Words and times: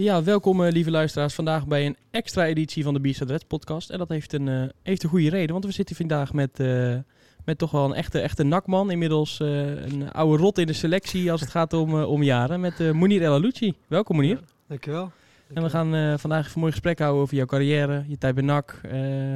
Ja, 0.00 0.22
welkom 0.22 0.60
uh, 0.60 0.70
lieve 0.70 0.90
luisteraars. 0.90 1.34
Vandaag 1.34 1.66
bij 1.66 1.86
een 1.86 1.96
extra 2.10 2.46
editie 2.46 2.82
van 2.82 2.94
de 2.94 3.00
Beast 3.00 3.20
Red 3.20 3.46
podcast. 3.46 3.90
En 3.90 3.98
dat 3.98 4.08
heeft 4.08 4.32
een, 4.32 4.46
uh, 4.46 4.62
heeft 4.82 5.02
een 5.02 5.08
goede 5.08 5.30
reden, 5.30 5.52
want 5.52 5.64
we 5.64 5.72
zitten 5.72 5.96
vandaag 5.96 6.32
met, 6.32 6.60
uh, 6.60 6.96
met 7.44 7.58
toch 7.58 7.70
wel 7.70 7.84
een 7.84 7.94
echte, 7.94 8.20
echte 8.20 8.42
nakman. 8.42 8.90
Inmiddels 8.90 9.38
een 9.38 10.12
oude 10.12 10.42
rot 10.42 10.58
in 10.58 10.66
de 10.66 10.72
selectie 10.72 11.32
als 11.32 11.40
het 11.40 11.50
gaat 11.50 11.72
om, 11.72 12.02
om 12.02 12.22
jaren. 12.22 12.60
Met 12.60 12.80
uh, 12.80 12.90
Monir 12.90 13.22
El 13.22 13.32
Alouchi. 13.32 13.74
Welkom 13.86 14.16
Monir. 14.16 14.36
Ja, 14.36 14.44
dankjewel. 14.66 15.12
En 15.54 15.62
we 15.62 15.70
gaan 15.70 16.18
vandaag 16.18 16.40
even 16.40 16.54
een 16.54 16.60
mooi 16.60 16.72
gesprek 16.72 16.98
houden 16.98 17.22
over 17.22 17.36
jouw 17.36 17.46
carrière, 17.46 18.04
je 18.08 18.18
tijd 18.18 18.34
bij 18.34 18.44
NAC, 18.44 18.80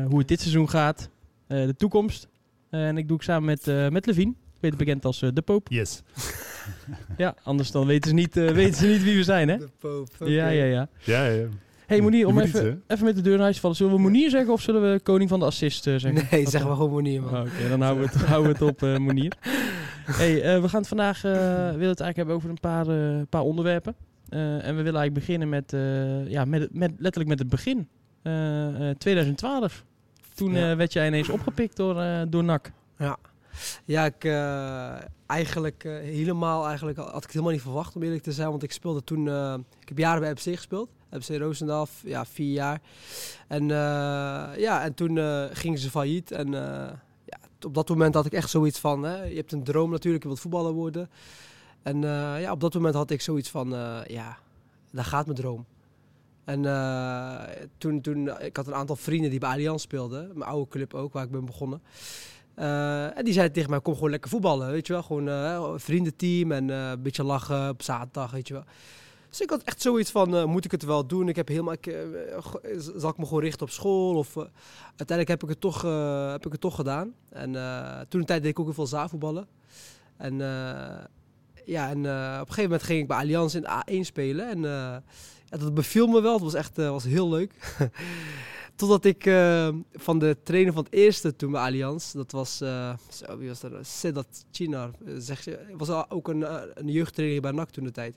hoe 0.09 0.19
het 0.19 0.29
dit 0.29 0.41
seizoen 0.41 0.69
gaat, 0.69 1.09
de 1.47 1.75
toekomst. 1.77 2.29
en 2.71 2.99
ik 2.99 3.09
doe 3.09 3.17
ik 3.17 3.23
samen 3.23 3.45
met, 3.45 3.93
met 3.93 4.07
Levine 4.07 4.35
beter 4.65 4.79
bekend 4.79 5.05
als 5.05 5.23
uh, 5.23 5.31
de 5.33 5.43
Poop. 5.43 5.67
Yes. 5.69 6.03
ja, 7.17 7.35
anders 7.43 7.71
dan 7.71 7.87
weten 7.87 8.09
ze 8.09 8.15
niet, 8.15 8.37
uh, 8.37 8.51
weten 8.61 8.75
ze 8.75 8.87
niet 8.87 9.03
wie 9.03 9.17
we 9.17 9.23
zijn, 9.23 9.49
hè? 9.49 9.59
De 9.59 9.69
Poop. 9.79 10.09
Okay. 10.19 10.33
Ja, 10.33 10.49
ja, 10.49 10.65
ja. 10.65 10.89
Ja, 10.99 11.27
ja. 11.27 11.47
hey, 11.87 12.01
Monier, 12.01 12.27
om 12.27 12.39
even, 12.39 12.83
even 12.87 13.05
met 13.05 13.17
de 13.17 13.23
deur 13.23 13.33
naar 13.33 13.43
huis 13.43 13.55
te 13.55 13.61
vallen. 13.61 13.77
Zullen 13.77 13.95
we 13.95 14.01
Monier 14.01 14.31
zeggen 14.31 14.53
of 14.53 14.61
zullen 14.61 14.93
we 14.93 15.01
koning 15.01 15.31
van 15.31 15.39
de 15.39 15.45
assist 15.45 15.87
uh, 15.87 15.99
zeggen? 15.99 16.27
Nee, 16.31 16.49
zeg 16.49 16.65
maar 16.65 16.77
gewoon 16.77 16.91
Monier, 16.91 17.23
man. 17.23 17.35
Oh, 17.35 17.41
Oké, 17.41 17.51
okay, 17.55 17.69
dan 17.69 17.81
houden 17.81 18.05
we 18.05 18.11
het, 18.13 18.27
houden 18.31 18.53
we 18.53 18.59
het 18.59 18.75
op, 18.75 18.83
uh, 18.83 18.97
Monier. 18.97 19.33
hey, 20.07 20.61
we 20.61 20.69
gaan 20.69 20.81
het 20.81 20.89
vandaag 20.89 21.23
willen 21.23 21.89
het 21.89 22.01
eigenlijk 22.01 22.17
hebben 22.17 22.35
over 22.35 22.51
een 22.51 22.61
paar, 22.61 22.87
paar 23.27 23.43
onderwerpen. 23.43 23.95
en 24.29 24.77
we 24.77 24.83
willen 24.83 25.01
eigenlijk 25.01 25.15
beginnen 25.15 25.49
met, 25.49 25.75
ja, 26.31 26.45
met, 26.45 26.75
met, 26.75 26.93
letterlijk 26.99 27.29
met 27.29 27.39
het 27.39 27.49
begin. 27.49 27.89
2012. 28.99 29.85
Toen 30.35 30.55
ja. 30.55 30.77
werd 30.77 30.93
jij 30.93 31.07
ineens 31.07 31.29
opgepikt 31.29 31.77
door, 31.77 32.27
door 32.29 32.45
NAC. 32.45 32.73
Ja. 32.99 33.19
Ja, 33.85 34.05
ik 34.05 34.25
uh, 34.25 34.95
eigenlijk 35.27 35.85
uh, 35.85 35.99
helemaal 35.99 36.67
eigenlijk 36.67 36.99
had 36.99 37.09
ik 37.09 37.23
het 37.23 37.33
helemaal 37.33 37.53
niet 37.53 37.63
verwacht 37.63 37.97
om 37.97 38.03
eerlijk 38.03 38.23
te 38.23 38.33
zijn, 38.33 38.51
want 38.51 38.63
ik 38.63 38.73
speelde 38.73 39.05
toen, 39.05 39.27
uh, 39.27 39.55
ik 39.81 39.89
heb 39.89 39.99
jaren 39.99 40.21
bij 40.21 40.37
FC 40.37 40.57
gespeeld, 40.57 40.89
FC 41.21 41.29
Roosendaal, 41.29 41.87
ja 42.05 42.25
vier 42.25 42.53
jaar. 42.53 42.81
En 43.49 43.69
ja, 44.59 44.83
en 44.83 44.95
toen 44.95 45.19
gingen 45.53 45.79
ze 45.79 45.91
failliet 45.91 46.31
en 46.31 46.55
op 47.65 47.75
dat 47.75 47.89
moment 47.89 48.15
had 48.15 48.27
ik 48.27 48.33
echt 48.33 48.51
zoiets 48.51 48.79
van, 48.79 49.03
hè, 49.03 49.23
je 49.25 49.37
hebt 49.37 49.53
een 49.53 49.65
droom 49.65 49.91
natuurlijk, 49.91 50.23
je 50.23 50.29
wilt 50.29 50.41
voetballer 50.41 50.73
worden. 50.73 51.11
En 51.83 52.01
ja, 52.41 52.53
op 52.53 52.61
dat 52.61 52.75
moment 52.75 52.95
had 52.95 53.11
ik 53.11 53.21
zoiets 53.21 53.51
van, 53.51 53.69
ja, 54.07 54.39
daar 54.91 55.05
gaat 55.05 55.27
mijn 55.27 55.39
droom. 55.39 55.67
En 56.45 56.63
toen, 57.79 58.01
toen, 58.01 58.41
ik 58.41 58.57
had 58.57 58.67
een 58.67 58.75
aantal 58.75 58.97
vrienden 58.97 59.31
die 59.31 59.39
bij 59.39 59.51
Allianz 59.51 59.83
speelden, 59.83 60.31
mijn 60.35 60.51
oude 60.51 60.71
club 60.71 60.95
ook, 60.95 61.13
waar 61.13 61.25
ik 61.25 61.31
ben 61.31 61.45
begonnen. 61.45 61.83
Uh, 62.59 63.19
en 63.19 63.25
die 63.25 63.33
zei 63.33 63.51
tegen 63.51 63.71
mij, 63.71 63.81
kom 63.81 63.95
gewoon 63.95 64.11
lekker 64.11 64.31
voetballen, 64.31 64.71
weet 64.71 64.87
je 64.87 64.93
wel. 64.93 65.03
Gewoon 65.03 65.29
uh, 65.29 65.73
vriendenteam 65.77 66.53
en 66.53 66.69
uh, 66.69 66.91
een 66.91 67.03
beetje 67.03 67.25
lachen 67.25 67.69
op 67.69 67.83
zaterdag, 67.83 68.31
weet 68.31 68.49
je 68.49 68.55
wel. 68.55 68.65
Dus 69.29 69.41
ik 69.41 69.51
had 69.51 69.63
echt 69.63 69.83
zoiets 69.83 70.11
van, 70.11 70.49
moet 70.49 70.65
ik 70.65 70.71
het 70.71 70.85
wel 70.85 71.07
doen? 71.07 71.29
Ik 71.29 71.37
heb 71.37 71.49
helemaal, 71.49 71.73
ik, 71.73 71.97
zal 72.97 73.11
ik 73.11 73.19
me 73.19 73.27
gewoon 73.27 73.43
richten 73.43 73.67
op 73.67 73.73
school? 73.73 74.17
Of, 74.17 74.37
uiteindelijk 74.87 75.29
heb 75.29 75.43
ik, 75.43 75.49
het 75.49 75.61
toch, 75.61 75.83
heb 76.31 76.47
ik 76.47 76.53
het 76.53 76.61
toch 76.61 76.75
gedaan. 76.75 77.15
En 77.29 77.53
toen 78.09 78.21
een 78.21 78.27
tijd 78.27 78.43
deed 78.43 78.51
ik 78.51 78.59
ook 78.59 78.65
heel 78.65 78.75
veel 78.75 78.87
zaalvoetballen. 78.87 79.47
En 80.17 80.39
ja, 81.65 81.91
en 81.91 81.99
op 81.99 82.49
een 82.49 82.55
gegeven 82.55 82.63
moment 82.63 82.83
ging 82.83 83.01
ik 83.01 83.09
bij 83.09 83.17
Allianz 83.17 83.55
in 83.55 83.67
A1 83.67 84.01
spelen. 84.01 84.49
En 84.49 84.61
ja, 85.45 85.57
dat 85.59 85.75
beviel 85.75 86.07
me 86.07 86.21
wel, 86.21 86.33
het 86.33 86.43
was 86.43 86.55
echt 86.55 86.77
was 86.77 87.05
heel 87.05 87.29
leuk. 87.29 87.53
Totdat 88.77 89.05
ik 89.05 89.27
uh, 89.27 89.69
van 89.93 90.19
de 90.19 90.37
trainer 90.43 90.73
van 90.73 90.85
het 90.85 90.93
eerste 90.93 91.37
toen 91.37 91.51
bij 91.51 91.61
Allianz, 91.61 92.13
dat 92.13 92.33
was, 92.33 92.57
zo, 92.57 93.39
wie 93.39 93.49
was 93.49 93.61
dat? 93.61 93.73
Sedat 93.87 94.45
Chinar, 94.51 94.91
zeg 95.19 95.45
je, 95.45 95.59
was 95.77 96.09
ook 96.09 96.29
een, 96.29 96.47
een 96.75 96.89
jeugdtrainer 96.89 97.41
bij 97.41 97.51
NAC 97.51 97.71
toen 97.71 97.85
de 97.85 97.91
tijd. 97.91 98.17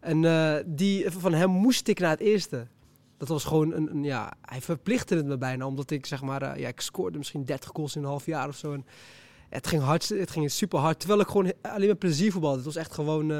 En 0.00 0.64
die, 0.66 1.10
van 1.10 1.32
hem 1.32 1.50
moest 1.50 1.88
ik 1.88 1.98
naar 1.98 2.10
het 2.10 2.20
eerste. 2.20 2.66
Dat 3.16 3.28
was 3.28 3.44
gewoon 3.44 3.72
een, 3.72 3.90
een, 3.90 4.04
ja, 4.04 4.32
hij 4.40 4.60
verplichtte 4.60 5.16
het 5.16 5.26
me 5.26 5.38
bijna, 5.38 5.66
omdat 5.66 5.90
ik 5.90 6.06
zeg 6.06 6.22
maar, 6.22 6.58
ja, 6.58 6.68
ik 6.68 6.80
scoorde 6.80 7.18
misschien 7.18 7.44
30 7.44 7.70
goals 7.72 7.96
in 7.96 8.02
een 8.02 8.08
half 8.08 8.26
jaar 8.26 8.48
of 8.48 8.56
zo. 8.56 8.72
En 8.72 8.86
het 9.48 9.66
ging 9.66 9.82
hard, 9.82 10.08
het 10.08 10.30
ging 10.30 10.50
super 10.50 10.78
hard, 10.78 10.98
terwijl 10.98 11.20
ik 11.20 11.26
gewoon 11.26 11.52
alleen 11.62 11.86
maar 11.86 11.96
plezier 11.96 12.32
voetbalde. 12.32 12.56
Het 12.56 12.64
was 12.64 12.76
echt 12.76 12.92
gewoon 12.92 13.30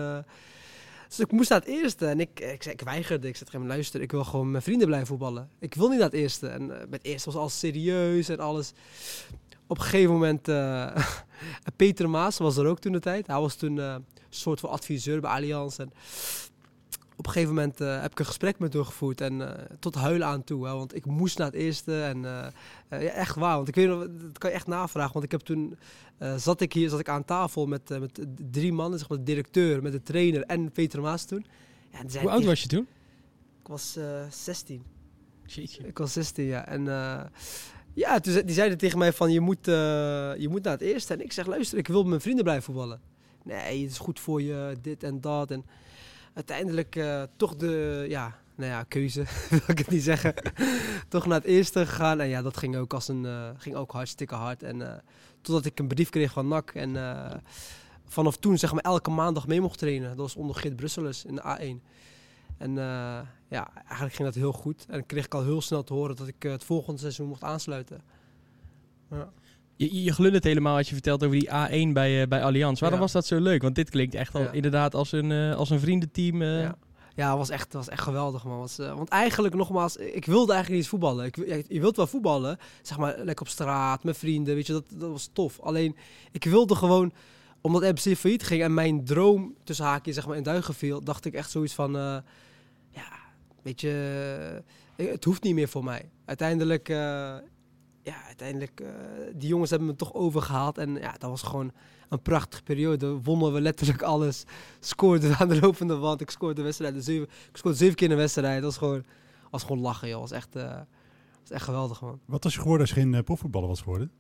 dus 1.09 1.21
ik 1.21 1.33
moest 1.33 1.51
naar 1.51 1.59
het 1.61 1.69
eerste. 1.69 2.07
En 2.07 2.21
ik, 2.21 2.41
ik, 2.41 2.65
ik 2.65 2.81
weigerde. 2.81 3.29
Ik 3.29 3.37
zei 3.37 3.45
tegen 3.45 3.61
hem, 3.61 3.69
luister, 3.69 4.01
ik 4.01 4.11
wil 4.11 4.25
gewoon 4.25 4.51
mijn 4.51 4.63
vrienden 4.63 4.87
blijven 4.87 5.09
voetballen. 5.09 5.51
Ik 5.59 5.75
wil 5.75 5.89
niet 5.89 5.99
naar 5.99 6.11
het 6.11 6.19
eerste. 6.19 6.49
En 6.49 6.63
uh, 6.63 6.69
met 6.69 6.91
het 6.91 7.05
eerste 7.05 7.31
was 7.31 7.41
alles 7.41 7.59
serieus 7.59 8.29
en 8.29 8.39
alles. 8.39 8.73
Op 9.67 9.79
een 9.79 9.85
gegeven 9.85 10.13
moment, 10.13 10.49
uh, 10.49 10.97
Peter 11.77 12.11
Maas 12.11 12.39
was 12.39 12.57
er 12.57 12.67
ook 12.67 12.79
toen 12.79 12.93
de 12.93 13.01
tijd. 13.01 13.27
Hij 13.27 13.41
was 13.41 13.55
toen 13.55 13.77
uh, 13.77 13.93
een 13.93 14.05
soort 14.29 14.61
van 14.61 14.71
adviseur 14.71 15.21
bij 15.21 15.31
Allianz. 15.31 15.79
En 15.79 15.93
op 17.17 17.27
een 17.27 17.33
gegeven 17.33 17.55
moment 17.55 17.81
uh, 17.81 18.01
heb 18.01 18.11
ik 18.11 18.19
een 18.19 18.27
gesprek 18.27 18.59
met 18.59 18.73
hem 18.73 18.85
gevoerd 18.85 19.21
en 19.21 19.41
uh, 19.41 19.51
tot 19.79 19.95
huilen 19.95 20.27
aan 20.27 20.45
toe. 20.45 20.67
Hè, 20.67 20.73
want 20.73 20.95
ik 20.95 21.07
moest 21.07 21.39
naar 21.39 21.47
het 21.47 21.57
eerste 21.57 22.03
en 22.03 22.17
uh, 22.17 22.47
ja, 22.91 22.99
echt 22.99 23.37
waar. 23.37 23.57
Want 23.57 23.69
ik 23.69 23.75
weet 23.75 23.89
nog, 23.89 23.99
dat 23.99 24.39
kan 24.39 24.51
je 24.51 24.57
echt 24.57 24.67
navragen. 24.67 25.13
Want 25.13 25.25
ik 25.25 25.31
heb 25.31 25.41
toen, 25.41 25.79
zat 26.37 26.61
ik 26.61 26.73
hier, 26.73 26.89
zat 26.89 27.01
ik 27.01 27.09
aan 27.09 27.25
tafel 27.25 27.67
met, 27.67 27.89
met 27.89 28.27
drie 28.51 28.73
mannen, 28.73 28.99
zeg 28.99 29.09
maar 29.09 29.19
de 29.19 29.25
directeur, 29.25 29.83
met 29.83 29.93
de 29.93 30.03
trainer 30.03 30.43
en 30.43 30.73
Peter 30.73 31.01
Maas 31.01 31.25
toen. 31.25 31.47
Ja, 31.93 32.21
Hoe 32.21 32.31
oud 32.31 32.45
was 32.45 32.63
je 32.63 32.69
toen? 32.69 32.87
Ik 33.61 33.69
was 33.69 33.99
16. 34.31 34.83
Jeetje. 35.47 35.87
Ik 35.87 35.99
was 35.99 36.13
16, 36.13 36.45
ja. 36.45 36.67
En 36.67 36.85
ja, 37.95 38.21
toen, 38.21 38.43
die 38.45 38.55
zeiden 38.55 38.79
tegen 38.79 38.99
mij 38.99 39.13
van, 39.13 39.33
je 39.33 39.41
moet, 39.41 39.67
je 39.67 40.47
moet 40.51 40.63
naar 40.63 40.73
het 40.73 40.83
eerste. 40.83 41.15
En 41.15 41.21
ik 41.21 41.33
zeg, 41.33 41.47
luister, 41.47 41.79
ik 41.79 41.89
wil 41.89 42.01
met 42.01 42.09
mijn 42.09 42.21
vrienden 42.21 42.45
blijven 42.45 42.65
voetballen. 42.65 43.01
Nee, 43.45 43.83
het 43.83 43.91
is 43.91 43.99
goed 43.99 44.21
voor 44.21 44.43
je, 44.43 44.77
dit 44.81 45.03
en 45.03 45.21
dat. 45.21 45.51
En 45.51 45.65
uiteindelijk 46.37 46.97
uh, 46.97 47.23
toch 47.37 47.57
de 47.57 48.05
ja, 48.09 48.39
nou 48.55 48.71
ja, 48.71 48.83
keuze, 48.83 49.25
wil 49.51 49.61
ik 49.67 49.79
het 49.79 49.91
niet 49.91 50.03
zeggen. 50.03 50.35
toch 51.09 51.27
naar 51.27 51.39
het 51.39 51.49
eerste 51.49 51.87
gegaan. 51.87 52.21
En 52.21 52.29
ja, 52.29 52.43
dat 52.43 52.57
ging 52.57 52.77
ook, 52.77 52.93
als 52.93 53.09
een, 53.09 53.25
uh, 53.25 53.51
ging 53.57 53.75
ook 53.75 53.93
hartstikke 53.93 54.35
hard. 54.35 54.63
En 54.63 54.81
uh, 54.81 54.93
totdat 55.41 55.65
ik 55.65 55.79
een 55.79 55.89
brief 55.89 56.11
kreeg 56.11 56.33
van 56.33 56.49
NAC. 56.49 56.71
En 56.71 56.97
vanaf 58.05 58.37
toen 58.37 58.59
zeg 58.59 58.73
maar 58.73 58.83
elke 58.83 59.11
maandag 59.11 59.47
mee 59.47 59.61
mocht 59.61 59.79
trainen. 59.79 60.09
Dat 60.09 60.19
was 60.19 60.37
onder 60.37 60.57
Geert 60.57 60.77
Brusselus 60.77 61.25
in 61.25 61.35
de 61.35 61.43
A1. 61.43 61.83
En 62.59 62.75
ja, 63.49 63.71
eigenlijk 63.75 64.15
ging 64.15 64.29
dat 64.29 64.35
heel 64.35 64.53
goed. 64.53 64.87
En 64.89 65.07
kreeg 65.07 65.25
ik 65.25 65.35
al 65.35 65.45
heel 65.45 65.61
snel 65.61 65.85
te 65.85 65.93
horen 65.93 66.17
dat 66.17 66.29
ik 66.29 66.43
het 66.43 66.65
volgende 66.65 67.01
seizoen 67.01 67.29
mocht 67.29 67.43
aansluiten. 67.43 68.01
Ja. 69.11 69.33
Je, 69.77 70.03
je 70.03 70.13
glundert 70.13 70.45
helemaal 70.45 70.77
als 70.77 70.89
je 70.89 70.95
vertelt 70.95 71.25
over 71.25 71.39
die 71.39 71.49
A1 71.49 71.93
bij, 71.93 72.21
uh, 72.21 72.27
bij 72.27 72.43
Allianz. 72.43 72.81
Waarom 72.81 72.99
was 72.99 73.13
dat 73.13 73.27
zo 73.27 73.41
leuk? 73.41 73.63
Want 73.63 73.75
dit 73.75 73.91
klinkt 73.91 74.15
echt 74.15 74.35
al 74.35 74.53
inderdaad 74.53 74.95
als 74.95 75.13
een, 75.13 75.31
uh, 75.31 75.55
als 75.55 75.71
een 75.71 75.81
vriendenteam. 75.81 76.43
Uh. 76.43 76.61
Ja. 76.61 76.77
Ja, 77.15 77.37
was 77.37 77.51
echt, 77.51 77.73
was 77.73 77.89
echt 77.89 78.03
geweldig, 78.03 78.45
man. 78.45 78.59
Was, 78.59 78.77
want 78.77 79.09
eigenlijk, 79.09 79.55
nogmaals, 79.55 79.97
ik 79.97 80.25
wilde 80.25 80.53
eigenlijk 80.53 80.83
niet 80.83 80.91
voetballen. 80.91 81.25
Ik, 81.25 81.37
ja, 81.47 81.63
je 81.69 81.81
wilt 81.81 81.97
wel 81.97 82.07
voetballen, 82.07 82.59
zeg 82.83 82.99
maar, 82.99 83.17
lekker 83.17 83.45
op 83.47 83.49
straat, 83.49 84.05
met 84.05 84.19
vrienden, 84.19 84.55
weet 84.55 84.67
je, 84.67 84.73
dat, 84.73 84.85
dat 84.95 85.11
was 85.11 85.31
tof. 85.33 85.61
Alleen, 85.61 85.97
ik 86.33 86.45
wilde 86.45 86.75
gewoon, 86.75 87.13
omdat 87.61 87.83
MC 87.83 88.17
failliet 88.17 88.43
ging 88.43 88.63
en 88.63 88.75
mijn 88.75 89.05
droom 89.05 89.55
tussen 89.65 89.85
haakjes, 89.85 90.15
zeg 90.15 90.27
maar, 90.27 90.37
in 90.37 90.43
duigen 90.43 90.75
viel, 90.75 91.05
dacht 91.05 91.25
ik 91.25 91.35
echt 91.35 91.51
zoiets 91.51 91.75
van, 91.75 91.93
ja, 92.91 93.09
weet 93.63 93.81
je, 93.81 94.63
het 94.97 95.25
hoeft 95.25 95.43
niet 95.43 95.55
meer 95.55 95.69
voor 95.69 95.85
mij. 95.85 96.09
Uiteindelijk 96.25 96.89
ja, 98.07 98.25
uiteindelijk, 98.27 98.81
uh, 98.81 98.89
die 99.35 99.49
jongens 99.49 99.71
hebben 99.71 99.89
me 99.89 99.95
toch 99.95 100.15
overgehaald. 100.15 100.79
En 100.79 100.95
ja, 100.95 101.13
dat 101.13 101.31
was 101.31 101.43
gewoon 101.43 101.73
een 102.09 102.23
prachtige 102.23 102.63
periode. 102.63 103.21
Wonnen 103.23 103.53
we 103.53 103.61
letterlijk 103.61 104.03
alles. 104.03 104.45
Scoorden 104.81 105.37
aan 105.39 105.49
de 105.49 105.61
lopende 105.61 105.97
wand. 105.97 106.21
Ik 106.21 106.31
scoorde 106.31 106.55
de 106.55 106.63
wedstrijd. 106.63 107.05
Zeven, 107.05 107.29
ik 107.51 107.57
scoorde 107.57 107.77
zeven 107.77 107.95
keer 107.95 108.09
in 108.09 108.15
de 108.15 108.21
wedstrijd. 108.21 108.55
Dat 108.55 108.65
was 108.65 108.77
gewoon, 108.77 109.05
was 109.51 109.63
gewoon 109.63 109.81
lachen, 109.81 110.09
joh. 110.09 110.21
was 110.21 110.31
echt, 110.31 110.57
uh, 110.57 110.63
was 111.41 111.51
echt 111.51 111.65
geweldig, 111.65 112.01
man. 112.01 112.21
Wat 112.25 112.45
was 112.45 112.55
je 112.55 112.61
geworden 112.61 112.87
als 112.87 112.95
je 112.95 113.01
geen 113.01 113.13
uh, 113.13 113.21
profvoetballer 113.21 113.69
was 113.69 113.81
geworden? 113.81 114.11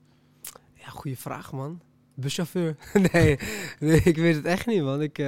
Ja, 0.75 0.89
goede 0.89 1.17
vraag, 1.17 1.53
man. 1.53 1.81
Buschauffeur. 2.15 2.77
nee, 3.13 3.39
nee, 3.79 4.01
ik 4.01 4.17
weet 4.17 4.35
het 4.35 4.45
echt 4.45 4.67
niet, 4.67 4.83
man. 4.83 5.03
Ik, 5.03 5.19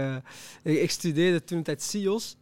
ik, 0.62 0.78
ik, 0.78 0.90
studeerde 0.90 1.44
toen 1.44 1.62
tijd 1.62 1.82
SIOS. 1.82 2.36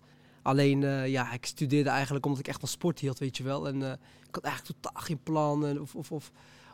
Alleen, 0.47 0.83
uh, 0.83 1.09
ja, 1.09 1.33
ik 1.33 1.47
studeerde 1.47 1.91
eigenlijk 1.91 2.25
omdat 2.25 2.41
ik 2.41 2.49
echt 2.49 2.61
van 2.61 2.69
sport 2.69 2.99
hield, 2.99 3.19
weet 3.19 3.37
je 3.37 3.43
wel. 3.43 3.69
En 3.69 3.81
uh, 3.81 3.93
ik 4.29 4.35
had 4.35 4.45
eigenlijk 4.45 4.81
totaal 4.81 5.03
geen 5.03 5.23
plan. 5.23 5.81
Of, 5.81 5.95
of, 5.95 6.13
of, 6.13 6.31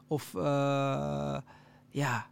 of 0.07 0.33
uh, 0.37 1.39
ja, 1.89 2.31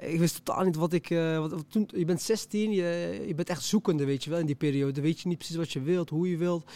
ik 0.00 0.18
wist 0.18 0.44
totaal 0.44 0.64
niet 0.64 0.76
wat 0.76 0.92
ik... 0.92 1.08
Wat, 1.08 1.64
toen, 1.68 1.88
je 1.96 2.04
bent 2.04 2.22
16, 2.22 2.72
je, 2.72 3.24
je 3.26 3.34
bent 3.34 3.48
echt 3.48 3.62
zoekende, 3.62 4.04
weet 4.04 4.24
je 4.24 4.30
wel, 4.30 4.38
in 4.38 4.46
die 4.46 4.54
periode. 4.54 5.00
Weet 5.00 5.20
je 5.20 5.28
niet 5.28 5.38
precies 5.38 5.56
wat 5.56 5.72
je 5.72 5.80
wilt, 5.80 6.10
hoe 6.10 6.30
je 6.30 6.36
wilt. 6.36 6.70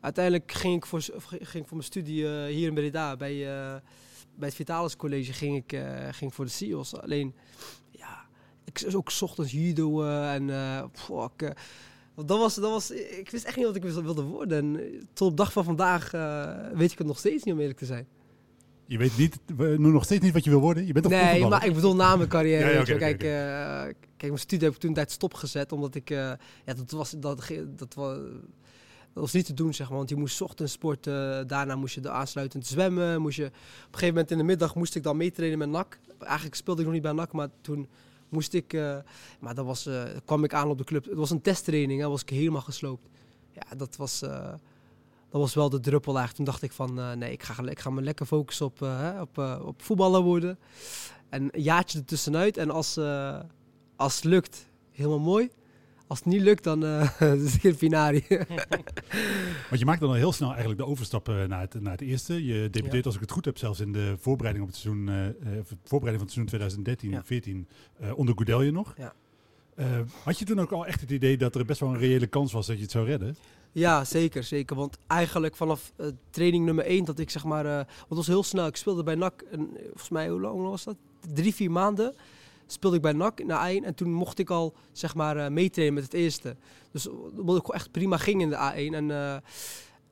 Uiteindelijk 0.00 0.52
ging 0.52 0.76
ik 0.76 0.86
voor, 0.86 1.02
ging 1.26 1.62
ik 1.62 1.68
voor 1.68 1.76
mijn 1.76 1.82
studie 1.82 2.28
hier 2.28 2.68
in 2.68 2.74
Breda, 2.74 3.16
bij, 3.16 3.36
bij 4.34 4.48
het 4.48 4.54
Vitalis 4.54 4.96
College, 4.96 5.32
ging 5.32 5.56
ik, 5.56 5.80
ging 6.10 6.34
voor 6.34 6.44
de 6.44 6.50
CIO's. 6.50 6.94
Alleen, 6.94 7.34
ja, 7.90 8.26
ik 8.64 8.84
ook 8.94 9.10
ochtends 9.20 9.52
judo 9.52 10.04
en... 10.04 10.50
fuck, 10.92 11.54
dat 12.24 12.38
was, 12.38 12.54
dat 12.54 12.70
was, 12.70 12.90
ik 12.90 13.30
wist 13.30 13.44
echt 13.44 13.56
niet 13.56 13.66
wat 13.66 13.76
ik 13.76 13.82
wilde 13.82 14.22
worden. 14.22 14.58
En 14.58 14.80
eh, 14.80 15.00
tot 15.12 15.30
op 15.30 15.36
dag 15.36 15.52
van 15.52 15.64
vandaag 15.64 16.14
uh, 16.14 16.50
weet 16.74 16.92
ik 16.92 16.98
het 16.98 17.06
nog 17.06 17.18
steeds 17.18 17.44
niet, 17.44 17.54
om 17.54 17.60
eerlijk 17.60 17.78
te 17.78 17.84
zijn. 17.84 18.06
Je 18.86 18.98
weet 18.98 19.16
niet, 19.16 19.38
nu 19.56 19.78
nog 19.78 20.04
steeds 20.04 20.24
niet 20.24 20.32
wat 20.32 20.44
je 20.44 20.50
wil 20.50 20.60
worden? 20.60 20.86
Je 20.86 20.92
bent 20.92 21.04
toch 21.04 21.14
Nee, 21.14 21.46
maar 21.46 21.66
ik 21.66 21.74
bedoel 21.74 21.94
na 21.94 22.16
mijn 22.16 22.28
carrière. 22.28 22.70
ja, 22.72 22.78
ja, 22.78 22.82
kijk, 22.84 23.22
okay. 23.22 23.86
Uh, 23.86 23.94
kijk, 24.16 24.32
mijn 24.32 24.38
studie 24.38 24.64
heb 24.66 24.74
ik 24.74 24.80
toen 24.80 24.94
tijd 24.94 25.10
stopgezet, 25.10 25.72
omdat 25.72 25.94
ik, 25.94 26.10
uh, 26.10 26.18
ja, 26.64 26.74
dat 26.74 26.90
was, 26.90 27.10
dat, 27.10 27.50
dat 27.76 27.94
was, 27.94 28.16
Dat 29.12 29.22
was 29.22 29.32
niet 29.32 29.46
te 29.46 29.54
doen, 29.54 29.74
zeg 29.74 29.88
maar. 29.88 29.96
Want 29.96 30.08
je 30.08 30.16
moest 30.16 30.36
's 30.36 30.40
ochtends 30.40 30.72
sporten. 30.72 31.46
daarna 31.46 31.76
moest 31.76 31.94
je 31.94 32.00
er 32.00 32.10
aansluitend 32.10 32.66
zwemmen. 32.66 33.20
Moest 33.20 33.36
je, 33.36 33.44
op 33.44 33.52
een 33.52 33.84
gegeven 33.90 34.08
moment 34.08 34.30
in 34.30 34.38
de 34.38 34.44
middag 34.44 34.74
moest 34.74 34.94
ik 34.94 35.02
dan 35.02 35.16
meetrainen 35.16 35.58
met 35.58 35.68
NAC. 35.68 35.98
Eigenlijk 36.18 36.56
speelde 36.56 36.80
ik 36.80 36.86
nog 36.86 36.94
niet 36.94 37.04
bij 37.04 37.12
NAC, 37.12 37.32
maar 37.32 37.48
toen 37.60 37.88
moest 38.28 38.52
ik... 38.54 38.72
eh, 38.72 38.96
maar 39.40 39.54
dat 39.54 39.64
was, 39.64 39.86
eh, 39.86 40.02
kwam 40.24 40.44
ik 40.44 40.54
aan 40.54 40.68
op 40.68 40.78
de 40.78 40.84
club. 40.84 41.04
Het 41.04 41.14
was 41.14 41.30
een 41.30 41.40
testtraining, 41.40 42.00
hè. 42.00 42.08
was 42.08 42.22
ik 42.22 42.28
helemaal 42.30 42.60
gesloopt. 42.60 43.08
Ja, 43.52 43.76
dat 43.76 43.96
was... 43.96 44.22
eh, 44.22 44.52
dat 45.28 45.40
was 45.40 45.54
wel 45.54 45.70
de 45.70 45.80
druppel 45.80 46.16
eigenlijk. 46.16 46.36
Toen 46.36 46.44
dacht 46.44 46.62
ik 46.62 46.72
van, 46.72 47.18
nee, 47.18 47.32
ik 47.32 47.42
ga, 47.42 47.62
ik 47.62 47.78
ga 47.78 47.90
me 47.90 48.02
lekker 48.02 48.26
focussen 48.26 48.66
op, 48.66 48.80
hè, 48.80 49.20
op, 49.20 49.38
op 49.62 49.82
voetballen 49.82 50.22
worden. 50.22 50.58
En 51.28 51.48
een 51.52 51.62
jaartje 51.62 51.98
ertussenuit. 51.98 52.56
En 52.56 52.70
als, 52.70 52.98
als 53.96 54.14
het 54.14 54.24
lukt, 54.24 54.66
helemaal 54.90 55.18
mooi. 55.18 55.50
Als 56.06 56.18
het 56.18 56.28
niet 56.28 56.40
lukt, 56.40 56.64
dan 56.64 56.84
eh 56.84 57.20
is 57.44 57.52
het 57.52 57.60
geen 57.60 57.74
finari. 57.74 58.24
Want 59.68 59.80
je 59.80 59.84
maakt 59.84 60.00
dan 60.00 60.08
al 60.08 60.14
heel 60.14 60.32
snel 60.32 60.48
eigenlijk 60.48 60.78
de 60.78 60.86
overstap 60.86 61.28
eh, 61.28 61.44
naar, 61.44 61.60
het, 61.60 61.80
naar 61.80 61.92
het 61.92 62.00
eerste. 62.00 62.44
Je 62.44 62.70
debuteert, 62.70 63.06
als 63.06 63.14
ik 63.14 63.20
het 63.20 63.30
goed 63.30 63.44
heb, 63.44 63.58
zelfs 63.58 63.80
in 63.80 63.92
de 63.92 64.14
voorbereiding, 64.18 64.66
op 64.66 64.72
het 64.72 64.80
seizoen, 64.80 65.08
of 65.60 65.68
de 65.68 65.76
voorbereiding 65.84 66.30
van 66.30 66.42
het 66.44 66.50
seizoen 66.50 67.66
2013-14 67.66 67.72
Ja. 68.00 68.12
onder 68.12 68.34
Goudelje 68.34 68.70
nog. 68.70 68.94
Ja. 68.96 69.14
Had 70.22 70.38
je 70.38 70.44
toen 70.44 70.60
ook 70.60 70.72
al 70.72 70.86
echt 70.86 71.00
het 71.00 71.10
idee 71.10 71.36
dat 71.36 71.54
er 71.54 71.64
best 71.64 71.80
wel 71.80 71.88
een 71.88 71.98
reële 71.98 72.26
kans 72.26 72.52
was 72.52 72.66
dat 72.66 72.76
je 72.76 72.82
het 72.82 72.90
zou 72.90 73.06
redden? 73.06 73.36
Ja, 73.72 74.04
zeker, 74.04 74.44
zeker. 74.44 74.76
Want 74.76 74.98
eigenlijk 75.06 75.56
vanaf 75.56 75.92
training 76.30 76.64
nummer 76.64 76.84
1 76.84 77.04
dat 77.04 77.18
ik 77.18 77.30
zeg 77.30 77.44
maar... 77.44 77.64
want 77.64 77.86
het 78.08 78.16
was 78.16 78.26
heel 78.26 78.42
snel. 78.42 78.66
Ik 78.66 78.76
speelde 78.76 79.02
bij 79.02 79.14
NAC, 79.14 79.44
een, 79.50 79.68
volgens 79.84 80.08
mij, 80.08 80.28
hoe 80.28 80.40
lang 80.40 80.62
was 80.62 80.84
dat? 80.84 80.96
Drie, 81.34 81.54
vier 81.54 81.70
maanden 81.70 82.14
speelde 82.66 82.96
ik 82.96 83.02
bij 83.02 83.12
NAC 83.12 83.44
naar 83.44 83.70
A1. 83.72 83.84
En 83.84 83.94
toen 83.94 84.12
mocht 84.12 84.38
ik 84.38 84.50
al 84.50 84.74
zeg 84.92 85.14
maar 85.14 85.36
eh, 85.36 85.50
meetrainen 85.50 85.94
met 85.94 86.04
het 86.04 86.14
eerste. 86.14 86.56
Dus 86.92 87.08
wat 87.34 87.56
ik 87.56 87.68
echt 87.68 87.90
prima 87.90 88.16
ging 88.16 88.40
in 88.40 88.50
de 88.50 88.56
A1. 88.56 88.94
En, 88.94 89.10
eh, 89.10 89.34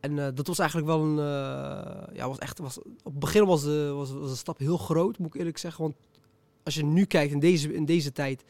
en 0.01 0.19
eh, 0.19 0.29
dat 0.35 0.47
was 0.47 0.59
eigenlijk 0.59 0.89
wel 0.89 1.01
een... 1.03 1.19
eh, 1.19 2.17
ja, 2.17 2.29
was 2.29 2.39
echt, 2.39 2.59
was, 2.59 2.79
op 2.79 2.89
het 3.05 3.19
begin 3.19 3.45
was 3.45 3.63
de, 3.63 3.93
was, 3.95 4.13
was 4.13 4.31
de 4.31 4.37
stap 4.37 4.59
heel 4.59 4.77
groot, 4.79 5.19
moet 5.19 5.35
ik 5.35 5.41
eerlijk 5.41 5.59
zeggen. 5.59 5.83
Want 5.83 5.95
als 6.63 6.75
je 6.75 6.85
nu 6.85 7.05
kijkt 7.05 7.33
in 7.33 7.41
deze, 7.41 7.75
in 7.75 7.85
deze 7.85 8.13
tijd... 8.13 8.45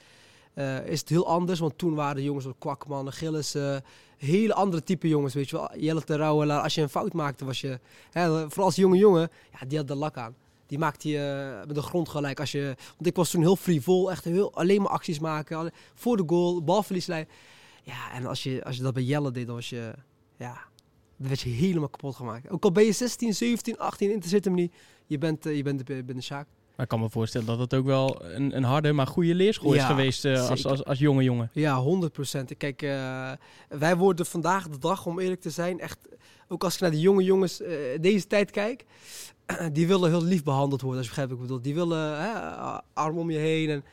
eh, 0.55 0.87
is 0.87 1.01
het 1.01 1.09
heel 1.09 1.27
anders, 1.27 1.59
want 1.61 1.79
toen 1.79 1.95
waren 1.95 2.17
de 2.17 2.23
jongens 2.23 2.47
op 2.47 2.59
Kwakman, 2.59 3.13
Gillis, 3.13 3.55
eh, 3.55 3.77
hele 4.17 4.55
andere 4.55 4.83
type 4.83 5.09
jongens, 5.09 5.35
weet 5.35 5.51
je 5.51 5.57
wel. 5.57 5.79
Jelle 5.79 6.03
de 6.05 6.17
Rauwelaar, 6.17 6.63
als 6.63 6.75
je 6.75 6.83
een 6.83 6.89
fout 6.89 7.13
maakte, 7.13 7.45
was 7.45 7.61
je... 7.61 7.81
Hè, 8.11 8.29
vooral 8.49 8.65
als 8.65 8.77
jonge 8.77 8.97
jongen, 8.97 9.31
ja, 9.53 9.67
die 9.67 9.79
had 9.79 9.89
de 9.89 9.95
lak 9.95 10.17
aan. 10.17 10.35
Die 10.67 10.79
maakte 10.79 11.09
je 11.09 11.57
eh, 11.61 11.67
met 11.67 11.75
de 11.75 11.83
grond 11.83 12.09
gelijk. 12.09 12.41
Als 12.41 12.53
je, 12.53 12.75
want 12.77 13.07
ik 13.07 13.17
was 13.17 13.31
toen 13.31 13.41
heel 13.41 13.57
frivol, 13.57 14.11
echt 14.11 14.25
heel, 14.25 14.55
alleen 14.55 14.83
maar 14.83 14.91
acties 14.91 15.19
maken. 15.19 15.73
voor 15.95 16.17
de 16.17 16.25
goal, 16.27 16.63
balverlieslijn. 16.63 17.29
Ja, 17.83 18.13
en 18.13 18.27
als 18.27 18.43
je, 18.43 18.65
als 18.65 18.77
je 18.77 18.83
dat 18.83 18.95
bij 18.95 19.03
Jelle 19.03 19.31
deed, 19.31 19.47
dan 19.47 19.55
was 19.55 19.69
je... 19.69 19.93
Ja, 20.39 20.59
dan 21.17 21.29
werd 21.29 21.41
je 21.41 21.49
helemaal 21.49 21.89
kapot 21.89 22.17
gemaakt. 22.17 22.51
Ook 22.51 22.65
al 22.65 22.73
ben 22.73 22.85
je 22.85 22.93
16, 22.93 23.35
17, 23.35 23.79
18, 23.79 24.11
interesseert 24.11 24.45
hem 24.45 24.55
niet. 24.55 24.75
Je 25.07 25.19
bent, 25.19 25.47
eh, 25.47 25.57
je 25.57 25.63
bent, 25.63 25.87
de, 25.87 25.95
je 25.95 26.05
bent 26.05 26.19
de 26.19 26.25
Sjaak. 26.25 26.47
Maar 26.77 26.85
ik 26.85 26.89
kan 26.89 27.01
me 27.01 27.11
voorstellen 27.11 27.47
dat 27.47 27.59
het 27.59 27.75
ook 27.75 27.85
wel 27.85 28.25
een, 28.25 28.57
een 28.57 28.65
harde, 28.65 28.93
maar 28.93 29.07
goede 29.07 29.35
leerschool 29.35 29.75
is 29.75 29.85
geweest 29.85 30.25
eh, 30.25 30.49
als, 30.49 30.67
als, 30.67 30.85
als 30.85 30.99
jonge 30.99 31.23
jongen. 31.23 31.51
Ja, 31.53 31.77
100 31.79 32.13
procent. 32.13 32.57
Kijk, 32.57 32.81
wij 33.69 33.97
worden 33.97 34.27
vandaag 34.27 34.69
de 34.69 34.79
dag, 34.79 35.07
om 35.07 35.19
eerlijk 35.19 35.41
te 35.41 35.51
zijn, 35.51 35.81
echt... 35.81 35.99
Ook 36.49 36.65
als 36.65 36.75
ik 36.75 36.81
naar 36.81 36.91
de 36.91 37.01
jonge 37.01 37.23
jongens 37.23 37.63
deze 38.01 38.27
tijd 38.27 38.51
kijk... 38.51 38.85
die 39.73 39.87
willen 39.87 40.11
heel 40.11 40.23
lief 40.23 40.43
behandeld 40.43 40.81
worden, 40.81 40.99
als 40.99 41.09
je 41.09 41.15
begrijpt 41.15 41.33
wat 41.33 41.41
ik 41.41 41.47
bedoel. 41.47 41.63
Die 41.63 41.75
willen 41.75 42.21
hè, 42.21 42.31
arm 42.93 43.19
om 43.19 43.31
je 43.31 43.39
heen. 43.39 43.71
En, 43.71 43.85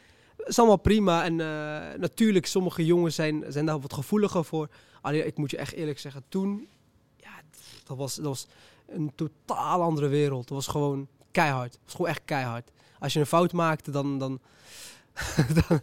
is 0.46 0.60
allemaal 0.60 0.78
prima. 0.78 1.24
En 1.24 1.40
eh, 1.40 2.00
natuurlijk, 2.00 2.46
sommige 2.46 2.86
jongens 2.86 3.16
zijn, 3.16 3.44
zijn 3.48 3.66
daar 3.66 3.80
wat 3.80 3.94
gevoeliger 3.94 4.46
voor. 4.46 4.70
Alleen, 5.02 5.26
ik 5.26 5.38
moet 5.38 5.52
je 5.52 5.58
echt 5.58 5.74
eerlijk 5.74 6.00
zeggen, 6.00 6.24
toen... 6.30 6.68
Ja, 7.18 7.32
dat 7.84 7.98
was, 7.98 8.16
dat 8.16 8.26
was 8.26 8.48
een 8.88 9.12
totaal 9.16 9.82
andere 9.82 10.08
wereld. 10.08 10.48
Dat 10.48 10.58
was 10.58 10.68
gewoon 10.68 11.08
keihard. 11.32 11.72
Het 11.72 11.82
was 11.84 11.94
gewoon 11.94 12.10
echt 12.10 12.22
keihard. 12.26 12.72
Als 13.00 13.14
je 13.14 13.20
een 13.20 13.26
fout 13.26 13.54
maakte, 13.54 13.92
dan... 13.92 14.18
dan 14.18 14.40
dan, 15.68 15.82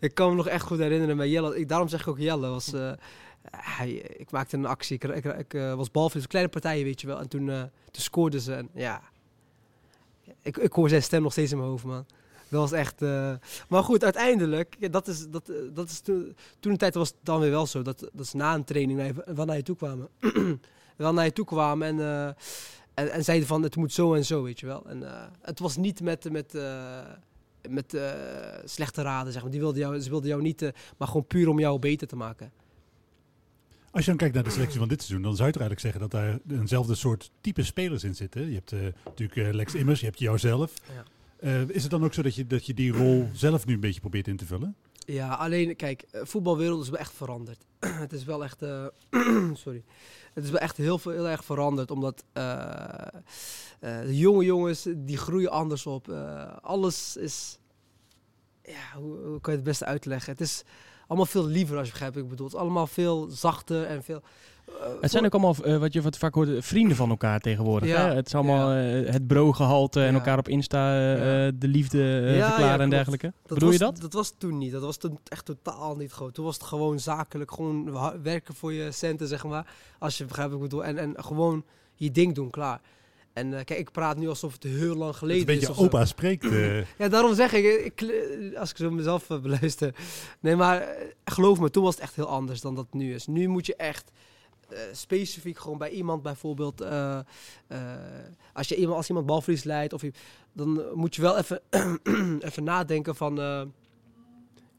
ik 0.00 0.14
kan 0.14 0.28
me 0.28 0.34
nog 0.34 0.48
echt 0.48 0.64
goed 0.64 0.78
herinneren 0.78 1.16
bij 1.16 1.28
Jelle. 1.28 1.58
Ik, 1.58 1.68
daarom 1.68 1.88
zeg 1.88 2.00
ik 2.00 2.08
ook 2.08 2.18
Jelle. 2.18 2.48
Was, 2.48 2.72
eh, 2.72 2.92
ik 4.16 4.30
maakte 4.30 4.56
een 4.56 4.66
actie. 4.66 4.96
Ik, 4.96 5.04
ik, 5.04 5.24
ik 5.24 5.54
eh, 5.54 5.74
was 5.74 5.90
balverlies. 5.90 6.26
Kleine 6.26 6.50
partijen, 6.50 6.84
weet 6.84 7.00
je 7.00 7.06
wel. 7.06 7.18
En 7.20 7.28
toen, 7.28 7.46
toen 7.90 8.02
scoorden 8.02 8.40
ze. 8.40 8.54
En 8.54 8.68
ja, 8.74 9.02
ik, 10.40 10.56
ik 10.56 10.72
hoor 10.72 10.88
zijn 10.88 11.02
stem 11.02 11.22
nog 11.22 11.32
steeds 11.32 11.50
in 11.52 11.56
mijn 11.56 11.68
hoofd, 11.70 11.84
man. 11.84 12.06
Dat 12.48 12.60
was 12.60 12.72
echt... 12.72 13.02
eh, 13.02 13.32
Maar 13.68 13.82
goed, 13.84 14.04
uiteindelijk, 14.04 14.92
dat 14.92 15.08
is, 15.08 15.28
dat, 15.28 15.52
dat 15.72 15.88
is 15.90 16.00
toen, 16.00 16.36
toen 16.60 16.72
een 16.72 16.78
tijd 16.78 16.94
was 16.94 17.08
het 17.08 17.16
dan 17.22 17.40
weer 17.40 17.50
wel 17.50 17.66
zo. 17.66 17.82
Dat, 17.82 18.10
dat 18.12 18.26
ze 18.26 18.36
na 18.36 18.54
een 18.54 18.64
training 18.64 19.22
wel 19.34 19.44
naar 19.44 19.56
je 19.56 19.62
toe 19.62 19.76
kwamen. 19.76 20.08
wel 20.96 21.12
naar 21.12 21.24
je 21.24 21.32
toe 21.32 21.44
kwamen 21.44 21.86
en, 21.86 22.34
en, 22.94 23.12
en 23.12 23.24
zeiden 23.24 23.48
van 23.48 23.62
het 23.62 23.76
moet 23.76 23.92
zo 23.92 24.14
en 24.14 24.24
zo, 24.24 24.42
weet 24.42 24.60
je 24.60 24.66
wel. 24.66 24.86
En 24.86 25.02
het 25.40 25.58
was 25.58 25.76
niet 25.76 26.00
met... 26.00 26.30
met 26.30 26.54
met 27.68 27.96
slechte 28.64 29.02
raden, 29.02 29.32
zeg 29.32 29.42
maar. 29.42 29.50
Die 29.50 29.60
wilden 29.60 29.80
jou, 29.80 30.00
ze 30.00 30.10
wilden 30.10 30.28
jou 30.28 30.42
niet, 30.42 30.70
maar 30.96 31.08
gewoon 31.08 31.26
puur 31.26 31.48
om 31.48 31.58
jou 31.58 31.78
beter 31.78 32.06
te 32.06 32.16
maken. 32.16 32.52
Als 33.92 34.04
je 34.04 34.10
dan 34.10 34.16
kijkt 34.16 34.34
naar 34.34 34.44
de 34.44 34.50
selectie 34.50 34.78
van 34.78 34.88
dit 34.88 35.02
seizoen, 35.02 35.22
dan 35.22 35.36
zou 35.36 35.46
je 35.48 35.52
toch 35.52 35.62
eigenlijk 35.62 35.96
zeggen 35.96 36.10
dat 36.10 36.20
daar 36.20 36.58
eenzelfde 36.60 36.94
soort 36.94 37.30
type 37.40 37.62
spelers 37.62 38.04
in 38.04 38.14
zitten. 38.14 38.48
Je 38.48 38.54
hebt 38.54 38.72
eh, 38.72 38.80
natuurlijk 39.04 39.48
eh, 39.48 39.54
Lex 39.54 39.74
Immers, 39.74 40.00
je 40.00 40.06
hebt 40.06 40.18
jouzelf. 40.18 40.72
Ja. 40.94 41.04
Eh, 41.36 41.68
is 41.68 41.82
het 41.82 41.90
dan 41.90 42.04
ook 42.04 42.14
zo 42.14 42.22
dat 42.22 42.34
je, 42.34 42.46
dat 42.46 42.66
je 42.66 42.74
die 42.74 42.92
rol 42.92 43.28
zelf 43.32 43.66
nu 43.66 43.74
een 43.74 43.80
beetje 43.80 44.00
probeert 44.00 44.28
in 44.28 44.36
te 44.36 44.46
vullen? 44.46 44.76
Ja, 44.92 45.34
alleen, 45.34 45.76
kijk, 45.76 46.04
voetbalwereld 46.12 46.82
is 46.82 46.88
wel 46.88 46.98
echt 46.98 47.12
veranderd. 47.12 47.64
het 48.04 48.12
is 48.12 48.24
wel 48.24 48.44
echt, 48.44 48.58
sorry. 49.64 49.84
Het 50.32 50.44
is 50.44 50.50
wel 50.50 50.60
echt 50.60 50.76
heel, 50.76 50.98
veel, 50.98 51.12
heel 51.12 51.28
erg 51.28 51.44
veranderd, 51.44 51.90
omdat 51.90 52.24
de 52.32 54.16
jonge 54.16 54.44
jongens, 54.44 54.88
die 54.96 55.16
groeien 55.16 55.50
anders 55.50 55.86
op. 55.86 56.08
Alles 56.60 57.16
is, 57.16 57.58
ja, 58.62 58.98
hoe, 59.00 59.16
hoe 59.16 59.40
kan 59.40 59.52
je 59.52 59.58
het 59.58 59.68
beste 59.68 59.84
uitleggen? 59.84 60.32
Het 60.32 60.40
is 60.40 60.64
allemaal 61.12 61.26
veel 61.30 61.46
liever, 61.46 61.76
als 61.76 61.86
je 61.86 61.92
begrijpt 61.92 62.14
wat 62.14 62.24
ik 62.24 62.30
bedoel. 62.30 62.46
Het 62.46 62.54
is 62.54 62.60
allemaal 62.60 62.86
veel 62.86 63.26
zachter 63.30 63.84
en 63.84 64.02
veel... 64.02 64.22
eh, 64.66 64.72
Het 65.00 65.10
zijn 65.10 65.24
ook 65.24 65.32
allemaal, 65.32 65.54
eh, 65.64 65.76
wat 65.78 65.92
je 65.92 66.02
wat 66.02 66.18
vaak 66.18 66.34
hoort, 66.34 66.64
vrienden 66.64 66.96
van 66.96 67.10
elkaar 67.10 67.40
tegenwoordig. 67.40 67.88
Ja. 67.88 68.08
Hè? 68.08 68.14
Het 68.14 68.26
is 68.26 68.34
allemaal 68.34 68.70
eh, 68.72 69.12
het 69.12 69.26
bro-gehalte 69.26 70.04
en 70.04 70.14
elkaar 70.14 70.38
op 70.38 70.48
Insta 70.48 70.92
eh, 70.94 71.46
eh, 71.46 71.52
de 71.58 71.68
liefde 71.68 71.98
eh, 72.26 72.36
Ja, 72.36 72.48
verklaren 72.48 72.80
en 72.80 72.90
dergelijke. 72.90 73.32
Bedoel 73.46 73.68
was, 73.68 73.78
je 73.78 73.84
dat? 73.84 74.00
Dat 74.00 74.12
was 74.12 74.34
toen 74.38 74.58
niet. 74.58 74.72
Dat 74.72 74.82
was 74.82 74.96
toen 74.96 75.18
echt 75.28 75.44
totaal 75.44 75.96
niet 75.96 76.12
groot. 76.12 76.34
Toen 76.34 76.44
was 76.44 76.54
het 76.54 76.64
gewoon 76.64 77.00
zakelijk, 77.00 77.50
gewoon 77.52 77.98
werken 78.22 78.54
voor 78.54 78.72
je 78.72 78.90
centen, 78.92 79.28
zeg 79.28 79.44
maar. 79.44 79.66
Als 79.98 80.18
je 80.18 80.24
begrijpt 80.24 80.52
wat 80.52 80.62
ik 80.62 80.68
bedoel. 80.68 80.84
En, 80.84 80.98
en 80.98 81.14
gewoon 81.24 81.64
je 81.94 82.10
ding 82.10 82.34
doen, 82.34 82.50
klaar. 82.50 82.80
En 83.32 83.54
eh, 83.58 83.64
kijk, 83.64 83.80
ik 83.80 83.90
praat 83.90 84.16
nu 84.16 84.28
alsof 84.28 84.52
het 84.52 84.62
heel 84.62 84.94
lang 84.94 85.04
Het 85.04 85.12
is 85.12 85.18
geleden 85.18 85.40
een 85.40 85.46
beetje 85.46 85.62
is. 85.62 85.68
of 85.68 85.76
zo. 85.76 85.82
opa 85.82 86.04
spreekt. 86.04 86.44
eh. 86.44 86.78
Ja, 86.98 87.08
daarom 87.08 87.34
zeg 87.34 87.52
ik, 87.52 87.64
ik, 87.64 88.04
als 88.56 88.70
ik 88.70 88.76
zo 88.76 88.90
mezelf 88.90 89.30
eh, 89.30 89.40
beluister. 89.40 89.94
Nee, 90.40 90.56
maar 90.56 90.96
geloof 91.24 91.60
me, 91.60 91.70
toen 91.70 91.82
was 91.84 91.94
het 91.94 92.02
echt 92.02 92.16
heel 92.16 92.26
anders 92.28 92.60
dan 92.60 92.74
dat 92.74 92.84
het 92.84 92.94
nu 92.94 93.14
is. 93.14 93.26
Nu 93.26 93.48
moet 93.48 93.66
je 93.66 93.76
echt 93.76 94.10
specifiek 94.92 95.58
gewoon 95.58 95.78
bij 95.78 95.90
iemand 95.90 96.22
bijvoorbeeld... 96.22 96.80
als, 98.52 98.68
je 98.68 98.76
iemand, 98.76 98.96
als 98.96 99.08
iemand 99.08 99.26
balverlies 99.26 99.64
leidt, 99.64 99.92
of 99.92 100.02
je, 100.02 100.12
dan 100.52 100.82
moet 100.94 101.14
je 101.14 101.22
wel 101.22 101.38
even, 101.38 101.60
even 102.48 102.64
nadenken 102.64 103.16
van... 103.16 103.34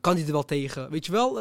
kan 0.01 0.15
die 0.15 0.25
er 0.25 0.31
wel 0.31 0.45
tegen? 0.45 0.89
Weet 0.89 1.05
je 1.05 1.11
wel, 1.11 1.39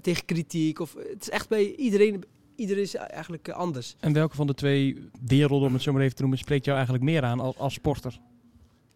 tegen 0.00 0.24
kritiek. 0.24 0.78
Of, 0.80 0.94
het 0.94 1.20
is 1.22 1.30
echt 1.30 1.48
bij 1.48 1.74
iedereen, 1.74 2.24
iedereen 2.56 2.82
is 2.82 2.94
eigenlijk 2.94 3.48
eh, 3.48 3.54
anders. 3.54 3.96
En 4.00 4.12
welke 4.12 4.36
van 4.36 4.46
de 4.46 4.54
twee 4.54 5.08
werelden, 5.26 5.68
om 5.68 5.74
het 5.74 5.82
zo 5.82 5.92
maar 5.92 6.02
even 6.02 6.14
te 6.14 6.20
noemen, 6.20 6.38
spreekt 6.38 6.64
jou 6.64 6.76
eigenlijk 6.76 7.06
meer 7.06 7.22
aan 7.22 7.40
als, 7.40 7.58
als 7.58 7.74
sporter? 7.74 8.20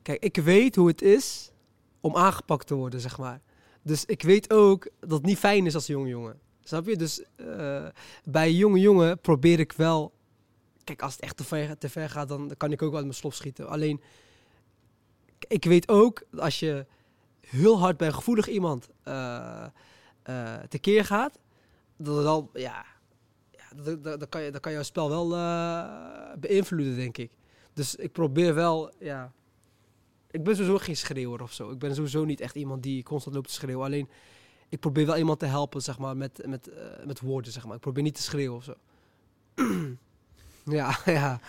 Kijk, 0.03 0.23
ik 0.23 0.37
weet 0.37 0.77
hoe 0.77 0.89
het 0.89 1.03
is 1.03 1.51
om 2.01 2.17
aangepakt 2.17 2.67
te 2.67 2.75
worden, 2.75 3.01
zeg 3.01 3.19
maar. 3.19 3.41
Dus 3.83 4.05
ik 4.05 4.23
weet 4.23 4.53
ook 4.53 4.89
dat 5.01 5.11
het 5.11 5.23
niet 5.23 5.39
fijn 5.39 5.67
is 5.67 5.75
als 5.75 5.87
jonge 5.87 6.09
jongen. 6.09 6.39
Snap 6.61 6.87
je? 6.87 6.97
Dus 6.97 7.25
eh, 7.37 7.87
bij 8.25 8.53
jonge 8.53 8.81
jongen 8.81 9.19
probeer 9.19 9.61
ik 9.61 9.73
wel... 9.73 10.13
Kijk, 10.85 11.03
als 11.03 11.13
het 11.13 11.23
echt 11.23 11.37
te 11.37 11.45
ver, 11.45 11.79
te 11.79 11.89
ver 11.89 12.11
gaat, 12.11 12.29
dan 12.29 12.53
kan 12.57 12.73
ik 12.73 12.83
ook 12.83 12.89
wel 12.89 12.97
uit 12.97 13.07
mijn 13.07 13.19
slop 13.19 13.35
schieten. 13.35 13.69
Alleen, 13.69 14.01
ik 15.49 15.65
weet 15.65 15.89
ook, 15.89 16.23
dat 16.31 16.41
als 16.41 16.59
je 16.59 16.87
heel 17.41 17.79
hard 17.79 17.97
bij 17.97 18.07
een 18.07 18.15
gevoelig 18.15 18.49
iemand 18.49 18.89
eh 19.03 19.67
eh, 20.27 20.55
tekeer 20.69 21.05
gaat, 21.05 21.39
dat 21.97 22.17
het 22.17 22.27
al, 22.27 22.51
ja 22.53 22.85
dat, 23.85 24.04
dat, 24.04 24.21
dat 24.21 24.28
kan 24.28 24.42
je, 24.42 24.50
dat 24.50 24.61
kan 24.61 24.73
jouw 24.73 24.83
spel 24.83 25.09
wel 25.09 25.35
eh, 25.35 25.85
beïnvloeden, 26.38 26.97
denk 26.97 27.18
ik. 27.18 27.30
Dus 27.73 27.97
ik 27.97 28.12
probeer 28.12 28.54
wel, 28.54 28.92
ja, 29.00 29.33
ik 30.30 30.42
ben 30.45 30.56
sowieso 30.56 30.78
geen 30.78 30.97
schreeuwer 30.97 31.42
of 31.42 31.52
zo. 31.52 31.71
Ik 31.71 31.78
ben 31.78 31.95
sowieso 31.95 32.25
niet 32.25 32.40
echt 32.40 32.54
iemand 32.54 32.83
die 32.83 33.02
constant 33.02 33.35
loopt 33.35 33.49
te 33.49 33.54
schreeuwen. 33.54 33.85
Alleen, 33.87 34.09
ik 34.68 34.80
probeer 34.80 35.06
wel 35.06 35.16
iemand 35.16 35.38
te 35.38 35.47
helpen, 35.47 35.83
zeg 35.83 35.99
maar, 35.99 36.16
met, 36.16 36.47
met, 36.47 36.68
eh, 36.68 37.06
met 37.06 37.21
woorden, 37.21 37.52
zeg 37.52 37.64
maar. 37.66 37.75
Ik 37.75 37.80
probeer 37.80 38.02
niet 38.02 38.14
te 38.14 38.23
schreeuwen 38.23 38.56
of 38.56 38.64
zo. 38.64 38.75
ja, 40.78 40.99
ja. 41.06 41.40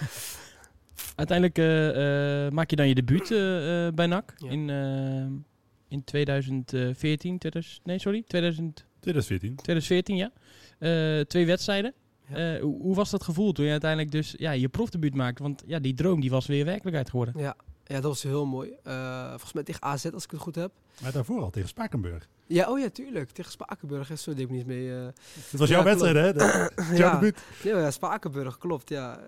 Uiteindelijk 1.16 1.58
eh, 1.58 2.46
eh, 2.46 2.52
maak 2.52 2.70
je 2.70 2.76
dan 2.76 2.88
je 2.88 2.96
debuut 2.96 3.32
eh, 3.32 3.88
eh, 3.88 3.94
bij 3.94 4.06
NAC 4.08 4.34
Ja. 4.38 4.50
in, 4.50 4.70
eh, 4.70 5.44
in 5.88 6.04
2014, 6.04 7.38
2000, 7.38 7.86
nee 7.86 8.00
sorry, 8.00 8.24
2000, 8.28 8.86
2014. 9.00 9.56
2014 9.56 10.16
ja. 10.16 10.32
Eh, 10.80 11.22
twee 11.26 11.46
wedstrijden. 11.46 11.94
Eh, 12.30 12.62
hoe, 12.62 12.82
hoe 12.82 12.96
was 12.96 13.10
dat 13.10 13.24
gevoel 13.24 13.52
toen 13.52 13.66
je 13.66 13.72
uiteindelijk 13.72 14.12
dus 14.12 14.36
ja, 14.38 14.52
je 14.52 14.70
profdebuut 14.70 15.16
maakte? 15.16 15.44
Want 15.44 15.64
ja, 15.66 15.80
die 15.80 15.94
droom 15.94 16.22
die 16.22 16.30
was 16.30 16.46
weer 16.46 16.66
werkelijkheid 16.66 17.10
geworden. 17.10 17.34
Ja, 17.38 17.56
ja 17.84 17.96
dat 17.96 18.04
was 18.04 18.24
heel 18.24 18.46
mooi. 18.46 18.70
Uh, 18.88 19.30
volgens 19.30 19.54
mij 19.54 19.64
tegen 19.64 19.82
AZ, 19.82 20.06
als 20.06 20.24
ik 20.24 20.32
het 20.32 20.40
goed 20.40 20.56
heb. 20.56 20.72
Maar 21.02 21.12
daarvoor 21.12 21.42
al 21.42 21.50
tegen 21.50 21.70
Spakenburg. 21.70 22.28
Ja, 22.48 22.70
oh 22.70 22.80
ja, 22.80 22.90
tuurlijk. 22.90 23.32
Tegen 23.32 23.52
Spakenburg. 23.52 24.20
Zo 24.20 24.34
deed 24.34 24.44
ik 24.44 24.50
niet 24.50 24.66
mee. 24.66 24.88
Uh... 24.88 25.06
Het 25.50 25.60
was 25.60 25.70
jouw 25.70 25.80
Ja, 25.80 25.86
wedstrijd, 25.86 26.16
hè? 26.16 26.34
De, 26.34 26.72
jouw 26.90 26.98
ja, 26.98 27.14
debuut. 27.14 27.40
ja, 27.64 27.80
ja, 27.80 27.92
Spakenburg, 27.92 28.58
klopt. 28.58 28.90
Ja. 28.90 29.18
Eh, 29.18 29.24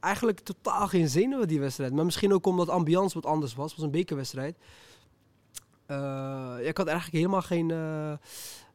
eigenlijk 0.00 0.40
totaal 0.40 0.88
geen 0.88 1.08
zenuwen 1.08 1.48
die 1.48 1.60
wedstrijd. 1.60 1.92
Maar 1.92 2.04
misschien 2.04 2.32
ook 2.32 2.46
omdat 2.46 2.66
de 2.66 2.72
ambiance 2.72 3.14
wat 3.14 3.26
anders 3.26 3.54
was. 3.54 3.66
Het 3.66 3.76
was 3.76 3.84
een 3.84 3.90
bekerwedstrijd. 3.90 4.56
Eh, 5.86 5.96
ja, 5.96 6.58
ik 6.58 6.76
had 6.76 6.86
eigenlijk 6.86 7.16
helemaal 7.16 7.42
geen, 7.42 7.70
eh, 7.70 8.12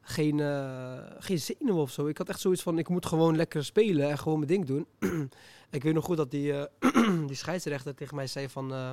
geen, 0.02 0.40
eh, 0.40 0.98
geen 1.18 1.38
zenuwen 1.38 1.82
of 1.82 1.90
zo. 1.90 2.06
Ik 2.06 2.18
had 2.18 2.28
echt 2.28 2.40
zoiets 2.40 2.62
van, 2.62 2.78
ik 2.78 2.88
moet 2.88 3.06
gewoon 3.06 3.36
lekker 3.36 3.64
spelen 3.64 4.10
en 4.10 4.18
gewoon 4.18 4.38
mijn 4.38 4.50
ding 4.50 4.64
doen. 4.66 4.86
ik 5.70 5.82
weet 5.82 5.94
nog 5.94 6.04
goed 6.04 6.16
dat 6.16 6.30
die, 6.30 6.52
eh, 6.52 6.64
die 7.28 7.36
scheidsrechter 7.36 7.94
tegen 7.94 8.16
mij 8.16 8.26
zei 8.26 8.48
van... 8.48 8.72
eh, 8.74 8.90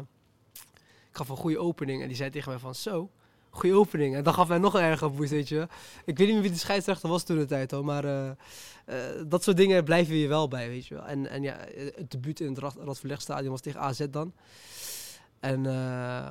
ik 1.10 1.16
gaf 1.16 1.30
een 1.30 1.36
goede 1.38 1.60
opening 1.60 2.02
en 2.02 2.08
die 2.08 2.18
zei 2.18 2.30
tegen 2.30 2.50
mij 2.50 2.60
van, 2.60 2.76
zo, 2.76 3.10
goede 3.50 3.76
opening. 3.76 4.16
En 4.16 4.24
dan 4.24 4.34
gaf 4.34 4.48
hij 4.48 4.58
nog 4.58 4.74
een 4.74 4.82
erger 4.82 5.12
boost, 5.12 5.30
weet 5.30 5.50
je. 5.50 5.68
Ik 6.06 6.18
weet 6.18 6.26
niet 6.28 6.36
meer 6.36 6.42
wie 6.42 6.52
de 6.52 6.58
scheidsrechter 6.58 7.10
was 7.10 7.24
toen 7.24 7.38
de 7.38 7.46
tijd 7.46 7.72
hoor, 7.72 7.86
maar 7.86 8.36
dat 9.28 9.44
soort 9.44 9.58
dingen 9.58 9.84
blijven 9.84 10.16
je 10.16 10.28
wel 10.28 10.48
bij, 10.48 10.68
weet 10.70 10.86
je 10.88 10.94
wel. 10.96 11.06
En, 11.06 11.28
en 11.30 11.42
ja, 11.42 11.58
het 11.76 12.12
debuut 12.12 12.40
in 12.40 12.48
het 12.50 12.58
Rad- 12.58 12.78
Radverlegstadion 12.84 13.52
was 13.52 13.62
tegen 13.62 13.80
AZ 13.80 14.06
dan. 14.10 14.34
En, 15.40 15.60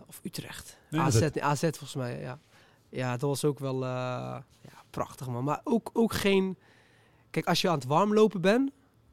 of 0.08 0.20
Utrecht. 0.22 0.76
Nee, 0.90 1.00
AZ, 1.00 1.22
AZ 1.38 1.60
volgens 1.60 1.94
mij, 1.94 2.20
ja. 2.20 2.38
Ja, 2.88 3.10
dat 3.10 3.20
was 3.20 3.44
ook 3.44 3.58
wel 3.58 3.74
eh, 3.74 3.88
ja, 4.60 4.82
prachtig 4.90 5.28
man. 5.28 5.44
Maar 5.44 5.60
ook, 5.64 5.90
ook 5.92 6.12
geen... 6.12 6.58
Kijk, 7.30 7.46
als 7.46 7.60
je 7.60 7.68
aan 7.68 7.74
het 7.74 7.86
warmlopen 7.86 8.40
bent, 8.40 8.70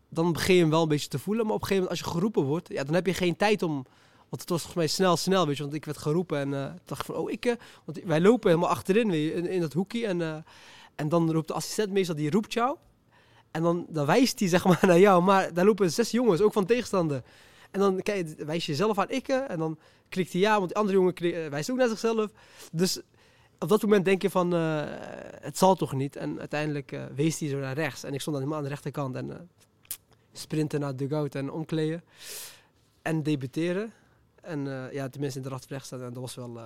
dan 0.09 0.33
begin 0.33 0.55
je 0.55 0.61
hem 0.61 0.69
wel 0.69 0.81
een 0.81 0.87
beetje 0.87 1.07
te 1.07 1.19
voelen. 1.19 1.45
Maar 1.45 1.55
op 1.55 1.61
een 1.61 1.67
gegeven 1.67 1.83
moment, 1.89 2.03
als 2.03 2.11
je 2.13 2.17
geroepen 2.17 2.43
wordt, 2.43 2.69
ja, 2.69 2.83
dan 2.83 2.93
heb 2.93 3.05
je 3.05 3.13
geen 3.13 3.35
tijd 3.35 3.63
om... 3.63 3.85
Want 4.29 4.41
het 4.41 4.49
was 4.49 4.61
volgens 4.61 4.75
mij 4.75 4.87
snel, 4.87 5.17
snel, 5.17 5.47
weet 5.47 5.57
je. 5.57 5.63
Want 5.63 5.75
ik 5.75 5.85
werd 5.85 5.97
geroepen 5.97 6.39
en 6.39 6.53
eh, 6.53 6.73
dacht 6.85 7.05
van, 7.05 7.15
oh, 7.15 7.31
ik... 7.31 7.45
eh, 7.45 7.53
want 7.85 7.99
wij 8.03 8.21
lopen 8.21 8.49
helemaal 8.49 8.69
achterin 8.69 9.09
weet 9.09 9.23
je, 9.23 9.33
in, 9.33 9.47
in 9.47 9.61
dat 9.61 9.73
hoekje. 9.73 10.07
En, 10.07 10.45
en 10.95 11.09
dan 11.09 11.31
roept 11.31 11.47
de 11.47 11.53
assistent 11.53 11.91
meestal, 11.91 12.15
die 12.15 12.31
roept 12.31 12.53
jou. 12.53 12.77
En 13.51 13.61
dan, 13.61 13.85
dan 13.89 14.05
wijst 14.05 14.39
hij 14.39 14.47
zeg 14.55 14.65
maar 14.65 14.79
naar 14.81 14.99
jou. 14.99 15.23
Maar 15.23 15.53
daar 15.53 15.65
lopen 15.65 15.91
zes 15.91 16.11
jongens, 16.11 16.41
ook 16.41 16.53
van 16.53 16.65
tegenstander. 16.65 17.23
En 17.71 17.79
dan 17.79 18.01
kijk, 18.01 18.33
wijs 18.37 18.65
je 18.65 18.71
jezelf 18.71 18.99
aan 18.99 19.09
ikke. 19.09 19.33
En 19.33 19.59
dan 19.59 19.77
klikt 20.09 20.31
hij 20.31 20.41
ja, 20.41 20.55
want 20.57 20.67
die 20.67 20.77
andere 20.77 20.97
jongen 20.97 21.49
wijst 21.49 21.71
ook 21.71 21.77
naar 21.77 21.87
zichzelf. 21.87 22.31
Dus 22.71 23.01
op 23.59 23.69
dat 23.69 23.81
moment 23.81 24.05
denk 24.05 24.21
je 24.21 24.29
van, 24.29 24.53
eh, 24.55 24.83
het 25.41 25.57
zal 25.57 25.75
toch 25.75 25.93
niet. 25.93 26.15
En 26.15 26.39
uiteindelijk 26.39 26.91
eh, 26.91 27.03
wees 27.15 27.39
hij 27.39 27.49
zo 27.49 27.59
naar 27.59 27.73
rechts. 27.75 28.03
En 28.03 28.13
ik 28.13 28.21
stond 28.21 28.35
dan 28.35 28.45
helemaal 28.45 28.57
aan 28.57 28.63
de 28.63 28.69
rechterkant. 28.75 29.15
En 29.15 29.31
eh, 29.31 29.39
sprinten 30.33 30.79
naar 30.79 30.95
de 30.95 31.07
dugout 31.07 31.35
en 31.35 31.51
omkleden. 31.51 32.03
En 33.01 33.23
debuteren. 33.23 33.91
En 34.41 34.89
ja, 34.91 35.09
tenminste 35.09 35.39
in 35.39 35.49
de 35.49 35.57
recht 35.67 35.85
staan. 35.85 36.01
En 36.01 36.13
dat 36.13 36.21
was 36.21 36.35
wel 36.35 36.59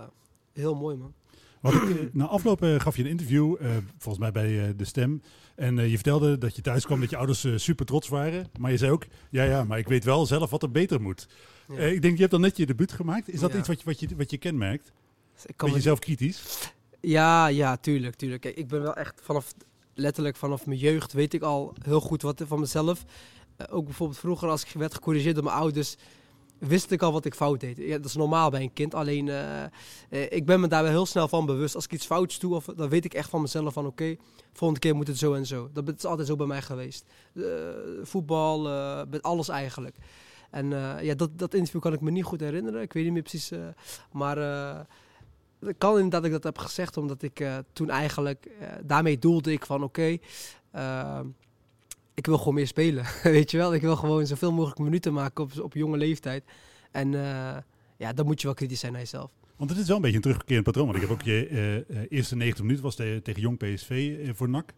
heel 0.53 0.75
mooi, 0.75 0.95
man. 0.95 1.13
Eh, 1.61 1.81
na 2.11 2.25
afloop 2.25 2.61
gaf 2.77 2.95
je 2.97 3.03
een 3.03 3.09
interview, 3.09 3.55
volgens 3.97 4.17
mij 4.17 4.31
bij 4.31 4.75
De 4.75 4.85
Stem. 4.85 5.21
En 5.55 5.75
je 5.89 5.95
vertelde 5.95 6.37
dat 6.37 6.55
je 6.55 6.61
thuis 6.61 6.85
kwam, 6.85 6.99
dat 6.99 7.09
je 7.09 7.17
ouders 7.17 7.47
super 7.55 7.85
trots 7.85 8.07
waren. 8.07 8.47
Maar 8.59 8.71
je 8.71 8.77
zei 8.77 8.91
ook, 8.91 9.05
ja, 9.29 9.43
ja, 9.43 9.63
maar 9.63 9.77
ik 9.77 9.87
weet 9.87 10.03
wel 10.03 10.25
zelf 10.25 10.49
wat 10.49 10.63
er 10.63 10.71
beter 10.71 11.01
moet. 11.01 11.27
Ja. 11.67 11.77
Ik 11.77 12.01
denk, 12.01 12.13
je 12.13 12.19
hebt 12.19 12.31
dan 12.31 12.41
net 12.41 12.57
je 12.57 12.65
debuut 12.65 12.91
gemaakt. 12.91 13.29
Is 13.29 13.39
dat 13.39 13.51
Ja. 13.51 13.57
iets 13.57 13.67
wat 13.67 13.79
je, 13.79 13.85
wat 13.85 13.99
je, 13.99 14.07
wat 14.15 14.31
je 14.31 14.37
kenmerkt? 14.37 14.91
Dus 15.33 15.45
ik 15.45 15.57
kan 15.57 15.67
Ben 15.67 15.77
je 15.77 15.83
zelf 15.83 15.99
kritisch? 15.99 16.71
Ja, 17.01 17.47
ja, 17.47 17.77
tuurlijk, 17.77 18.15
tuurlijk. 18.15 18.41
Kijk, 18.41 18.55
ik 18.55 18.67
ben 18.67 18.81
wel 18.81 18.95
echt 18.95 19.21
vanaf, 19.23 19.53
letterlijk 19.93 20.35
vanaf 20.35 20.65
mijn 20.65 20.79
jeugd 20.79 21.13
weet 21.13 21.33
ik 21.33 21.41
al 21.41 21.73
heel 21.83 22.01
goed 22.01 22.21
wat 22.21 22.43
van 22.47 22.59
mezelf. 22.59 23.05
Eh, 23.55 23.65
ook 23.69 23.85
bijvoorbeeld 23.85 24.19
vroeger 24.19 24.49
als 24.49 24.63
ik 24.63 24.71
werd 24.73 24.93
gecorrigeerd 24.93 25.35
door 25.35 25.43
mijn 25.43 25.55
ouders, 25.55 25.95
wist 26.57 26.91
ik 26.91 27.01
al 27.01 27.11
wat 27.11 27.25
ik 27.25 27.33
fout 27.33 27.59
deed. 27.59 27.77
Ja, 27.77 27.97
dat 27.97 28.05
is 28.05 28.15
normaal 28.15 28.49
bij 28.49 28.61
een 28.61 28.73
kind, 28.73 28.93
alleen 28.93 29.29
eh, 29.29 29.63
eh, 29.63 29.69
ik 30.09 30.45
ben 30.45 30.59
me 30.59 30.67
daar 30.67 30.83
wel 30.83 30.91
heel 30.91 31.05
snel 31.05 31.27
van 31.27 31.45
bewust. 31.45 31.75
Als 31.75 31.85
ik 31.85 31.91
iets 31.91 32.05
fouts 32.05 32.39
doe, 32.39 32.55
of, 32.55 32.65
dan 32.65 32.89
weet 32.89 33.05
ik 33.05 33.13
echt 33.13 33.29
van 33.29 33.41
mezelf 33.41 33.73
van 33.73 33.85
oké, 33.85 34.15
volgende 34.53 34.79
keer 34.79 34.95
moet 34.95 35.07
het 35.07 35.17
zo 35.17 35.33
en 35.33 35.45
zo. 35.45 35.69
Dat 35.73 35.93
is 35.97 36.05
altijd 36.05 36.27
zo 36.27 36.35
bij 36.35 36.47
mij 36.47 36.61
geweest. 36.61 37.05
Voetbal, 38.01 38.61
met 39.09 39.21
alles 39.21 39.49
eigenlijk. 39.49 39.95
En 40.51 40.69
ja, 41.01 41.13
dat, 41.15 41.37
dat 41.37 41.53
interview 41.53 41.81
kan 41.81 41.93
ik 41.93 42.01
me 42.01 42.11
niet 42.11 42.23
goed 42.23 42.39
herinneren. 42.39 42.81
Ik 42.81 42.93
weet 42.93 43.03
niet 43.03 43.13
meer 43.13 43.21
precies. 43.21 43.51
maar 44.11 44.37
het 45.59 45.75
kan 45.77 45.95
inderdaad 45.95 46.11
dat 46.21 46.25
ik 46.25 46.31
dat 46.31 46.43
heb 46.43 46.57
gezegd, 46.57 46.97
omdat 46.97 47.21
ik 47.21 47.39
eh, 47.39 47.57
toen 47.73 47.89
eigenlijk, 47.89 48.45
eh, 48.59 48.67
daarmee 48.83 49.19
doelde 49.19 49.51
ik 49.51 49.65
van 49.65 49.83
oké, 49.83 50.17
eh, 50.71 51.19
ik 52.13 52.25
wil 52.25 52.37
gewoon 52.37 52.53
meer 52.53 52.67
spelen. 52.67 53.05
Weet 53.23 53.51
je 53.51 53.57
wel, 53.57 53.73
ik 53.73 53.81
wil 53.81 53.95
gewoon 53.95 54.27
zoveel 54.27 54.51
mogelijk 54.51 54.79
minuten 54.79 55.13
maken 55.13 55.43
op, 55.43 55.59
op 55.61 55.73
jonge 55.73 55.97
leeftijd. 55.97 56.43
En 56.91 57.11
ja, 57.97 58.13
dan 58.13 58.25
moet 58.25 58.39
je 58.41 58.47
wel 58.47 58.55
kritisch 58.55 58.79
zijn 58.79 58.91
naar 58.91 59.01
jezelf. 59.01 59.31
Want 59.55 59.71
het 59.71 59.79
is 59.79 59.87
wel 59.87 59.95
een 59.95 60.01
beetje 60.01 60.17
een 60.17 60.23
terugkerend 60.23 60.63
patroon. 60.65 60.85
Want 60.85 60.95
ik 60.97 61.03
heb 61.03 61.11
ook 61.11 61.21
je 61.21 62.07
eerste 62.09 62.35
90 62.35 62.63
minuten 62.63 62.83
was 62.83 62.95
te- 62.95 63.19
tegen 63.23 63.41
Jong 63.41 63.57
PSV 63.57 64.17
voor 64.35 64.49
NAC. 64.49 64.73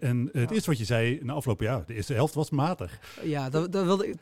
En 0.00 0.30
het 0.32 0.48
Ja. 0.48 0.54
eerste 0.54 0.70
wat 0.70 0.78
je 0.78 0.84
zei 0.84 1.18
na 1.22 1.32
afloop, 1.32 1.60
ja, 1.60 1.84
de 1.86 1.94
eerste 1.94 2.12
helft 2.14 2.34
was 2.34 2.50
matig. 2.50 2.98
Ja, 3.22 3.50
dat, 3.50 3.72
dat 3.72 3.84
wilde 3.84 4.08
ik. 4.08 4.16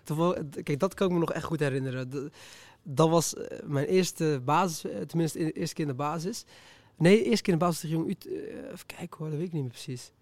Kijk, 0.63 0.79
dat 0.79 0.95
kan 0.95 1.07
ik 1.07 1.13
me 1.13 1.19
nog 1.19 1.33
echt 1.33 1.45
goed 1.45 1.61
herinneren. 1.61 2.11
Dat, 2.11 2.31
dat 2.91 3.09
was 3.09 3.35
eh, 3.35 3.59
mijn 3.65 3.87
eerste 3.87 4.41
basis, 4.45 4.85
eh, 4.91 5.01
tenminste 5.01 5.39
de 5.39 5.53
eerste 5.53 5.75
keer 5.75 5.85
in 5.85 5.91
de 5.91 5.97
basis. 5.97 6.45
Nee, 6.97 7.17
de 7.17 7.25
eerste 7.25 7.43
keer 7.43 7.53
in 7.53 7.59
de 7.59 7.65
basis 7.65 7.81
tegen 7.81 7.97
Jong 7.97 8.11
Ut. 8.11 8.27
eh, 8.27 8.73
Even 8.73 8.87
kijken 8.87 9.19
hoor, 9.19 9.29
dat 9.29 9.39
weet 9.39 9.47
ik 9.47 9.53
niet 9.53 9.63
meer 9.63 9.71
precies. 9.71 10.13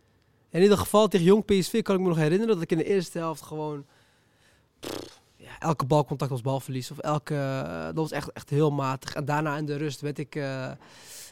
In 0.51 0.63
ieder 0.63 0.79
geval 0.79 1.09
tegen 1.09 1.27
Jong 1.27 1.45
PSV 1.45 1.83
kan 1.83 1.95
ik 1.95 2.01
me 2.01 2.09
nog 2.09 2.17
herinneren 2.17 2.55
dat 2.55 2.63
ik 2.63 2.71
in 2.71 2.79
de 2.79 2.85
eerste 2.85 3.19
helft 3.19 3.43
gewoon. 3.43 3.87
ja, 5.37 5.59
elke 5.59 5.85
balcontact 5.87 6.31
was 6.31 6.41
balverlies. 6.41 6.91
Of 6.91 6.99
elke. 6.99 7.35
dat 7.87 7.95
was 7.95 8.11
echt, 8.11 8.33
echt 8.33 8.51
heel 8.51 8.71
matig. 8.71 9.15
En 9.15 9.25
daarna 9.25 9.57
in 9.57 9.67
de 9.67 9.77
rust 9.77 10.01
werd 10.01 10.19
ik, 10.19 10.35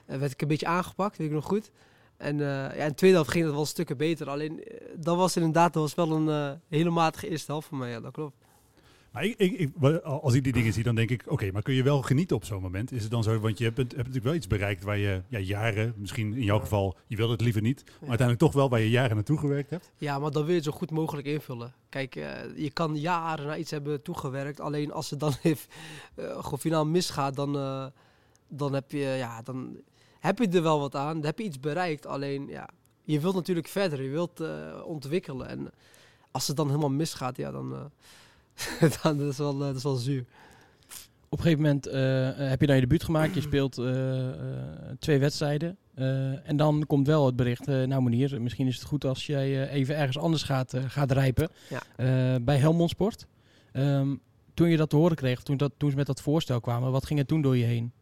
werd 0.07 0.33
ik 0.33 0.43
een 0.43 0.49
beetje 0.49 0.67
aangepakt, 0.67 1.17
weet 1.17 1.27
ik 1.29 1.33
nog 1.33 1.45
goed. 1.45 1.71
En 2.17 2.39
ja, 2.39 2.71
in 2.73 2.89
de 2.89 2.95
tweede 2.95 3.17
helft 3.17 3.31
ging 3.31 3.45
het 3.45 3.55
wel 3.55 3.67
stukken 3.67 3.97
beter. 3.97 4.29
Alleen 4.31 4.65
dat 4.97 5.17
was 5.17 5.37
inderdaad 5.37 5.73
dat 5.73 5.83
was 5.83 5.95
wel 5.95 6.17
een 6.17 6.61
hele 6.69 6.91
matige 6.91 7.29
eerste 7.29 7.53
helft 7.53 7.69
voor 7.69 7.79
mij. 7.79 7.91
Ja, 7.91 8.01
dat 8.01 8.13
klopt. 8.13 8.44
Maar 9.15 9.25
ik, 9.25 9.35
ik, 9.39 9.53
ik- 9.59 9.73
wa- 9.77 9.97
als 9.99 10.35
ik 10.35 10.45
die 10.45 10.53
dingen 10.53 10.73
zie, 10.73 10.83
dan 10.83 10.95
denk 10.95 11.11
ik, 11.11 11.25
oké, 11.27 11.51
maar 11.53 11.63
kun 11.63 11.75
je 11.75 11.83
wel 11.83 12.03
genieten 12.03 12.37
op 12.37 12.45
zo'n 12.45 12.63
moment? 12.63 12.93
Is 12.93 13.03
het 13.03 13.11
dan 13.11 13.23
zo, 13.23 13.39
want 13.39 13.59
je 13.59 13.65
hebt, 13.65 13.77
hebt 13.77 13.97
natuurlijk 13.97 14.25
wel 14.25 14.35
iets 14.35 14.47
bereikt 14.47 14.83
waar 14.83 14.99
je 14.99 15.23
ja, 15.29 15.39
jaren, 15.39 15.95
misschien 15.97 16.35
in 16.35 16.43
jouw 16.43 16.59
geval, 16.59 16.97
je 17.07 17.17
wilde 17.17 17.33
het 17.33 17.41
liever 17.41 17.63
niet, 17.63 17.83
maar 17.85 17.95
uiteindelijk 18.09 18.39
toch 18.39 18.53
wel 18.53 18.69
waar 18.69 18.81
je 18.81 18.91
jaren 18.91 19.15
naartoe 19.15 19.39
gewerkt 19.39 19.71
hebt. 19.71 19.91
Ja, 19.97 20.19
maar 20.19 20.31
dan 20.31 20.43
wil 20.43 20.51
je 20.51 20.57
het 20.57 20.65
zo 20.65 20.71
goed 20.73 20.91
mogelijk 20.91 21.27
invullen. 21.27 21.73
Kijk, 21.89 22.17
eh, 22.17 22.57
je 22.57 22.71
kan 22.71 22.97
jaren 22.97 23.47
naar 23.47 23.59
iets 23.59 23.71
hebben 23.71 24.03
toegewerkt. 24.03 24.61
Alleen 24.61 24.93
als 24.93 25.11
het 25.11 25.21
dan 25.21 25.33
heeft, 25.43 25.75
eh, 26.15 26.25
gewoon 26.45 26.59
finaal 26.59 26.87
misgaat, 26.87 27.35
dan, 27.37 27.57
eh, 27.57 27.87
dan, 28.49 28.73
heb 28.73 28.91
je, 28.91 28.99
ja, 28.99 29.43
dan 29.43 29.77
heb 30.21 30.39
je 30.39 30.49
er 30.49 30.63
wel 30.63 30.81
wat 30.81 30.95
aan. 30.95 31.15
Dan 31.17 31.25
heb 31.25 31.39
je 31.39 31.45
iets 31.45 31.61
bereikt. 31.61 32.07
Alleen, 32.07 32.47
ja, 32.49 32.69
je 33.05 33.21
wilt 33.21 33.35
natuurlijk 33.35 33.69
verder. 33.69 34.03
Je 34.03 34.11
wilt 34.11 34.43
ontwikkelen. 34.85 35.49
En 35.49 35.71
als 36.31 36.47
het 36.47 36.57
dan 36.57 36.67
helemaal 36.67 36.91
misgaat, 36.91 37.37
ja, 37.37 37.51
dan, 37.51 37.71
dan 37.71 37.91
dat 39.03 39.21
is 39.21 39.37
wel, 39.37 39.53
eh, 39.53 39.59
dat 39.59 39.77
is 39.77 39.83
wel 39.83 39.95
zuur. 39.95 40.25
Op 41.29 41.41
een 41.41 41.45
gegeven 41.45 41.65
moment 41.65 41.87
eh, 41.87 42.29
eh, 42.29 42.49
heb 42.49 42.61
je 42.61 42.67
dan 42.67 42.75
je 42.75 42.81
debuut 42.81 43.05
gemaakt. 43.05 43.35
Je 43.35 43.41
speelt 43.41 43.83
twee 44.99 45.19
wedstrijden. 45.19 45.77
En 46.45 46.57
dan 46.57 46.85
komt 46.87 47.07
wel 47.07 47.27
het 47.27 47.37
bericht, 47.37 47.67
nou 47.67 48.03
Monier, 48.03 48.43
misschien 48.43 48.67
is 48.67 48.75
het 48.75 48.85
goed 48.85 49.05
als 49.05 49.27
jij 49.27 49.69
even 49.69 49.97
ergens 49.97 50.19
anders 50.19 50.43
gaat, 50.43 50.75
gaat 50.87 51.11
rijpen. 51.11 51.51
Ja. 51.69 52.41
Bij 52.41 52.57
Helmond 52.57 52.91
Sport. 52.91 53.27
Ehm, 53.73 54.15
toen 54.55 54.69
je 54.69 54.77
dat 54.77 54.91
te 54.91 54.97
horen 54.97 55.17
kreeg, 55.17 55.43
toen, 55.43 55.57
dat, 55.57 55.73
toen 55.77 55.91
ze 55.91 55.97
met 55.97 56.07
dat 56.07 56.21
voorstel 56.21 56.61
kwamen, 56.61 56.93
wat 56.93 57.07
ging 57.07 57.19
er 57.19 57.27
toen 57.27 57.43
door 57.43 57.57
je 57.57 57.65
heen? 57.65 57.93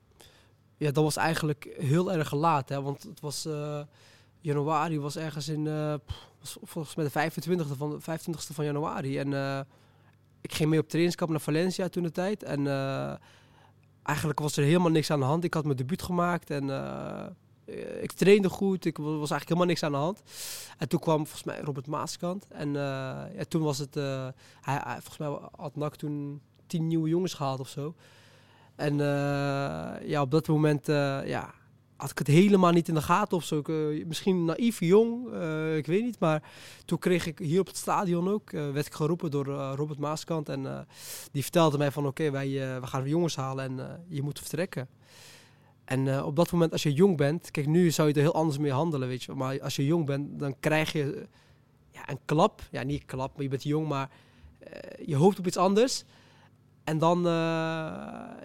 Ja, 0.77 0.91
dat 0.91 1.05
was 1.05 1.17
eigenlijk 1.17 1.75
heel 1.79 2.13
erg 2.13 2.33
laat. 2.33 2.69
Hè? 2.69 2.83
Want 2.83 3.03
het 3.03 3.21
was 3.21 3.49
januari, 4.41 5.01
was 5.01 5.17
ergens 5.17 5.49
in, 5.49 5.65
was 6.41 6.57
volgens 6.63 6.95
mij 6.95 7.05
de 7.05 7.31
25e 7.31 7.77
van, 7.77 8.01
25e 8.01 8.55
van 8.55 8.65
januari. 8.65 9.19
En 9.19 9.33
ik 10.43 10.55
ging 10.55 10.71
mee 10.71 10.79
op 10.81 10.89
trainingskamp 10.89 11.31
naar 11.31 11.41
Valencia 11.41 11.89
toen 11.89 12.03
de 12.03 12.11
tijd. 12.11 12.43
En 12.43 12.67
eh, 12.67 13.15
eigenlijk 14.03 14.39
was 14.39 14.57
er 14.57 14.65
helemaal 14.65 14.91
niks 14.91 15.11
aan 15.11 15.19
de 15.21 15.25
hand. 15.25 15.45
Ik 15.45 15.55
had 15.55 15.65
mijn 15.65 15.77
debuut 15.77 16.03
gemaakt 16.03 16.51
en 16.51 16.71
eh, 16.71 17.27
ik 18.03 18.13
trainde 18.13 18.49
goed. 18.49 18.85
Ik 18.85 18.97
wa- 18.97 19.05
was 19.05 19.31
eigenlijk 19.31 19.45
helemaal 19.49 19.67
niks 19.67 19.83
aan 19.83 19.93
de 19.93 19.99
hand. 19.99 20.23
En 20.79 20.89
toen 20.89 21.01
kwam 21.01 21.17
volgens 21.17 21.45
mij 21.45 21.61
Robert 21.61 21.87
Maaskant. 21.87 22.47
En 22.49 22.77
eh, 22.77 23.41
toen 23.49 23.63
was 23.63 23.79
het, 23.79 23.95
hij, 23.95 24.33
hij- 24.61 25.01
volgens 25.01 25.19
mij 25.19 25.39
had 25.57 25.77
NAC 25.77 25.97
toen 25.97 26.41
tien 26.67 26.87
nieuwe 26.87 27.09
jongens 27.09 27.35
gehaald 27.35 27.61
of 27.61 27.69
zo. 27.69 27.95
En 28.77 28.97
ja, 30.07 30.21
op 30.21 30.31
dat 30.31 30.49
moment 30.49 30.87
ja, 31.27 31.55
had 32.03 32.11
ik 32.11 32.19
het 32.19 32.27
helemaal 32.27 32.73
niet 32.73 32.89
in 32.89 32.95
de 32.95 33.03
gaten 33.03 33.37
of 33.37 33.45
zo. 33.45 33.61
Eh, 33.61 34.07
misschien 34.07 34.45
naïef, 34.45 34.81
jong, 34.81 35.33
eh, 35.33 35.77
ik 35.77 35.87
weet 35.87 36.03
niet. 36.03 36.19
Maar 36.19 36.43
toen 36.85 36.99
kreeg 36.99 37.27
ik 37.27 37.39
hier 37.39 37.61
op 37.61 37.67
het 37.67 37.77
stadion 37.77 38.29
ook, 38.29 38.53
eh, 38.53 38.71
werd 38.71 38.87
ik 38.87 38.95
geroepen 38.95 39.31
door 39.31 39.47
Robert 39.77 39.99
Maaskant. 39.99 40.49
En 40.49 40.87
die 41.33 41.43
vertelde 41.43 41.79
mij 41.79 41.91
van 41.91 42.07
oké, 42.07 42.31
wij 42.31 42.49
we 42.81 42.87
gaan 42.87 43.09
jongens 43.09 43.37
halen 43.37 43.65
en 43.65 44.05
je 44.09 44.23
moet 44.23 44.39
vertrekken. 44.39 44.89
En 45.85 46.25
op 46.25 46.37
dat 46.37 46.53
moment, 46.53 46.73
als 46.73 46.83
je 46.83 46.93
jong 46.93 47.17
bent, 47.17 47.51
kijk, 47.51 47.67
nu 47.67 47.91
zou 47.91 48.09
je 48.09 48.15
er 48.15 48.21
heel 48.21 48.35
anders 48.35 48.59
mee 48.59 48.73
handelen, 48.73 49.09
weet 49.09 49.23
je. 49.23 49.33
Maar 49.33 49.63
als 49.63 49.77
je 49.77 49.87
jong 49.87 50.07
bent, 50.07 50.39
dan 50.39 50.55
krijg 50.61 50.93
je 50.93 51.27
ja, 51.91 52.09
een 52.09 52.19
klap. 52.25 52.63
Ja, 52.71 52.83
niet 52.83 53.01
een 53.01 53.07
klap, 53.07 53.35
maar 53.35 53.43
je 53.43 53.49
bent 53.49 53.63
jong, 53.63 53.89
maar 53.89 54.11
je 55.05 55.17
hoopt 55.17 55.39
op 55.39 55.47
iets 55.47 55.57
anders. 55.57 56.05
En 56.85 56.99
dan, 56.99 57.23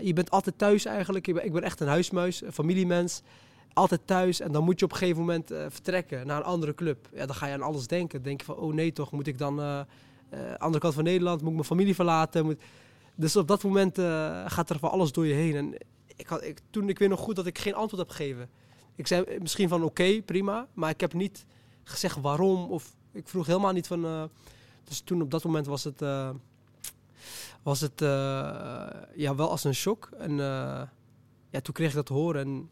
je 0.01 0.11
bent 0.13 0.29
altijd 0.29 0.57
thuis 0.57 0.85
eigenlijk. 0.85 1.27
Ik 1.27 1.33
ben, 1.33 1.45
ik 1.45 1.53
ben 1.53 1.63
echt 1.63 1.79
een 1.79 1.87
huismuis, 1.87 2.41
een 2.41 2.53
familiemens. 2.53 3.23
Altijd 3.77 4.01
thuis. 4.05 4.39
En 4.39 4.51
dan 4.51 4.63
moet 4.63 4.79
je 4.79 4.85
op 4.85 4.91
een 4.91 4.97
gegeven 4.97 5.19
moment 5.19 5.51
eh, 5.51 5.65
vertrekken 5.69 6.27
naar 6.27 6.37
een 6.37 6.43
andere 6.43 6.75
club. 6.75 7.09
Ja, 7.13 7.25
dan 7.25 7.35
ga 7.35 7.47
je 7.47 7.53
aan 7.53 7.61
alles 7.61 7.87
denken. 7.87 8.23
Denk 8.23 8.39
je 8.39 8.45
van, 8.45 8.55
oh 8.55 8.73
nee 8.73 8.91
toch, 8.91 9.11
moet 9.11 9.27
ik 9.27 9.37
dan... 9.37 9.61
eh 9.61 9.79
eh, 10.29 10.53
andere 10.57 10.79
kant 10.79 10.93
van 10.93 11.03
Nederland, 11.03 11.39
moet 11.39 11.49
ik 11.49 11.55
mijn 11.55 11.67
familie 11.67 11.95
verlaten. 11.95 12.59
Dus 13.15 13.35
op 13.35 13.47
dat 13.47 13.63
moment 13.63 13.99
gaat 14.45 14.69
er 14.69 14.79
van 14.79 14.91
alles 14.91 15.11
door 15.11 15.25
je 15.25 15.33
heen. 15.33 15.55
En 15.55 15.77
ik 16.15 16.27
had, 16.27 16.43
ik, 16.43 16.59
toen, 16.69 16.89
ik 16.89 16.99
weet 16.99 17.09
nog 17.09 17.19
goed 17.19 17.35
dat 17.35 17.45
ik 17.45 17.57
geen 17.57 17.75
antwoord 17.75 18.07
heb 18.07 18.15
gegeven. 18.15 18.49
Ik 18.95 19.07
zei 19.07 19.37
misschien 19.39 19.69
van 19.69 19.83
oké, 19.83 20.21
prima. 20.21 20.67
Maar 20.73 20.89
ik 20.89 21.01
heb 21.01 21.13
niet 21.13 21.45
gezegd 21.83 22.21
waarom. 22.21 22.71
Of 22.71 22.95
ik 23.11 23.27
vroeg 23.27 23.45
helemaal 23.45 23.71
niet 23.71 23.87
van... 23.87 24.29
dus 24.83 24.99
toen 24.99 25.21
op 25.21 25.31
dat 25.31 25.43
moment 25.43 25.65
was 25.65 25.83
het... 25.83 25.99
was 27.63 27.81
het 27.81 27.99
ja, 29.15 29.35
wel 29.35 29.49
als 29.49 29.63
een 29.63 29.75
shock. 29.75 30.09
En 30.17 30.35
ja, 31.49 31.61
toen 31.61 31.73
kreeg 31.73 31.89
ik 31.89 31.95
dat 31.95 32.05
te 32.05 32.13
horen. 32.13 32.41
En 32.45 32.69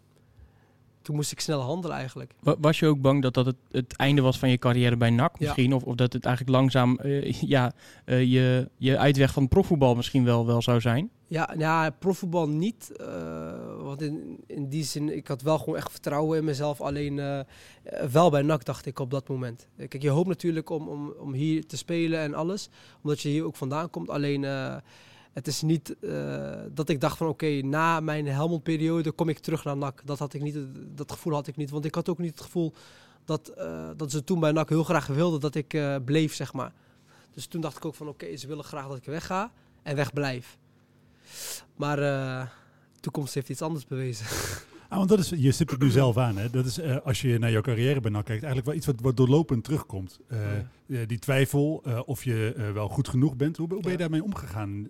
toen 1.05 1.15
moest 1.15 1.31
ik 1.31 1.39
snel 1.39 1.59
handelen 1.61 1.97
eigenlijk. 1.97 2.33
Wa- 2.39 2.55
Was 2.59 2.79
je 2.79 2.87
ook 2.87 3.01
bang 3.01 3.21
dat 3.21 3.33
dat 3.33 3.45
het, 3.45 3.55
het 3.71 3.95
einde 3.95 4.21
was 4.21 4.39
van 4.39 4.49
je 4.49 4.57
carrière 4.57 4.97
bij 4.97 5.09
NAC 5.09 5.31
Ja. 5.39 5.45
misschien? 5.45 5.73
Of, 5.73 5.83
of 5.83 5.95
dat 5.95 6.13
het 6.13 6.25
eigenlijk 6.25 6.55
langzaam 6.57 6.97
eh, 6.99 7.31
ja, 7.55 7.71
eh, 8.05 8.23
je, 8.31 8.69
je 8.77 8.97
uitweg 8.97 9.33
van 9.33 9.47
profvoetbal 9.47 9.95
misschien 9.95 10.23
wel, 10.25 10.45
wel 10.45 10.61
zou 10.61 10.81
zijn? 10.81 11.09
Ja, 11.27 11.45
nou 11.47 11.59
ja, 11.59 11.89
profvoetbal 11.89 12.49
niet. 12.49 12.91
eh, 12.95 13.53
want 13.81 14.01
in, 14.01 14.43
in 14.47 14.69
die 14.69 14.83
zin, 14.83 15.15
ik 15.17 15.27
had 15.27 15.41
wel 15.41 15.57
gewoon 15.57 15.75
echt 15.75 15.91
vertrouwen 15.91 16.37
in 16.37 16.43
mezelf. 16.43 16.81
Alleen 16.81 17.21
wel 18.11 18.29
bij 18.29 18.41
NAC 18.41 18.65
dacht 18.65 18.85
ik 18.85 18.99
op 18.99 19.11
dat 19.11 19.27
moment. 19.27 19.67
Kijk, 19.77 20.01
je 20.01 20.09
hoopt 20.09 20.27
natuurlijk 20.27 20.69
om, 20.69 20.87
om, 20.87 21.13
om 21.19 21.33
hier 21.33 21.65
te 21.65 21.77
spelen 21.77 22.19
en 22.19 22.33
alles. 22.33 22.69
Omdat 23.03 23.21
je 23.21 23.29
hier 23.29 23.45
ook 23.45 23.55
vandaan 23.55 23.89
komt. 23.89 24.09
Alleen 24.09 24.45
het 25.35 25.47
is 25.47 25.61
niet 25.61 25.99
eh, 25.99 26.61
dat 26.71 26.89
ik 26.89 27.01
dacht 27.01 27.17
van 27.17 27.27
oké, 27.27 27.47
na 27.47 27.99
mijn 27.99 28.25
Helmond-periode 28.25 29.11
kom 29.11 29.29
ik 29.29 29.39
terug 29.39 29.63
naar 29.63 29.77
NAC. 29.77 30.01
Dat, 30.05 30.19
had 30.19 30.33
ik 30.33 30.41
niet, 30.41 30.57
dat 30.95 31.11
gevoel 31.11 31.33
had 31.33 31.47
ik 31.47 31.55
niet. 31.55 31.69
Want 31.69 31.85
ik 31.85 31.95
had 31.95 32.09
ook 32.09 32.17
niet 32.17 32.31
het 32.31 32.41
gevoel 32.41 32.73
dat, 33.25 33.47
eh, 33.47 33.89
dat 33.97 34.11
ze 34.11 34.23
toen 34.23 34.39
bij 34.39 34.51
NAC 34.51 34.69
heel 34.69 34.83
graag 34.83 35.07
wilden 35.07 35.39
dat 35.39 35.55
ik 35.55 35.73
eh, 35.73 35.95
bleef, 36.05 36.33
zeg 36.33 36.53
maar. 36.53 36.73
Dus 37.33 37.45
toen 37.45 37.61
dacht 37.61 37.77
ik 37.77 37.85
ook 37.85 37.95
van 37.95 38.07
oké, 38.07 38.35
ze 38.35 38.47
willen 38.47 38.63
graag 38.63 38.87
dat 38.87 38.97
ik 38.97 39.05
wegga 39.05 39.51
en 39.83 39.95
wegblijf. 39.95 40.57
Maar 41.75 41.95
de 41.95 42.47
toekomst 42.99 43.33
heeft 43.33 43.49
iets 43.49 43.61
anders 43.61 43.85
bewezen. 43.85 44.25
Ah, 44.95 45.01
want 45.07 45.09
dat 45.09 45.19
is, 45.19 45.41
je 45.43 45.51
stipt 45.51 45.71
het 45.71 45.81
nu 45.81 45.89
zelf 45.89 46.17
aan. 46.17 46.37
Hè? 46.37 46.49
Dat 46.49 46.65
is, 46.65 46.79
eh, 46.79 46.97
als 47.03 47.21
je 47.21 47.39
naar 47.39 47.51
jouw 47.51 47.61
carrière 47.61 47.99
bij 47.99 48.11
NAC 48.11 48.25
kijkt, 48.25 48.43
eigenlijk 48.43 48.65
wel 48.65 48.75
iets 48.75 48.85
wat, 48.85 48.95
wat 49.01 49.17
doorlopend 49.17 49.63
terugkomt. 49.63 50.19
Eh, 50.27 50.39
Ja. 50.85 50.99
eh, 50.99 51.07
die 51.07 51.19
twijfel 51.19 51.83
of 52.05 52.23
je 52.23 52.69
wel 52.73 52.87
goed 52.89 53.07
genoeg 53.07 53.35
bent. 53.35 53.57
Hoe, 53.57 53.67
hoe 53.67 53.75
ben 53.81 53.85
je 53.91 53.97
Ja. 53.97 53.97
daarmee 53.97 54.23
omgegaan? 54.23 54.87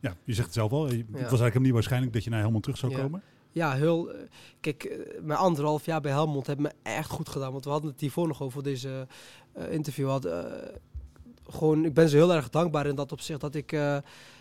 Ja, 0.00 0.16
je 0.24 0.32
zegt 0.34 0.46
het 0.46 0.54
zelf 0.54 0.72
al. 0.72 0.88
je- 0.92 0.96
Het 0.96 1.06
was 1.12 1.20
eigenlijk 1.40 1.60
niet 1.60 1.72
waarschijnlijk 1.72 2.12
dat 2.12 2.24
je 2.24 2.30
naar 2.30 2.38
helemaal 2.38 2.60
terug 2.60 2.78
zou 2.78 2.94
komen. 2.94 3.22
Ja, 3.52 3.72
heel. 3.72 4.12
Kijk, 4.60 4.98
mijn 5.22 5.38
anderhalf 5.38 5.84
jaar 5.86 6.00
bij 6.00 6.10
Helmond 6.12 6.46
heeft 6.46 6.58
me 6.58 6.72
echt 6.82 7.10
goed 7.10 7.28
gedaan. 7.28 7.52
Want 7.52 7.64
we 7.64 7.70
hadden 7.70 7.90
het 7.90 8.00
hiervoor 8.00 8.26
nog 8.26 8.42
over 8.42 8.62
deze 8.62 9.06
interview. 9.70 10.08
Had, 10.08 10.28
gewoon, 11.50 11.84
ik 11.84 11.94
ben 11.94 12.08
ze 12.08 12.16
heel 12.16 12.34
erg 12.34 12.50
dankbaar 12.50 12.86
in 12.86 12.94
dat 12.94 13.12
opzicht 13.12 13.40
dat 13.40 13.54
ik, 13.54 13.76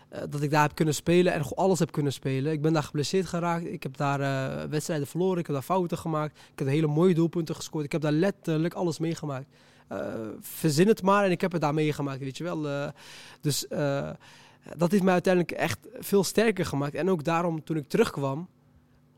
eh, 0.10 0.22
dat 0.30 0.42
ik 0.42 0.50
daar 0.50 0.62
heb 0.62 0.76
kunnen 0.76 0.94
spelen 0.94 1.34
en 1.34 1.56
alles 1.56 1.80
heb 1.80 1.92
kunnen 1.92 2.14
spelen. 2.14 2.52
Ik 2.52 2.62
ben 2.62 2.74
daar 2.74 2.84
geblesseerd 2.84 3.26
geraakt. 3.26 3.66
Ik 3.66 3.84
heb 3.84 3.98
daar 3.98 4.22
eh, 4.22 4.70
wedstrijden 4.70 5.08
verloren. 5.08 5.40
Ik 5.40 5.46
heb 5.46 5.56
daar 5.56 5.64
fouten 5.64 5.98
gemaakt. 5.98 6.38
Ik 6.52 6.60
heb 6.60 6.68
hele 6.68 6.88
mooie 6.88 7.14
doelpunten 7.14 7.56
gescoord. 7.56 7.86
Ik 7.86 7.92
heb 7.92 8.02
daar 8.02 8.12
letterlijk 8.12 8.74
alles 8.74 9.00
meegemaakt. 9.00 9.46
Eh, 9.88 10.14
verzin 10.40 10.88
het 10.88 11.02
maar 11.02 11.26
en 11.26 11.32
ik 11.32 11.42
heb 11.42 11.52
het 11.52 11.62
daar 11.62 11.74
meegemaakt, 11.74 12.20
weet 12.20 12.38
je 12.38 12.44
wel. 12.44 12.92
Dus 13.42 13.66
dat 14.78 14.92
heeft 14.92 15.04
mij 15.04 15.14
uiteindelijk 15.14 15.54
echt 15.58 15.80
veel 16.00 16.24
sterker 16.24 16.66
gemaakt. 16.66 16.96
En 16.96 17.10
ook 17.10 17.24
daarom, 17.24 17.64
toen 17.64 17.78
ik 17.78 17.88
terugkwam, 17.88 18.48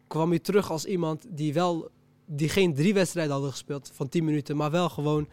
kwam 0.08 0.34
je 0.34 0.41
terug 0.41 0.71
als 0.71 0.86
iemand 0.86 1.25
die 1.30 1.54
wel 1.54 1.89
die 2.25 2.49
geen 2.49 2.73
drie 2.73 2.93
wedstrijden 2.93 3.34
hadden 3.34 3.52
gespeeld 3.52 3.91
van 3.93 4.10
10 4.10 4.25
minuten, 4.25 4.58
maar 4.58 4.71
wel 4.71 4.89
gewoon 4.89 5.28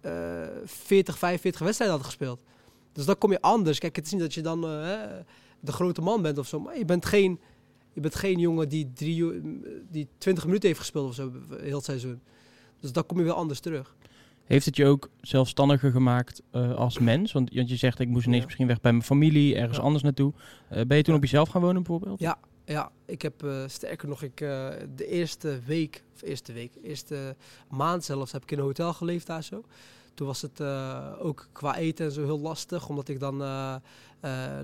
eh 0.00 0.12
40, 0.64 1.18
45 1.18 1.60
wedstrijden 1.60 1.96
hadden 1.96 2.14
gespeeld. 2.14 2.40
Dus 2.96 3.04
dan 3.04 3.18
kom 3.18 3.30
je 3.30 3.40
anders. 3.40 3.78
Kijk, 3.78 3.96
het 3.96 4.06
is 4.06 4.12
niet 4.12 4.20
dat 4.20 4.34
je 4.34 4.40
dan 4.40 4.64
eh, 4.64 5.00
de 5.60 5.72
grote 5.72 6.00
man 6.00 6.22
bent 6.22 6.38
of 6.38 6.46
zo, 6.48 6.60
maar 6.60 6.78
je 6.78 6.84
bent 6.84 7.06
geen, 7.06 7.40
je 7.92 8.00
bent 8.00 8.14
geen 8.14 8.38
jongen 8.38 8.68
die, 8.68 8.92
drie, 8.94 9.40
die 9.90 10.08
20 10.18 10.44
minuten 10.44 10.66
heeft 10.68 10.80
gespeeld 10.80 11.08
of 11.08 11.14
zo, 11.14 11.32
heel 11.60 11.76
het 11.76 11.84
seizoen. 11.84 12.20
Dus 12.80 12.92
dan 12.92 13.06
kom 13.06 13.18
je 13.18 13.24
wel 13.24 13.34
anders 13.34 13.60
terug. 13.60 13.94
Heeft 14.44 14.66
het 14.66 14.76
je 14.76 14.86
ook 14.86 15.10
zelfstandiger 15.20 15.90
gemaakt 15.90 16.42
eh, 16.50 16.74
als 16.74 16.98
mens? 16.98 17.32
Want, 17.32 17.54
want 17.54 17.68
je 17.68 17.76
zegt, 17.76 17.98
ik 17.98 18.08
moest 18.08 18.24
ineens 18.24 18.38
Ja. 18.40 18.44
misschien 18.46 18.66
weg 18.66 18.80
bij 18.80 18.92
mijn 18.92 19.04
familie, 19.04 19.54
ergens 19.56 19.76
Ja. 19.76 19.82
anders 19.82 20.02
naartoe. 20.02 20.32
Eh, 20.68 20.80
ben 20.86 20.96
je 20.96 21.02
toen 21.02 21.12
Ja. 21.12 21.18
op 21.18 21.24
jezelf 21.24 21.48
gaan 21.48 21.60
wonen 21.60 21.82
bijvoorbeeld? 21.82 22.20
Ja. 22.20 22.38
Ja, 22.64 22.90
ik 23.04 23.22
heb 23.22 23.44
sterker 23.66 24.08
nog, 24.08 24.22
ik, 24.22 24.36
de 24.36 25.06
eerste 25.08 25.58
week, 25.66 26.02
of 26.14 26.22
eerste 26.22 26.52
week, 26.52 26.72
eerste 26.82 27.36
maand 27.70 28.04
zelfs, 28.04 28.32
heb 28.32 28.42
ik 28.42 28.50
in 28.50 28.58
een 28.58 28.64
hotel 28.64 28.92
geleefd 28.92 29.26
daar 29.26 29.42
zo. 29.42 29.64
Toen 30.16 30.26
was 30.26 30.42
het 30.42 30.60
eh, 30.60 31.12
ook 31.18 31.48
qua 31.52 31.76
eten 31.76 32.06
en 32.06 32.12
zo 32.12 32.24
heel 32.24 32.40
lastig, 32.40 32.88
omdat 32.88 33.08
ik 33.08 33.20
dan 33.20 33.42
eh, 33.42 33.74
eh, 33.74 33.80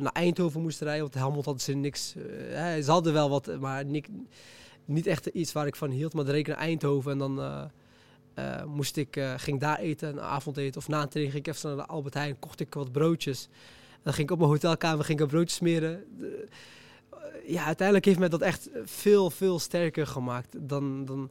naar 0.01 0.13
Eindhoven 0.13 0.61
moest 0.61 0.81
rijden. 0.81 1.03
Want 1.03 1.15
Helmond 1.15 1.45
hadden 1.45 1.63
ze 1.63 1.73
niks, 1.73 2.15
ze 2.83 2.85
hadden 2.87 3.13
wel 3.13 3.31
wat, 3.31 3.61
maar 3.61 3.85
niet, 3.85 4.09
niet 4.85 5.07
echt 5.07 5.27
iets 5.27 5.53
waar 5.53 5.67
ik 5.67 5.77
van 5.77 5.91
hield. 5.91 6.15
Maar 6.15 6.25
dan 6.25 6.33
reed 6.33 6.49
ik 6.49 6.55
naar 6.55 6.65
Eindhoven 6.65 7.13
en 7.13 7.19
dan 7.19 7.71
moest 8.67 8.97
ik, 8.97 9.21
ging 9.37 9.61
daar 9.61 9.79
eten, 9.79 10.09
een 10.09 10.21
avondeten. 10.21 10.81
Of 10.81 10.89
na 10.89 11.03
een 11.03 11.09
training 11.09 11.35
ging 11.35 11.47
ik 11.47 11.55
even 11.55 11.77
naar 11.77 11.87
de 11.87 11.93
Albert 11.93 12.15
Heijn, 12.15 12.39
kocht 12.39 12.61
ik 12.61 12.75
wat 12.75 12.93
broodjes. 12.93 13.49
Dan 14.03 14.13
ging 14.13 14.27
ik 14.27 14.33
op 14.33 14.39
mijn 14.39 14.51
hotelkamer 14.51 15.05
ging 15.05 15.19
ik 15.19 15.25
een 15.25 15.31
broodje 15.31 15.57
smeren. 15.57 16.05
Ja, 17.47 17.65
uiteindelijk 17.65 18.07
heeft 18.07 18.19
mij 18.19 18.29
dat 18.29 18.41
echt 18.41 18.69
veel, 18.85 19.31
veel 19.31 19.59
sterker 19.59 20.07
gemaakt 20.07 20.69
dan... 20.69 21.05
dan 21.05 21.31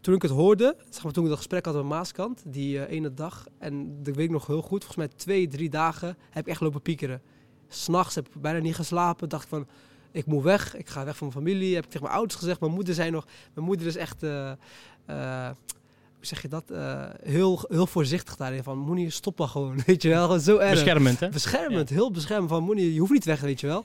toen 0.00 0.14
ik 0.14 0.22
het 0.22 0.30
hoorde, 0.30 0.76
zeg 0.90 1.02
maar, 1.02 1.12
toen 1.12 1.22
ik 1.22 1.28
dat 1.28 1.38
gesprek 1.38 1.64
had 1.64 1.74
met 1.74 1.84
Maaskant, 1.84 2.42
die 2.46 2.84
eh, 2.84 2.96
ene 2.96 3.14
dag, 3.14 3.46
en 3.58 4.02
dat 4.02 4.14
weet 4.14 4.24
ik 4.24 4.30
nog 4.30 4.46
heel 4.46 4.62
goed, 4.62 4.84
volgens 4.84 4.96
mij 4.96 5.08
twee, 5.08 5.48
drie 5.48 5.70
dagen 5.70 6.16
heb 6.30 6.44
ik 6.44 6.50
echt 6.50 6.60
lopen 6.60 6.82
piekeren. 6.82 7.22
S'nachts 7.68 8.14
heb 8.14 8.26
ik 8.26 8.40
bijna 8.40 8.58
niet 8.58 8.74
geslapen, 8.74 9.28
dacht 9.28 9.48
van, 9.48 9.66
ik 10.10 10.26
moet 10.26 10.42
weg, 10.42 10.76
ik 10.76 10.88
ga 10.88 11.04
weg 11.04 11.16
van 11.16 11.28
mijn 11.32 11.44
familie, 11.44 11.74
heb 11.74 11.84
ik 11.84 11.90
tegen 11.90 12.06
mijn 12.06 12.16
ouders 12.16 12.38
gezegd. 12.38 12.60
Mijn 12.60 12.72
moeder 12.72 12.94
zei 12.94 13.10
nog, 13.10 13.26
mijn 13.54 13.66
moeder 13.66 13.86
is 13.86 13.96
echt, 13.96 14.22
eh, 14.22 14.50
eh, 14.50 15.50
hoe 16.16 16.26
zeg 16.26 16.42
je 16.42 16.48
dat, 16.48 16.72
heel, 17.22 17.64
heel 17.68 17.86
voorzichtig 17.86 18.36
daarin, 18.36 18.62
van 18.62 18.78
Moenie, 18.78 19.10
stop 19.10 19.38
maar 19.38 19.48
gewoon, 19.48 19.80
weet 19.86 20.02
je 20.02 20.08
wel, 20.08 20.24
gewoon 20.24 20.40
zo 20.40 20.56
erg. 20.56 20.70
Beschermend, 20.70 21.20
hè? 21.20 21.28
Beschermend, 21.28 21.88
heel 21.88 22.10
beschermend. 22.10 22.50
Van 22.50 22.62
Moenie, 22.62 22.94
je 22.94 23.00
hoeft 23.00 23.12
niet 23.12 23.24
weg, 23.24 23.40
weet 23.40 23.60
je 23.60 23.66
wel. 23.66 23.84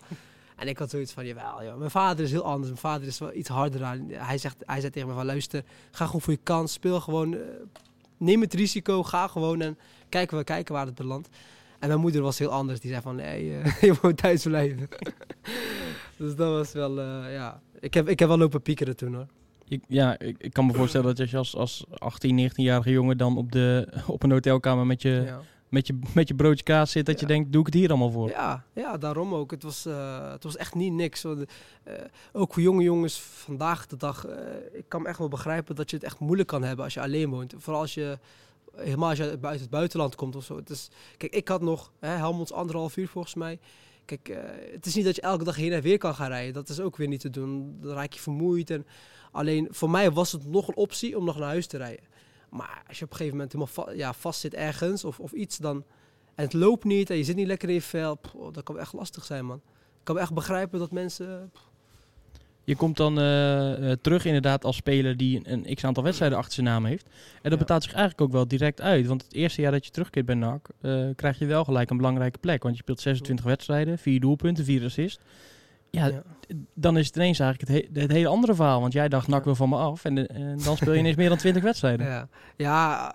En 0.56 0.68
ik 0.68 0.78
had 0.78 0.90
zoiets 0.90 1.12
van, 1.12 1.26
jawel, 1.26 1.64
joh. 1.64 1.78
mijn 1.78 1.92
vader 1.92 2.26
is 2.26 2.32
heel 2.32 2.44
anders. 2.44 2.68
Mijn 2.68 2.78
vader 2.78 3.08
is 3.08 3.20
wel 3.20 3.34
iets 3.34 3.50
harder 3.50 3.84
aan. 3.84 4.08
Hij, 4.10 4.38
zegt, 4.38 4.56
hij 4.66 4.80
zei 4.80 4.92
tegen 4.92 5.08
me 5.08 5.14
van, 5.14 5.26
luister, 5.26 5.64
ga 5.92 6.06
gewoon 6.06 6.22
voor 6.22 6.34
je 6.34 6.40
kans. 6.44 6.74
Speel 6.74 7.00
gewoon, 7.00 7.34
eh, 7.34 7.40
neem 8.18 8.42
het 8.42 8.54
risico, 8.54 9.04
ga 9.04 9.28
gewoon 9.28 9.62
en 9.62 9.78
kijken 10.10 10.38
we 10.38 10.44
kijken 10.44 10.74
waar 10.74 10.86
het 10.86 10.96
belandt. 10.96 11.30
En 11.80 11.88
mijn 11.88 12.00
moeder 12.00 12.22
was 12.22 12.40
heel 12.40 12.52
anders. 12.52 12.80
Die 12.80 12.90
zei 12.92 13.02
van, 13.02 13.16
nee, 13.16 13.58
eh, 13.58 13.82
je 13.90 13.98
moet 14.02 14.18
thuis 14.18 14.44
blijven. 14.44 14.88
dus 16.18 16.36
dat 16.36 16.50
was 16.52 16.72
wel, 16.72 17.00
eh, 17.00 17.34
ja. 17.34 17.62
Ik 17.80 17.94
heb, 17.94 18.10
ik 18.10 18.20
heb 18.20 18.28
wel 18.28 18.38
lopen 18.38 18.62
piekeren 18.62 18.96
toen, 18.96 19.14
hoor. 19.14 19.28
Ik, 19.68 19.84
ja, 19.88 20.20
ik, 20.20 20.36
ik 20.38 20.54
kan 20.54 20.66
me 20.66 20.74
voorstellen 20.74 21.08
dat 21.08 21.20
als 21.20 21.32
je 21.32 21.38
als, 21.38 21.56
als 21.56 21.86
18, 21.98 22.50
19-jarige 22.50 22.92
jongen 22.92 23.18
dan 23.18 23.38
op, 23.38 23.52
de, 23.52 23.88
op 24.08 24.24
een 24.24 24.32
hotelkamer 24.32 24.86
met 24.86 25.02
je, 25.02 25.24
Ja. 25.26 25.42
Met 25.76 25.88
je, 25.88 26.00
met 26.14 26.28
je 26.28 26.36
broodje 26.36 26.64
kaas 26.64 26.92
zit, 26.92 27.06
dat 27.06 27.20
je 27.20 27.26
denkt, 27.26 27.52
doe 27.52 27.60
ik 27.60 27.66
het 27.66 27.76
hier 27.76 27.90
allemaal 27.90 28.12
voor? 28.12 28.30
Ja, 28.30 28.64
ja, 28.74 28.98
daarom 28.98 29.34
ook. 29.34 29.52
Het 29.52 29.64
was, 29.64 29.86
eh, 29.86 30.32
het 30.32 30.44
was 30.44 30.58
echt 30.58 30.76
niet 30.76 30.94
niks. 30.94 31.22
Want, 31.22 31.46
eh, 31.84 31.94
ook 32.34 32.54
voor 32.54 32.62
jonge 32.62 32.84
jongens 32.84 33.22
vandaag 33.22 33.88
de 33.88 33.98
dag, 33.98 34.26
eh, 34.26 34.38
ik 34.74 34.86
kan 34.88 35.02
me 35.02 35.08
echt 35.08 35.18
wel 35.18 35.28
begrijpen 35.28 35.76
dat 35.76 35.90
je 35.90 35.96
het 35.96 36.06
echt 36.06 36.20
moeilijk 36.20 36.48
kan 36.48 36.64
hebben 36.64 36.86
als 36.86 36.94
je 36.94 37.02
alleen 37.02 37.30
woont. 37.30 37.54
Vooral 37.58 37.82
als 37.82 37.94
je, 37.94 38.20
helemaal 38.76 39.10
als 39.10 39.18
je 39.18 39.38
uit 39.42 39.60
het 39.60 39.70
buitenland 39.70 40.16
komt 40.16 40.36
of 40.36 40.44
zo. 40.44 40.56
Het 40.56 40.70
is, 40.70 40.90
kijk, 41.18 41.34
ik 41.34 41.48
had 41.48 41.62
nog, 41.62 41.92
hè, 42.00 42.10
Helmonds 42.10 42.54
anderhalf 42.54 42.98
uur 42.98 43.08
volgens 43.08 43.36
mij. 43.36 43.60
Kijk, 44.06 44.38
het 44.72 44.86
is 44.86 44.96
niet 44.96 45.06
dat 45.06 45.16
je 45.16 45.22
elke 45.22 45.44
dag 45.44 45.56
heen 45.56 45.72
en 45.72 45.82
weer 45.82 45.98
kan 45.98 46.16
gaan 46.16 46.30
rijden. 46.30 46.54
Dat 46.54 46.70
is 46.70 46.80
ook 46.80 46.98
weer 46.98 47.08
niet 47.08 47.20
te 47.20 47.30
doen. 47.30 47.78
Dan 47.82 47.94
raak 47.94 48.14
je 48.14 48.20
vermoeid. 48.20 48.70
En 48.70 48.86
alleen 49.32 49.68
voor 49.72 49.90
mij 49.90 50.12
was 50.12 50.32
het 50.32 50.46
nog 50.46 50.68
een 50.68 50.76
optie 50.76 51.18
om 51.18 51.26
nog 51.26 51.38
naar 51.38 51.48
huis 51.48 51.68
te 51.68 51.78
rijden. 51.78 52.06
Maar 52.56 52.84
als 52.88 53.00
je 53.00 53.06
op 53.06 53.12
een 53.12 53.18
gegeven 53.18 53.38
moment 53.38 53.54
helemaal 53.54 53.74
va 53.86 53.92
ja, 53.92 54.14
vast 54.14 54.40
zit 54.40 54.54
ergens 54.54 55.04
of, 55.04 55.20
of 55.20 55.32
iets, 55.32 55.58
dan, 55.58 55.84
en 56.36 56.44
het 56.44 56.54
loopt 56.54 56.84
niet 56.84 57.10
en 57.10 57.18
je 57.18 57.24
zit 57.24 57.36
niet 57.36 57.48
lekker 57.48 57.68
in 57.68 57.74
je 57.74 57.82
vel, 57.82 58.16
pff, 58.16 58.34
dat 58.52 58.64
kan 58.64 58.80
echt 58.80 58.94
lastig 58.94 59.26
zijn, 59.26 59.46
man. 59.46 59.62
Ik 60.00 60.04
kan 60.04 60.20
echt 60.20 60.34
begrijpen 60.34 60.80
dat 60.80 60.92
mensen... 60.92 61.52
Je 62.64 62.76
komt 62.76 62.98
dan 62.98 63.20
eh, 63.20 63.92
eh, 63.92 63.98
terug 64.02 64.26
inderdaad 64.26 64.66
als 64.66 64.76
speler 64.76 65.18
die 65.18 65.42
een, 65.44 65.66
een 65.68 65.76
x-aantal 65.76 66.04
wedstrijden 66.04 66.38
achter 66.38 66.54
zijn 66.54 66.66
naam 66.66 66.86
heeft. 66.86 67.06
En 67.06 67.42
dat 67.42 67.52
Ja. 67.52 67.58
betaalt 67.58 67.84
zich 67.84 67.94
eigenlijk 67.94 68.22
ook 68.22 68.32
wel 68.32 68.48
direct 68.48 68.82
uit. 68.82 69.08
Want 69.08 69.24
het 69.24 69.34
eerste 69.34 69.62
jaar 69.62 69.72
dat 69.72 69.86
je 69.86 69.92
terugkeert 69.92 70.26
bij 70.26 70.36
NAC, 70.36 70.68
eh, 70.82 71.06
krijg 71.16 71.40
je 71.40 71.46
wel 71.46 71.64
gelijk 71.64 71.90
een 71.90 71.98
belangrijke 71.98 72.38
plek. 72.40 72.64
Want 72.64 72.76
je 72.76 72.82
speelt 72.82 73.00
26 73.00 73.46
wedstrijden, 73.46 73.98
4 73.98 74.20
doelpunten, 74.20 74.66
4 74.66 74.84
assists. 74.84 75.24
Ja, 75.96 76.06
Ja. 76.06 76.24
dan 76.74 76.98
is 76.98 77.08
het 77.08 77.16
ineens 77.16 77.40
eigenlijk 77.40 77.72
het, 77.72 77.94
he- 77.96 78.02
het 78.02 78.12
hele 78.12 78.28
andere 78.28 78.56
verhaal. 78.56 78.82
Want 78.82 78.94
jij 78.94 79.10
dacht, 79.10 79.28
NAC 79.28 79.40
Ja. 79.40 79.46
wil 79.46 79.56
van 79.56 79.70
me 79.70 79.76
af. 79.78 80.06
En, 80.06 80.16
de- 80.16 80.28
en 80.28 80.58
dan 80.64 80.78
speel 80.78 80.94
je 80.94 81.00
ineens 81.00 81.16
meer 81.16 81.30
dan 81.30 81.38
20 81.38 81.64
wedstrijden. 81.72 82.06
Ja, 82.06 82.28
ja 82.56 83.08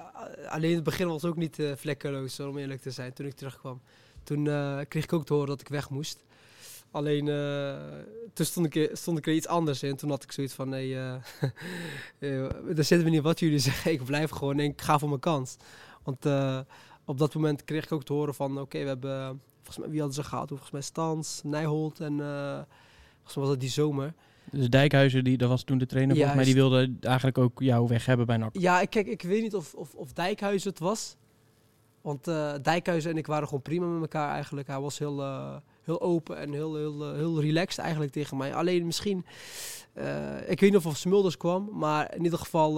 alleen 0.49 0.75
het 0.75 0.85
begin 0.85 1.07
was 1.09 1.25
ook 1.25 1.37
niet 1.37 1.59
uh, 1.59 1.73
vlekkeloos, 1.77 2.41
om 2.41 2.59
eerlijk 2.59 2.81
te 2.81 2.91
zijn, 2.91 3.13
toen 3.13 3.27
ik 3.27 3.35
terugkwam. 3.35 3.81
Toen 4.25 4.45
uh, 4.45 4.79
kreeg 4.89 5.05
ik 5.05 5.13
ook 5.13 5.25
te 5.27 5.33
horen 5.33 5.49
dat 5.49 5.61
ik 5.61 5.69
weg 5.69 5.91
moest. 5.91 6.25
Alleen 6.91 7.27
uh, 7.27 7.75
toen 8.33 8.47
stond 8.47 8.75
ik, 8.75 8.91
stond 8.93 9.19
ik 9.19 9.27
er 9.27 9.33
iets 9.33 9.47
anders 9.47 9.83
in. 9.83 9.97
Toen 9.97 10.11
had 10.11 10.23
ik 10.23 10.33
zoiets 10.33 10.55
van: 10.55 10.69
nee, 10.69 10.95
daar 12.19 12.85
zitten 12.85 13.05
we 13.05 13.11
niet 13.11 13.23
wat 13.23 13.41
jullie 13.41 13.59
zeggen. 13.69 13.93
Ik 13.93 14.05
blijf 14.05 14.31
gewoon 14.31 14.59
en 14.59 14.65
ik 14.65 14.81
ga 14.81 14.99
voor 14.99 15.09
mijn 15.09 15.21
kans. 15.21 15.57
Want 16.03 16.27
op 17.05 17.19
dat 17.19 17.35
moment 17.35 17.65
kreeg 17.65 17.85
ik 17.85 17.93
ook 17.93 18.05
te 18.05 18.13
horen 18.13 18.35
van: 18.35 18.61
oké, 18.61 18.79
we 18.83 18.87
hebben. 18.89 19.41
Volgens 19.63 19.79
mij, 19.79 19.89
wie 19.89 20.01
hadden 20.01 20.17
ze 20.17 20.29
gehad? 20.29 20.49
Volgens 20.49 20.71
mij 20.71 20.81
Stans, 20.81 21.41
Nijholt 21.45 22.01
en. 22.01 22.17
volgens 22.17 23.35
mij 23.35 23.45
was 23.45 23.49
dat 23.49 23.61
die 23.61 23.69
zomer. 23.69 24.15
Dus 24.51 24.71
Dijkhuizen, 24.71 25.25
die, 25.25 25.37
dat 25.37 25.49
was 25.49 25.63
toen 25.63 25.79
de 25.79 25.87
trainer, 25.87 26.17
volgens 26.17 26.37
mij, 26.37 26.45
die 26.45 26.55
wilde 26.55 26.93
eigenlijk 27.01 27.39
ook 27.39 27.61
jou 27.61 27.89
weg 27.89 28.07
hebben 28.07 28.27
bij 28.27 28.37
NAC. 28.37 28.51
Ja, 28.53 28.85
kijk, 28.85 29.07
ik 29.07 29.23
weet 29.23 29.43
niet 29.43 29.55
of, 29.55 29.75
of, 29.75 29.95
of 29.95 30.13
Dijkhuizen 30.13 30.71
het 30.71 30.79
was. 30.79 31.17
Want 32.01 32.29
uh, 32.29 32.53
Dijkhuizen 32.63 33.11
en 33.11 33.17
ik 33.17 33.27
waren 33.27 33.45
gewoon 33.45 33.63
prima 33.63 33.87
met 33.87 34.01
elkaar 34.01 34.33
eigenlijk. 34.33 34.67
Hij 34.67 34.81
was 34.81 34.99
heel, 34.99 35.21
uh, 35.21 35.57
heel 35.83 36.01
open 36.01 36.39
en 36.39 36.53
heel, 36.53 36.77
heel, 36.77 37.15
heel 37.15 37.41
relaxed 37.41 37.79
eigenlijk 37.79 38.13
tegen 38.13 38.37
mij. 38.37 38.55
Alleen 38.55 38.87
misschien, 38.87 39.25
ik 40.47 40.61
weet 40.61 40.73
niet 40.73 40.77
of 40.77 40.97
Smulders 40.97 41.37
kwam, 41.37 41.69
maar 41.73 42.15
in 42.15 42.25
ieder 42.25 42.39
geval, 42.39 42.73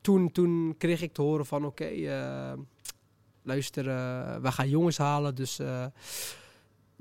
toen, 0.00 0.32
toen 0.32 0.74
kreeg 0.78 1.02
ik 1.02 1.12
te 1.12 1.22
horen 1.22 1.46
van 1.46 1.64
oké, 1.64 1.82
okay, 1.82 2.56
luister, 3.42 3.84
we 4.42 4.52
gaan 4.52 4.68
jongens 4.68 4.98
halen, 4.98 5.34
dus... 5.34 5.60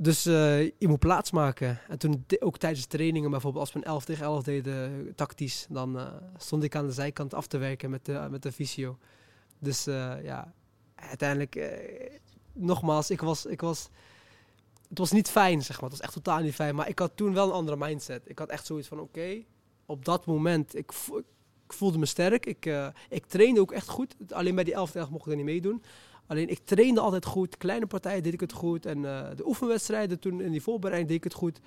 Dus 0.01 0.27
uh, 0.27 0.63
je 0.63 0.87
moet 0.87 0.99
plaats 0.99 1.31
maken. 1.31 1.79
En 1.87 1.97
toen 1.97 2.25
ook 2.39 2.57
tijdens 2.57 2.85
trainingen, 2.85 3.31
bijvoorbeeld 3.31 3.63
als 3.63 3.73
we 3.73 3.79
een 3.79 3.85
11 3.85 4.05
tegen 4.05 4.25
11 4.25 4.43
deden, 4.43 5.11
tactisch, 5.15 5.65
dan 5.69 5.95
uh, 5.95 6.07
stond 6.37 6.63
ik 6.63 6.75
aan 6.75 6.85
de 6.85 6.91
zijkant 6.91 7.33
af 7.33 7.47
te 7.47 7.57
werken 7.57 7.89
met 7.89 8.05
de, 8.05 8.27
met 8.29 8.41
de 8.41 8.51
visio. 8.51 8.97
Dus 9.59 9.83
ja, 10.23 10.53
uiteindelijk, 10.95 11.81
nogmaals, 12.53 13.09
ik 13.09 13.21
was, 13.21 13.45
ik 13.45 13.61
was, 13.61 13.89
het 14.89 14.97
was 14.97 15.11
niet 15.11 15.29
fijn, 15.29 15.61
zeg 15.63 15.81
maar. 15.81 15.89
Het 15.89 15.99
was 15.99 16.07
echt 16.07 16.23
totaal 16.23 16.39
niet 16.39 16.55
fijn. 16.55 16.75
Maar 16.75 16.89
ik 16.89 16.99
had 16.99 17.11
toen 17.15 17.33
wel 17.33 17.47
een 17.47 17.53
andere 17.53 17.77
mindset. 17.77 18.21
Ik 18.25 18.39
had 18.39 18.49
echt 18.49 18.65
zoiets 18.65 18.87
van, 18.87 18.99
oké, 18.99 19.43
op 19.85 20.05
dat 20.05 20.25
moment, 20.25 20.75
ik, 20.75 20.91
voelde 21.67 21.97
me 21.97 22.05
sterk. 22.05 22.45
Ik, 22.45 22.69
ik 23.09 23.25
trainde 23.25 23.59
ook 23.59 23.71
echt 23.71 23.87
goed. 23.87 24.15
Alleen 24.29 24.55
bij 24.55 24.63
die 24.63 24.73
11 24.73 24.91
tegen 24.91 25.11
mocht 25.11 25.25
ik 25.25 25.31
er 25.31 25.37
niet 25.37 25.45
meedoen. 25.45 25.83
Alleen 26.29 26.49
ik 26.49 26.59
trainde 26.63 26.99
altijd 26.99 27.25
goed. 27.25 27.57
Kleine 27.57 27.87
partijen 27.87 28.23
deed 28.23 28.33
ik 28.33 28.39
het 28.39 28.51
goed. 28.51 28.85
En 28.85 28.97
uh, 28.97 29.27
de 29.35 29.47
oefenwedstrijden 29.47 30.19
toen 30.19 30.41
in 30.41 30.51
die 30.51 30.61
voorbereiding 30.61 31.09
deed 31.09 31.17
ik 31.17 31.23
het 31.23 31.33
goed. 31.33 31.59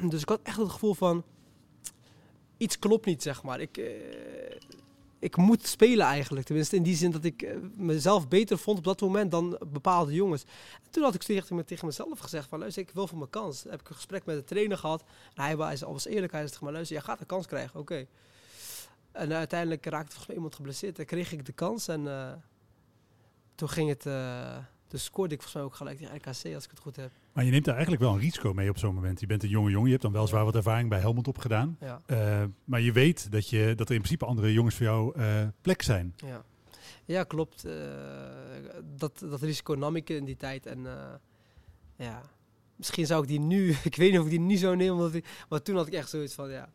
dus 0.10 0.22
ik 0.22 0.28
had 0.28 0.40
echt 0.42 0.56
het 0.56 0.70
gevoel 0.70 0.94
van... 0.94 1.24
Iets 2.56 2.78
klopt 2.78 3.06
niet, 3.06 3.22
zeg 3.22 3.42
maar. 3.42 3.60
Ik, 3.60 3.78
uh, 3.78 3.86
ik 5.18 5.36
moet 5.36 5.66
spelen 5.66 6.06
eigenlijk. 6.06 6.46
Tenminste 6.46 6.76
in 6.76 6.82
die 6.82 6.96
zin 6.96 7.10
dat 7.10 7.24
ik 7.24 7.42
uh, 7.42 7.56
mezelf 7.76 8.28
beter 8.28 8.58
vond 8.58 8.78
op 8.78 8.84
dat 8.84 9.00
moment 9.00 9.30
dan 9.30 9.58
bepaalde 9.66 10.12
jongens. 10.12 10.42
En 10.82 10.90
toen 10.90 11.02
had 11.02 11.14
ik 11.14 11.22
tegen, 11.22 11.64
tegen 11.64 11.86
mezelf 11.86 12.18
gezegd 12.18 12.48
van... 12.48 12.58
Luister, 12.58 12.82
ik 12.82 12.90
wil 12.90 13.06
voor 13.06 13.18
mijn 13.18 13.30
kans. 13.30 13.62
Heb 13.62 13.80
ik 13.80 13.88
een 13.88 13.94
gesprek 13.94 14.24
met 14.24 14.36
de 14.36 14.44
trainer 14.44 14.78
gehad. 14.78 15.04
En 15.34 15.42
hij 15.42 15.56
was, 15.56 15.80
was 15.80 16.06
eerlijk. 16.06 16.32
Hij 16.32 16.46
zei. 16.46 16.70
Luister, 16.72 16.96
jij 16.96 17.04
gaat 17.04 17.20
een 17.20 17.26
kans 17.26 17.46
krijgen. 17.46 17.80
Oké. 17.80 18.06
En 19.12 19.32
uiteindelijk 19.32 19.86
raakte 19.86 20.12
volgens 20.14 20.34
iemand 20.34 20.54
geblesseerd. 20.54 20.96
Dan 20.96 21.04
kreeg 21.04 21.32
ik 21.32 21.46
de 21.46 21.52
kans 21.52 21.88
en 21.88 22.06
toen 23.54 23.68
ging 23.68 23.88
het. 23.88 24.06
Dus 24.94 25.04
scoorde 25.04 25.34
ik 25.34 25.42
volgens 25.42 25.54
mij 25.54 25.62
ook 25.62 25.74
gelijk 25.74 25.98
tegen 25.98 26.16
RKC 26.16 26.54
als 26.54 26.64
ik 26.64 26.70
het 26.70 26.78
goed 26.78 26.96
heb. 26.96 27.10
Maar 27.32 27.44
je 27.44 27.50
neemt 27.50 27.66
er 27.66 27.72
eigenlijk 27.72 28.02
wel 28.02 28.12
een 28.12 28.20
risico 28.20 28.54
mee 28.54 28.70
op 28.70 28.78
zo'n 28.78 28.94
moment. 28.94 29.20
Je 29.20 29.26
bent 29.26 29.42
een 29.42 29.48
jonge 29.48 29.70
jongen, 29.70 29.84
je 29.84 29.90
hebt 29.90 30.02
dan 30.02 30.12
wel 30.12 30.26
zwaar 30.26 30.44
wat 30.44 30.54
ervaring 30.54 30.88
bij 30.88 30.98
Helmond 30.98 31.28
opgedaan. 31.28 31.76
Ja. 31.80 32.02
Uh, 32.06 32.44
maar 32.64 32.80
je 32.80 32.92
weet 32.92 33.32
dat, 33.32 33.48
je, 33.48 33.72
dat 33.76 33.88
er 33.88 33.94
in 33.94 34.00
principe 34.00 34.24
andere 34.24 34.52
jongens 34.52 34.74
voor 34.74 34.86
jou 34.86 35.18
uh, 35.18 35.42
plek 35.60 35.82
zijn. 35.82 36.14
Ja, 36.16 36.44
ja 37.04 37.24
klopt. 37.24 37.66
dat, 38.96 39.18
dat 39.18 39.40
risico 39.40 39.74
nam 39.74 39.96
ik 39.96 40.10
in 40.10 40.24
die 40.24 40.36
tijd. 40.36 40.66
En 40.66 40.86
ja, 41.96 42.22
misschien 42.76 43.06
zou 43.06 43.22
ik 43.22 43.28
die 43.28 43.40
nu, 43.40 43.70
ik 43.82 43.96
weet 43.96 44.10
niet 44.10 44.18
of 44.20 44.24
ik 44.24 44.30
die 44.30 44.40
niet 44.40 44.60
zo 44.60 44.74
neem, 44.74 44.92
omdat 44.92 45.14
ik, 45.14 45.44
maar 45.48 45.62
toen 45.62 45.76
had 45.76 45.86
ik 45.86 45.92
echt 45.92 46.10
zoiets 46.10 46.34
van, 46.34 46.50
ja, 46.50 46.68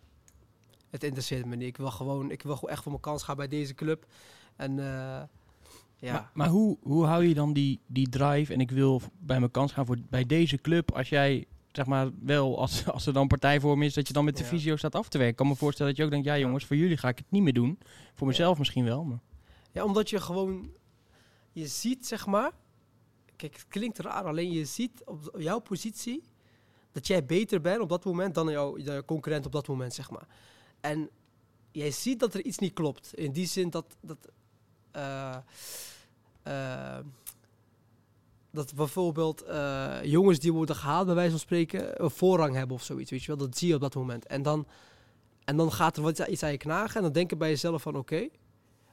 het 0.89 1.03
interesseert 1.03 1.45
me 1.45 1.55
niet. 1.55 1.67
Ik 1.67 1.77
wil 1.77 1.91
gewoon, 1.91 2.31
ik 2.31 2.41
wil 2.41 2.55
gewoon 2.55 2.69
echt 2.69 2.81
voor 2.83 2.91
mijn 2.91 3.03
kans 3.03 3.23
gaan 3.23 3.35
bij 3.35 3.47
deze 3.47 3.73
club. 3.73 4.05
En 4.55 4.79
ja. 5.99 6.11
Maar, 6.11 6.29
maar, 6.33 6.47
hoe, 6.47 6.77
hoe 6.81 7.05
hou 7.05 7.23
je 7.23 7.33
dan 7.33 7.53
die, 7.53 7.79
die 7.87 8.09
drive 8.09 8.53
en 8.53 8.59
ik 8.59 8.71
wil 8.71 9.01
bij 9.19 9.39
mijn 9.39 9.51
kans 9.51 9.71
gaan 9.71 9.85
voor, 9.85 9.97
bij 10.09 10.25
deze 10.25 10.57
club 10.57 10.91
als 10.91 11.09
jij 11.09 11.45
zeg 11.71 11.85
maar 11.85 12.09
wel, 12.21 12.59
als, 12.59 12.85
als 12.95 13.05
er 13.05 13.13
dan 13.13 13.27
partijvorm 13.27 13.81
is, 13.81 13.93
dat 13.93 14.07
je 14.07 14.13
dan 14.13 14.25
met 14.25 14.37
de 14.37 14.43
ja. 14.43 14.49
visio 14.49 14.75
staat 14.75 14.95
af 14.95 15.09
te 15.09 15.17
werken. 15.17 15.31
Ik 15.31 15.39
kan 15.39 15.47
me 15.47 15.55
voorstellen 15.55 15.91
dat 15.91 15.99
je 15.99 16.05
ook 16.05 16.11
denkt, 16.11 16.25
ja 16.25 16.37
jongens, 16.37 16.65
voor 16.65 16.75
jullie 16.75 16.97
ga 16.97 17.07
ik 17.07 17.17
het 17.17 17.31
niet 17.31 17.43
meer 17.43 17.53
doen. 17.53 17.79
Voor 18.13 18.27
mezelf 18.27 18.57
misschien 18.57 18.85
wel, 18.85 19.03
maar... 19.03 19.19
Ja, 19.71 19.83
omdat 19.83 20.09
je 20.09 20.21
gewoon, 20.21 20.71
je 21.51 21.67
ziet 21.67 22.07
zeg 22.07 22.25
maar, 22.25 22.51
kijk 23.35 23.53
het 23.53 23.67
klinkt 23.67 23.99
raar, 23.99 24.23
alleen 24.23 24.51
je 24.51 24.65
ziet 24.65 25.01
op 25.05 25.35
jouw 25.37 25.59
positie 25.59 26.23
dat 26.91 27.07
jij 27.07 27.25
beter 27.25 27.61
bent 27.61 27.81
op 27.81 27.89
dat 27.89 28.05
moment 28.05 28.35
dan 28.35 28.49
jouw, 28.49 28.77
jouw 28.77 29.03
concurrent 29.03 29.45
op 29.45 29.51
dat 29.51 29.67
moment 29.67 29.93
zeg 29.93 30.09
maar. 30.09 30.27
En 30.81 31.09
jij 31.71 31.91
ziet 31.91 32.19
dat 32.19 32.33
er 32.33 32.45
iets 32.45 32.57
niet 32.57 32.73
klopt. 32.73 33.13
In 33.13 33.31
die 33.31 33.45
zin 33.45 33.69
dat, 33.69 33.97
dat 34.01 34.29
dat 38.51 38.75
bijvoorbeeld 38.75 39.47
uh, 39.47 40.03
jongens 40.03 40.39
die 40.39 40.53
worden 40.53 40.75
gehaald, 40.75 41.05
bij 41.05 41.15
wijze 41.15 41.29
van 41.29 41.39
spreken, 41.39 42.03
een 42.03 42.09
voorrang 42.09 42.55
hebben 42.55 42.75
of 42.75 42.83
zoiets. 42.83 43.11
Weet 43.11 43.21
je 43.21 43.27
wel, 43.27 43.47
dat 43.47 43.57
zie 43.57 43.67
je 43.67 43.73
op 43.73 43.81
dat 43.81 43.95
moment. 43.95 44.25
En 44.25 44.41
dan, 44.41 44.67
en 45.43 45.57
dan 45.57 45.71
gaat 45.71 45.97
er 45.97 46.03
wat 46.03 46.19
iets 46.19 46.43
aan 46.43 46.51
je 46.51 46.57
knagen. 46.57 46.95
En 46.95 47.01
dan 47.01 47.11
denk 47.11 47.29
je 47.29 47.35
bij 47.35 47.49
jezelf 47.49 47.81
van 47.81 47.95
oké, 47.95 48.27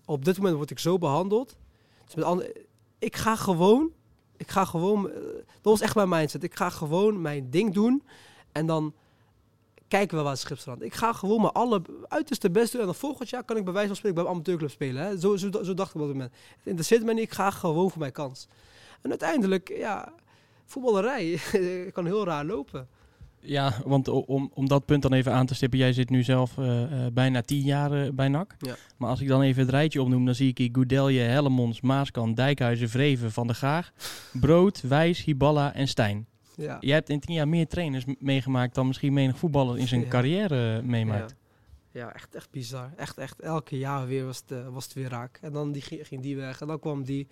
op 0.04 0.24
dit 0.24 0.37
moment 0.37 0.56
word 0.56 0.70
ik 0.70 0.78
zo 0.78 0.98
behandeld. 0.98 1.56
Dus 2.04 2.14
met 2.14 2.24
andere, 2.24 2.66
ik 2.98 3.16
ga 3.16 3.37
gewoon, 3.37 3.90
ik 4.37 4.50
ga 4.50 4.64
gewoon, 4.64 5.02
dat 5.02 5.62
was 5.62 5.80
echt 5.80 5.94
mijn 5.94 6.09
mindset. 6.09 6.42
Ik 6.42 6.54
ga 6.54 6.70
gewoon 6.70 7.20
mijn 7.20 7.50
ding 7.50 7.74
doen. 7.74 8.02
En 8.52 8.66
dan 8.66 8.94
kijken 9.88 10.16
we 10.16 10.22
waar 10.22 10.37
Schipstrand. 10.37 10.83
Ik 10.83 10.94
ga 10.94 11.12
gewoon 11.12 11.40
maar 11.40 11.53
alle 11.53 11.83
uiterste 12.09 12.51
best 12.51 12.72
doen. 12.72 12.81
En 12.81 12.87
dan 12.87 12.94
volgend 12.94 13.29
jaar 13.29 13.44
kan 13.44 13.57
ik 13.57 13.64
bij 13.64 13.72
wijze 13.72 13.88
van 13.88 13.96
spreken 13.96 14.16
bij 14.18 14.27
een 14.27 14.35
amateurclub 14.35 14.70
spelen. 14.70 15.03
Hè. 15.03 15.18
Zo, 15.18 15.37
zo, 15.37 15.51
zo 15.62 15.75
dacht 15.75 15.88
ik 15.88 15.94
op 15.94 16.01
dat 16.01 16.11
moment. 16.11 16.33
Het 16.57 16.66
interesseert 16.66 17.05
me 17.05 17.12
niet. 17.12 17.22
Ik 17.22 17.33
ga 17.33 17.51
gewoon 17.51 17.90
voor 17.90 18.01
mijn 18.01 18.12
kans. 18.12 18.49
En 19.03 19.11
uiteindelijk, 19.11 19.72
ja, 19.77 20.12
voetballerij 20.64 21.38
kan 21.92 22.07
heel 22.07 22.25
raar 22.25 22.44
lopen. 22.44 22.88
Ja, 23.40 23.75
want 23.85 24.09
om, 24.09 24.51
om 24.55 24.68
dat 24.68 24.85
punt 24.85 25.03
dan 25.03 25.12
even 25.12 25.33
aan 25.33 25.46
te 25.46 25.55
stippen. 25.55 25.79
Jij 25.79 25.92
zit 25.92 26.11
nu 26.11 26.22
zelf 26.22 26.57
uh, 26.57 26.83
uh, 26.83 27.07
bijna 27.12 27.42
tien 27.42 27.62
jaar 27.62 27.92
uh, 27.92 28.11
bij 28.12 28.29
NAC. 28.29 28.55
Ja. 28.59 28.75
Maar 28.96 29.11
als 29.11 29.20
ik 29.20 29.29
dan 29.29 29.42
even 29.42 29.62
het 29.62 29.70
rijtje 29.70 30.03
opnoem, 30.03 30.25
dan 30.25 30.35
zie 30.35 30.49
ik 30.49 30.59
hier 30.59 30.68
Goudelje, 30.72 31.20
Hellemons, 31.20 31.81
Maaskant, 31.81 32.37
Dijkhuizen, 32.37 32.88
Vreven, 32.88 33.33
Van 33.33 33.46
der 33.46 33.57
Gaag, 33.57 33.92
Brood, 34.33 34.81
Wijs, 34.81 35.25
Hiballa 35.25 35.75
en 35.75 35.88
Stijn. 35.88 36.27
Ja. 36.57 36.77
Je 36.81 36.92
hebt 36.92 37.09
in 37.09 37.21
tien 37.21 37.35
jaar 37.35 37.49
meer 37.49 37.66
trainers 37.66 38.05
meegemaakt 38.19 38.75
dan 38.75 38.87
misschien 38.87 39.12
menig 39.12 39.38
voetballer 39.38 39.79
in 39.79 39.88
zijn 39.88 40.01
ja. 40.01 40.09
carrière 40.09 40.83
meemaakt. 40.83 41.35
Ja. 41.92 42.01
ja. 42.01 42.14
echt, 42.14 42.35
echt 42.35 42.51
bizar. 42.51 42.92
Echt, 42.97 43.19
echt. 43.19 43.40
Elke 43.40 43.79
jaar 43.79 44.07
weer 44.07 44.25
was 44.25 44.42
het, 44.47 44.51
uh, 44.51 44.69
was 44.69 44.85
het 44.85 44.92
weer 44.92 45.09
raak. 45.09 45.38
En 45.42 45.53
dan 45.53 45.73
die, 45.73 45.83
ging 45.83 46.23
die 46.23 46.37
weg. 46.37 46.61
En 46.61 46.66
dan 46.66 46.79
kwam 46.79 47.05
die. 47.05 47.27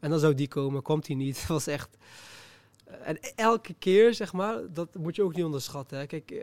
En 0.00 0.10
dan 0.10 0.18
zou 0.18 0.34
die 0.34 0.48
komen. 0.48 0.82
Kwam 0.82 1.00
die 1.00 1.16
niet. 1.16 1.38
Het 1.40 1.48
was 1.48 1.66
echt... 1.66 1.96
Uh, 2.88 2.94
en 3.08 3.18
elke 3.34 3.74
keer, 3.78 4.14
zeg 4.14 4.32
maar, 4.32 4.72
dat 4.72 4.94
moet 4.94 5.16
je 5.16 5.22
ook 5.22 5.34
niet 5.34 5.44
onderschatten. 5.44 5.98
Hè. 5.98 6.06
Kijk, 6.06 6.30
uh, 6.30 6.40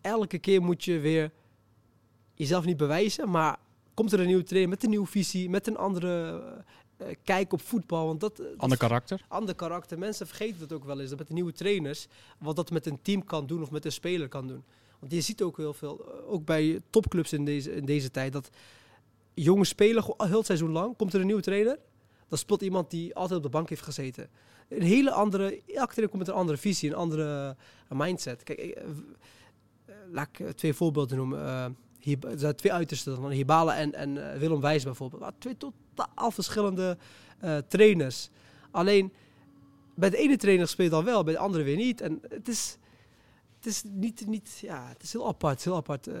elke 0.00 0.38
keer 0.38 0.62
moet 0.62 0.84
je 0.84 0.98
weer 0.98 1.32
jezelf 2.34 2.64
niet 2.64 2.76
bewijzen, 2.76 3.30
maar 3.30 3.58
komt 3.94 4.12
er 4.12 4.20
een 4.20 4.26
nieuwe 4.26 4.42
trainer 4.42 4.70
met 4.70 4.84
een 4.84 4.90
nieuwe 4.90 5.06
visie, 5.06 5.50
met 5.50 5.66
een 5.66 5.76
andere 5.76 6.40
uh, 6.40 6.62
kijk 7.24 7.52
op 7.52 7.60
voetbal. 7.60 8.06
Want 8.06 8.20
dat, 8.20 8.36
dat 8.36 8.46
ander 8.56 8.78
karakter. 8.78 9.24
Ander 9.28 9.54
karakter. 9.54 9.98
Mensen 9.98 10.26
vergeten 10.26 10.58
dat 10.58 10.72
ook 10.72 10.84
wel 10.84 11.00
eens. 11.00 11.10
Dat 11.10 11.18
met 11.18 11.28
de 11.28 11.34
nieuwe 11.34 11.52
trainers, 11.52 12.06
wat 12.38 12.56
dat 12.56 12.70
met 12.70 12.86
een 12.86 12.98
team 13.02 13.24
kan 13.24 13.46
doen 13.46 13.62
of 13.62 13.70
met 13.70 13.84
een 13.84 13.92
speler 13.92 14.28
kan 14.28 14.46
doen. 14.46 14.64
Want 14.98 15.12
je 15.12 15.20
ziet 15.20 15.42
ook 15.42 15.56
heel 15.56 15.72
veel, 15.72 16.06
uh, 16.08 16.32
ook 16.32 16.44
bij 16.44 16.80
topclubs 16.90 17.32
in 17.32 17.44
deze, 17.44 17.74
in 17.74 17.84
deze 17.84 18.10
tijd, 18.10 18.32
dat 18.32 18.50
jonge 19.34 19.64
spelers 19.64 20.06
heel 20.16 20.36
het 20.36 20.46
seizoen 20.46 20.70
lang, 20.70 20.96
komt 20.96 21.14
er 21.14 21.20
een 21.20 21.26
nieuwe 21.26 21.42
trainer, 21.42 21.78
dan 22.28 22.38
speelt 22.38 22.62
iemand 22.62 22.90
die 22.90 23.14
altijd 23.14 23.38
op 23.38 23.44
de 23.44 23.50
bank 23.50 23.68
heeft 23.68 23.82
gezeten. 23.82 24.28
Een 24.68 24.82
hele 24.82 25.10
andere, 25.10 25.44
elke 25.50 25.92
trainer 25.92 26.08
komt 26.08 26.18
met 26.18 26.28
een 26.28 26.34
andere 26.34 26.58
visie, 26.58 26.90
een 26.90 26.96
andere 26.96 27.56
uh, 27.92 27.98
mindset. 27.98 28.42
Kijk, 28.42 28.60
uh, 28.60 29.94
laat 30.10 30.28
ik 30.38 30.56
twee 30.56 30.74
voorbeelden 30.74 31.16
noemen. 31.16 31.76
Hier, 31.98 32.18
er 32.26 32.38
zijn 32.38 32.54
twee 32.54 32.72
uitersten, 32.72 33.30
Hibala 33.30 33.76
en, 33.76 33.94
en 33.94 34.16
uh, 34.16 34.32
Willem 34.32 34.60
Wijs 34.60 34.84
bijvoorbeeld. 34.84 35.22
Ah, 35.22 35.32
twee 35.38 35.56
totaal 36.06 36.30
verschillende 36.30 36.96
uh, 37.44 37.56
trainers. 37.68 38.30
Alleen 38.70 39.12
bij 39.94 40.10
de 40.10 40.16
ene 40.16 40.36
trainer 40.36 40.68
speelt 40.68 40.90
dan 40.90 41.04
wel, 41.04 41.24
bij 41.24 41.32
de 41.32 41.38
andere 41.38 41.64
weer 41.64 41.76
niet. 41.76 42.00
En 42.00 42.20
het 42.28 42.48
is, 42.48 42.78
het 43.56 43.66
is 43.66 43.82
niet, 43.84 44.26
niet 44.26 44.58
ja, 44.60 44.88
het 44.88 45.02
is 45.02 45.12
heel 45.12 45.28
apart. 45.28 45.64
Heel 45.64 45.76
apart. 45.76 46.08
Uh, 46.08 46.14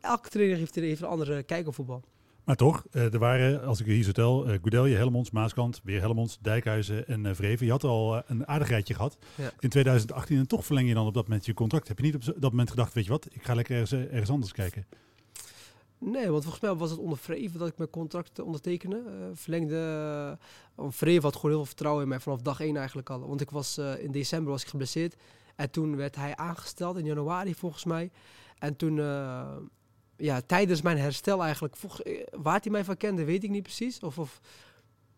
elke 0.00 0.28
trainer 0.28 0.56
heeft, 0.56 0.74
heeft 0.74 1.00
een 1.00 1.08
andere 1.08 1.42
kijk 1.42 1.66
op 1.66 1.74
voetbal. 1.74 2.02
Maar 2.44 2.56
toch, 2.56 2.84
er 2.90 3.18
waren, 3.18 3.64
als 3.64 3.80
ik 3.80 3.86
hier 3.86 4.02
zo 4.02 4.12
tel, 4.12 4.44
Goudelje, 4.46 4.96
Helmonds, 4.96 5.30
Maaskant, 5.30 5.80
weer 5.84 6.00
Helmonds, 6.00 6.38
Dijkhuizen 6.40 7.06
en 7.06 7.36
Vreven. 7.36 7.66
Je 7.66 7.72
had 7.72 7.84
al 7.84 8.22
een 8.26 8.46
aardig 8.46 8.68
rijtje 8.68 8.94
gehad 8.94 9.18
ja. 9.34 9.50
in 9.60 9.68
2018 9.68 10.38
en 10.38 10.46
toch 10.46 10.64
verleng 10.64 10.88
je 10.88 10.94
dan 10.94 11.06
op 11.06 11.14
dat 11.14 11.28
moment 11.28 11.46
je 11.46 11.54
contract. 11.54 11.88
Heb 11.88 11.98
je 11.98 12.04
niet 12.04 12.14
op 12.14 12.24
dat 12.24 12.50
moment 12.50 12.70
gedacht, 12.70 12.92
weet 12.92 13.04
je 13.04 13.10
wat, 13.10 13.28
ik 13.30 13.44
ga 13.44 13.54
lekker 13.54 13.74
ergens, 13.74 13.92
ergens 13.92 14.30
anders 14.30 14.52
kijken? 14.52 14.86
Nee, 16.04 16.30
want 16.30 16.42
volgens 16.42 16.62
mij 16.62 16.74
was 16.74 16.90
het 16.90 16.98
onder 16.98 17.18
Vreven 17.18 17.58
dat 17.58 17.68
ik 17.68 17.78
mijn 17.78 17.90
contract 17.90 18.38
eh, 18.38 18.44
ondertekende. 18.44 19.02
Eh, 19.06 19.26
verlengde. 19.32 19.76
Uh, 20.78 20.86
Vreven 20.88 21.22
had 21.22 21.34
gewoon 21.34 21.50
heel 21.50 21.56
veel 21.58 21.66
vertrouwen 21.66 22.02
in 22.02 22.08
mij 22.08 22.20
vanaf 22.20 22.40
dag 22.40 22.60
één 22.60 22.76
eigenlijk 22.76 23.10
al. 23.10 23.28
Want 23.28 23.40
ik 23.40 23.50
was 23.50 23.78
in 23.78 24.10
december 24.10 24.52
was 24.52 24.62
ik 24.62 24.68
geblesseerd. 24.68 25.16
En 25.56 25.70
toen 25.70 25.96
werd 25.96 26.16
hij 26.16 26.36
aangesteld 26.36 26.96
in 26.96 27.04
januari 27.04 27.54
volgens 27.54 27.84
mij. 27.84 28.10
En 28.58 28.76
toen, 28.76 28.96
ja, 30.16 30.40
tijdens 30.46 30.82
mijn 30.82 30.98
herstel 30.98 31.42
eigenlijk, 31.42 31.76
waar 32.30 32.60
hij 32.60 32.70
mij 32.70 32.84
van 32.84 32.96
kende, 32.96 33.24
weet 33.24 33.44
ik 33.44 33.50
niet 33.50 33.62
precies. 33.62 34.00
Of, 34.00 34.18
of 34.18 34.40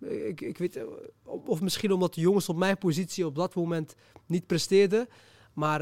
ik, 0.01 0.41
ik 0.41 0.59
weet, 0.59 0.81
of 1.25 1.61
misschien 1.61 1.93
omdat 1.93 2.15
de 2.15 2.21
jongens 2.21 2.49
op 2.49 2.57
mijn 2.57 2.79
positie 2.79 3.27
op 3.27 3.35
dat 3.35 3.55
moment 3.55 3.95
niet 4.27 4.47
presteerden. 4.47 5.09
Maar 5.53 5.81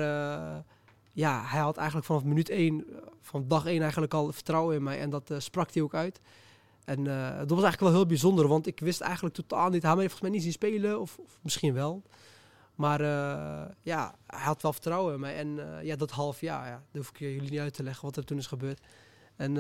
ja, 1.15 1.43
hij 1.45 1.61
had 1.61 1.77
eigenlijk 1.77 2.07
vanaf 2.07 2.25
minuut 2.25 2.49
1, 2.49 2.85
van 3.21 3.49
dag 3.49 3.67
1 3.67 3.81
eigenlijk 3.81 4.15
al 4.15 4.33
vertrouwen 4.33 4.77
in 4.77 4.83
mij. 4.83 5.01
En 5.01 5.11
dat 5.11 5.31
uh, 5.31 5.39
sprak 5.39 5.73
hij 5.73 5.83
ook 5.83 5.95
uit. 5.95 6.21
En 6.85 6.99
uh, 6.99 7.39
dat 7.39 7.49
was 7.49 7.63
eigenlijk 7.63 7.81
wel 7.81 7.93
heel 7.93 8.07
bijzonder, 8.07 8.49
want 8.49 8.67
ik 8.67 8.81
wist 8.81 9.01
eigenlijk 9.01 9.35
totaal 9.35 9.71
niet. 9.71 9.83
Hij 9.83 9.95
mij 9.95 10.01
volgens 10.01 10.21
mij 10.21 10.31
niet 10.31 10.43
zien 10.43 10.53
spelen, 10.53 11.01
of, 11.01 11.19
of 11.19 11.39
misschien 11.43 11.75
wel. 11.75 12.03
Maar 12.75 13.01
ja, 13.83 14.15
hij 14.27 14.45
had 14.45 14.63
wel 14.63 14.73
vertrouwen 14.73 15.15
in 15.15 15.21
mij. 15.21 15.37
En 15.37 15.61
ja, 15.83 15.97
dat 15.97 16.11
half 16.11 16.41
jaar, 16.41 16.67
ja, 16.67 16.83
dat 16.93 17.03
hoef 17.03 17.11
ik 17.11 17.19
jullie 17.19 17.51
niet 17.51 17.59
uit 17.59 17.75
te 17.75 17.83
leggen 17.83 18.05
wat 18.05 18.17
er 18.17 18.25
toen 18.25 18.39
is 18.39 18.47
gebeurd. 18.47 18.81
En 19.37 19.55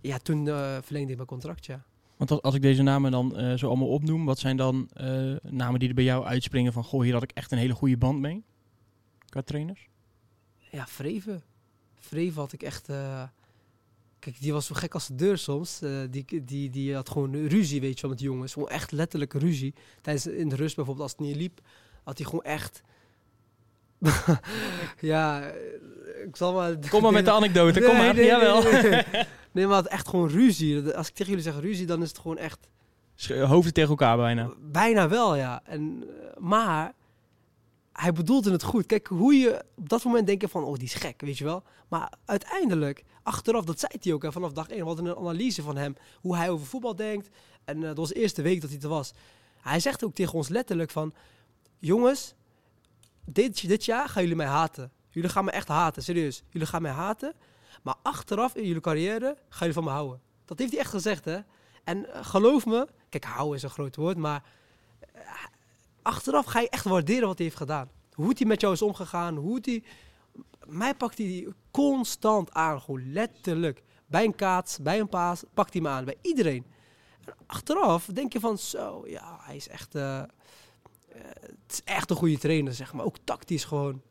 ja, 0.00 0.18
toen 0.18 0.46
verlengde 0.82 1.10
ik 1.10 1.16
mijn 1.16 1.26
contract, 1.28 1.66
ja. 1.66 1.84
Want 2.16 2.42
als 2.42 2.54
ik 2.54 2.62
deze 2.62 2.82
namen 2.82 3.10
dan 3.10 3.58
zo 3.58 3.68
allemaal 3.68 3.88
opnoem, 3.88 4.24
wat 4.24 4.38
zijn 4.38 4.56
dan 4.56 4.88
namen 5.42 5.80
die 5.80 5.88
er 5.88 5.94
bij 5.94 6.04
jou 6.04 6.24
uitspringen 6.24 6.72
van, 6.72 6.84
goh, 6.84 7.02
hier 7.02 7.12
had 7.12 7.22
ik 7.22 7.32
echt 7.32 7.52
een 7.52 7.58
hele 7.58 7.74
goede 7.74 7.96
band 7.96 8.20
mee? 8.20 8.44
Qua 9.28 9.42
trainers? 9.42 9.88
Ja, 10.74 10.86
Vreven. 10.86 11.42
Vreven 12.00 12.40
had 12.40 12.52
ik 12.52 12.62
echt... 12.62 12.88
Uh, 12.88 13.22
kijk, 14.18 14.40
die 14.40 14.52
was 14.52 14.66
zo 14.66 14.74
gek 14.74 14.94
als 14.94 15.06
de 15.06 15.14
deur 15.14 15.38
soms. 15.38 15.80
die, 16.10 16.44
die, 16.44 16.70
die 16.70 16.94
had 16.94 17.08
gewoon 17.08 17.46
ruzie, 17.46 17.80
weet 17.80 17.94
je 17.94 18.00
wel, 18.00 18.10
met 18.10 18.20
jongens. 18.20 18.52
Gewoon 18.52 18.68
echt 18.68 18.92
letterlijk 18.92 19.32
ruzie. 19.32 19.74
Tijdens 20.00 20.26
in 20.26 20.48
de 20.48 20.56
rust 20.56 20.76
bijvoorbeeld, 20.76 21.08
als 21.08 21.18
het 21.18 21.26
niet 21.26 21.36
liep, 21.36 21.60
had 22.04 22.18
hij 22.18 22.26
gewoon 22.26 22.44
echt... 22.44 22.82
ja, 25.00 25.52
ik 26.24 26.36
zal 26.36 26.52
maar... 26.52 26.76
Kom 26.88 27.02
maar 27.02 27.12
met 27.12 27.24
de 27.24 27.30
anekdote, 27.30 27.80
kom 27.80 27.96
maar. 27.96 28.14
Nee, 28.14 28.24
Jawel. 28.24 28.62
Nee, 28.62 28.82
nee, 28.82 29.04
nee, 29.52 29.66
maar 29.66 29.76
het 29.76 29.88
echt 29.88 30.08
gewoon 30.08 30.28
ruzie. 30.28 30.94
Als 30.94 31.08
ik 31.08 31.14
tegen 31.14 31.32
jullie 31.32 31.50
zeg 31.52 31.60
ruzie, 31.60 31.86
dan 31.86 32.02
is 32.02 32.08
het 32.08 32.18
gewoon 32.18 32.38
echt... 32.38 32.68
Hoofden 33.28 33.72
tegen 33.72 33.90
elkaar 33.90 34.16
bijna. 34.16 34.50
Bijna 34.58 35.08
wel, 35.08 35.36
ja. 35.36 35.62
En, 35.64 36.04
maar 36.38 36.94
hij 37.94 38.12
bedoelde 38.12 38.50
het 38.50 38.62
goed. 38.62 38.86
Kijk, 38.86 39.06
hoe 39.06 39.34
je 39.34 39.64
op 39.74 39.88
dat 39.88 40.04
moment 40.04 40.26
denkt 40.26 40.50
van, 40.50 40.64
oh, 40.64 40.74
die 40.74 40.84
is 40.84 40.94
gek, 40.94 41.20
weet 41.20 41.38
je 41.38 41.44
wel. 41.44 41.62
Maar 41.88 42.12
uiteindelijk, 42.24 43.04
achteraf, 43.22 43.64
dat 43.64 43.80
zei 43.80 43.92
hij 44.00 44.12
ook 44.12 44.22
hè, 44.22 44.32
vanaf 44.32 44.52
dag 44.52 44.68
1. 44.68 44.78
We 44.78 44.86
hadden 44.86 45.06
een 45.06 45.16
analyse 45.16 45.62
van 45.62 45.76
hem, 45.76 45.96
hoe 46.20 46.36
hij 46.36 46.50
over 46.50 46.66
voetbal 46.66 46.96
denkt. 46.96 47.28
En 47.64 47.76
uh, 47.76 47.82
dat 47.82 47.96
was 47.96 48.08
de 48.08 48.14
eerste 48.14 48.42
week 48.42 48.60
dat 48.60 48.70
hij 48.70 48.78
er 48.80 48.88
was. 48.88 49.12
Hij 49.60 49.80
zegt 49.80 50.04
ook 50.04 50.14
tegen 50.14 50.34
ons 50.34 50.48
letterlijk 50.48 50.90
van, 50.90 51.14
jongens, 51.78 52.34
dit, 53.24 53.68
dit 53.68 53.84
jaar 53.84 54.08
gaan 54.08 54.22
jullie 54.22 54.36
mij 54.36 54.46
haten. 54.46 54.92
Jullie 55.10 55.30
gaan 55.30 55.44
me 55.44 55.50
echt 55.50 55.68
haten, 55.68 56.02
serieus. 56.02 56.42
Jullie 56.48 56.68
gaan 56.68 56.82
mij 56.82 56.92
haten. 56.92 57.34
Maar 57.82 57.94
achteraf 58.02 58.54
in 58.54 58.66
jullie 58.66 58.80
carrière 58.80 59.36
gaan 59.48 59.58
jullie 59.58 59.74
van 59.74 59.84
me 59.84 59.90
houden. 59.90 60.20
Dat 60.44 60.58
heeft 60.58 60.70
hij 60.70 60.80
echt 60.80 60.90
gezegd, 60.90 61.24
hè. 61.24 61.38
En 61.84 61.98
uh, 61.98 62.24
geloof 62.24 62.66
me, 62.66 62.88
kijk, 63.08 63.24
houden 63.24 63.56
is 63.56 63.62
een 63.62 63.70
groot 63.70 63.96
woord, 63.96 64.16
maar 64.16 64.42
uh, 65.14 65.20
achteraf 66.04 66.44
ga 66.44 66.60
je 66.60 66.68
echt 66.68 66.84
waarderen 66.84 67.26
wat 67.26 67.36
hij 67.36 67.46
heeft 67.46 67.58
gedaan. 67.58 67.88
Hoe 68.12 68.32
hij 68.36 68.46
met 68.46 68.60
jou 68.60 68.72
is 68.72 68.82
omgegaan, 68.82 69.36
hoe 69.36 69.58
hij... 69.62 69.82
Mij 70.66 70.94
pakt 70.94 71.18
hij 71.18 71.48
constant 71.70 72.52
aan, 72.52 72.80
gewoon 72.80 73.12
letterlijk. 73.12 73.82
Bij 74.06 74.24
een 74.24 74.34
kaats, 74.34 74.78
bij 74.78 75.00
een 75.00 75.08
paas, 75.08 75.44
pakt 75.54 75.72
hij 75.72 75.82
me 75.82 75.88
aan, 75.88 76.04
bij 76.04 76.16
iedereen. 76.20 76.64
En 77.24 77.34
achteraf 77.46 78.06
denk 78.06 78.32
je 78.32 78.40
van, 78.40 78.58
zo, 78.58 79.02
ja, 79.06 79.38
hij 79.40 79.56
is 79.56 79.68
echt... 79.68 79.94
Uh, 79.94 80.22
het 81.40 81.72
is 81.72 81.82
echt 81.84 82.10
een 82.10 82.16
goede 82.16 82.38
trainer, 82.38 82.74
zeg 82.74 82.92
maar. 82.92 83.04
Ook 83.04 83.16
tactisch 83.24 83.64
gewoon. 83.64 84.02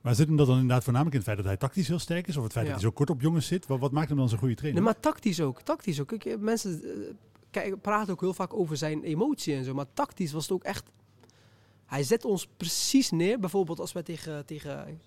Maar 0.00 0.14
zit 0.14 0.26
hem 0.26 0.36
dat 0.36 0.46
dan 0.46 0.58
inderdaad 0.58 0.84
voornamelijk 0.84 1.16
in 1.16 1.22
het 1.22 1.30
feit 1.30 1.42
dat 1.42 1.52
hij 1.52 1.68
tactisch 1.68 1.88
heel 1.88 1.98
sterk 1.98 2.26
is? 2.26 2.36
Of 2.36 2.42
het 2.42 2.52
feit 2.52 2.66
ja. 2.66 2.72
dat 2.72 2.80
hij 2.80 2.90
zo 2.90 2.96
kort 2.96 3.10
op 3.10 3.20
jongens 3.20 3.46
zit? 3.46 3.66
Wat, 3.66 3.78
wat 3.78 3.92
maakt 3.92 4.08
hem 4.08 4.18
dan 4.18 4.28
zo'n 4.28 4.38
goede 4.38 4.54
trainer? 4.54 4.82
Nee, 4.82 4.92
maar 4.92 5.00
tactisch 5.00 5.40
ook. 5.40 5.62
Tactisch 5.62 6.00
ook. 6.00 6.18
Kijk, 6.18 6.40
mensen 6.40 6.82
kijk, 7.50 7.80
praten 7.80 8.12
ook 8.12 8.20
heel 8.20 8.34
vaak 8.34 8.54
over 8.54 8.76
zijn 8.76 9.02
emotie 9.02 9.54
en 9.54 9.64
zo. 9.64 9.74
Maar 9.74 9.92
tactisch 9.94 10.32
was 10.32 10.42
het 10.42 10.52
ook 10.52 10.64
echt... 10.64 10.90
Hij 11.90 12.02
zet 12.02 12.24
ons 12.24 12.48
precies 12.56 13.10
neer. 13.10 13.38
Bijvoorbeeld 13.40 13.80
als 13.80 13.92
wij 13.92 14.02
tegen, 14.02 14.46
tegen 14.46 15.00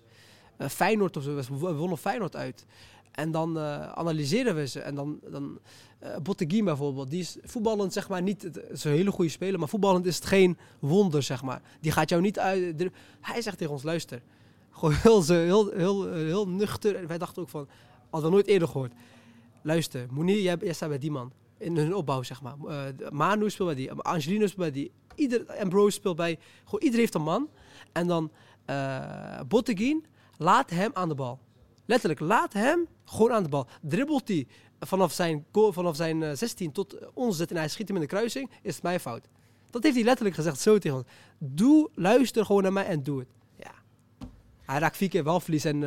uh, 0.58 0.67
Feyenoord 0.67 1.17
of 1.17 1.24
zo... 1.24 1.36
We 1.36 1.74
wonnen 1.74 1.98
Feyenoord 1.98 2.36
uit. 2.36 2.65
En 3.12 3.32
dan 3.32 3.58
uh, 3.58 3.91
analyseren 3.91 4.56
we 4.56 4.67
ze. 4.67 4.80
En 4.80 4.96
dan... 4.96 5.19
dan 5.32 5.60
Botteguin 6.24 6.65
bijvoorbeeld, 6.65 7.10
die 7.10 7.19
is 7.19 7.38
voetballend 7.43 7.93
zeg 7.93 8.10
maar 8.10 8.22
niet 8.22 8.50
zo'n 8.72 8.91
hele 8.91 9.12
goede 9.12 9.32
speler, 9.32 9.60
maar 9.60 9.67
voetballend 9.67 10.06
is 10.06 10.15
het 10.15 10.26
geen 10.26 10.58
wonder 10.80 11.24
zeg 11.24 11.43
maar. 11.43 11.62
Die 11.80 11.91
gaat 11.91 12.10
jou 12.10 12.22
niet 12.22 12.39
uit. 12.39 12.89
Hij 13.22 13.41
zegt 13.41 13.58
tegen 13.58 13.74
ons: 13.74 13.84
luister, 13.84 14.22
gewoon 14.72 14.93
heel, 14.93 15.24
heel, 15.24 15.72
heel, 15.72 16.13
heel 16.13 16.48
nuchter. 16.48 16.96
En 16.96 17.08
wij 17.08 17.17
dachten 17.17 17.41
ook 17.41 17.50
van, 17.50 17.67
hadden 18.10 18.30
we 18.30 18.36
nooit 18.36 18.48
eerder 18.48 18.67
gehoord. 18.67 18.93
Luister, 19.62 20.08
Monier, 20.12 20.41
jij, 20.41 20.58
jij 20.62 20.74
staat 20.74 20.89
bij 20.89 20.98
die 20.98 21.12
man. 21.12 21.32
In 21.63 21.78
hun 21.78 21.95
opbouw, 21.95 22.23
zeg 22.23 22.41
maar. 22.41 22.56
Uh, 22.65 23.10
Manu 23.10 23.49
speelt 23.49 23.67
bij 23.67 23.78
die. 23.78 23.91
Angelino 23.91 24.47
speelt 24.47 24.71
bij 24.71 24.71
die. 24.71 24.91
Ieder, 25.15 25.60
Ambrose 25.60 25.91
speelt 25.91 26.15
bij... 26.15 26.39
Gewoon 26.63 26.82
iedereen 26.82 26.99
heeft 26.99 27.15
een 27.15 27.21
man. 27.21 27.49
En 27.91 28.08
dan 28.08 28.32
uh, 28.69 29.39
Botteguin, 29.47 30.06
laat 30.38 30.69
hem 30.69 30.91
aan 30.93 31.10
de 31.10 31.15
bal. 31.15 31.39
Letterlijk, 31.86 32.19
laat 32.19 32.54
hem 32.54 32.88
gewoon 33.06 33.32
aan 33.32 33.43
de 33.43 33.49
bal. 33.49 33.67
Dribbelt 33.82 34.28
hij 34.28 34.47
vanaf 34.80 35.12
zijn, 35.12 35.45
vanaf 35.52 35.95
zijn 35.95 36.21
uh, 36.21 36.32
16 36.34 36.71
tot 36.71 36.97
ons 37.13 37.38
zet 37.38 37.52
en 37.52 37.58
hij 37.58 37.67
schiet 37.67 37.88
hem 37.88 37.95
in 37.95 38.02
de 38.02 38.08
kruising, 38.08 38.49
is 38.62 38.73
het 38.73 38.84
mijn 38.84 38.99
fout. 38.99 39.28
Dat 39.69 39.84
heeft 39.84 39.95
hij 39.95 40.04
letterlijk 40.04 40.36
gezegd 40.36 40.60
zo 40.60 40.78
tegen 40.78 40.97
ons. 40.97 41.08
Doe, 41.38 41.89
luister 41.93 42.45
gewoon 42.45 42.63
naar 42.63 42.73
mij 42.73 42.86
en 42.86 43.04
doe 43.04 43.19
het. 43.19 43.28
Hij 44.65 44.80
raakt 44.80 44.97
vier 44.97 45.10
keer 45.10 45.23
wel 45.23 45.39
verlies 45.39 45.65
en 45.65 45.84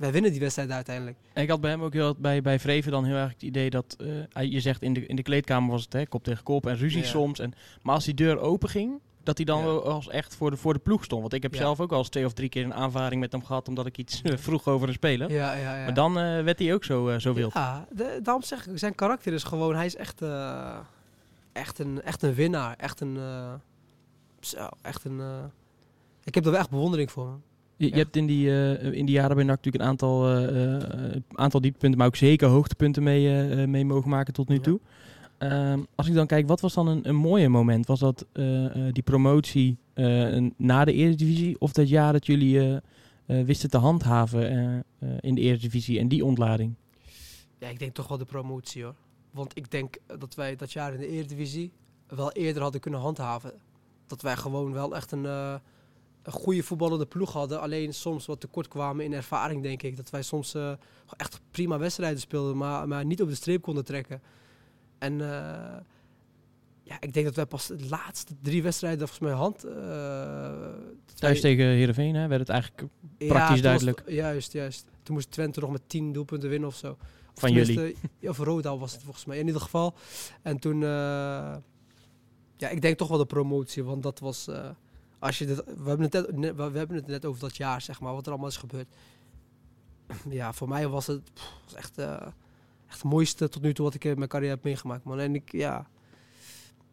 wij 0.00 0.12
winnen 0.12 0.30
die 0.30 0.40
wedstrijd 0.40 0.70
uiteindelijk. 0.70 1.16
En 1.32 1.42
ik 1.42 1.48
had 1.48 1.60
bij 1.60 1.70
hem 1.70 1.82
ook 1.82 1.92
heel, 1.92 2.14
bij, 2.18 2.42
bij 2.42 2.58
Vreven 2.58 2.92
dan 2.92 3.04
heel 3.04 3.14
erg 3.14 3.32
het 3.32 3.42
idee 3.42 3.70
dat, 3.70 3.96
uh, 4.00 4.50
je 4.50 4.60
zegt 4.60 4.82
in 4.82 4.92
de, 4.92 5.06
in 5.06 5.16
de 5.16 5.22
kleedkamer 5.22 5.70
was 5.70 5.82
het 5.82 5.92
hè, 5.92 6.06
kop 6.06 6.24
tegen 6.24 6.44
kop 6.44 6.66
en 6.66 6.76
ruzie 6.76 7.00
ja. 7.00 7.06
soms. 7.06 7.38
En, 7.38 7.52
maar 7.82 7.94
als 7.94 8.04
die 8.04 8.14
deur 8.14 8.38
open 8.38 8.68
ging, 8.68 9.00
dat 9.22 9.36
hij 9.36 9.46
dan 9.46 9.62
ja. 9.62 9.68
als 9.68 10.08
echt 10.08 10.36
voor 10.36 10.50
de, 10.50 10.56
voor 10.56 10.72
de 10.72 10.78
ploeg 10.78 11.04
stond. 11.04 11.20
Want 11.20 11.32
ik 11.32 11.42
heb 11.42 11.52
ja. 11.52 11.60
zelf 11.60 11.80
ook 11.80 11.92
al 11.92 11.98
eens 11.98 12.08
twee 12.08 12.24
of 12.24 12.32
drie 12.32 12.48
keer 12.48 12.64
een 12.64 12.74
aanvaring 12.74 13.20
met 13.20 13.32
hem 13.32 13.44
gehad 13.44 13.68
omdat 13.68 13.86
ik 13.86 13.98
iets 13.98 14.22
uh, 14.22 14.36
vroeg 14.36 14.66
over 14.66 14.88
een 14.88 14.94
speler. 14.94 15.32
Ja, 15.32 15.54
ja, 15.54 15.76
ja. 15.76 15.84
Maar 15.84 15.94
dan 15.94 16.18
uh, 16.18 16.42
werd 16.42 16.58
hij 16.58 16.74
ook 16.74 16.84
zo, 16.84 17.18
zo 17.18 17.32
wild. 17.32 17.52
Ja, 17.52 17.86
de, 17.90 18.20
daarom 18.22 18.42
zeg 18.42 18.66
ik, 18.66 18.78
zijn 18.78 18.94
karakter 18.94 19.32
is 19.32 19.42
gewoon, 19.42 19.74
hij 19.74 19.86
is 19.86 19.96
echt, 19.96 20.22
echt, 21.52 21.78
een, 21.78 22.02
echt 22.02 22.22
een 22.22 22.34
winnaar. 22.34 22.74
Echt 22.76 23.00
een, 23.00 23.18
zo, 24.40 24.68
echt 24.82 25.04
een, 25.04 25.20
ik 26.24 26.34
heb 26.34 26.44
er 26.44 26.50
wel 26.50 26.60
echt 26.60 26.70
bewondering 26.70 27.10
voor. 27.10 27.40
Je, 27.80 27.88
je, 27.88 27.96
hebt 27.96 28.16
in 28.16 28.26
die, 28.26 28.46
uh, 28.46 28.92
in 28.92 29.06
die 29.06 29.14
jaren 29.14 29.36
bij 29.36 29.44
NAC 29.44 29.56
natuurlijk 29.56 29.84
een 29.84 29.90
aantal, 29.90 30.40
uh, 30.40 31.16
aantal 31.32 31.60
dieptepunten, 31.60 31.98
maar 31.98 32.06
ook 32.06 32.16
zeker 32.16 32.48
hoogtepunten 32.48 33.02
mee, 33.02 33.66
mee 33.66 33.84
mogen 33.84 34.10
maken 34.10 34.32
tot 34.32 34.48
nu 34.48 34.54
ja. 34.54 34.60
toe. 34.60 34.80
Uh, 35.38 35.74
als 35.94 36.08
ik 36.08 36.14
dan 36.14 36.26
kijk, 36.26 36.48
wat 36.48 36.60
was 36.60 36.74
dan 36.74 36.86
een, 36.86 37.08
een 37.08 37.16
mooie 37.16 37.48
moment? 37.48 37.86
Was 37.86 38.00
dat 38.00 38.26
die 38.90 39.02
promotie 39.02 39.76
na 40.56 40.84
de 40.84 40.92
Eredivisie 40.92 41.60
of 41.60 41.72
dat 41.72 41.88
jaar 41.88 42.12
dat 42.12 42.26
jullie 42.26 42.80
wisten 43.26 43.70
te 43.70 43.78
handhaven 43.78 44.84
in 45.20 45.34
de 45.34 45.40
Eredivisie 45.40 45.98
en 45.98 46.08
die 46.08 46.24
ontlading? 46.24 46.74
Ja, 47.58 47.68
ik 47.68 47.78
denk 47.78 47.94
toch 47.94 48.08
wel 48.08 48.18
de 48.18 48.24
promotie 48.24 48.82
hoor. 48.82 48.94
Want 49.30 49.56
ik 49.56 49.70
denk 49.70 49.96
dat 50.18 50.34
wij 50.34 50.56
dat 50.56 50.72
jaar 50.72 50.94
in 50.94 51.00
de 51.00 51.08
Eredivisie 51.08 51.72
wel 52.06 52.32
eerder 52.32 52.62
hadden 52.62 52.80
kunnen 52.80 53.00
handhaven. 53.00 53.52
Dat 54.06 54.22
wij 54.22 54.36
gewoon 54.36 54.72
wel 54.72 54.94
echt 54.94 55.12
een 55.12 55.26
een 56.22 56.32
goede 56.32 56.62
voetballende 56.62 57.06
ploeg 57.06 57.32
hadden. 57.32 57.60
Alleen 57.60 57.94
soms 57.94 58.26
wat 58.26 58.40
tekort 58.40 58.68
kwamen 58.68 59.04
in 59.04 59.12
ervaring, 59.12 59.62
denk 59.62 59.82
ik. 59.82 59.96
Dat 59.96 60.10
wij 60.10 60.22
soms 60.22 60.54
uh, 60.54 60.72
echt 61.16 61.40
prima 61.50 61.78
wedstrijden 61.78 62.20
speelden, 62.20 62.56
maar, 62.56 62.88
maar 62.88 63.04
niet 63.04 63.22
op 63.22 63.28
de 63.28 63.34
streep 63.34 63.62
konden 63.62 63.84
trekken. 63.84 64.22
En 64.98 65.12
uh, 65.12 65.76
ja, 66.82 67.00
ik 67.00 67.12
denk 67.12 67.26
dat 67.26 67.34
wij 67.34 67.46
pas 67.46 67.66
de 67.66 67.88
laatste 67.88 68.34
drie 68.42 68.62
wedstrijden 68.62 69.08
volgens 69.08 69.28
mij 69.28 69.38
hand... 69.38 69.64
Uh, 69.64 69.72
Thuis 71.14 71.40
wij... 71.40 71.50
tegen 71.50 71.64
Heerenveen 71.64 72.14
hè, 72.14 72.26
werd 72.28 72.40
het 72.40 72.48
eigenlijk 72.48 72.84
praktisch 73.18 73.56
ja, 73.56 73.62
duidelijk. 73.62 74.02
Was, 74.04 74.14
juist, 74.14 74.52
juist. 74.52 74.86
Toen 75.02 75.14
moest 75.14 75.30
Twente 75.30 75.60
nog 75.60 75.70
met 75.70 75.82
tien 75.88 76.12
doelpunten 76.12 76.48
winnen 76.48 76.68
of 76.68 76.76
zo. 76.76 76.90
Of 76.90 77.40
Van 77.40 77.52
jullie? 77.52 77.96
Of 78.28 78.38
Rodaal 78.38 78.78
was 78.78 78.92
het 78.92 79.02
volgens 79.02 79.24
mij, 79.24 79.38
in 79.38 79.46
ieder 79.46 79.60
geval. 79.60 79.94
En 80.42 80.58
toen... 80.58 80.80
ja, 80.80 82.68
ik 82.70 82.82
denk 82.82 82.98
toch 82.98 83.08
wel 83.08 83.18
de 83.18 83.26
promotie, 83.26 83.84
want 83.84 84.02
dat 84.02 84.18
was 84.18 84.48
als 85.20 85.38
je 85.38 85.46
dit, 85.46 85.56
we, 85.64 85.88
hebben 85.88 86.10
het 86.10 86.36
net, 86.36 86.54
we 86.56 86.62
hebben 86.78 86.96
het 86.96 87.06
net 87.06 87.24
over 87.24 87.40
dat 87.40 87.56
jaar, 87.56 87.80
zeg 87.82 88.00
maar, 88.00 88.12
wat 88.14 88.24
er 88.26 88.30
allemaal 88.32 88.48
is 88.50 88.56
gebeurd. 88.56 88.88
Ja, 90.28 90.52
voor 90.52 90.68
mij 90.68 90.88
was 90.88 91.06
het 91.06 91.30
echt, 91.76 91.98
uh, 91.98 92.12
echt 92.86 93.02
het 93.02 93.04
mooiste 93.04 93.48
tot 93.48 93.62
nu 93.62 93.74
toe 93.74 93.84
wat 93.84 93.94
ik 93.94 94.04
in 94.04 94.16
mijn 94.16 94.28
carrière 94.28 94.54
heb 94.54 94.64
meegemaakt, 94.64 95.04
man. 95.04 95.18
En 95.18 95.34
ik, 95.34 95.52
ja, 95.52 95.86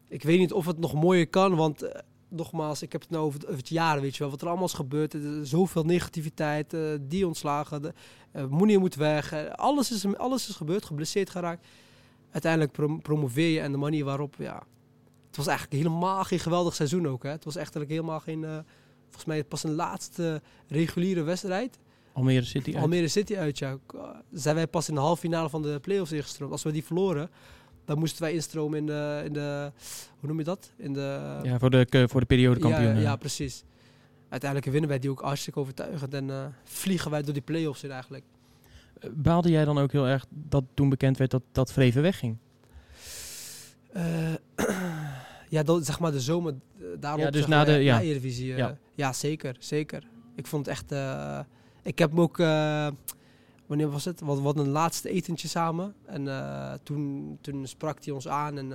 ik 0.08 0.22
weet 0.22 0.38
niet 0.38 0.52
of 0.52 0.66
het 0.66 0.78
nog 0.78 0.94
mooier 0.94 1.28
kan, 1.28 1.54
want 1.56 1.82
uh, 1.82 1.90
nogmaals, 2.28 2.82
ik 2.82 2.92
heb 2.92 3.00
het 3.00 3.10
nou 3.10 3.24
over, 3.24 3.40
het- 3.40 3.48
jaar, 3.68 4.00
weet 4.00 4.12
je 4.16 4.18
wel. 4.22 4.30
Wat 4.30 4.40
er 4.42 4.48
allemaal 4.48 4.66
is 4.66 4.72
gebeurd. 4.72 5.16
Zoveel 5.42 5.84
negativiteit, 5.84 6.74
eh, 6.74 6.80
die 7.00 7.26
ontslagen, 7.26 7.82
de, 7.82 7.92
eh 8.32 8.78
moet 8.78 8.94
weg. 8.94 9.32
eh, 9.32 9.50
alles, 9.50 9.92
is, 9.92 10.16
alles 10.16 10.48
is 10.48 10.54
gebeurd, 10.56 10.84
geblesseerd 10.84 11.30
geraakt. 11.30 11.66
Uiteindelijk 12.30 12.72
prom- 12.72 13.02
promoveer 13.02 13.48
je 13.50 13.60
en 13.60 13.72
de 13.72 13.78
manier 13.78 14.04
waarop, 14.04 14.34
ja... 14.38 14.62
Was 15.38 15.46
eigenlijk 15.46 15.82
helemaal 15.82 16.24
geen 16.24 16.38
geweldig 16.38 16.74
seizoen 16.74 17.08
ook, 17.08 17.22
hè. 17.22 17.30
Het 17.30 17.44
was 17.44 17.56
eigenlijk 17.56 17.90
helemaal 17.90 18.20
geen... 18.20 18.44
eh, 18.44 18.58
volgens 19.04 19.24
mij 19.24 19.44
pas 19.44 19.64
een 19.64 19.74
laatste 19.74 20.42
reguliere 20.68 21.22
wedstrijd. 21.22 21.78
Almere 22.12 22.44
City 22.44 22.72
uit. 22.72 22.82
Almere 22.82 23.08
City 23.08 23.36
uit, 23.36 23.58
ja. 23.58 23.78
Zijn 24.32 24.54
wij 24.54 24.66
pas 24.66 24.88
in 24.88 24.94
de 24.94 25.00
halve 25.00 25.20
finale 25.20 25.48
van 25.48 25.62
de 25.62 25.78
play-offs 25.80 26.12
ingestroomd. 26.12 26.52
Als 26.52 26.62
we 26.62 26.72
die 26.72 26.84
verloren, 26.84 27.30
dan 27.84 27.98
moesten 27.98 28.22
wij 28.22 28.32
instromen 28.32 28.78
in 28.78 28.86
de... 28.86 29.22
In 29.24 29.32
de 29.32 29.72
hoe 30.18 30.28
noem 30.28 30.38
je 30.38 30.44
dat? 30.44 30.72
In 30.76 30.92
de... 30.92 31.38
Ja, 31.42 31.58
voor 31.58 31.70
de, 31.70 32.06
voor 32.08 32.20
de 32.20 32.26
periode 32.26 32.60
kampioen. 32.60 32.82
ja, 32.82 32.94
eh. 32.94 33.02
ja, 33.02 33.16
precies. 33.16 33.64
Uiteindelijk 34.28 34.70
winnen 34.70 34.90
wij 34.90 34.98
die 34.98 35.10
ook 35.10 35.20
hartstikke 35.20 35.60
overtuigend. 35.60 36.14
En 36.14 36.30
eh, 36.30 36.46
vliegen 36.64 37.10
wij 37.10 37.22
door 37.22 37.32
die 37.32 37.42
play-offs 37.42 37.82
in 37.84 37.90
eigenlijk. 37.90 38.24
Baalde 39.12 39.50
jij 39.50 39.64
dan 39.64 39.78
ook 39.78 39.92
heel 39.92 40.06
erg 40.06 40.26
dat 40.30 40.64
toen 40.74 40.88
bekend 40.88 41.16
werd 41.16 41.30
dat, 41.30 41.42
dat 41.52 41.72
Vreven 41.72 42.02
wegging? 42.02 42.36
ja, 45.48 45.62
dat, 45.62 45.86
zeg 45.86 45.98
maar 46.00 46.12
de 46.12 46.20
zomer 46.20 46.54
eh, 46.78 46.84
daarop. 47.00 47.20
Ja, 47.20 47.30
dus 47.30 47.40
zeg 47.40 47.50
na 47.50 47.64
de- 47.64 47.72
ja. 47.72 47.94
na 47.96 48.02
Eredivisie. 48.02 48.52
eh, 48.52 48.58
Ja. 48.58 48.78
ja. 48.94 49.12
zeker, 49.12 49.56
zeker. 49.58 50.02
Ik 50.34 50.46
vond 50.46 50.66
het 50.66 50.74
echt... 50.74 50.92
eh, 50.92 51.40
ik 51.82 51.98
heb 51.98 52.10
hem 52.10 52.20
ook... 52.20 52.36
wanneer 53.66 53.90
was 53.90 54.04
het? 54.04 54.20
Wat, 54.20 54.40
wat 54.40 54.56
een 54.56 54.68
laatste 54.68 55.08
etentje 55.10 55.48
samen. 55.48 55.94
En 56.06 56.28
toen, 56.82 57.38
toen 57.40 57.66
sprak 57.66 58.04
hij 58.04 58.14
ons 58.14 58.28
aan 58.28 58.58
en... 58.58 58.72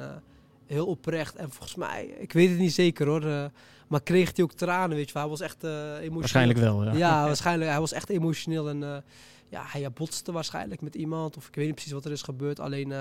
heel 0.65 0.85
oprecht. 0.85 1.35
En 1.35 1.49
volgens 1.51 1.75
mij, 1.75 2.05
ik 2.19 2.33
weet 2.33 2.49
het 2.49 2.59
niet 2.59 2.73
zeker 2.73 3.07
hoor, 3.07 3.51
maar 3.87 4.01
kreeg 4.03 4.31
hij 4.35 4.43
ook 4.45 4.53
tranen, 4.53 4.95
weet 4.97 5.07
je 5.07 5.13
wel. 5.13 5.21
Hij 5.21 5.31
was 5.31 5.41
echt 5.41 5.63
emotioneel. 5.63 6.19
Waarschijnlijk 6.19 6.59
wel, 6.59 6.83
ja. 6.83 6.93
Ja, 6.93 7.23
waarschijnlijk. 7.25 7.69
Hij 7.71 7.79
was 7.79 7.91
echt 7.91 8.09
emotioneel 8.09 8.69
en 8.69 9.03
ja, 9.49 9.63
hij 9.67 9.91
botste 9.91 10.31
waarschijnlijk 10.31 10.81
met 10.81 10.95
iemand. 10.95 11.37
Of 11.37 11.47
ik 11.47 11.55
weet 11.55 11.65
niet 11.65 11.73
precies 11.75 11.93
wat 11.93 12.05
er 12.05 12.11
is 12.11 12.21
gebeurd. 12.21 12.59
Alleen, 12.59 12.93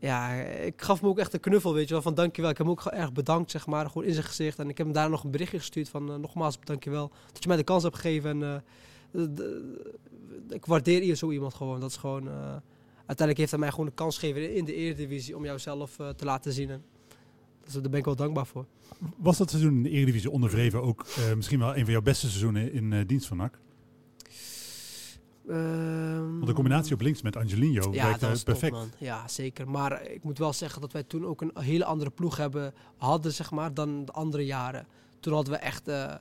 ja, 0.00 0.32
ik 0.42 0.82
gaf 0.82 1.00
hem 1.00 1.08
ook 1.08 1.18
echt 1.18 1.32
een 1.32 1.40
knuffel, 1.40 1.74
weet 1.74 1.88
je 1.88 1.94
wel. 1.94 2.02
Van 2.02 2.14
dankjewel. 2.14 2.50
Ik 2.50 2.58
heb 2.58 2.66
hem 2.66 2.76
ook 2.76 2.84
erg 2.84 3.12
bedankt, 3.12 3.50
zeg 3.50 3.66
maar. 3.66 3.86
Gewoon 3.86 4.04
in 4.04 4.12
zijn 4.12 4.24
gezicht. 4.24 4.58
En 4.58 4.68
ik 4.68 4.78
heb 4.78 4.86
hem 4.86 4.94
daar 4.94 5.10
nog 5.10 5.24
een 5.24 5.30
berichtje 5.30 5.58
gestuurd 5.58 5.88
van 5.88 6.10
eh, 6.10 6.16
nogmaals 6.16 6.58
dankjewel. 6.64 7.10
Dat 7.32 7.42
je 7.42 7.48
mij 7.48 7.56
de 7.56 7.62
kans 7.62 7.82
hebt 7.82 7.94
gegeven. 7.94 8.42
En 8.42 8.64
eh, 9.12 9.22
ik 10.48 10.66
waardeer 10.66 11.00
hier 11.00 11.14
zo 11.14 11.30
iemand 11.30 11.54
gewoon. 11.54 11.80
Dat 11.80 11.90
is 11.90 11.96
gewoon... 11.96 12.28
eh, 12.28 12.56
uiteindelijk 12.96 13.38
heeft 13.38 13.50
hij 13.50 13.60
mij 13.60 13.70
gewoon 13.70 13.86
de 13.86 13.92
kans 13.92 14.18
gegeven 14.18 14.54
in 14.54 14.64
de 14.64 14.74
Eredivisie 14.74 15.36
om 15.36 15.44
jouzelf 15.44 15.96
te 16.16 16.24
laten 16.24 16.52
zien. 16.52 16.70
En, 16.70 16.84
dus 17.64 17.72
daar 17.72 17.90
ben 17.90 17.98
ik 17.98 18.04
wel 18.04 18.16
dankbaar 18.16 18.46
voor. 18.46 18.66
Was 19.16 19.38
dat 19.38 19.50
seizoen 19.50 19.76
in 19.76 19.82
de 19.82 19.90
Eredivisie 19.90 20.30
onder 20.30 20.50
Vreven 20.50 20.82
ook 20.82 21.06
misschien 21.36 21.58
wel 21.58 21.76
een 21.76 21.84
van 21.84 21.92
jouw 21.92 22.02
beste 22.02 22.26
seizoenen 22.26 22.72
in 22.72 23.06
dienst 23.06 23.26
van 23.26 23.36
NAC? 23.36 23.58
Ehm, 25.48 26.32
Want 26.32 26.46
de 26.46 26.52
combinatie 26.52 26.94
op 26.94 27.00
links 27.00 27.22
met 27.22 27.36
Angelino 27.36 27.92
Ja, 27.92 28.04
werkte 28.04 28.28
dat 28.28 28.44
perfect. 28.44 28.72
top. 28.74 28.88
Ja, 28.98 29.28
zeker. 29.28 29.68
Maar 29.70 30.06
ik 30.06 30.22
moet 30.24 30.38
wel 30.38 30.52
zeggen 30.52 30.80
dat 30.80 30.92
wij 30.92 31.02
toen 31.02 31.26
ook 31.26 31.40
een 31.40 31.50
hele 31.54 31.84
andere 31.84 32.10
ploeg 32.10 32.36
hebben, 32.36 32.74
hadden, 32.96 33.32
zeg 33.32 33.50
maar, 33.50 33.74
dan 33.74 34.04
de 34.04 34.12
andere 34.12 34.46
jaren. 34.46 34.86
Toen 35.20 35.32
hadden 35.32 35.52
we 35.52 35.58
echt, 35.58 35.88
eh, 35.88 36.14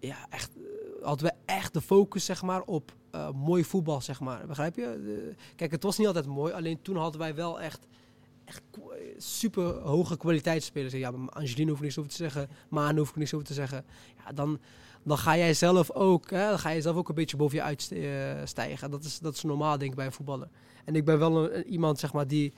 ja, 0.00 0.26
echt, 0.30 0.50
eh, 0.56 1.04
hadden 1.06 1.26
we 1.26 1.32
echt 1.44 1.72
de 1.72 1.80
focus, 1.80 2.24
zeg 2.24 2.42
maar, 2.42 2.62
op 2.62 2.92
eh, 3.10 3.30
mooi 3.30 3.64
voetbal, 3.64 4.00
zeg 4.00 4.20
maar. 4.20 4.46
Begrijp 4.46 4.76
je? 4.76 5.32
Kijk, 5.56 5.70
het 5.70 5.82
was 5.82 5.98
niet 5.98 6.06
altijd 6.06 6.26
mooi, 6.26 6.52
alleen 6.52 6.82
toen 6.82 6.96
hadden 6.96 7.20
wij 7.20 7.34
wel 7.34 7.60
echt, 7.60 7.86
echt 8.44 8.62
super 9.16 9.64
hoge 9.64 10.16
kwaliteitsspelers. 10.16 10.92
Ja, 10.92 11.12
Angelino 11.28 11.68
hoef 11.68 11.76
ik 11.78 11.82
niks 11.84 11.98
over 11.98 12.10
te 12.10 12.16
zeggen, 12.16 12.48
Maan 12.68 12.96
hoef 12.96 13.08
ik 13.08 13.16
niks 13.16 13.34
over 13.34 13.46
te 13.46 13.54
zeggen. 13.54 13.84
Ja, 14.24 14.32
dan, 14.32 14.58
dan 15.04 15.18
ga 15.18 15.36
jij 15.36 15.54
zelf 15.54 15.90
ook, 15.90 16.30
hè, 16.30 16.48
dan 16.48 16.58
ga 16.58 16.70
je 16.70 16.80
zelf 16.80 16.96
ook 16.96 17.08
een 17.08 17.14
beetje 17.14 17.36
boven 17.36 17.56
je 17.56 17.62
uitstijgen. 17.62 18.90
Dat 18.90 19.04
is, 19.04 19.18
dat 19.18 19.34
is 19.34 19.42
normaal, 19.42 19.78
denk 19.78 19.90
ik, 19.90 19.96
bij 19.96 20.06
een 20.06 20.12
voetballer. 20.12 20.48
En 20.84 20.94
ik 20.96 21.04
ben 21.04 21.18
wel 21.18 21.52
een, 21.54 21.66
iemand, 21.66 21.98
zeg 21.98 22.12
maar, 22.12 22.26
die 22.26 22.52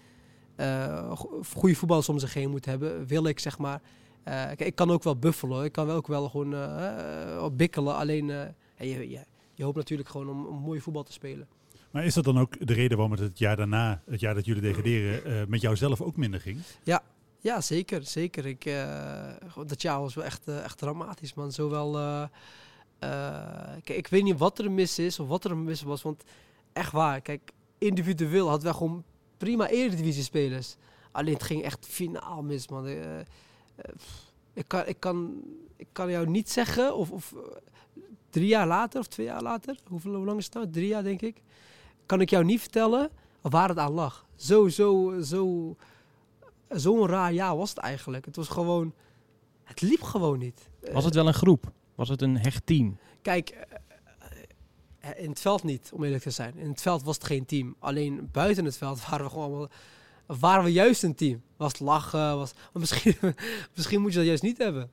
eh 0.56 1.12
go- 1.16 1.42
goede 1.56 1.74
voetballers 1.74 2.08
om 2.08 2.18
zich 2.18 2.34
heen 2.34 2.50
moet 2.50 2.64
hebben. 2.64 3.06
Wil 3.06 3.26
ik, 3.26 3.38
zeg 3.38 3.58
maar. 3.58 3.80
eh, 4.22 4.34
kijk, 4.34 4.60
ik 4.60 4.74
kan 4.74 4.90
ook 4.90 5.02
wel 5.02 5.16
buffelen. 5.16 5.64
Ik 5.64 5.72
kan 5.72 5.90
ook 5.90 6.06
wel 6.06 6.28
gewoon 6.28 6.54
eh, 6.54 7.36
eh, 7.36 7.46
bikkelen. 7.52 7.94
Alleen, 7.94 8.30
eh, 8.30 8.46
je, 8.78 9.08
je, 9.10 9.18
je 9.54 9.64
hoopt 9.64 9.76
natuurlijk 9.76 10.08
gewoon 10.08 10.28
om, 10.28 10.46
om 10.46 10.56
mooi 10.58 10.80
voetbal 10.80 11.02
te 11.02 11.12
spelen. 11.12 11.46
Maar 11.90 12.04
is 12.04 12.14
dat 12.14 12.24
dan 12.24 12.38
ook 12.38 12.66
de 12.66 12.72
reden 12.72 12.96
waarom 12.96 13.12
het 13.16 13.24
het 13.24 13.38
jaar 13.38 13.56
daarna, 13.56 14.02
het 14.10 14.20
jaar 14.20 14.34
dat 14.34 14.44
jullie 14.44 14.62
degraderen, 14.62 15.24
eh, 15.24 15.46
met 15.48 15.60
jou 15.60 15.76
zelf 15.76 16.00
ook 16.00 16.16
minder 16.16 16.40
ging? 16.40 16.58
Ja, 16.82 17.02
zeker. 17.60 18.04
zeker. 18.04 18.46
Ik, 18.46 18.64
eh, 18.64 19.32
dat 19.66 19.82
jaar 19.82 20.00
was 20.00 20.14
wel 20.14 20.24
echt, 20.24 20.48
eh, 20.48 20.64
echt 20.64 20.78
dramatisch, 20.78 21.34
man. 21.34 21.52
Zowel... 21.52 21.98
eh, 21.98 22.24
kijk, 23.82 23.98
ik 23.98 24.06
weet 24.06 24.22
niet 24.22 24.38
wat 24.38 24.58
er 24.58 24.70
mis 24.70 24.98
is 24.98 25.18
of 25.18 25.28
wat 25.28 25.44
er 25.44 25.56
mis 25.56 25.82
was. 25.82 26.02
Want 26.02 26.24
echt 26.72 26.92
waar, 26.92 27.20
kijk, 27.20 27.52
individueel 27.78 28.46
hadden 28.48 28.64
wij 28.64 28.74
gewoon 28.74 29.04
prima 29.36 29.68
eredivisie-spelers. 29.68 30.76
Alleen 31.12 31.34
het 31.34 31.42
ging 31.42 31.62
echt 31.62 31.86
finaal 31.86 32.42
mis, 32.42 32.68
man. 32.68 32.88
Ik, 34.52 34.64
kan, 34.66 34.86
ik, 34.86 35.00
kan, 35.00 35.42
ik 35.76 35.88
kan 35.92 36.10
jou 36.10 36.26
niet 36.26 36.50
zeggen 36.50 36.96
of... 36.96 37.10
of 37.10 37.34
drie 38.30 38.46
jaar 38.46 38.66
later 38.66 39.00
of 39.00 39.06
twee 39.06 39.26
jaar 39.26 39.42
later, 39.42 39.76
hoeveel, 39.88 40.14
hoe 40.14 40.24
lang 40.24 40.38
is 40.38 40.44
het 40.44 40.54
nou? 40.54 40.70
Drie 40.70 40.86
jaar, 40.86 41.02
denk 41.02 41.22
ik. 41.22 41.42
Kan 42.06 42.20
ik 42.20 42.30
jou 42.30 42.44
niet 42.44 42.60
vertellen 42.60 43.10
waar 43.40 43.68
het 43.68 43.78
aan 43.78 43.92
lag. 43.92 44.26
Zo, 44.36 44.68
zo, 44.68 45.14
zo 45.22 45.76
zo'n 46.80 47.06
raar 47.06 47.32
jaar 47.32 47.56
was 47.56 47.68
het 47.68 47.78
eigenlijk. 47.78 48.24
Het 48.24 48.36
was 48.36 48.48
gewoon... 48.48 48.94
Het 49.62 49.80
liep 49.80 50.02
gewoon 50.02 50.38
niet. 50.38 50.68
Was 50.92 51.04
het 51.04 51.14
wel 51.14 51.26
een 51.26 51.34
groep? 51.34 51.72
Was 51.94 52.08
het 52.08 52.22
een 52.22 52.38
hecht 52.38 52.66
team? 52.66 52.98
Kijk, 53.22 53.50
eh, 53.50 53.78
eh, 54.98 55.22
in 55.22 55.30
het 55.30 55.40
veld 55.40 55.62
niet, 55.62 55.90
om 55.94 56.04
eerlijk 56.04 56.22
te 56.22 56.30
zijn. 56.30 56.56
In 56.56 56.68
het 56.68 56.80
veld 56.80 57.02
was 57.02 57.14
het 57.14 57.24
geen 57.24 57.46
team. 57.46 57.76
Alleen 57.78 58.28
buiten 58.32 58.64
het 58.64 58.76
veld 58.76 59.04
waren 59.06 59.24
we 59.24 59.30
gewoon 59.30 59.46
allemaal... 59.46 59.68
Waren 60.26 60.64
we 60.64 60.72
juist 60.72 61.02
een 61.02 61.14
team. 61.14 61.42
Was 61.56 61.72
het 61.72 61.80
lachen, 61.80 62.36
was... 62.36 62.52
Misschien, 62.72 63.16
misschien 63.76 64.00
moet 64.00 64.12
je 64.12 64.18
dat 64.18 64.26
juist 64.26 64.42
niet 64.42 64.58
hebben. 64.58 64.90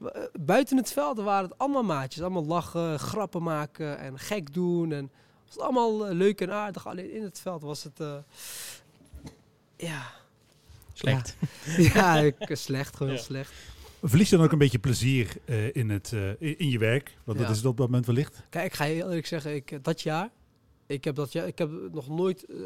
Eh, 0.00 0.22
Buiten 0.40 0.76
het 0.76 0.92
veld 0.92 1.18
waren 1.18 1.48
het 1.48 1.58
allemaal 1.58 1.84
maatjes. 1.84 2.22
Allemaal 2.22 2.46
lachen, 2.46 2.98
grappen 2.98 3.42
maken 3.42 3.98
en 3.98 4.18
gek 4.18 4.54
doen. 4.54 4.92
En 4.92 5.10
het 5.44 5.54
was 5.54 5.64
allemaal 5.64 6.08
leuk 6.12 6.40
en 6.40 6.52
aardig. 6.52 6.86
Alleen 6.86 7.12
in 7.12 7.22
het 7.22 7.40
veld 7.40 7.62
was 7.62 7.82
het... 7.82 7.98
ja, 9.76 10.12
Slecht. 10.94 11.36
ja, 11.76 12.16
ik- 12.38 12.48
slecht, 12.50 12.96
gewoon 12.96 13.12
Ja. 13.12 13.18
slecht. 13.18 13.52
Verlies 14.02 14.30
je 14.30 14.36
dan 14.36 14.44
ook 14.44 14.52
een 14.52 14.58
beetje 14.58 14.78
plezier 14.78 15.28
eh, 15.44 15.74
in, 15.76 15.90
het, 15.90 16.12
eh, 16.12 16.58
in, 16.60 16.70
je 16.70 16.78
werk? 16.78 17.16
Want 17.24 17.38
dat 17.38 17.46
Ja. 17.46 17.52
is 17.52 17.58
het 17.58 17.66
op 17.66 17.76
dat 17.76 17.86
moment 17.86 18.06
wellicht. 18.06 18.42
Kijk, 18.50 18.64
ik 18.66 18.74
ga 18.74 18.84
je 18.84 18.94
heel 18.94 19.08
eerlijk 19.08 19.26
zeggen, 19.26 19.54
ik, 19.54 19.78
dat 19.84 20.00
jaar, 20.02 20.30
ik 20.86 21.04
heb, 21.04 21.14
dat 21.14 21.32
jaar, 21.32 21.46
ik 21.46 21.58
heb 21.58 21.70
nog 21.92 22.08
nooit 22.08 22.44
eh, 22.44 22.56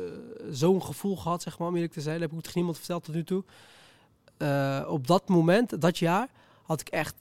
zo'n 0.51 0.83
gevoel 0.83 1.17
gehad, 1.17 1.43
zeg 1.43 1.59
maar, 1.59 1.69
om 1.69 1.75
eerlijk 1.75 1.93
te 1.93 2.01
zijn. 2.01 2.21
Dat 2.21 2.29
heb 2.29 2.39
ik 2.39 2.45
tegen 2.45 2.57
niemand 2.59 2.79
verteld 2.79 3.05
tot 3.05 3.15
nu 3.15 3.25
toe. 3.25 3.45
Eh, 4.37 4.85
op 4.89 5.07
dat 5.07 5.29
moment, 5.29 5.81
dat 5.81 5.99
jaar, 5.99 6.29
had 6.63 6.81
ik 6.81 6.89
echt 6.89 7.15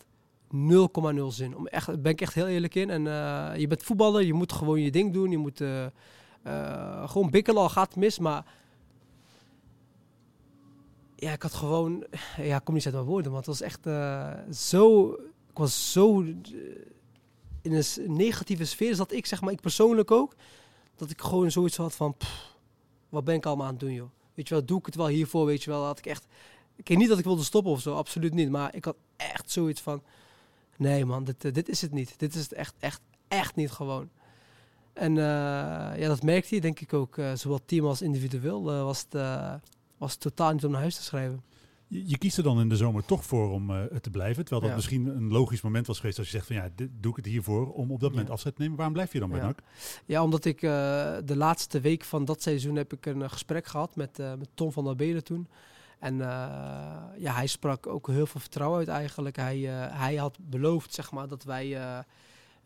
0,0 0.50 1.32
zin. 1.32 1.56
Om 1.56 1.68
echt, 1.68 1.86
daar 1.88 2.00
ben 2.00 2.12
ik 2.12 2.22
echt 2.22 2.34
heel 2.34 2.48
eerlijk 2.48 2.76
in. 2.76 2.90
En 2.90 3.08
eh, 3.08 3.60
je 3.60 3.68
bent 3.68 3.84
voetballer, 3.84 4.24
je 4.24 4.34
moet 4.34 4.52
gewoon 4.54 4.82
je 4.82 4.92
ding 4.92 5.14
doen. 5.14 5.32
Je 5.32 5.38
moet 5.38 5.62
eh, 5.62 5.86
eh, 6.44 7.10
gewoon 7.10 7.30
bikkelen, 7.30 7.62
al 7.62 7.70
gaat 7.70 7.88
het 7.88 7.96
mis. 7.98 8.20
Maar 8.20 8.46
ja, 11.20 11.32
ik 11.32 11.42
had 11.42 11.54
gewoon... 11.54 12.06
Ja, 12.38 12.58
ik 12.58 12.64
kom 12.64 12.74
niet 12.74 12.86
uit 12.86 12.94
mijn 12.94 13.06
woorden, 13.06 13.32
maar 13.32 13.40
het 13.40 13.50
was 13.50 13.62
echt 13.62 13.86
eh, 13.86 14.34
zo... 14.52 15.12
Ik 15.50 15.58
was 15.58 15.92
zo... 15.92 16.22
eh, 16.22 16.30
in 17.62 17.74
een 17.74 18.16
negatieve 18.16 18.66
sfeer 18.66 18.96
zat 18.96 19.12
ik, 19.12 19.26
zeg 19.26 19.42
maar, 19.42 19.52
ik 19.52 19.62
persoonlijk 19.62 20.12
ook, 20.12 20.36
dat 20.96 21.10
ik 21.10 21.22
gewoon 21.22 21.52
zoiets 21.52 21.78
had 21.78 21.96
van, 21.96 22.16
wat 23.10 23.24
ben 23.24 23.36
ik 23.36 23.46
allemaal 23.46 23.66
aan 23.66 23.72
het 23.72 23.80
doen, 23.80 23.94
joh. 23.94 24.10
Weet 24.34 24.48
je 24.48 24.54
wel, 24.54 24.66
doe 24.66 24.80
ik 24.80 24.86
het 24.86 24.96
wel 24.96 25.08
hiervoor, 25.08 25.46
weet 25.46 25.64
je 25.64 25.70
wel, 25.70 25.84
had 25.84 25.98
ik 25.98 26.06
echt, 26.06 26.28
ik 26.76 26.88
weet 26.88 26.98
niet 26.98 27.10
dat 27.10 27.20
ik 27.20 27.24
wilde 27.24 27.44
stoppen 27.44 27.72
of 27.72 27.82
zo, 27.82 27.96
absoluut 27.96 28.34
niet, 28.34 28.50
maar 28.50 28.76
ik 28.76 28.86
had 28.86 28.96
echt 29.16 29.52
zoiets 29.52 29.82
van, 29.82 30.04
nee 30.78 31.06
man, 31.06 31.24
dit, 31.24 31.46
eh, 31.46 31.54
dit 31.54 31.70
is 31.70 31.82
het 31.82 31.92
niet, 31.92 32.20
dit 32.20 32.36
is 32.36 32.42
het 32.42 32.54
echt, 32.54 32.74
echt, 32.80 33.02
echt 33.28 33.56
niet 33.56 33.72
gewoon. 33.72 34.10
En 34.94 35.16
ja, 35.16 36.08
dat 36.08 36.24
merkte 36.24 36.56
je 36.56 36.62
denk 36.62 36.80
ik 36.80 36.94
ook, 36.94 37.16
zowel 37.34 37.60
team 37.66 37.86
als 37.86 38.02
individueel, 38.02 38.64
was, 38.64 39.06
het, 39.10 39.22
was 39.98 40.16
totaal 40.16 40.54
niet 40.54 40.66
om 40.66 40.72
naar 40.72 40.82
huis 40.82 40.96
te 40.96 41.04
schrijven. 41.04 41.44
Je, 41.88 42.10
je 42.10 42.18
kiest 42.18 42.38
er 42.38 42.44
dan 42.44 42.60
in 42.60 42.70
de 42.70 42.76
zomer 42.76 43.06
toch 43.06 43.26
voor 43.26 43.52
om 43.52 43.70
eh, 43.72 43.84
te 44.02 44.10
blijven. 44.10 44.44
Terwijl 44.46 44.62
dat 44.62 44.70
Ja. 44.70 44.76
misschien 44.76 45.06
een 45.06 45.28
logisch 45.32 45.62
moment 45.62 45.88
was 45.88 46.00
geweest 46.00 46.18
als 46.18 46.28
je 46.28 46.34
zegt 46.34 46.48
van 46.48 46.56
ja, 46.56 46.70
dit 46.76 46.90
doe 47.00 47.12
ik 47.12 47.18
het 47.18 47.26
hiervoor 47.26 47.74
om 47.74 47.92
op 47.92 48.00
dat 48.00 48.10
moment 48.10 48.28
Ja. 48.28 48.34
afzet 48.34 48.56
te 48.56 48.62
nemen. 48.62 48.76
Waarom 48.78 48.94
blijf 48.94 49.14
je 49.14 49.20
dan 49.20 49.30
bij 49.30 49.40
Ja. 49.40 49.46
NAC? 49.46 49.60
Ja, 50.06 50.24
omdat 50.24 50.46
ik 50.46 50.62
eh, 50.62 50.70
de 51.26 51.36
laatste 51.36 51.80
week 51.80 52.04
van 52.04 52.26
dat 52.26 52.42
seizoen 52.42 52.76
heb 52.76 52.94
ik 52.94 53.06
een 53.06 53.22
eh, 53.22 53.30
gesprek 53.30 53.68
gehad 53.68 53.96
met, 53.96 54.18
met 54.18 54.50
Tom 54.54 54.72
van 54.72 54.84
der 54.84 54.96
Belen 54.96 55.24
toen. 55.24 55.48
En 56.00 56.18
ja, 57.18 57.34
hij 57.34 57.48
sprak 57.48 57.88
ook 57.88 58.08
heel 58.08 58.26
veel 58.26 58.42
vertrouwen 58.42 58.80
uit 58.80 58.88
eigenlijk. 58.88 59.36
Hij, 59.36 59.58
hij 59.92 60.16
had 60.16 60.38
beloofd, 60.42 60.94
zeg 60.94 61.12
maar, 61.12 61.28
dat 61.28 61.44
wij 61.44 61.78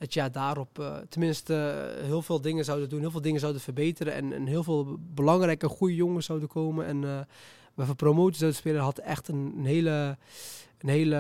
het 0.01 0.13
jaar 0.13 0.31
daarop 0.31 0.79
eh, 0.79 0.97
tenminste 1.09 1.55
eh, 1.55 2.03
heel 2.05 2.21
veel 2.21 2.41
dingen 2.41 2.65
zouden 2.65 2.89
doen. 2.89 2.99
Heel 2.99 3.11
veel 3.11 3.21
dingen 3.21 3.39
zouden 3.39 3.61
verbeteren. 3.61 4.13
En, 4.13 4.33
en 4.33 4.45
heel 4.45 4.63
veel 4.63 4.97
belangrijke, 4.99 5.67
goede 5.67 5.95
jongens 5.95 6.25
zouden 6.25 6.47
komen. 6.47 6.85
En 6.85 7.03
eh, 7.03 7.19
we 7.73 7.85
voor 7.85 7.95
zouden 8.33 8.55
spelen, 8.55 8.81
had 8.81 8.97
echt 8.97 9.27
een, 9.27 9.65
hele, 9.65 10.17
een 10.77 10.89
hele 10.89 11.15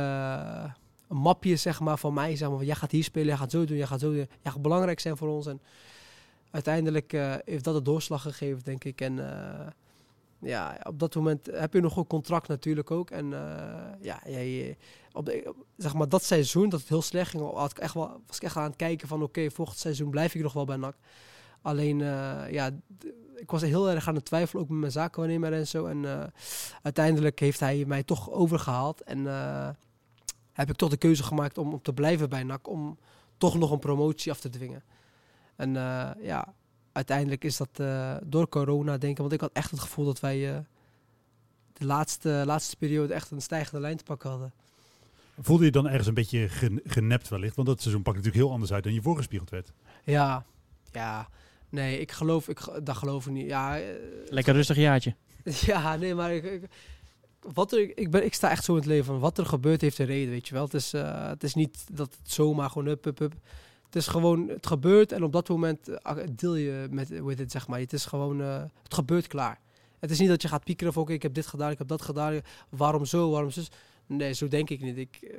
een 1.07 1.17
mapje 1.17 1.55
zeg 1.55 1.79
maar, 1.79 1.97
van 1.97 2.13
mij. 2.13 2.35
Zeg 2.35 2.49
maar, 2.49 2.63
jij 2.63 2.75
gaat 2.75 2.91
hier 2.91 3.03
spelen, 3.03 3.27
jij 3.27 3.37
gaat 3.37 3.51
zo 3.51 3.65
doen, 3.65 3.77
jij 3.77 3.87
gaat 3.87 3.99
zo 3.99 4.07
doen. 4.07 4.27
Jij 4.41 4.51
gaat 4.51 4.61
belangrijk 4.61 4.99
zijn 4.99 5.17
voor 5.17 5.29
ons. 5.29 5.47
En 5.47 5.61
uiteindelijk 6.51 7.11
heeft 7.45 7.63
dat 7.63 7.75
de 7.75 7.81
doorslag 7.81 8.21
gegeven, 8.21 8.63
denk 8.63 8.83
ik. 8.83 9.01
En 9.01 9.15
ja, 10.39 10.79
op 10.83 10.99
dat 10.99 11.15
moment 11.15 11.49
heb 11.51 11.73
je 11.73 11.81
nog 11.81 11.97
een 11.97 12.07
contract 12.07 12.47
natuurlijk 12.47 12.91
ook. 12.91 13.09
En 13.09 13.29
ja, 14.01 14.21
jij, 14.25 14.77
op 15.13 15.53
zeg 15.77 15.93
maar, 15.93 16.09
dat 16.09 16.23
seizoen, 16.23 16.69
dat 16.69 16.79
het 16.79 16.89
heel 16.89 17.01
slecht 17.01 17.29
ging, 17.29 17.53
had 17.53 17.71
ik 17.71 17.77
echt 17.77 17.93
wel, 17.93 18.21
was 18.27 18.35
ik 18.35 18.43
echt 18.43 18.57
aan 18.57 18.63
het 18.63 18.75
kijken 18.75 19.07
van... 19.07 19.23
oké, 19.23 19.51
volgend 19.51 19.77
seizoen 19.77 20.09
blijf 20.09 20.35
ik 20.35 20.41
nog 20.41 20.53
wel 20.53 20.65
bij 20.65 20.77
NAC. 20.77 20.95
Alleen, 21.61 22.01
eh, 22.01 22.51
ja, 22.51 22.69
ik 23.35 23.51
was 23.51 23.61
heel 23.61 23.89
erg 23.89 24.07
aan 24.07 24.15
het 24.15 24.25
twijfelen, 24.25 24.63
ook 24.63 24.69
met 24.69 24.79
mijn 24.79 24.91
zakenwaarnemer 24.91 25.53
en 25.53 25.67
zo. 25.67 25.85
En 25.85 26.05
eh, 26.05 26.23
uiteindelijk 26.81 27.39
heeft 27.39 27.59
hij 27.59 27.83
mij 27.87 28.03
toch 28.03 28.31
overgehaald. 28.31 29.01
En 29.01 29.27
eh, 29.27 29.69
heb 30.53 30.69
ik 30.69 30.75
toch 30.75 30.89
de 30.89 30.97
keuze 30.97 31.23
gemaakt 31.23 31.57
om, 31.57 31.73
om 31.73 31.81
te 31.81 31.93
blijven 31.93 32.29
bij 32.29 32.43
NAC, 32.43 32.67
om 32.67 32.97
toch 33.37 33.57
nog 33.57 33.71
een 33.71 33.79
promotie 33.79 34.31
af 34.31 34.39
te 34.39 34.49
dwingen. 34.49 34.83
En 35.55 35.73
ja, 36.21 36.53
uiteindelijk 36.91 37.43
is 37.43 37.57
dat 37.57 37.81
door 38.23 38.49
corona, 38.49 38.97
denk 38.97 39.11
ik. 39.11 39.17
Want 39.17 39.31
ik 39.31 39.41
had 39.41 39.51
echt 39.53 39.71
het 39.71 39.79
gevoel 39.79 40.05
dat 40.05 40.19
wij 40.19 40.65
de 41.73 41.85
laatste, 41.85 42.43
laatste 42.45 42.75
periode 42.75 43.13
echt 43.13 43.31
een 43.31 43.41
stijgende 43.41 43.79
lijn 43.79 43.97
te 43.97 44.03
pakken 44.03 44.29
hadden. 44.29 44.53
Voelde 45.41 45.65
je 45.65 45.71
dan 45.71 45.87
ergens 45.87 46.07
een 46.07 46.13
beetje 46.13 46.49
gen- 46.49 46.81
genept 46.85 47.27
wellicht? 47.29 47.55
Want 47.55 47.67
dat 47.67 47.81
seizoen 47.81 48.01
pakt 48.01 48.15
natuurlijk 48.17 48.43
heel 48.43 48.53
anders 48.53 48.73
uit 48.73 48.83
dan 48.83 48.93
je 48.93 49.01
voorgespiegeld 49.01 49.49
werd. 49.49 49.71
Ja, 50.03 50.45
ja. 50.91 51.29
Nee, 51.69 51.99
ik 51.99 52.11
geloof, 52.11 52.47
ik, 52.49 52.59
dat 52.83 52.95
geloof 52.97 53.25
ik 53.25 53.31
niet. 53.31 53.47
Ja, 53.47 53.79
eh, 53.79 53.85
Lekker 54.25 54.53
rustig 54.53 54.75
jaartje. 54.77 55.15
Ja, 55.65 55.95
nee, 55.95 56.15
maar 56.15 56.33
ik, 56.33 56.43
ik- 56.43 56.69
wat 57.53 57.71
er, 57.71 57.97
ik, 57.97 58.11
ben, 58.11 58.25
ik 58.25 58.33
sta 58.33 58.49
echt 58.49 58.63
zo 58.63 58.71
in 58.71 58.77
het 58.77 58.87
leven 58.87 59.05
van 59.05 59.19
wat 59.19 59.37
er 59.37 59.45
gebeurt 59.45 59.81
heeft 59.81 59.97
een 59.99 60.05
reden, 60.05 60.29
weet 60.29 60.47
je 60.47 60.53
wel. 60.53 60.63
Het 60.63 60.73
is, 60.73 60.93
eh, 60.93 61.27
het 61.27 61.43
is 61.43 61.53
niet 61.53 61.85
dat 61.91 62.15
het 62.21 62.31
zomaar 62.31 62.69
gewoon 62.69 62.87
up, 62.87 63.05
up, 63.05 63.19
up. 63.19 63.33
Het 63.85 63.95
is 63.95 64.07
gewoon, 64.07 64.47
het 64.47 64.67
gebeurt 64.67 65.11
en 65.11 65.23
op 65.23 65.31
dat 65.31 65.49
moment 65.49 65.87
eh, 65.89 65.95
ac- 66.01 66.25
deel 66.39 66.55
je 66.55 66.87
met 66.89 67.09
with 67.23 67.39
it, 67.39 67.51
zeg 67.51 67.67
maar. 67.67 67.79
Het 67.79 67.93
is 67.93 68.05
gewoon, 68.05 68.41
eh, 68.41 68.61
het 68.83 68.93
gebeurt 68.93 69.27
klaar. 69.27 69.59
Het 69.99 70.11
is 70.11 70.19
niet 70.19 70.29
dat 70.29 70.41
je 70.41 70.47
gaat 70.47 70.63
piekeren 70.63 70.93
van 70.93 71.01
oké, 71.01 71.13
ik 71.13 71.21
heb 71.21 71.33
dit 71.33 71.47
gedaan, 71.47 71.71
ik 71.71 71.77
heb 71.77 71.87
dat 71.87 72.01
gedaan. 72.01 72.41
Waarom 72.69 73.05
zo, 73.05 73.29
waarom 73.31 73.49
zo? 73.51 73.61
Nee, 74.17 74.33
zo 74.33 74.47
denk 74.47 74.69
ik 74.69 74.81
niet. 74.81 74.97
Ik, 74.97 75.17
eh, 75.21 75.37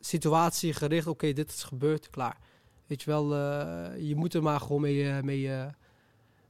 situatie 0.00 0.72
gericht, 0.72 1.06
oké, 1.06 1.32
dit 1.32 1.50
is 1.50 1.62
gebeurd, 1.62 2.10
klaar. 2.10 2.38
Weet 2.86 3.02
je 3.02 3.10
wel, 3.10 3.34
eh, 3.34 4.08
je 4.08 4.16
moet 4.16 4.34
er 4.34 4.42
maar 4.42 4.60
gewoon 4.60 4.80
mee, 4.80 5.08
eh, 5.10 5.22
mee, 5.22 5.50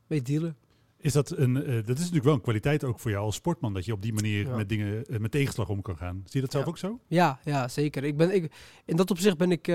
mee 0.06 0.22
dealen. 0.22 0.56
Is 0.96 1.12
dat, 1.12 1.30
een, 1.30 1.54
dat 1.54 1.88
is 1.88 1.98
natuurlijk 1.98 2.24
wel 2.24 2.34
een 2.34 2.40
kwaliteit 2.40 2.84
ook 2.84 2.98
voor 3.00 3.10
jou 3.10 3.24
als 3.24 3.34
sportman, 3.34 3.74
dat 3.74 3.84
je 3.84 3.92
op 3.92 4.02
die 4.02 4.12
manier 4.12 4.46
Ja. 4.46 4.56
met 4.56 4.68
dingen, 4.68 5.04
met 5.20 5.30
tegenslag 5.30 5.68
om 5.68 5.82
kan 5.82 5.96
gaan. 5.96 6.14
Zie 6.24 6.30
je 6.32 6.40
dat 6.40 6.50
zelf 6.50 6.64
Ja. 6.64 6.70
ook 6.70 6.78
zo? 6.78 7.00
Ja, 7.06 7.38
ja, 7.44 7.68
zeker. 7.68 8.04
Ik 8.04 8.16
ben, 8.16 8.34
ik, 8.34 8.52
in 8.84 8.96
dat 8.96 9.10
opzicht 9.10 9.36
ben 9.36 9.50
ik 9.50 9.66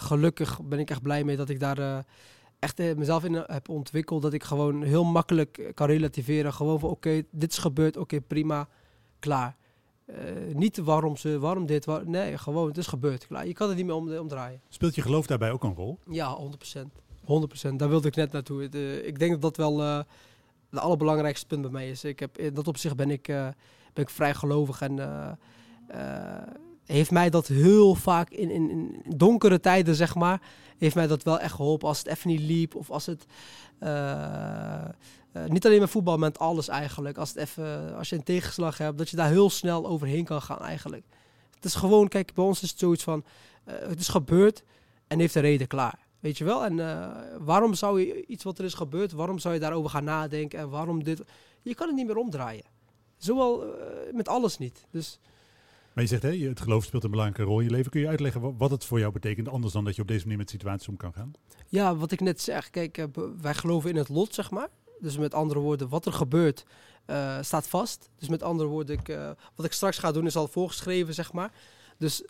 gelukkig, 0.00 0.62
ben 0.62 0.78
ik 0.78 0.90
echt 0.90 1.02
blij 1.02 1.24
mee 1.24 1.36
dat 1.36 1.48
ik 1.48 1.60
daar 1.60 2.04
echt 2.58 2.78
mezelf 2.96 3.24
in 3.24 3.34
heb 3.34 3.68
ontwikkeld. 3.68 4.22
Dat 4.22 4.32
ik 4.32 4.44
gewoon 4.44 4.82
heel 4.82 5.04
makkelijk 5.04 5.70
kan 5.74 5.86
relativeren. 5.86 6.52
Gewoon 6.52 6.80
van 6.80 6.90
oké, 6.90 7.22
dit 7.30 7.52
is 7.52 7.58
gebeurd, 7.58 7.96
oké, 7.96 8.20
prima, 8.20 8.68
klaar. 9.18 9.56
Eh, 10.06 10.54
niet 10.54 10.76
waarom 10.76 11.16
ze, 11.16 11.38
waarom 11.38 11.66
dit, 11.66 11.84
waar, 11.84 12.08
nee, 12.08 12.38
gewoon, 12.38 12.68
het 12.68 12.78
is 12.78 12.86
gebeurd, 12.86 13.26
klaar. 13.26 13.46
Je 13.46 13.52
kan 13.52 13.68
er 13.68 13.74
niet 13.74 13.86
meer 13.86 13.94
om, 13.94 14.16
omdraaien. 14.16 14.60
Speelt 14.68 14.94
je 14.94 15.02
geloof 15.02 15.26
daarbij 15.26 15.50
ook 15.50 15.64
een 15.64 15.74
rol? 15.74 15.98
Ja, 16.10 16.38
100%. 16.76 16.78
100%. 17.70 17.76
Daar 17.76 17.88
wilde 17.88 18.08
ik 18.08 18.16
net 18.16 18.32
naartoe. 18.32 18.62
Het, 18.62 18.74
eh, 18.74 19.06
ik 19.06 19.18
denk 19.18 19.30
dat 19.32 19.40
dat 19.40 19.56
wel 19.56 19.82
eh 19.82 20.00
de 20.70 20.80
allerbelangrijkste 20.80 21.46
punt 21.46 21.62
bij 21.62 21.70
mij 21.70 21.90
is. 21.90 22.04
Ik 22.04 22.20
heb, 22.20 22.38
in 22.38 22.54
dat 22.54 22.68
opzicht 22.68 22.96
ben 22.96 23.10
ik, 23.10 23.28
eh, 23.28 23.48
ben 23.92 24.04
ik 24.04 24.10
vrij 24.10 24.34
gelovig 24.34 24.80
en 24.80 24.98
eh, 24.98 25.30
eh, 25.86 26.48
heeft 26.84 27.10
mij 27.10 27.30
dat 27.30 27.46
heel 27.46 27.94
vaak 27.94 28.30
in, 28.30 28.50
in, 28.50 28.70
in 28.70 29.02
donkere 29.16 29.60
tijden, 29.60 29.94
zeg 29.94 30.14
maar, 30.14 30.40
heeft 30.78 30.94
mij 30.94 31.06
dat 31.06 31.22
wel 31.22 31.40
echt 31.40 31.54
geholpen. 31.54 31.88
Als 31.88 31.98
het 31.98 32.06
even 32.06 32.30
niet 32.30 32.40
liep 32.40 32.74
of 32.74 32.90
als 32.90 33.06
het... 33.06 33.26
eh, 35.36 35.44
eh, 35.44 35.50
niet 35.50 35.66
alleen 35.66 35.80
met 35.80 35.90
voetbal, 35.90 36.18
maar 36.18 36.28
met 36.28 36.38
alles 36.38 36.68
eigenlijk. 36.68 37.18
Als, 37.18 37.28
het 37.28 37.38
even, 37.38 37.96
als 37.96 38.08
je 38.08 38.16
een 38.16 38.22
tegenslag 38.22 38.78
hebt, 38.78 38.98
dat 38.98 39.08
je 39.10 39.16
daar 39.16 39.28
heel 39.30 39.50
snel 39.50 39.86
overheen 39.86 40.24
kan 40.24 40.42
gaan 40.42 40.60
eigenlijk. 40.60 41.04
Het 41.54 41.64
is 41.64 41.74
gewoon, 41.74 42.08
kijk, 42.08 42.34
bij 42.34 42.44
ons 42.44 42.62
is 42.62 42.70
het 42.70 42.78
zoiets 42.78 43.02
van... 43.02 43.24
eh, 43.64 43.74
het 43.88 44.00
is 44.00 44.08
gebeurd 44.08 44.62
en 45.06 45.18
heeft 45.18 45.34
een 45.34 45.42
reden 45.42 45.66
klaar. 45.66 45.98
Weet 46.20 46.38
je 46.38 46.44
wel? 46.44 46.64
En 46.64 46.80
eh, 46.80 47.08
waarom 47.38 47.74
zou 47.74 48.00
je 48.00 48.26
iets 48.26 48.44
wat 48.44 48.58
er 48.58 48.64
is 48.64 48.74
gebeurd, 48.74 49.12
waarom 49.12 49.38
zou 49.38 49.54
je 49.54 49.60
daarover 49.60 49.90
gaan 49.90 50.04
nadenken 50.04 50.58
en 50.58 50.68
waarom 50.70 51.04
dit? 51.04 51.22
Je 51.62 51.74
kan 51.74 51.86
het 51.86 51.96
niet 51.96 52.06
meer 52.06 52.16
omdraaien. 52.16 52.64
Zowel 53.16 53.62
eh, 53.64 53.86
met 54.12 54.28
alles 54.28 54.58
niet. 54.58 54.86
Dus 54.90 55.18
Maar 55.92 56.04
je 56.04 56.10
zegt, 56.10 56.22
hè, 56.22 56.36
het 56.36 56.60
geloof 56.60 56.84
speelt 56.84 57.04
een 57.04 57.10
belangrijke 57.10 57.42
rol 57.50 57.58
in 57.58 57.64
je 57.64 57.70
leven. 57.70 57.90
Kun 57.90 58.00
je 58.00 58.08
uitleggen 58.08 58.40
wa- 58.40 58.52
wat 58.58 58.70
het 58.70 58.84
voor 58.84 58.98
jou 58.98 59.12
betekent, 59.12 59.48
anders 59.48 59.72
dan 59.72 59.84
dat 59.84 59.96
je 59.96 60.02
op 60.02 60.08
deze 60.08 60.22
manier 60.22 60.38
met 60.38 60.50
situaties 60.50 60.88
om 60.88 60.96
kan 60.96 61.12
gaan? 61.12 61.32
ja, 61.68 61.96
wat 61.96 62.12
ik 62.12 62.20
net 62.20 62.40
zeg, 62.40 62.70
kijk, 62.70 62.98
eh, 62.98 63.04
wij 63.40 63.54
geloven 63.54 63.90
in 63.90 63.96
het 63.96 64.08
lot, 64.08 64.34
zeg 64.34 64.50
maar. 64.50 64.68
Dus 65.00 65.16
met 65.16 65.34
andere 65.34 65.60
woorden, 65.60 65.88
wat 65.88 66.06
er 66.06 66.12
gebeurt, 66.12 66.64
eh, 67.06 67.38
staat 67.40 67.68
vast. 67.68 68.08
Dus 68.18 68.28
met 68.28 68.42
andere 68.42 68.68
woorden, 68.68 68.98
ik, 68.98 69.08
eh, 69.08 69.30
wat 69.54 69.66
ik 69.66 69.72
straks 69.72 69.98
ga 69.98 70.12
doen 70.12 70.26
is 70.26 70.36
al 70.36 70.48
voorgeschreven, 70.48 71.14
zeg 71.14 71.32
maar. 71.32 71.52
Dus 71.98 72.24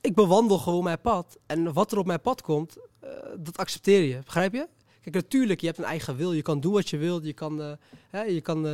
ik 0.00 0.14
bewandel 0.14 0.58
gewoon 0.58 0.84
mijn 0.84 1.00
pad. 1.00 1.38
En 1.46 1.72
wat 1.72 1.92
er 1.92 1.98
op 1.98 2.06
mijn 2.06 2.20
pad 2.20 2.42
komt, 2.42 2.76
eh, 3.00 3.10
dat 3.38 3.56
accepteer 3.56 4.02
je. 4.02 4.18
Begrijp 4.24 4.52
je? 4.52 4.68
Kijk, 5.00 5.14
natuurlijk, 5.14 5.60
je 5.60 5.66
hebt 5.66 5.78
een 5.78 5.84
eigen 5.84 6.16
wil. 6.16 6.32
Je 6.32 6.42
kan 6.42 6.60
doen 6.60 6.72
wat 6.72 6.88
je 6.88 6.96
wilt. 6.96 7.24
Je 7.24 7.32
kan, 7.32 7.78
hè, 8.10 8.22
je 8.22 8.40
kan 8.40 8.66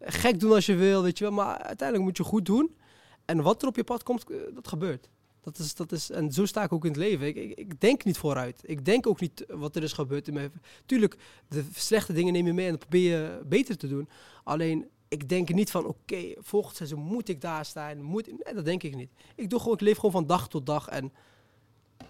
gek 0.00 0.40
doen 0.40 0.52
als 0.52 0.66
je 0.66 0.74
wil, 0.74 1.02
weet 1.02 1.18
je 1.18 1.24
wel. 1.24 1.32
Maar 1.32 1.58
uiteindelijk 1.58 2.08
moet 2.08 2.16
je 2.16 2.22
goed 2.22 2.46
doen. 2.46 2.76
En 3.24 3.42
wat 3.42 3.62
er 3.62 3.68
op 3.68 3.76
je 3.76 3.84
pad 3.84 4.02
komt, 4.02 4.24
dat 4.54 4.68
gebeurt. 4.68 5.08
Dat 5.40 5.58
is, 5.58 5.74
dat 5.74 5.92
is, 5.92 6.10
en 6.10 6.32
zo 6.32 6.46
sta 6.46 6.62
ik 6.62 6.72
ook 6.72 6.84
in 6.84 6.90
het 6.90 7.00
leven. 7.00 7.26
Ik, 7.26 7.36
ik, 7.36 7.58
ik 7.58 7.80
denk 7.80 8.04
niet 8.04 8.18
vooruit. 8.18 8.60
Ik 8.64 8.84
denk 8.84 9.06
ook 9.06 9.20
niet 9.20 9.44
wat 9.48 9.76
er 9.76 9.82
is 9.82 9.92
gebeurd 9.92 10.28
in 10.28 10.34
mijn... 10.34 10.52
Tuurlijk, 10.86 11.16
de 11.48 11.64
slechte 11.74 12.12
dingen 12.12 12.32
neem 12.32 12.46
je 12.46 12.52
mee 12.52 12.68
en 12.68 12.78
probeer 12.78 13.10
je 13.10 13.40
beter 13.46 13.76
te 13.76 13.88
doen. 13.88 14.08
Alleen, 14.44 14.86
ik 15.08 15.28
denk 15.28 15.48
niet 15.54 15.70
van, 15.70 15.86
oké, 15.86 16.34
volgend 16.38 16.76
seizoen 16.76 17.00
moet 17.00 17.28
ik 17.28 17.40
daar 17.40 17.64
staan. 17.64 18.02
Moet, 18.02 18.26
nee, 18.26 18.54
dat 18.54 18.64
denk 18.64 18.82
ik 18.82 18.96
niet. 18.96 19.10
Ik, 19.34 19.50
doe 19.50 19.58
gewoon, 19.58 19.74
ik 19.74 19.80
leef 19.80 19.94
gewoon 19.96 20.10
van 20.10 20.26
dag 20.26 20.48
tot 20.48 20.66
dag. 20.66 20.88
En 20.88 21.12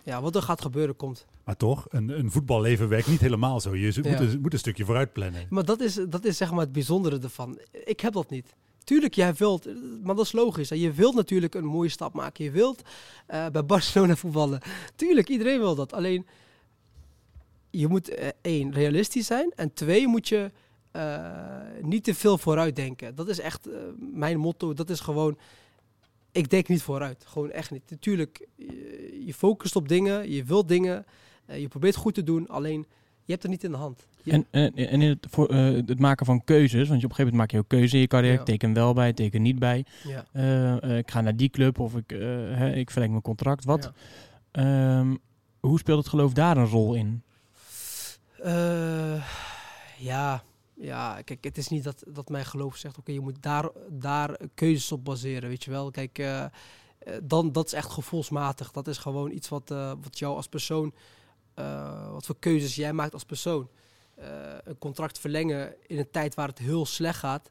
ja, 0.03 0.21
wat 0.23 0.37
er 0.37 0.43
gaat 0.43 0.63
gebeuren, 0.63 0.97
komt. 0.97 1.27
Maar 1.45 1.57
toch, 1.57 1.87
een, 1.89 2.09
een 2.19 2.31
voetballeven 2.31 2.89
werkt 2.89 3.09
niet 3.09 3.21
helemaal 3.21 3.61
zo. 3.61 3.77
Je 3.77 4.01
Ja. 4.03 4.11
moet, 4.11 4.21
een, 4.21 4.41
moet 4.41 4.53
een 4.53 4.59
stukje 4.59 4.85
vooruit 4.85 5.13
plannen. 5.13 5.47
Maar 5.51 5.65
dat 5.65 5.81
is, 5.81 5.95
dat 6.09 6.25
is 6.25 6.37
zeg 6.37 6.51
maar 6.51 6.61
het 6.61 6.73
bijzondere 6.73 7.19
ervan. 7.19 7.59
Ik 7.85 8.01
heb 8.01 8.13
dat 8.13 8.31
niet. 8.31 8.55
Tuurlijk, 8.89 9.15
jij 9.15 9.35
wilt, 9.35 9.67
maar 10.03 10.15
dat 10.15 10.25
is 10.25 10.33
logisch. 10.33 10.71
hè. 10.71 10.77
Je 10.77 10.93
wilt 10.93 11.15
natuurlijk 11.15 11.55
een 11.55 11.65
mooie 11.65 11.89
stap 11.89 12.15
maken. 12.15 12.45
Je 12.45 12.51
wilt 12.51 12.83
eh, 13.27 13.47
bij 13.47 13.65
Barcelona 13.65 14.17
voetballen. 14.17 14.61
Tuurlijk, 14.97 15.29
iedereen 15.29 15.59
wil 15.59 15.75
dat. 15.75 15.93
Alleen, 15.93 16.27
je 17.71 17.89
moet 17.89 18.09
eh, 18.09 18.29
één, 18.41 18.73
realistisch 18.73 19.27
zijn. 19.27 19.53
En 19.57 19.73
twee, 19.73 20.07
moet 20.07 20.29
je 20.29 20.51
eh, 20.91 21.31
niet 21.83 22.05
te 22.05 22.15
veel 22.15 22.39
vooruit 22.39 22.77
denken. 22.77 23.15
Dat 23.15 23.29
is 23.29 23.39
echt 23.41 23.67
eh, 23.67 23.79
mijn 23.99 24.39
motto. 24.39 24.73
Dat 24.75 24.91
is 24.91 25.01
gewoon, 25.01 25.39
ik 26.33 26.51
denk 26.51 26.69
niet 26.69 26.83
vooruit. 26.83 27.25
Gewoon 27.27 27.51
echt 27.51 27.71
niet. 27.71 27.91
Natuurlijk, 27.91 28.47
je, 29.27 29.35
focust 29.37 29.77
op 29.77 29.89
dingen. 29.89 30.31
Je 30.31 30.45
wilt 30.45 30.69
dingen. 30.69 31.07
eh, 31.47 31.61
je 31.61 31.69
probeert 31.69 31.97
goed 31.97 32.15
te 32.15 32.23
doen. 32.23 32.49
Alleen, 32.49 32.87
je 33.25 33.31
hebt 33.33 33.43
het 33.43 33.53
niet 33.53 33.65
in 33.65 33.71
de 33.71 33.77
hand. 33.77 34.07
En, 34.31 34.47
en, 34.51 34.75
en 34.75 35.03
in 35.03 35.09
het, 35.09 35.27
voor, 35.31 35.49
eh, 35.49 35.65
het 35.87 35.99
maken 35.99 36.27
van 36.27 36.45
keuzes, 36.45 36.89
want 36.89 37.01
je 37.01 37.07
op 37.07 37.11
een 37.11 37.17
gegeven 37.17 37.25
moment 37.25 37.37
maak 37.37 37.51
je 37.51 37.59
ook 37.59 37.69
keuze 37.69 37.95
in 37.95 38.01
je 38.01 38.07
carrière. 38.07 38.37
Ja. 38.37 38.43
Teken 38.43 38.73
wel 38.73 38.95
bij, 38.95 39.13
teken 39.13 39.43
niet 39.43 39.59
bij. 39.59 39.85
ja. 40.05 40.25
Eh, 40.33 40.83
eh, 40.83 40.99
ik 40.99 41.11
ga 41.11 41.21
naar 41.21 41.37
die 41.37 41.49
club 41.49 41.79
of 41.79 41.97
ik, 41.97 42.11
hè, 42.11 42.75
ik 42.75 42.91
verleng 42.91 43.11
mijn 43.11 43.23
contract. 43.23 43.65
Wat? 43.65 43.93
Ehm, 44.51 45.15
hoe 45.61 45.79
speelt 45.79 45.99
het 45.99 46.09
geloof 46.09 46.33
daar 46.33 46.57
een 46.57 46.67
rol 46.67 46.95
in? 46.95 47.23
Ja, 49.99 50.43
ja, 50.75 51.23
kijk, 51.25 51.45
het 51.45 51.59
is 51.59 51.69
niet 51.69 51.85
dat, 51.85 52.03
dat 52.09 52.29
mijn 52.29 52.45
geloof 52.45 52.77
zegt, 52.77 52.99
oké, 52.99 53.13
je 53.13 53.21
moet 53.21 53.43
daar, 53.43 53.69
daar 53.91 54.39
keuzes 54.55 54.93
op 54.93 55.05
baseren, 55.05 55.49
weet 55.49 55.65
je 55.65 55.71
wel. 55.71 55.91
Kijk, 55.91 56.25
dan, 57.23 57.53
dat 57.53 57.67
is 57.67 57.73
echt 57.73 57.91
gevoelsmatig. 57.91 58.71
Dat 58.71 58.89
is 58.89 58.99
gewoon 58.99 59.31
iets 59.31 59.49
wat, 59.49 59.69
wat 60.01 60.19
jou 60.19 60.37
als 60.37 60.47
persoon, 60.49 60.95
wat 62.11 62.27
voor 62.27 62.39
keuzes 62.39 62.75
jij 62.75 62.93
maakt 62.93 63.13
als 63.13 63.25
persoon. 63.25 63.69
Eh, 64.19 64.29
een 64.65 64.79
contract 64.79 65.19
verlengen 65.19 65.75
in 65.87 65.99
een 65.99 66.11
tijd 66.11 66.35
waar 66.35 66.49
het 66.49 66.59
heel 66.59 66.87
slecht 66.87 67.19
gaat, 67.19 67.51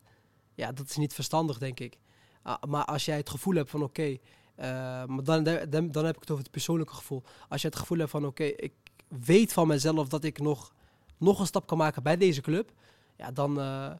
ja, 0.56 0.72
dat 0.72 0.90
is 0.90 0.96
niet 0.96 1.14
verstandig, 1.14 1.58
denk 1.58 1.80
ik. 1.80 1.98
Ah, 2.42 2.64
maar 2.68 2.86
als 2.86 3.06
jij 3.06 3.18
het 3.18 3.30
gevoel 3.30 3.56
hebt 3.56 3.70
van, 3.70 3.84
oké, 3.84 4.18
eh, 4.56 4.68
maar 5.06 5.24
dan, 5.24 5.44
dan, 5.44 5.92
dan 5.92 6.06
heb 6.06 6.16
ik 6.16 6.22
het 6.22 6.32
over 6.32 6.44
het 6.44 6.52
persoonlijke 6.52 6.94
gevoel. 6.94 7.24
Als 7.50 7.62
je 7.62 7.68
het 7.68 7.78
gevoel 7.78 7.98
hebt 7.98 8.10
van, 8.10 8.26
oké, 8.26 8.44
ik 8.44 8.74
weet 9.08 9.54
van 9.54 9.68
mezelf 9.68 10.08
dat 10.08 10.24
ik 10.24 10.40
nog 10.40 10.76
nog 11.18 11.40
een 11.40 11.46
stap 11.46 11.68
kan 11.68 11.78
maken 11.78 12.04
bij 12.04 12.18
deze 12.18 12.42
club, 12.42 12.72
ja, 13.18 13.32
dan, 13.32 13.60
eh, 13.60 13.92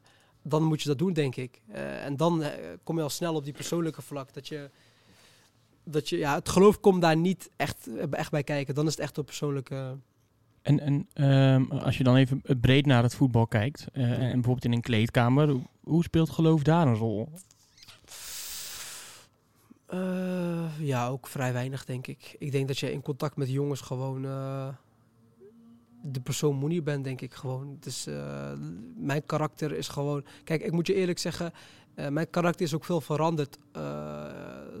dan 0.42 0.62
moet 0.62 0.82
je 0.82 0.88
dat 0.88 0.98
doen, 0.98 1.12
denk 1.12 1.36
ik. 1.36 1.60
En 2.02 2.16
dan 2.16 2.44
kom 2.84 2.96
je 2.96 3.02
al 3.02 3.10
snel 3.10 3.34
op 3.34 3.44
die 3.44 3.52
persoonlijke 3.52 4.02
vlak. 4.02 4.32
Dat 4.32 4.48
je, 4.48 4.70
dat 5.84 6.08
je, 6.08 6.16
ja, 6.16 6.34
het 6.34 6.48
geloof 6.48 6.80
komt 6.80 7.02
daar 7.02 7.16
niet 7.16 7.50
echt, 7.56 7.88
echt 8.10 8.30
bij 8.30 8.44
kijken. 8.44 8.74
Dan 8.74 8.86
is 8.86 8.92
het 8.92 9.00
echt 9.00 9.18
op 9.18 9.26
persoonlijke, 9.26 9.96
En, 10.62 10.80
en 10.80 11.08
ehm, 11.12 11.64
als 11.70 11.98
je 11.98 12.04
dan 12.04 12.16
even 12.16 12.42
breed 12.60 12.86
naar 12.86 13.02
het 13.02 13.14
voetbal 13.14 13.46
kijkt, 13.46 13.86
eh, 13.92 14.02
en 14.12 14.18
bijvoorbeeld 14.32 14.64
in 14.64 14.72
een 14.72 14.80
kleedkamer, 14.80 15.56
hoe, 15.80 16.02
speelt 16.02 16.30
geloof 16.30 16.62
daar 16.62 16.86
een 16.86 16.94
rol? 16.94 17.28
Eh, 19.86 20.78
ja, 20.80 21.08
ook 21.08 21.26
vrij 21.26 21.52
weinig, 21.52 21.84
denk 21.84 22.06
ik. 22.06 22.36
Ik 22.38 22.52
denk 22.52 22.68
dat 22.68 22.78
je 22.78 22.92
in 22.92 23.02
contact 23.02 23.36
met 23.36 23.50
jongens 23.50 23.80
gewoon 23.80 24.24
eh, 24.24 24.68
de 26.02 26.20
persoon 26.20 26.56
Moenier 26.56 26.82
bent, 26.82 27.04
denk 27.04 27.20
ik 27.20 27.34
gewoon. 27.34 27.76
Dus 27.80 28.06
eh, 28.06 28.52
mijn 28.96 29.26
karakter 29.26 29.72
is 29.72 29.88
gewoon... 29.88 30.24
Kijk, 30.44 30.62
ik 30.62 30.72
moet 30.72 30.86
je 30.86 30.94
eerlijk 30.94 31.18
zeggen, 31.18 31.52
eh, 31.94 32.08
mijn 32.08 32.30
karakter 32.30 32.66
is 32.66 32.74
ook 32.74 32.84
veel 32.84 33.00
veranderd 33.00 33.58
eh, 33.72 34.24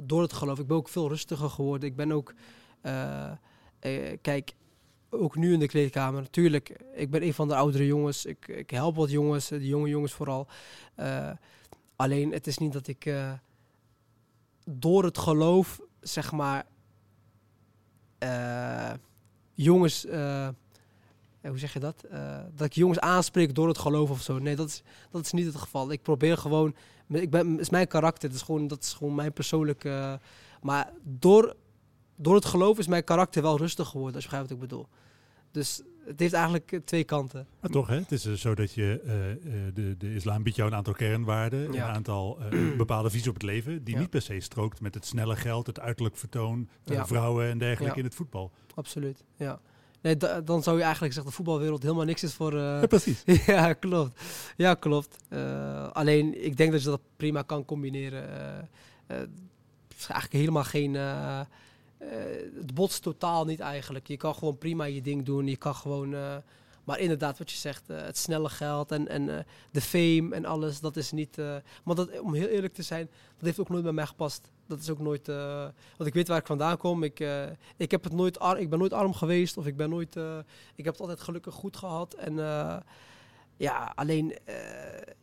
door 0.02 0.22
het 0.22 0.32
geloof. 0.32 0.58
Ik 0.58 0.66
ben 0.66 0.76
ook 0.76 0.88
veel 0.88 1.08
rustiger 1.08 1.50
geworden. 1.50 1.88
Ik 1.88 1.96
ben 1.96 2.12
ook... 2.12 2.34
eh, 2.80 3.30
eh, 3.78 4.16
kijk, 4.22 4.54
ook 5.10 5.36
nu 5.36 5.52
in 5.52 5.58
de 5.58 5.66
kleedkamer. 5.66 6.22
Natuurlijk, 6.22 6.80
ik 6.94 7.10
ben 7.10 7.22
een 7.22 7.34
van 7.34 7.48
de 7.48 7.54
oudere 7.54 7.86
jongens. 7.86 8.24
Ik, 8.24 8.48
ik 8.48 8.70
help 8.70 8.96
wat 8.96 9.10
jongens, 9.10 9.48
de 9.48 9.66
jonge 9.66 9.88
jongens 9.88 10.12
vooral. 10.12 10.46
Eh, 10.94 11.30
alleen, 11.96 12.32
het 12.32 12.46
is 12.46 12.58
niet 12.58 12.72
dat 12.72 12.86
ik... 12.86 13.06
eh, 13.06 13.32
door 14.64 15.04
het 15.04 15.18
geloof, 15.18 15.80
zeg 16.00 16.32
maar, 16.32 16.66
eh, 18.18 18.92
jongens, 19.54 20.02
hoe 21.42 21.58
zeg 21.58 21.72
je 21.72 21.78
dat? 21.78 22.04
Dat 22.54 22.66
ik 22.66 22.72
jongens 22.72 23.00
aanspreek 23.00 23.54
door 23.54 23.68
het 23.68 23.78
geloof 23.78 24.10
of 24.10 24.22
zo. 24.22 24.38
Nee, 24.38 24.56
dat 24.56 24.68
is, 24.68 24.82
dat 25.10 25.24
is 25.24 25.32
niet 25.32 25.46
het 25.46 25.56
geval. 25.56 25.92
Ik 25.92 26.02
probeer 26.02 26.38
gewoon, 26.38 26.74
ik 27.08 27.30
ben, 27.30 27.50
het 27.50 27.60
is 27.60 27.70
mijn 27.70 27.86
karakter, 27.86 28.28
dat 28.28 28.38
is 28.38 28.44
gewoon, 28.44 28.66
dat 28.66 28.82
is 28.82 28.92
gewoon 28.92 29.14
mijn 29.14 29.32
persoonlijke. 29.32 30.20
maar 30.62 30.92
door, 31.02 31.56
door 32.18 32.34
het 32.34 32.44
geloof 32.44 32.78
is 32.78 32.86
mijn 32.86 33.04
karakter 33.04 33.42
wel 33.42 33.56
rustig 33.58 33.88
geworden, 33.88 34.14
als 34.14 34.24
je 34.24 34.30
begrijpt 34.30 34.50
wat 34.52 34.62
ik 34.62 34.68
bedoel. 34.68 34.86
Dus 35.50 35.82
het 36.04 36.20
heeft 36.20 36.32
eigenlijk 36.32 36.72
eh, 36.72 36.80
twee 36.84 37.04
kanten. 37.04 37.46
Maar 37.60 37.70
toch, 37.70 37.86
hè? 37.86 37.94
het 37.96 38.12
is 38.12 38.24
eh, 38.26 38.32
zo 38.32 38.54
dat 38.54 38.72
je, 38.72 39.00
eh, 39.04 39.74
de, 39.74 39.96
de 39.98 40.14
islam 40.14 40.42
biedt 40.42 40.56
jou 40.56 40.70
een 40.70 40.76
aantal 40.76 40.92
kernwaarden, 40.92 41.72
Ja. 41.72 41.88
een 41.88 41.94
aantal 41.94 42.38
bepaalde 42.76 43.10
visie 43.10 43.28
op 43.28 43.34
het 43.34 43.42
leven, 43.42 43.84
die 43.84 43.94
Ja. 43.94 44.00
niet 44.00 44.10
per 44.10 44.22
se 44.22 44.40
strookt 44.40 44.80
met 44.80 44.94
het 44.94 45.06
snelle 45.06 45.36
geld, 45.36 45.66
het 45.66 45.80
uiterlijk 45.80 46.16
vertoon, 46.16 46.68
Ja. 46.84 47.06
vrouwen 47.06 47.48
en 47.50 47.58
dergelijke 47.58 47.98
in 47.98 48.04
het 48.04 48.14
voetbal. 48.14 48.50
Absoluut, 48.74 49.24
ja. 49.36 49.60
Nee, 50.00 50.16
da- 50.16 50.40
dan 50.40 50.62
zou 50.62 50.76
je 50.76 50.82
eigenlijk 50.82 51.12
zeggen, 51.12 51.30
de 51.30 51.36
voetbalwereld 51.36 51.82
helemaal 51.82 52.04
niks 52.04 52.22
is 52.22 52.34
voor... 52.34 52.56
Ja, 52.56 52.86
precies. 52.86 53.22
ja, 53.46 53.72
klopt. 53.72 54.20
Ja, 54.56 54.74
klopt. 54.74 55.16
Alleen, 55.92 56.44
ik 56.44 56.56
denk 56.56 56.72
dat 56.72 56.82
je 56.82 56.88
dat 56.88 57.00
prima 57.16 57.42
kan 57.42 57.64
combineren. 57.64 58.22
Het 59.06 59.28
is 59.98 60.06
eigenlijk 60.06 60.32
helemaal 60.32 60.64
geen... 60.64 60.96
eh, 61.98 62.08
het 62.56 62.74
botst 62.74 63.02
totaal 63.02 63.44
niet 63.44 63.60
eigenlijk. 63.60 64.06
Je 64.06 64.16
kan 64.16 64.34
gewoon 64.34 64.58
prima 64.58 64.84
je 64.84 65.02
ding 65.02 65.24
doen. 65.24 65.46
Je 65.46 65.56
kan 65.56 65.74
gewoon... 65.74 66.14
eh, 66.14 66.36
maar 66.84 66.98
inderdaad, 66.98 67.38
wat 67.38 67.50
je 67.50 67.56
zegt, 67.56 67.90
eh, 67.90 68.02
het 68.02 68.16
snelle 68.16 68.48
geld 68.48 68.92
en, 68.92 69.08
en 69.08 69.46
de 69.70 69.80
fame 69.80 70.34
en 70.34 70.44
alles, 70.44 70.80
dat 70.80 70.96
is 70.96 71.12
niet... 71.12 71.36
maar 71.84 71.94
dat, 71.94 72.20
om 72.20 72.34
heel 72.34 72.46
eerlijk 72.46 72.74
te 72.74 72.82
zijn, 72.82 73.10
dat 73.36 73.44
heeft 73.44 73.58
ook 73.60 73.68
nooit 73.68 73.82
bij 73.82 73.92
mij 73.92 74.06
gepast. 74.06 74.50
Dat 74.66 74.78
is 74.80 74.90
ook 74.90 74.98
nooit... 74.98 75.26
want 75.96 76.06
ik 76.06 76.14
weet 76.14 76.28
waar 76.28 76.38
ik 76.38 76.46
vandaan 76.46 76.76
kom. 76.76 77.02
Ik, 77.02 77.24
ik, 77.76 77.90
heb 77.90 78.04
het 78.04 78.12
nooit 78.12 78.38
ar- 78.38 78.60
ik 78.60 78.70
ben 78.70 78.78
nooit 78.78 78.92
arm 78.92 79.14
geweest 79.14 79.56
of 79.56 79.66
ik 79.66 79.76
ben 79.76 79.90
nooit... 79.90 80.16
ik 80.74 80.84
heb 80.84 80.92
het 80.92 81.00
altijd 81.00 81.20
gelukkig 81.20 81.54
goed 81.54 81.76
gehad. 81.76 82.14
En 82.14 82.34
ja, 83.56 83.92
alleen, 83.94 84.36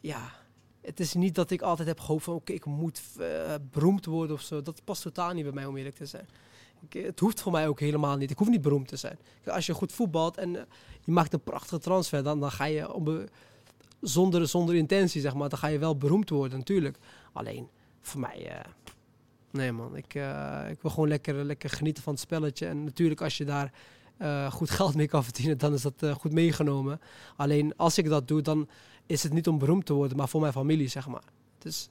ja, 0.01 0.31
het 0.81 0.99
is 0.99 1.13
niet 1.13 1.35
dat 1.35 1.51
ik 1.51 1.61
altijd 1.61 1.87
heb 1.87 1.99
gehoopt 1.99 2.23
van, 2.23 2.33
oké, 2.33 2.53
ik 2.53 2.65
moet 2.65 3.01
beroemd 3.71 4.05
worden 4.05 4.35
of 4.35 4.41
zo. 4.41 4.61
Dat 4.61 4.83
past 4.83 5.01
totaal 5.01 5.33
niet 5.33 5.43
bij 5.43 5.53
mij, 5.53 5.65
om 5.65 5.77
eerlijk 5.77 5.95
te 5.95 6.05
zijn. 6.05 6.27
Het 6.89 7.19
hoeft 7.19 7.41
voor 7.41 7.51
mij 7.51 7.67
ook 7.67 7.79
helemaal 7.79 8.17
niet. 8.17 8.31
Ik 8.31 8.37
hoef 8.37 8.49
niet 8.49 8.61
beroemd 8.61 8.87
te 8.87 8.95
zijn. 8.95 9.17
Als 9.45 9.65
je 9.65 9.73
goed 9.73 9.91
voetbalt 9.91 10.37
en 10.37 10.55
eh, 10.55 10.63
je 11.01 11.11
maakt 11.11 11.33
een 11.33 11.43
prachtige 11.43 11.79
transfer, 11.79 12.23
dan, 12.23 12.39
dan 12.39 12.51
ga 12.51 12.65
je 12.65 13.27
zonder, 14.01 14.47
zonder 14.47 14.75
intentie, 14.75 15.21
zeg 15.21 15.33
maar, 15.33 15.49
dan 15.49 15.59
ga 15.59 15.67
je 15.67 15.79
wel 15.79 15.97
beroemd 15.97 16.29
worden, 16.29 16.57
natuurlijk. 16.57 16.97
Alleen, 17.33 17.67
voor 18.01 18.19
mij, 18.19 18.49
eh, 18.49 18.71
nee 19.51 19.71
man, 19.71 19.95
ik, 19.95 20.13
eh, 20.13 20.65
ik 20.69 20.81
wil 20.81 20.91
gewoon 20.91 21.07
lekker, 21.07 21.43
lekker 21.43 21.69
genieten 21.69 22.03
van 22.03 22.13
het 22.13 22.21
spelletje. 22.21 22.67
En 22.67 22.83
natuurlijk, 22.83 23.21
als 23.21 23.37
je 23.37 23.45
daar 23.45 23.71
goed 24.51 24.69
geld 24.69 24.95
mee 24.95 25.07
kan 25.07 25.23
verdienen, 25.23 25.57
dan 25.57 25.73
is 25.73 25.81
dat 25.81 26.05
goed 26.19 26.33
meegenomen. 26.33 26.99
Alleen 27.35 27.77
als 27.77 27.97
ik 27.97 28.09
dat 28.09 28.27
doe, 28.27 28.41
dan 28.41 28.67
is 29.05 29.23
het 29.23 29.33
niet 29.33 29.47
om 29.47 29.57
beroemd 29.57 29.85
te 29.85 29.93
worden, 29.93 30.17
maar 30.17 30.29
voor 30.29 30.41
mijn 30.41 30.53
familie, 30.53 30.87
zeg 30.87 31.07
maar. 31.07 31.23
Dus. 31.57 31.89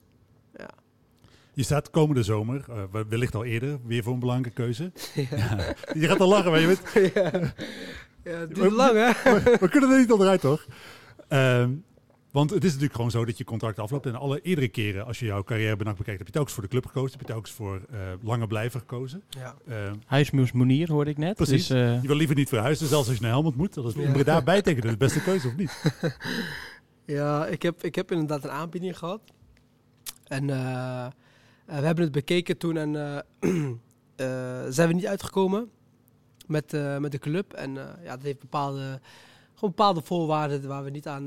Je 1.55 1.63
staat 1.63 1.91
komende 1.91 2.23
zomer, 2.23 2.65
eh, 2.69 2.83
we- 2.93 3.05
wellicht 3.09 3.35
al 3.35 3.45
eerder, 3.45 3.79
weer 3.87 4.03
voor 4.03 4.13
een 4.13 4.19
belangrijke 4.19 4.63
keuze. 4.63 4.93
ja. 5.31 5.75
Je 5.95 6.09
gaat 6.09 6.21
al 6.21 6.29
lachen, 6.29 6.51
maar 6.51 6.61
je 6.61 6.67
weet, 6.67 6.81
ja. 7.15 7.31
ja, 8.25 8.39
het 8.39 8.55
duurt 8.55 8.73
lang, 8.73 8.93
hè? 8.93 9.33
we 9.61 9.69
kunnen 9.69 9.91
er 9.91 9.99
niet 9.99 10.13
onderuit, 10.13 10.41
toch? 10.41 10.67
Ehm, 11.29 11.71
want 12.31 12.51
het 12.51 12.63
is 12.65 12.69
natuurlijk 12.69 12.95
gewoon 12.95 13.11
zo 13.11 13.25
dat 13.25 13.39
je 13.39 13.45
contract 13.45 13.79
afloopt. 13.79 14.07
En 14.07 14.15
alle 14.15 14.41
eerdere 14.41 14.69
keren, 14.69 15.07
als 15.07 15.19
je 15.19 15.27
jouw 15.27 15.43
carrière 15.43 15.77
benakt 15.77 15.97
bekijkt, 15.99 16.19
heb 16.19 16.27
je 16.27 16.33
telkens 16.35 16.55
voor 16.55 16.63
de 16.63 16.69
club 16.69 16.87
gekozen. 16.87 17.11
Heb 17.11 17.21
je 17.27 17.33
telkens 17.33 17.53
voor 17.53 17.81
eh 17.91 17.99
lange 18.23 18.47
blijver 18.47 18.81
gekozen. 18.81 19.23
Ja. 19.29 19.55
Ehm, 19.69 19.95
Huismuurs 20.07 20.53
Monier 20.53 20.93
hoorde 20.93 21.11
ik 21.11 21.19
net. 21.19 21.35
Precies. 21.37 21.67
Dus, 21.67 21.77
eh, 21.77 22.03
je 22.03 22.07
wil 22.09 22.17
liever 22.17 22.37
niet 22.37 22.49
verhuizen, 22.49 22.87
zelfs 22.87 23.07
als 23.09 23.17
je 23.17 23.23
naar 23.23 23.33
Helmond 23.33 23.57
moet. 23.57 23.75
Dat 23.75 23.85
is 23.87 23.95
in 23.95 24.01
Ja. 24.03 24.13
Breda 24.13 24.43
bijtekenen 24.43 24.91
de 24.91 24.97
beste 24.97 25.23
keuze, 25.23 25.47
of 25.49 25.57
niet? 25.57 25.83
Ja, 27.07 27.47
ik 27.47 27.63
heb, 27.63 27.83
ik 27.85 27.95
heb 27.95 28.13
inderdaad 28.13 28.45
een 28.45 28.51
aanbieding 28.51 28.99
gehad. 28.99 29.21
En 30.25 30.49
eh, 31.67 31.79
we 31.79 31.87
hebben 31.87 32.05
het 32.05 32.13
bekeken 32.13 32.57
toen 32.57 32.77
en 32.77 32.97
eh, 32.97 33.17
eh, 34.17 34.71
zijn 34.73 34.89
we 34.89 34.95
niet 34.95 35.07
uitgekomen 35.07 35.71
met, 36.47 36.73
met 37.01 37.13
de 37.13 37.19
club. 37.19 37.53
En 37.53 37.75
ja, 38.03 38.11
dat 38.15 38.23
heeft 38.23 38.41
bepaalde, 38.41 39.01
gewoon 39.55 39.71
bepaalde 39.71 40.03
voorwaarden 40.03 40.69
waar 40.69 40.85
we 40.85 40.91
niet 40.91 41.07
aan, 41.07 41.27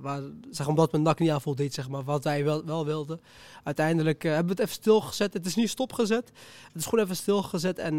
waar, 0.00 0.22
zeg, 0.50 0.68
omdat 0.68 0.92
mijn 0.92 1.02
NAC 1.02 1.18
niet 1.18 1.30
aan 1.30 1.40
voldeed, 1.40 1.74
zeg 1.74 1.88
maar, 1.88 2.04
wat 2.04 2.24
wij 2.24 2.44
wel, 2.44 2.64
wel 2.64 2.84
wilden. 2.84 3.20
Uiteindelijk 3.64 4.22
hebben 4.22 4.44
we 4.44 4.50
het 4.50 4.60
even 4.60 4.82
stilgezet. 4.82 5.32
Het 5.32 5.46
is 5.46 5.54
niet 5.54 5.68
stopgezet. 5.68 6.32
Het 6.72 6.76
is 6.80 6.84
gewoon 6.84 7.04
even 7.04 7.16
stilgezet 7.16 7.78
en 7.78 7.98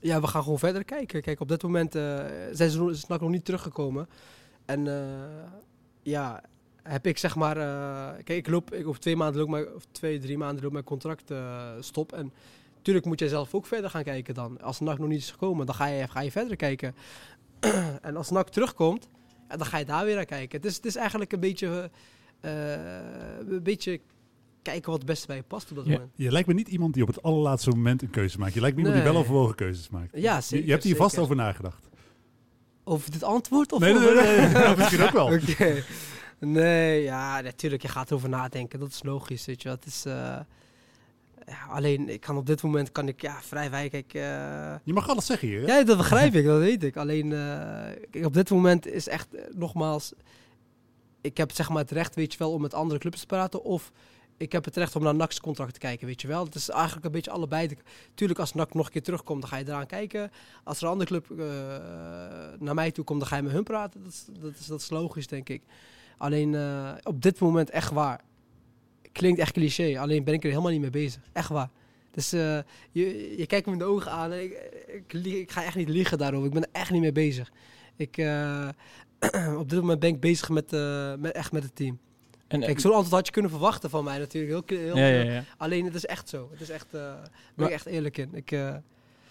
ja, 0.00 0.20
we 0.20 0.26
gaan 0.26 0.42
gewoon 0.42 0.58
verder 0.58 0.84
kijken. 0.84 1.22
Kijk, 1.22 1.40
op 1.40 1.48
dit 1.48 1.62
moment 1.62 1.92
zijn 2.52 2.70
ze 2.70 2.88
is 2.90 3.06
nog 3.06 3.20
niet 3.20 3.44
teruggekomen. 3.44 4.08
En 4.64 4.86
ja, 6.02 6.42
heb 6.88 7.06
ik 7.06 7.18
zeg 7.18 7.36
maar... 7.36 7.56
eh, 7.56 8.14
kijk, 8.24 8.38
ik 8.38 8.48
loop 8.48 8.74
ik, 8.74 8.86
over 8.86 9.00
twee 9.00 9.16
maanden 9.16 9.40
loop 9.40 9.50
mijn, 9.50 9.74
of 9.74 9.84
twee, 9.90 10.18
drie 10.18 10.38
maanden 10.38 10.62
loop 10.62 10.72
mijn 10.72 10.84
contract 10.84 11.30
eh, 11.30 11.70
stop. 11.80 12.12
En 12.12 12.32
natuurlijk 12.76 13.06
moet 13.06 13.18
jij 13.18 13.28
zelf 13.28 13.54
ook 13.54 13.66
verder 13.66 13.90
gaan 13.90 14.02
kijken 14.04 14.34
dan. 14.34 14.60
Als 14.60 14.80
NAC 14.80 14.98
nog 14.98 15.08
niet 15.08 15.18
is 15.20 15.30
gekomen, 15.30 15.66
dan 15.66 15.74
ga 15.74 15.86
je, 15.86 16.08
ga 16.08 16.20
je 16.20 16.30
verder 16.30 16.56
kijken. 16.56 16.94
en 18.02 18.16
als 18.16 18.30
NAC 18.30 18.48
terugkomt, 18.48 19.08
ja, 19.48 19.56
dan 19.56 19.66
ga 19.66 19.78
je 19.78 19.84
daar 19.84 20.04
weer 20.04 20.14
naar 20.14 20.24
kijken. 20.24 20.56
Het 20.60 20.66
is, 20.70 20.76
het 20.76 20.84
is 20.86 20.96
eigenlijk 20.96 21.32
een 21.32 21.40
beetje... 21.40 21.90
eh, 22.40 22.72
een 23.48 23.62
beetje 23.62 24.00
kijken 24.62 24.90
wat 24.90 24.98
het 24.98 25.06
beste 25.06 25.26
bij 25.26 25.36
je 25.36 25.42
past 25.42 25.70
op 25.70 25.76
dat 25.76 25.86
Ja. 25.86 25.92
moment. 25.92 26.10
Je 26.14 26.30
lijkt 26.32 26.48
me 26.48 26.54
niet 26.54 26.68
iemand 26.68 26.94
die 26.94 27.02
op 27.02 27.08
het 27.08 27.22
allerlaatste 27.22 27.70
moment 27.70 28.02
een 28.02 28.10
keuze 28.10 28.38
maakt. 28.38 28.54
Je 28.54 28.60
lijkt 28.60 28.76
me 28.76 28.82
iemand 28.82 29.02
die 29.02 29.10
wel 29.12 29.20
overwogen 29.20 29.54
keuzes 29.54 29.88
maakt. 29.88 30.10
Ja, 30.20 30.36
Je- 30.36 30.42
zeker. 30.42 30.64
je 30.66 30.70
hebt 30.72 30.84
hier 30.84 30.96
vast 30.96 31.18
over 31.18 31.36
nagedacht. 31.36 31.88
Over 32.84 33.10
dit 33.10 33.22
antwoord? 33.22 33.72
Of 33.72 33.80
Nee, 33.80 33.92
nee, 33.94 34.02
nee, 34.02 34.14
nee, 34.14 34.36
nee, 34.46 34.62
ja, 34.62 34.74
misschien 34.76 35.02
ook 35.02 35.10
wel. 35.10 35.26
Oké. 35.34 35.82
Nee, 36.38 37.02
ja, 37.02 37.40
natuurlijk. 37.40 37.82
Je 37.82 37.88
gaat 37.88 38.10
erover 38.10 38.28
nadenken. 38.28 38.78
Dat 38.78 38.88
is 38.88 39.02
logisch, 39.02 39.46
weet 39.46 39.62
je. 39.62 39.68
wel. 39.68 39.76
Het 39.76 39.86
is... 39.86 40.04
eh, 40.04 40.12
ja, 41.46 41.64
alleen, 41.68 42.08
ik 42.08 42.20
kan 42.20 42.36
op 42.36 42.46
dit 42.46 42.62
moment 42.62 42.92
kan 42.92 43.08
ik 43.08 43.20
ja, 43.22 43.40
vrij 43.42 43.70
wijk. 43.70 43.92
Ik, 43.92 44.14
eh, 44.14 44.74
Je 44.84 44.92
mag 44.92 45.08
alles 45.08 45.26
zeggen 45.26 45.48
hier. 45.48 45.60
hè? 45.60 45.66
ja, 45.76 45.84
dat 45.84 45.96
begrijp 45.96 46.34
ik, 46.34 46.44
dat 46.44 46.58
weet 46.58 46.82
ik. 46.84 46.96
Alleen, 46.96 47.32
eh, 47.32 47.38
kijk, 48.10 48.24
op 48.24 48.34
dit 48.34 48.50
moment 48.50 48.86
is 48.86 49.08
echt, 49.08 49.28
nogmaals... 49.54 50.12
Ik 51.20 51.36
heb 51.36 51.52
zeg 51.52 51.68
maar 51.68 51.78
het 51.82 51.90
recht, 51.90 52.14
weet 52.14 52.32
je 52.32 52.38
wel, 52.38 52.52
om 52.52 52.60
met 52.60 52.74
andere 52.74 53.00
clubs 53.00 53.20
te 53.20 53.26
praten. 53.26 53.64
Of 53.64 53.92
ik 54.36 54.52
heb 54.52 54.64
het 54.64 54.76
recht 54.76 54.96
om 54.96 55.02
naar 55.02 55.14
NAC's 55.14 55.40
contract 55.40 55.72
te 55.72 55.78
kijken, 55.78 56.06
weet 56.06 56.20
je 56.20 56.28
wel. 56.28 56.44
Het 56.44 56.54
is 56.54 56.68
eigenlijk 56.68 57.04
een 57.06 57.10
beetje 57.12 57.30
allebei. 57.30 57.68
De- 57.68 57.76
Tuurlijk, 58.14 58.38
als 58.40 58.54
NAC 58.54 58.74
nog 58.74 58.86
een 58.86 58.92
keer 58.92 59.02
terugkomt, 59.02 59.40
dan 59.40 59.50
ga 59.50 59.56
je 59.56 59.64
eraan 59.66 59.86
kijken. 59.86 60.30
Als 60.64 60.76
er 60.78 60.84
een 60.84 60.90
andere 60.90 61.08
club 61.22 61.38
naar 62.58 62.74
mij 62.74 62.90
toe 62.90 63.04
komt, 63.04 63.20
dan 63.20 63.28
ga 63.28 63.36
je 63.36 63.42
met 63.42 63.52
hun 63.52 63.62
praten. 63.62 64.02
Dat 64.02 64.12
is, 64.12 64.24
dat 64.40 64.52
is, 64.58 64.66
dat 64.66 64.80
is 64.80 64.90
logisch, 64.90 65.26
denk 65.26 65.48
ik. 65.48 65.62
Alleen 66.16 66.54
eh, 66.54 66.92
op 67.02 67.22
dit 67.22 67.38
moment 67.38 67.70
echt 67.70 67.92
waar. 67.92 68.20
Klinkt 69.12 69.40
echt 69.40 69.52
cliché, 69.52 69.98
alleen 69.98 70.24
ben 70.24 70.34
ik 70.34 70.42
er 70.42 70.50
helemaal 70.50 70.70
niet 70.70 70.80
mee 70.80 70.90
bezig. 70.90 71.22
Echt 71.32 71.48
waar. 71.48 71.70
Dus 72.10 72.32
eh, 72.32 72.58
je, 72.90 73.34
je 73.38 73.46
kijkt 73.46 73.66
me 73.66 73.72
in 73.72 73.78
de 73.78 73.84
ogen 73.84 74.10
aan 74.10 74.32
en 74.32 74.42
ik, 74.42 75.12
ik, 75.12 75.50
ga 75.50 75.64
echt 75.64 75.76
niet 75.76 75.88
liegen 75.88 76.18
daarover. 76.18 76.46
Ik 76.46 76.52
ben 76.52 76.62
er 76.62 76.68
echt 76.72 76.90
niet 76.90 77.00
mee 77.00 77.12
bezig. 77.12 77.52
Ik, 77.96 78.16
eh, 78.16 78.68
op 79.58 79.70
dit 79.70 79.80
moment 79.80 80.00
ben 80.00 80.08
ik 80.08 80.20
bezig 80.20 80.48
met, 80.48 80.70
met, 81.18 81.32
echt 81.32 81.52
met 81.52 81.62
het 81.62 81.76
team. 81.76 81.98
en, 82.48 82.60
Kijk, 82.60 82.80
zo'n 82.80 82.92
antwoord 82.92 83.14
had 83.14 83.26
je 83.26 83.32
kunnen 83.32 83.50
verwachten 83.50 83.90
van 83.90 84.04
mij 84.04 84.18
natuurlijk. 84.18 84.70
Heel, 84.70 84.78
heel, 84.78 84.96
ja, 84.96 85.06
ja, 85.06 85.32
ja. 85.32 85.44
Alleen 85.56 85.84
het 85.84 85.94
is 85.94 86.06
echt 86.06 86.28
zo. 86.28 86.48
Het 86.50 86.60
is 86.60 86.70
echt, 86.70 86.86
daar 86.90 87.30
ben 87.54 87.66
ik 87.66 87.72
echt 87.72 87.86
eerlijk 87.86 88.18
in. 88.18 88.34
Ik, 88.34 88.50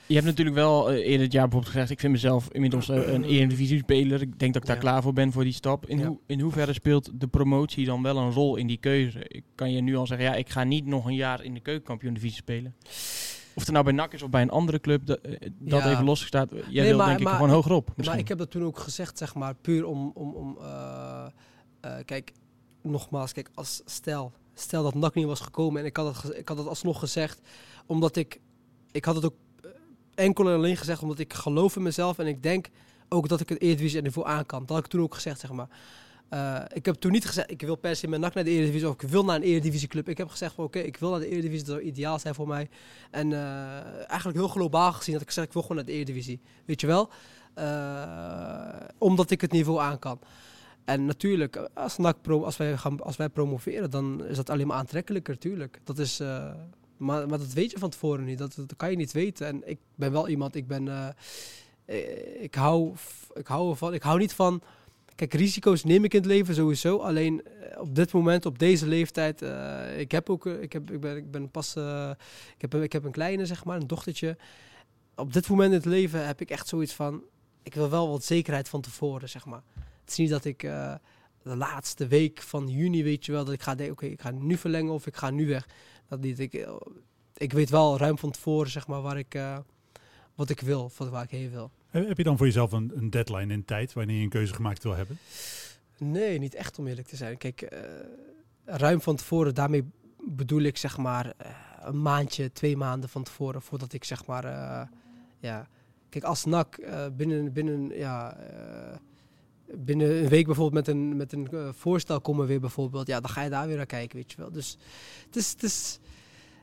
Je 0.07 0.13
hebt 0.13 0.25
natuurlijk 0.25 0.55
wel 0.55 0.89
eh, 0.91 0.95
eerder 1.05 1.21
het 1.21 1.31
jaar 1.31 1.43
bijvoorbeeld 1.43 1.71
gezegd, 1.73 1.89
ik 1.91 1.99
vind 1.99 2.11
mezelf 2.13 2.47
inmiddels 2.51 2.89
eh, 2.89 3.13
een 3.13 3.23
Eredivisie-speler. 3.23 4.21
Ik 4.21 4.39
denk 4.39 4.53
dat 4.53 4.61
ik 4.61 4.67
daar 4.67 4.75
Ja. 4.77 4.81
klaar 4.81 5.01
voor 5.01 5.13
ben 5.13 5.31
voor 5.31 5.43
die 5.43 5.53
stap. 5.53 5.85
In, 5.85 5.97
Ja. 5.99 6.07
hoe, 6.07 6.19
in 6.25 6.39
hoeverre 6.39 6.73
speelt 6.73 7.09
de 7.13 7.27
promotie 7.27 7.85
dan 7.85 8.01
wel 8.01 8.17
een 8.17 8.31
rol 8.31 8.55
in 8.55 8.67
die 8.67 8.77
keuze? 8.77 9.19
Ik 9.27 9.43
kan 9.55 9.71
je 9.71 9.81
nu 9.81 9.95
al 9.95 10.07
zeggen, 10.07 10.25
ja, 10.27 10.35
ik 10.35 10.49
ga 10.49 10.63
niet 10.63 10.85
nog 10.85 11.05
een 11.05 11.15
jaar 11.15 11.43
in 11.43 11.53
de 11.53 11.59
keukenkampioen-divisie 11.59 12.37
spelen. 12.37 12.75
Of 13.55 13.63
het 13.63 13.71
nou 13.71 13.83
bij 13.83 13.93
NAC 13.93 14.13
is 14.13 14.21
of 14.21 14.29
bij 14.29 14.41
een 14.41 14.49
andere 14.49 14.79
club, 14.79 15.05
dat, 15.05 15.19
eh, 15.19 15.49
dat 15.59 15.83
Ja. 15.83 15.91
even 15.91 16.03
losgestaat. 16.05 16.49
Jij 16.51 16.61
Nee, 16.71 16.83
wil 16.87 16.97
maar- 16.97 17.07
denk 17.07 17.19
ik 17.19 17.25
maar- 17.25 17.33
gewoon 17.35 17.49
hogerop. 17.49 17.85
Maar 17.87 17.95
misschien. 17.97 18.19
ik 18.19 18.27
heb 18.27 18.37
dat 18.37 18.51
toen 18.51 18.63
ook 18.63 18.79
gezegd, 18.79 19.17
zeg 19.17 19.35
maar, 19.35 19.55
puur 19.55 19.85
om, 19.85 20.11
om, 20.15 20.33
om 20.33 20.57
kijk, 22.05 22.31
nogmaals, 22.81 23.31
kijk, 23.33 23.49
als 23.53 23.81
stel, 23.85 24.31
stel 24.53 24.83
dat 24.83 24.93
NAC 24.93 25.15
niet 25.15 25.25
was 25.25 25.39
gekomen 25.39 25.79
en 25.81 25.87
ik 25.87 25.97
had 25.97 26.21
het, 26.23 26.37
ik 26.37 26.47
had 26.47 26.57
het 26.57 26.67
alsnog 26.67 26.99
gezegd, 26.99 27.41
omdat 27.85 28.15
ik, 28.15 28.39
ik 28.91 29.05
had 29.05 29.15
het 29.15 29.25
ook 29.25 29.35
enkel 30.15 30.47
en 30.47 30.55
alleen 30.55 30.77
gezegd 30.77 31.01
omdat 31.01 31.19
ik 31.19 31.33
geloof 31.33 31.75
in 31.75 31.81
mezelf 31.81 32.19
en 32.19 32.27
ik 32.27 32.43
denk 32.43 32.67
ook 33.09 33.27
dat 33.27 33.39
ik 33.39 33.49
het 33.49 33.61
Eredivisie 33.61 34.01
niveau 34.01 34.27
aan 34.27 34.45
kan. 34.45 34.59
Dat 34.59 34.69
had 34.69 34.85
ik 34.85 34.91
toen 34.91 35.01
ook 35.01 35.13
gezegd, 35.13 35.39
zeg 35.39 35.51
maar. 35.51 35.67
Eh, 36.29 36.61
ik 36.73 36.85
heb 36.85 36.95
toen 36.95 37.11
niet 37.11 37.25
gezegd, 37.25 37.51
ik 37.51 37.61
wil 37.61 37.75
per 37.75 37.95
se 37.95 38.07
met 38.07 38.19
NAC 38.19 38.33
naar 38.33 38.43
de 38.43 38.49
Eredivisie 38.49 38.87
of 38.87 38.93
ik 38.93 39.09
wil 39.09 39.25
naar 39.25 39.35
een 39.35 39.41
Eredivisieclub. 39.41 40.09
Ik 40.09 40.17
heb 40.17 40.29
gezegd 40.29 40.53
van 40.53 40.63
oké, 40.65 40.79
ik 40.79 40.97
wil 40.97 41.09
naar 41.09 41.19
de 41.19 41.27
Eredivisie, 41.27 41.65
dat 41.65 41.75
zou 41.75 41.87
ideaal 41.87 42.19
zijn 42.19 42.35
voor 42.35 42.47
mij. 42.47 42.69
En 43.11 43.33
eh, 43.33 44.09
eigenlijk 44.09 44.37
heel 44.37 44.47
globaal 44.47 44.93
gezien 44.93 45.13
dat 45.13 45.23
ik 45.23 45.31
zeg, 45.31 45.45
ik 45.45 45.53
wil 45.53 45.61
gewoon 45.61 45.77
naar 45.77 45.85
de 45.85 45.91
Eredivisie. 45.91 46.39
Weet 46.65 46.81
je 46.81 46.87
wel? 46.87 47.09
Eh, 47.53 48.67
omdat 48.97 49.31
ik 49.31 49.41
het 49.41 49.51
niveau 49.51 49.79
aan 49.79 49.99
kan. 49.99 50.19
En 50.85 51.05
natuurlijk, 51.05 51.69
als, 51.73 51.97
NAC 51.97 52.27
als, 52.27 52.57
wij 52.57 52.77
gaan, 52.77 53.01
als 53.01 53.17
wij 53.17 53.29
promoveren, 53.29 53.89
dan 53.89 54.25
is 54.25 54.35
dat 54.35 54.49
alleen 54.49 54.67
maar 54.67 54.77
aantrekkelijker, 54.77 55.33
natuurlijk. 55.33 55.79
Dat 55.83 55.97
is, 55.97 56.21
maar, 56.97 57.27
maar 57.27 57.37
dat 57.37 57.53
weet 57.53 57.71
je 57.71 57.77
van 57.77 57.89
tevoren 57.89 58.25
niet. 58.25 58.37
Dat, 58.37 58.53
dat 58.55 58.73
kan 58.77 58.89
je 58.89 58.95
niet 58.95 59.11
weten. 59.11 59.47
En 59.47 59.69
ik 59.69 59.79
ben 59.95 60.11
wel 60.11 60.27
iemand, 60.27 60.55
ik 60.55 60.67
ben... 60.67 60.87
eh, 60.87 61.07
eh, 61.85 62.43
ik, 62.43 62.55
hou, 62.55 62.93
ik 63.33 63.47
hou 63.47 63.69
ervan. 63.69 63.93
Ik 63.93 64.03
hou 64.03 64.19
niet 64.19 64.33
van... 64.33 64.61
Kijk, 65.15 65.33
risico's 65.33 65.83
neem 65.83 66.03
ik 66.03 66.13
in 66.13 66.19
het 66.19 66.27
leven 66.27 66.55
sowieso. 66.55 66.97
Alleen 66.97 67.43
eh, 67.45 67.81
op 67.81 67.95
dit 67.95 68.11
moment, 68.11 68.45
op 68.45 68.59
deze 68.59 68.87
leeftijd... 68.87 69.41
ik 69.97 70.11
heb 70.11 70.29
ook... 70.29 70.45
ik, 70.45 70.73
heb, 70.73 70.91
ik, 70.91 70.99
ben, 70.99 71.17
ik 71.17 71.31
ben 71.31 71.51
pas... 71.51 71.75
ik, 72.55 72.61
heb, 72.61 72.75
ik 72.75 72.91
heb 72.93 73.03
een 73.03 73.11
kleine, 73.11 73.45
zeg 73.45 73.65
maar, 73.65 73.77
een 73.77 73.87
dochtertje. 73.87 74.37
Op 75.15 75.33
dit 75.33 75.49
moment 75.49 75.69
in 75.69 75.77
het 75.77 75.85
leven 75.85 76.25
heb 76.25 76.41
ik 76.41 76.49
echt 76.49 76.67
zoiets 76.67 76.93
van... 76.93 77.23
Ik 77.63 77.73
wil 77.73 77.89
wel 77.89 78.09
wat 78.09 78.23
zekerheid 78.23 78.69
van 78.69 78.81
tevoren, 78.81 79.29
zeg 79.29 79.45
maar. 79.45 79.61
Het 79.73 80.09
is 80.09 80.17
niet 80.17 80.29
dat 80.29 80.45
ik 80.45 80.63
de 81.45 81.55
laatste 81.55 82.07
week 82.07 82.41
van 82.41 82.67
juni, 82.67 83.03
weet 83.03 83.25
je 83.25 83.31
wel, 83.31 83.45
dat 83.45 83.53
ik 83.53 83.61
ga 83.61 83.75
denken, 83.75 83.93
oké, 83.93 84.05
ik 84.05 84.21
ga 84.21 84.31
nu 84.31 84.57
verlengen 84.57 84.93
of 84.93 85.07
ik 85.07 85.15
ga 85.15 85.29
nu 85.29 85.47
weg. 85.47 85.67
Dat 86.07 86.19
niet. 86.19 86.39
Ik, 86.39 86.67
ik 87.37 87.53
weet 87.53 87.69
wel 87.69 87.97
ruim 87.97 88.17
van 88.17 88.31
tevoren, 88.31 88.71
zeg 88.71 88.87
maar, 88.87 89.01
waar 89.01 89.17
ik, 89.17 89.35
eh, 89.35 89.57
wat 90.35 90.49
ik 90.49 90.59
wil, 90.59 90.89
van 90.89 91.09
waar 91.09 91.23
ik 91.23 91.29
heen 91.29 91.49
wil. 91.49 91.71
Heb 91.89 92.17
je 92.17 92.23
dan 92.23 92.37
voor 92.37 92.45
jezelf 92.45 92.71
een, 92.71 92.91
een 92.95 93.09
deadline 93.09 93.53
in 93.53 93.65
tijd 93.65 93.93
wanneer 93.93 94.17
je 94.17 94.23
een 94.23 94.29
keuze 94.29 94.53
gemaakt 94.53 94.83
wil 94.83 94.95
hebben? 94.95 95.17
Nee, 95.97 96.39
niet 96.39 96.55
echt 96.55 96.79
om 96.79 96.87
eerlijk 96.87 97.07
te 97.07 97.15
zijn. 97.15 97.37
Kijk, 97.37 97.61
eh, 97.61 97.79
ruim 98.65 99.01
van 99.01 99.15
tevoren, 99.15 99.55
daarmee 99.55 99.83
bedoel 100.17 100.61
ik 100.61 100.77
zeg 100.77 100.97
maar 100.97 101.33
eh, 101.37 101.49
een 101.79 102.01
maandje, 102.01 102.51
twee 102.51 102.77
maanden 102.77 103.09
van 103.09 103.23
tevoren, 103.23 103.61
voordat 103.61 103.93
ik 103.93 104.03
zeg 104.03 104.25
maar, 104.25 104.43
ja, 105.39 105.67
kijk 106.09 106.23
als 106.23 106.45
NAC 106.45 106.79
binnen, 107.15 107.53
binnen, 107.53 107.97
ja, 107.97 108.37
binnen 109.73 110.23
een 110.23 110.27
week 110.27 110.45
bijvoorbeeld 110.45 110.85
met 110.85 110.95
een, 110.95 111.17
met 111.17 111.33
een 111.33 111.47
eh, 111.51 111.69
voorstel 111.73 112.21
komen 112.21 112.47
weer 112.47 112.59
bijvoorbeeld, 112.59 113.07
ja, 113.07 113.19
dan 113.19 113.29
ga 113.29 113.41
je 113.41 113.49
daar 113.49 113.67
weer 113.67 113.77
naar 113.77 113.85
kijken, 113.85 114.17
weet 114.17 114.31
je 114.31 114.37
wel. 114.37 114.51
Dus 114.51 114.77
het 115.25 115.35
is, 115.35 115.51
het 115.51 115.63
is 115.63 115.99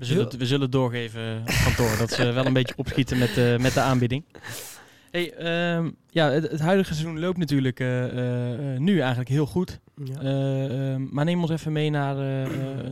we, 0.03 0.09
zullen 0.09 0.25
het, 0.25 0.37
we 0.37 0.47
zullen 0.47 0.71
doorgeven 0.71 1.45
kantoor. 1.65 1.97
dat 1.99 2.11
ze 2.11 2.33
wel 2.33 2.47
een 2.47 2.53
beetje 2.53 2.77
opschieten 2.77 3.19
met, 3.19 3.37
eh, 3.37 3.57
met 3.57 3.75
de 3.75 3.81
aanbieding. 3.81 4.25
Hey, 5.11 5.33
ehm, 5.33 5.91
ja, 6.11 6.31
het, 6.31 6.51
het 6.51 6.61
huidige 6.61 6.95
seizoen 6.95 7.21
loopt 7.21 7.39
natuurlijk 7.39 7.81
eh, 7.81 7.89
nu 8.79 8.99
eigenlijk 8.99 9.29
heel 9.29 9.47
goed. 9.47 9.81
ja. 10.05 10.21
Eh, 10.21 10.93
ehm, 10.93 11.07
maar 11.11 11.25
neem 11.25 11.41
ons 11.41 11.51
even 11.51 11.73
mee 11.73 11.91
naar, 11.91 12.17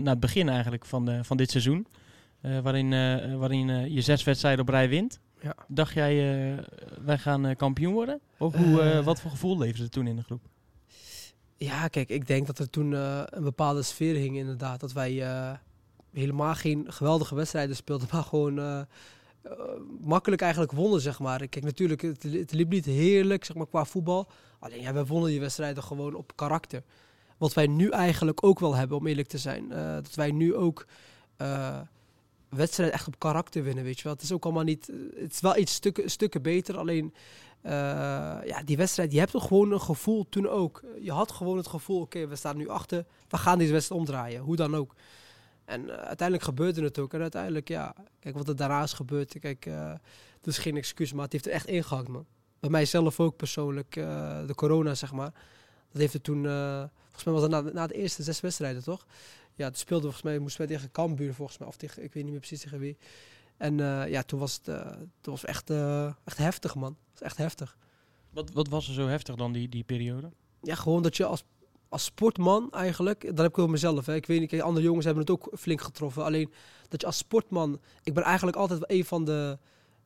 naar 0.00 0.12
het 0.12 0.20
begin 0.20 0.48
eigenlijk 0.48 0.84
van, 0.84 1.04
de, 1.04 1.24
van 1.24 1.36
dit 1.36 1.50
seizoen. 1.50 1.86
Waarin 2.62 2.90
waarin 3.38 3.92
je 3.92 4.00
zes 4.00 4.24
wedstrijden 4.24 4.60
op 4.60 4.68
rij 4.68 4.88
wint. 4.88 5.20
Ja. 5.40 5.54
Dacht 5.68 5.94
jij, 5.94 6.12
eh, 6.52 6.64
wij 7.04 7.18
gaan 7.18 7.46
eh, 7.46 7.56
kampioen 7.56 7.92
worden? 7.92 8.20
Of 8.38 8.54
hoe, 8.54 8.80
eh, 8.80 9.04
wat 9.04 9.20
voor 9.20 9.30
gevoel 9.30 9.58
leefde 9.58 9.82
er 9.82 9.90
toen 9.90 10.06
in 10.06 10.16
de 10.16 10.22
groep? 10.22 10.42
Ja, 11.56 11.88
kijk, 11.88 12.08
ik 12.08 12.26
denk 12.26 12.46
dat 12.46 12.58
er 12.58 12.70
toen 12.70 12.92
een 12.92 13.42
bepaalde 13.42 13.82
sfeer 13.82 14.14
hing 14.14 14.36
inderdaad. 14.36 14.80
Dat 14.80 14.92
wij 14.92 15.12
helemaal 16.12 16.54
geen 16.54 16.92
geweldige 16.92 17.34
wedstrijden 17.34 17.76
speelden, 17.76 18.08
maar 18.12 18.22
gewoon 18.22 18.86
makkelijk 20.00 20.42
eigenlijk 20.42 20.72
wonnen, 20.72 21.00
zeg 21.00 21.18
maar. 21.18 21.48
Kijk, 21.48 21.64
natuurlijk, 21.64 22.02
het, 22.02 22.22
het 22.22 22.52
liep 22.52 22.68
niet 22.68 22.84
heerlijk, 22.84 23.44
zeg 23.44 23.56
maar, 23.56 23.66
qua 23.66 23.84
voetbal. 23.84 24.30
Alleen, 24.58 24.80
ja, 24.80 24.92
we 24.92 25.06
wonnen 25.06 25.30
die 25.30 25.40
wedstrijden 25.40 25.82
gewoon 25.82 26.14
op 26.14 26.36
karakter. 26.36 26.82
Wat 27.36 27.54
wij 27.54 27.66
nu 27.66 27.88
eigenlijk 27.88 28.44
ook 28.44 28.58
wel 28.58 28.74
hebben, 28.74 28.96
om 28.96 29.06
eerlijk 29.06 29.28
te 29.28 29.38
zijn. 29.38 29.68
Dat 30.02 30.14
wij 30.14 30.30
nu 30.30 30.54
ook 30.54 30.86
wedstrijden 32.50 32.94
echt 32.94 33.06
op 33.06 33.18
karakter 33.18 33.62
winnen, 33.62 33.84
weet 33.84 33.96
je 33.96 34.04
wel. 34.04 34.12
Het 34.12 34.22
is 34.22 34.32
ook 34.32 34.44
allemaal 34.44 34.62
niet... 34.62 34.90
Het 35.16 35.32
is 35.32 35.40
wel 35.40 35.56
iets 35.56 35.74
stukken, 35.74 36.10
stukken 36.10 36.42
beter, 36.42 36.76
alleen... 36.76 37.14
eh, 37.62 37.70
ja, 38.44 38.62
die 38.64 38.76
wedstrijd, 38.76 39.12
je 39.12 39.18
hebt 39.18 39.30
toch 39.30 39.46
gewoon 39.46 39.72
een 39.72 39.80
gevoel 39.80 40.26
toen 40.28 40.48
ook. 40.48 40.82
Je 41.00 41.12
had 41.12 41.32
gewoon 41.32 41.56
het 41.56 41.66
gevoel, 41.66 42.00
oké, 42.00 42.26
we 42.26 42.36
staan 42.36 42.56
nu 42.56 42.68
achter. 42.68 43.04
We 43.28 43.36
gaan 43.36 43.58
deze 43.58 43.72
wedstrijd 43.72 44.00
omdraaien, 44.00 44.40
hoe 44.40 44.56
dan 44.56 44.76
ook. 44.76 44.94
En 45.64 45.90
eh, 45.90 45.96
uiteindelijk 45.96 46.42
gebeurde 46.42 46.82
het 46.82 46.98
ook. 46.98 47.14
En 47.14 47.20
uiteindelijk, 47.20 47.68
ja, 47.68 47.94
kijk 48.20 48.36
wat 48.36 48.48
er 48.48 48.56
daarna 48.56 48.82
is 48.82 48.92
gebeurd. 48.92 49.38
Kijk, 49.40 49.64
het 50.36 50.46
is 50.46 50.58
geen 50.58 50.76
excuus, 50.76 51.12
maar 51.12 51.24
het 51.24 51.32
heeft 51.32 51.46
er 51.46 51.52
echt 51.52 51.66
ingehakt, 51.66 52.08
man. 52.08 52.26
Bij 52.60 52.70
mijzelf 52.70 53.20
ook 53.20 53.36
persoonlijk, 53.36 53.92
de 54.46 54.52
corona, 54.54 54.94
zeg 54.94 55.12
maar. 55.12 55.32
Dat 55.92 56.00
heeft 56.00 56.14
er 56.14 56.20
toen, 56.20 56.42
volgens 56.42 57.24
mij 57.24 57.34
was 57.34 57.42
het 57.42 57.50
na, 57.50 57.60
na 57.60 57.86
de 57.86 57.94
eerste 57.94 58.22
zes 58.22 58.40
wedstrijden, 58.40 58.82
toch? 58.82 59.06
Ja, 59.60 59.66
toen 59.66 59.76
speelden 59.76 60.06
we 60.06 60.12
volgens 60.12 60.32
mij, 60.32 60.38
moesten 60.38 60.66
wij 60.66 60.76
tegen 60.76 60.90
Cambuur, 60.90 61.34
volgens 61.34 61.58
mij. 61.58 61.68
Of 61.68 61.76
tegen, 61.76 62.02
ik 62.02 62.12
weet 62.12 62.22
niet 62.22 62.32
meer 62.32 62.40
precies 62.40 62.60
tegen 62.60 62.78
wie. 62.78 62.96
En 63.56 63.80
eh, 63.80 64.10
ja, 64.10 64.22
toen 64.22 64.38
was 64.38 64.54
het, 64.54 64.68
eh, 64.68 64.90
toen 65.20 65.32
was 65.32 65.40
het 65.40 65.50
echt, 65.50 65.70
eh, 65.70 66.06
echt 66.24 66.38
heftig, 66.38 66.74
man. 66.74 66.96
Het 67.10 67.20
was 67.20 67.22
echt 67.22 67.36
heftig. 67.36 67.76
Wat, 68.30 68.52
wat 68.52 68.68
was 68.68 68.88
er 68.88 68.94
zo 68.94 69.06
heftig 69.06 69.34
dan 69.34 69.52
die, 69.52 69.68
die 69.68 69.84
periode? 69.84 70.30
Ja, 70.62 70.74
gewoon 70.74 71.02
dat 71.02 71.16
je 71.16 71.24
als, 71.24 71.44
als 71.88 72.04
sportman 72.04 72.70
eigenlijk, 72.70 73.26
dat 73.26 73.38
heb 73.38 73.46
ik 73.46 73.56
wel 73.56 73.66
mezelf. 73.66 74.06
Hè. 74.06 74.14
Ik 74.14 74.26
weet 74.26 74.40
niet, 74.40 74.62
andere 74.62 74.86
jongens 74.86 75.04
hebben 75.04 75.22
het 75.22 75.32
ook 75.32 75.50
flink 75.58 75.80
getroffen. 75.80 76.24
Alleen 76.24 76.52
dat 76.88 77.00
je 77.00 77.06
als 77.06 77.16
sportman, 77.16 77.80
ik 78.02 78.14
ben 78.14 78.22
eigenlijk 78.22 78.56
altijd 78.56 78.78
wel 78.78 78.96
een 78.98 79.04
van 79.04 79.24
de, 79.24 79.58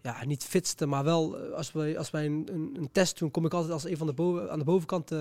ja, 0.02 0.24
niet 0.24 0.44
fitste, 0.44 0.86
maar 0.86 1.04
wel 1.04 1.36
als 1.36 1.72
wij, 1.72 1.98
als 1.98 2.10
wij 2.10 2.26
een, 2.26 2.48
een, 2.52 2.74
een 2.78 2.92
test 2.92 3.18
doen, 3.18 3.30
kom 3.30 3.46
ik 3.46 3.54
altijd 3.54 3.72
als 3.72 3.84
een 3.84 3.96
van 3.96 4.06
de 4.06 4.12
boven, 4.12 4.50
aan 4.50 4.58
de 4.58 4.64
bovenkant. 4.64 5.12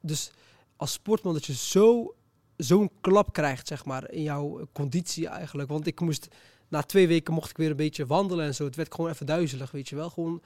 dus 0.00 0.30
als 0.76 0.92
sportman 0.92 1.34
dat 1.34 1.46
je 1.46 1.54
zo, 1.54 2.14
zo'n 2.58 2.90
klap 3.00 3.32
krijgt, 3.32 3.66
zeg 3.66 3.84
maar, 3.84 4.10
in 4.10 4.22
jouw 4.22 4.68
conditie 4.72 5.28
eigenlijk. 5.28 5.68
Want 5.68 5.86
ik 5.86 6.00
moest, 6.00 6.28
na 6.68 6.82
twee 6.82 7.08
weken 7.08 7.34
mocht 7.34 7.50
ik 7.50 7.56
weer 7.56 7.70
een 7.70 7.76
beetje 7.76 8.06
wandelen 8.06 8.46
en 8.46 8.54
zo. 8.54 8.64
Het 8.64 8.76
werd 8.76 8.94
gewoon 8.94 9.10
even 9.10 9.26
duizelig, 9.26 9.70
weet 9.70 9.88
je 9.88 9.96
wel. 9.96 10.10
Gewoon, 10.10 10.42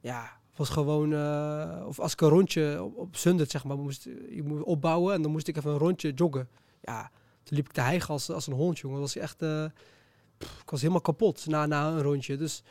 ja, 0.00 0.40
was 0.56 0.68
gewoon, 0.68 1.12
eh, 1.12 1.84
of 1.86 2.00
als 2.00 2.12
ik 2.12 2.20
een 2.20 2.28
rondje 2.28 2.82
op, 2.82 2.96
op 2.96 3.16
zeg 3.16 3.64
maar, 3.64 3.78
moest, 3.78 4.04
je 4.30 4.42
moet 4.44 4.62
opbouwen 4.62 5.14
en 5.14 5.22
dan 5.22 5.30
moest 5.30 5.48
ik 5.48 5.56
even 5.56 5.70
een 5.70 5.78
rondje 5.78 6.12
joggen. 6.12 6.48
Ja, 6.80 7.10
toen 7.42 7.56
liep 7.56 7.66
ik 7.66 7.72
te 7.72 7.80
hijgen 7.80 8.08
als, 8.08 8.30
als 8.30 8.46
een 8.46 8.52
hond, 8.52 8.78
jongen. 8.78 9.00
Was 9.00 9.16
echt, 9.16 9.42
eh, 9.42 9.64
ik 10.38 10.70
was 10.70 10.80
helemaal 10.80 11.00
kapot 11.00 11.46
na, 11.46 11.66
na 11.66 11.88
een 11.88 12.02
rondje. 12.02 12.36
Dus, 12.36 12.62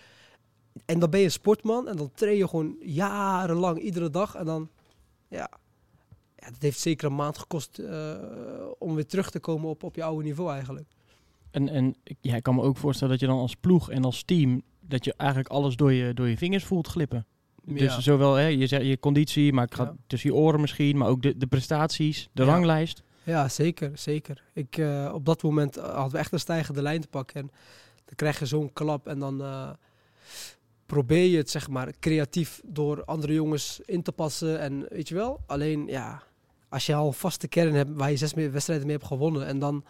en 0.86 1.00
dan 1.00 1.10
ben 1.10 1.20
je 1.20 1.30
sportman 1.30 1.88
en 1.88 1.98
dan 1.98 2.12
train 2.14 2.38
je 2.38 2.48
gewoon 2.48 2.78
jarenlang, 2.80 3.80
iedere 3.80 4.10
dag. 4.10 4.36
En 4.36 4.46
dan, 4.46 4.70
ja, 5.28 5.50
ja 6.36 6.50
dat 6.50 6.62
heeft 6.62 6.80
zeker 6.80 7.08
een 7.08 7.16
maand 7.16 7.38
gekost 7.38 7.80
eh, 7.80 8.14
om 8.80 8.96
weer 8.96 9.06
terug 9.06 9.32
te 9.32 9.40
komen 9.40 9.70
op, 9.70 9.84
op 9.84 9.96
je 9.96 10.04
oude 10.04 10.24
niveau 10.24 10.52
eigenlijk. 10.52 10.88
En, 11.52 11.70
en 11.70 11.96
ja, 12.22 12.36
ik 12.36 12.44
kan 12.44 12.56
me 12.56 12.62
ook 12.62 12.78
voorstellen 12.78 13.12
dat 13.14 13.22
je 13.22 13.28
dan 13.28 13.40
als 13.40 13.56
ploeg 13.56 13.90
en 13.92 14.04
als 14.04 14.24
team... 14.24 14.62
dat 14.80 15.06
je 15.06 15.14
eigenlijk 15.18 15.50
alles 15.50 15.76
door 15.76 15.94
je, 15.94 16.14
door 16.14 16.28
je 16.28 16.38
vingers 16.38 16.64
voelt 16.64 16.88
glippen. 16.88 17.26
Dus 17.64 17.98
zowel 17.98 18.34
hè, 18.34 18.46
je, 18.48 18.86
je 18.86 19.00
conditie, 19.00 19.54
maar 19.54 19.66
ik 19.66 19.74
ga 19.74 19.84
Ja. 19.84 19.96
tussen 20.08 20.30
je 20.30 20.36
oren 20.36 20.62
misschien... 20.62 20.98
maar 20.98 21.08
ook 21.08 21.22
de, 21.22 21.38
de 21.38 21.48
prestaties, 21.48 22.30
de 22.34 22.44
Ja. 22.44 22.50
ranglijst. 22.50 23.04
Ja, 23.24 23.50
zeker, 23.50 23.92
zeker. 23.98 24.44
Ik, 24.54 24.78
eh, 24.78 25.12
op 25.14 25.26
dat 25.26 25.44
moment 25.44 25.78
eh, 25.78 25.84
hadden 25.94 26.12
we 26.12 26.18
echt 26.18 26.32
een 26.32 26.40
stijgende 26.40 26.82
lijn 26.82 27.02
te 27.02 27.08
pakken. 27.08 27.42
En 27.42 27.52
dan 28.06 28.16
krijg 28.16 28.40
je 28.40 28.46
zo'n 28.46 28.74
klap 28.74 29.08
en 29.08 29.20
dan 29.20 29.42
probeer 30.86 31.26
je 31.26 31.38
het, 31.38 31.50
zeg 31.50 31.70
maar, 31.70 31.92
creatief 32.00 32.62
door 32.66 33.06
andere 33.06 33.34
jongens 33.34 33.80
in 33.86 34.02
te 34.02 34.12
passen. 34.12 34.60
En 34.60 34.86
weet 34.90 35.08
je 35.08 35.16
wel, 35.16 35.40
alleen 35.46 35.88
ja, 35.88 36.24
als 36.70 36.86
je 36.86 36.96
al 36.96 37.08
een 37.08 37.14
vaste 37.14 37.48
kern 37.48 37.74
hebt 37.74 37.90
waar 37.94 38.12
je 38.12 38.18
zes 38.18 38.34
wedstrijden 38.34 38.86
mee 38.86 38.96
hebt 38.96 39.08
gewonnen 39.08 39.46
en 39.46 39.60
dan, 39.60 39.86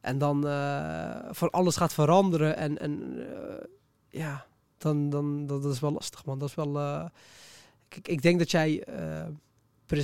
en 0.00 0.18
dan 0.18 0.48
eh, 0.48 1.16
van 1.30 1.50
alles 1.50 1.76
gaat 1.76 1.92
veranderen 1.92 2.56
en, 2.56 2.78
en 2.78 3.16
eh, 3.18 3.64
ja, 4.08 4.46
dan, 4.78 5.10
dan 5.10 5.46
dat, 5.46 5.64
is 5.64 5.80
wel 5.80 5.92
lastig, 5.92 6.24
man. 6.24 6.38
Dat 6.38 6.48
is 6.48 6.54
wel... 6.54 6.78
eh, 6.78 7.04
kijk, 7.88 8.08
ik 8.08 8.22
denk 8.22 8.38
dat 8.38 8.50
jij... 8.50 8.84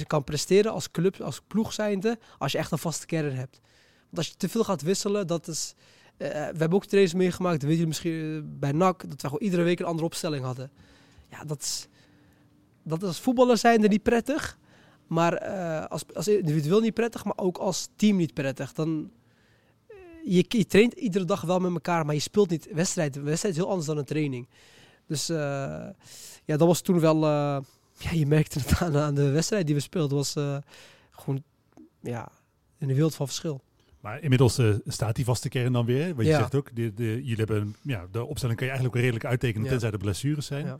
kan 0.07 0.25
presteren 0.25 0.73
als 0.73 0.91
club, 0.91 1.21
als 1.21 1.41
ploeg 1.47 1.73
zijnde, 1.73 2.19
als 2.39 2.53
je 2.53 2.59
echt 2.59 2.73
een 2.73 2.79
vaste 2.79 3.07
kern 3.07 3.35
hebt. 3.35 3.61
Want 4.01 4.17
als 4.17 4.29
je 4.29 4.37
te 4.37 4.49
veel 4.49 4.65
gaat 4.65 4.83
wisselen, 4.83 5.27
dat 5.27 5.49
is... 5.49 5.75
eh, 6.17 6.29
we 6.29 6.37
hebben 6.37 6.73
ook 6.73 6.85
trainers 6.85 7.15
meegemaakt, 7.15 7.63
weet 7.63 7.79
je 7.79 7.87
misschien 7.87 8.37
eh, 8.37 8.59
bij 8.59 8.73
NAC, 8.73 9.21
dat 9.21 9.33
we 9.33 9.39
iedere 9.39 9.63
week 9.63 9.81
een 9.81 9.87
andere 9.87 10.07
opstelling 10.07 10.45
hadden. 10.45 10.71
Ja, 11.31 11.45
dat 11.45 11.61
is, 11.61 11.89
dat 12.83 13.03
is 13.03 13.09
als 13.09 13.21
voetballer 13.21 13.59
zijnde 13.59 13.89
niet 13.89 14.03
prettig, 14.03 14.59
maar 15.07 15.33
eh, 15.33 15.87
als, 15.87 16.05
als 16.15 16.29
individueel 16.29 16.81
niet 16.81 16.95
prettig, 16.95 17.25
maar 17.25 17.37
ook 17.37 17.57
als 17.57 17.89
team 17.97 18.17
niet 18.17 18.35
prettig. 18.35 18.73
Dan, 18.73 19.11
je, 20.25 20.45
je 20.49 20.67
traint 20.67 20.93
iedere 20.93 21.25
dag 21.25 21.41
wel 21.41 21.61
met 21.61 21.73
elkaar, 21.73 22.07
maar 22.07 22.15
je 22.15 22.21
speelt 22.21 22.51
niet 22.51 22.69
wedstrijd. 22.73 23.17
Een 23.17 23.25
wedstrijd 23.25 23.55
is 23.55 23.61
heel 23.61 23.71
anders 23.71 23.87
dan 23.87 23.99
een 23.99 24.05
training. 24.05 24.49
Dus 25.07 25.27
ja, 25.27 26.57
dat 26.57 26.67
was 26.67 26.81
toen 26.81 27.01
wel... 27.01 27.21
ja, 28.05 28.11
je 28.13 28.27
merkte 28.27 28.59
het 28.59 28.81
aan, 28.81 28.97
aan 28.97 29.15
de 29.15 29.31
wedstrijd 29.31 29.67
die 29.67 29.75
we 29.75 29.81
speelden. 29.81 30.17
was 30.17 30.33
gewoon 31.11 31.43
ja, 32.01 32.29
in 32.79 32.87
wereld 32.87 33.15
van 33.15 33.27
verschil. 33.27 33.63
Maar 34.05 34.23
inmiddels 34.23 34.59
eh, 34.59 34.75
staat 34.87 35.17
die 35.17 35.25
vaste 35.25 35.49
kern 35.49 35.73
dan 35.73 35.87
weer. 35.87 36.15
Want 36.15 36.27
je 36.29 36.35
zegt 36.35 36.55
ook, 36.55 36.71
de, 36.75 36.95
de, 36.95 37.05
jullie 37.05 37.37
hebben, 37.37 37.77
ja, 37.83 38.07
de 38.11 38.25
opstelling 38.25 38.59
kan 38.59 38.67
je 38.67 38.73
eigenlijk 38.73 39.03
redelijk 39.03 39.25
uittekenen 39.31 39.65
Ja. 39.65 39.71
tenzij 39.71 39.91
er 39.91 39.99
blessures 39.99 40.47
zijn. 40.47 40.67
Ja. 40.67 40.79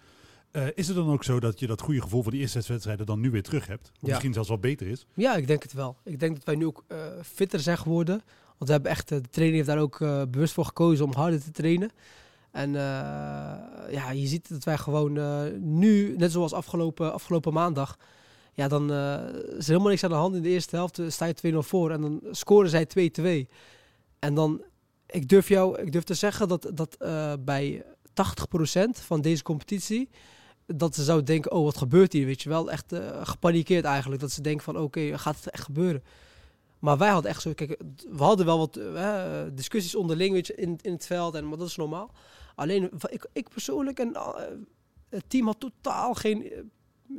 Eh, 0.51 0.67
is 0.75 0.87
het 0.87 0.97
dan 0.97 1.09
ook 1.11 1.25
zo 1.25 1.41
dat 1.41 1.61
je 1.61 1.67
dat 1.67 1.81
goede 1.81 2.01
gevoel 2.01 2.23
van 2.23 2.33
die 2.33 2.41
eerste 2.41 2.59
zes 2.61 2.69
wedstrijden 2.69 3.07
dan 3.07 3.21
nu 3.21 3.31
weer 3.31 3.43
terug 3.43 3.67
hebt? 3.67 3.91
Of 4.01 4.09
misschien 4.09 4.33
zelfs 4.33 4.49
wel 4.49 4.59
beter 4.59 4.87
is? 4.87 5.07
Ja, 5.15 5.37
ik 5.37 5.47
denk 5.47 5.63
het 5.63 5.73
wel. 5.73 5.97
Ik 6.05 6.21
denk 6.21 6.35
dat 6.35 6.45
wij 6.45 6.55
nu 6.55 6.67
ook 6.67 6.85
eh, 6.89 6.99
fitter 7.23 7.61
zijn 7.61 7.79
geworden. 7.79 8.23
Want 8.59 8.71
we 8.71 8.73
hebben 8.73 8.91
echt, 8.91 9.09
de 9.09 9.21
trainer 9.31 9.57
heeft 9.57 9.69
daar 9.69 9.79
ook 9.79 9.99
bewust 10.31 10.55
voor 10.55 10.65
gekozen 10.65 11.05
om 11.05 11.13
harder 11.15 11.43
te 11.43 11.51
trainen. 11.51 11.91
En 12.51 12.73
ja, 13.91 14.11
je 14.11 14.27
ziet 14.27 14.49
dat 14.49 14.65
wij 14.65 14.79
gewoon 14.79 15.13
nu, 15.79 16.17
net 16.17 16.33
zoals 16.33 16.53
afgelopen, 16.53 17.13
afgelopen 17.13 17.53
maandag, 17.53 17.99
ja, 18.55 18.69
dan 18.69 18.93
eh, 18.93 19.29
is 19.33 19.65
er 19.65 19.71
helemaal 19.71 19.89
niks 19.89 20.05
aan 20.05 20.11
de 20.11 20.17
hand 20.17 20.35
in 20.35 20.43
de 20.43 20.49
eerste 20.49 20.77
helft. 20.77 20.99
eh, 20.99 21.09
sta 21.09 21.25
je 21.25 21.53
2-0 21.53 21.59
voor 21.59 21.91
en 21.91 22.01
dan 22.01 22.21
scoren 22.31 22.71
zij 22.71 22.87
2-2. 22.87 23.49
En 24.19 24.35
dan, 24.35 24.63
ik 25.07 25.29
durf 25.29 25.49
jou, 25.49 25.81
ik 25.81 25.93
durf 25.93 26.05
te 26.05 26.15
zeggen 26.15 26.49
dat, 26.49 26.71
dat 26.75 26.97
eh, 26.97 27.33
bij 27.41 27.85
80% 28.13 28.89
van 28.91 29.21
deze 29.21 29.43
competitie, 29.43 30.09
dat 30.67 30.95
ze 30.95 31.05
zou 31.05 31.23
denken, 31.23 31.53
oh 31.53 31.65
wat 31.65 31.77
gebeurt 31.77 32.13
hier, 32.13 32.27
weet 32.27 32.43
je 32.43 32.49
wel. 32.49 32.71
Echt 32.71 32.95
gepanikeerd 33.23 33.85
eigenlijk, 33.85 34.21
dat 34.21 34.31
ze 34.31 34.41
denken 34.43 34.65
van 34.65 34.79
oké, 34.79 35.19
gaat 35.19 35.37
het 35.37 35.51
echt 35.51 35.65
gebeuren? 35.65 36.03
Maar 36.79 36.99
wij 36.99 37.11
hadden 37.11 37.31
echt 37.31 37.43
zo, 37.43 37.53
kijk, 37.53 37.81
we 38.11 38.23
hadden 38.23 38.47
wel 38.47 38.59
wat 38.59 38.81
discussies 39.57 39.95
onderling 39.95 40.49
in, 40.49 40.79
in 40.83 40.93
het 40.93 41.07
veld, 41.07 41.35
en, 41.35 41.49
maar 41.49 41.59
dat 41.59 41.69
is 41.69 41.77
normaal. 41.77 42.11
Alleen, 42.55 42.91
ik, 43.09 43.29
ik 43.33 43.49
persoonlijk 43.49 43.99
en 43.99 44.17
het 45.09 45.25
team 45.31 45.47
had 45.47 45.61
totaal 45.61 46.15
geen, 46.15 46.53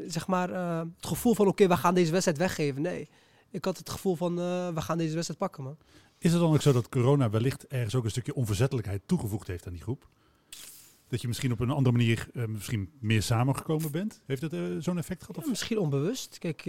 zeg 0.07 0.27
maar, 0.27 0.49
eh, 0.51 0.79
het 0.95 1.05
gevoel 1.05 1.33
van 1.33 1.47
oké, 1.47 1.67
we 1.67 1.77
gaan 1.77 1.93
deze 1.93 2.11
wedstrijd 2.11 2.38
weggeven. 2.38 2.81
Nee, 2.81 3.09
ik 3.55 3.65
had 3.65 3.77
het 3.77 3.89
gevoel 3.89 4.15
van 4.15 4.39
eh, 4.39 4.69
we 4.73 4.81
gaan 4.81 4.97
deze 4.97 5.13
wedstrijd 5.13 5.39
pakken, 5.39 5.63
man. 5.63 5.77
Is 6.17 6.31
het 6.31 6.41
dan 6.41 6.53
ook 6.53 6.61
zo 6.61 6.71
dat 6.71 6.89
corona 6.89 7.29
wellicht 7.29 7.67
ergens 7.67 7.95
ook 7.95 8.03
een 8.03 8.09
stukje 8.09 8.36
onverzettelijkheid 8.36 9.01
toegevoegd 9.05 9.47
heeft 9.47 9.65
aan 9.65 9.73
die 9.73 9.81
groep? 9.81 10.07
Dat 11.07 11.21
je 11.21 11.27
misschien 11.27 11.51
op 11.51 11.59
een 11.59 11.69
andere 11.69 11.95
manier 11.95 12.27
eh, 12.33 12.45
misschien 12.45 12.91
meer 12.99 13.23
samengekomen 13.23 13.91
bent? 13.91 14.21
Heeft 14.25 14.53
eh, 14.53 14.59
zo'n 14.79 14.97
effect 14.97 15.21
gehad? 15.21 15.36
Ja, 15.36 15.41
Of? 15.41 15.49
misschien 15.49 15.77
onbewust. 15.77 16.38
Kijk, 16.38 16.65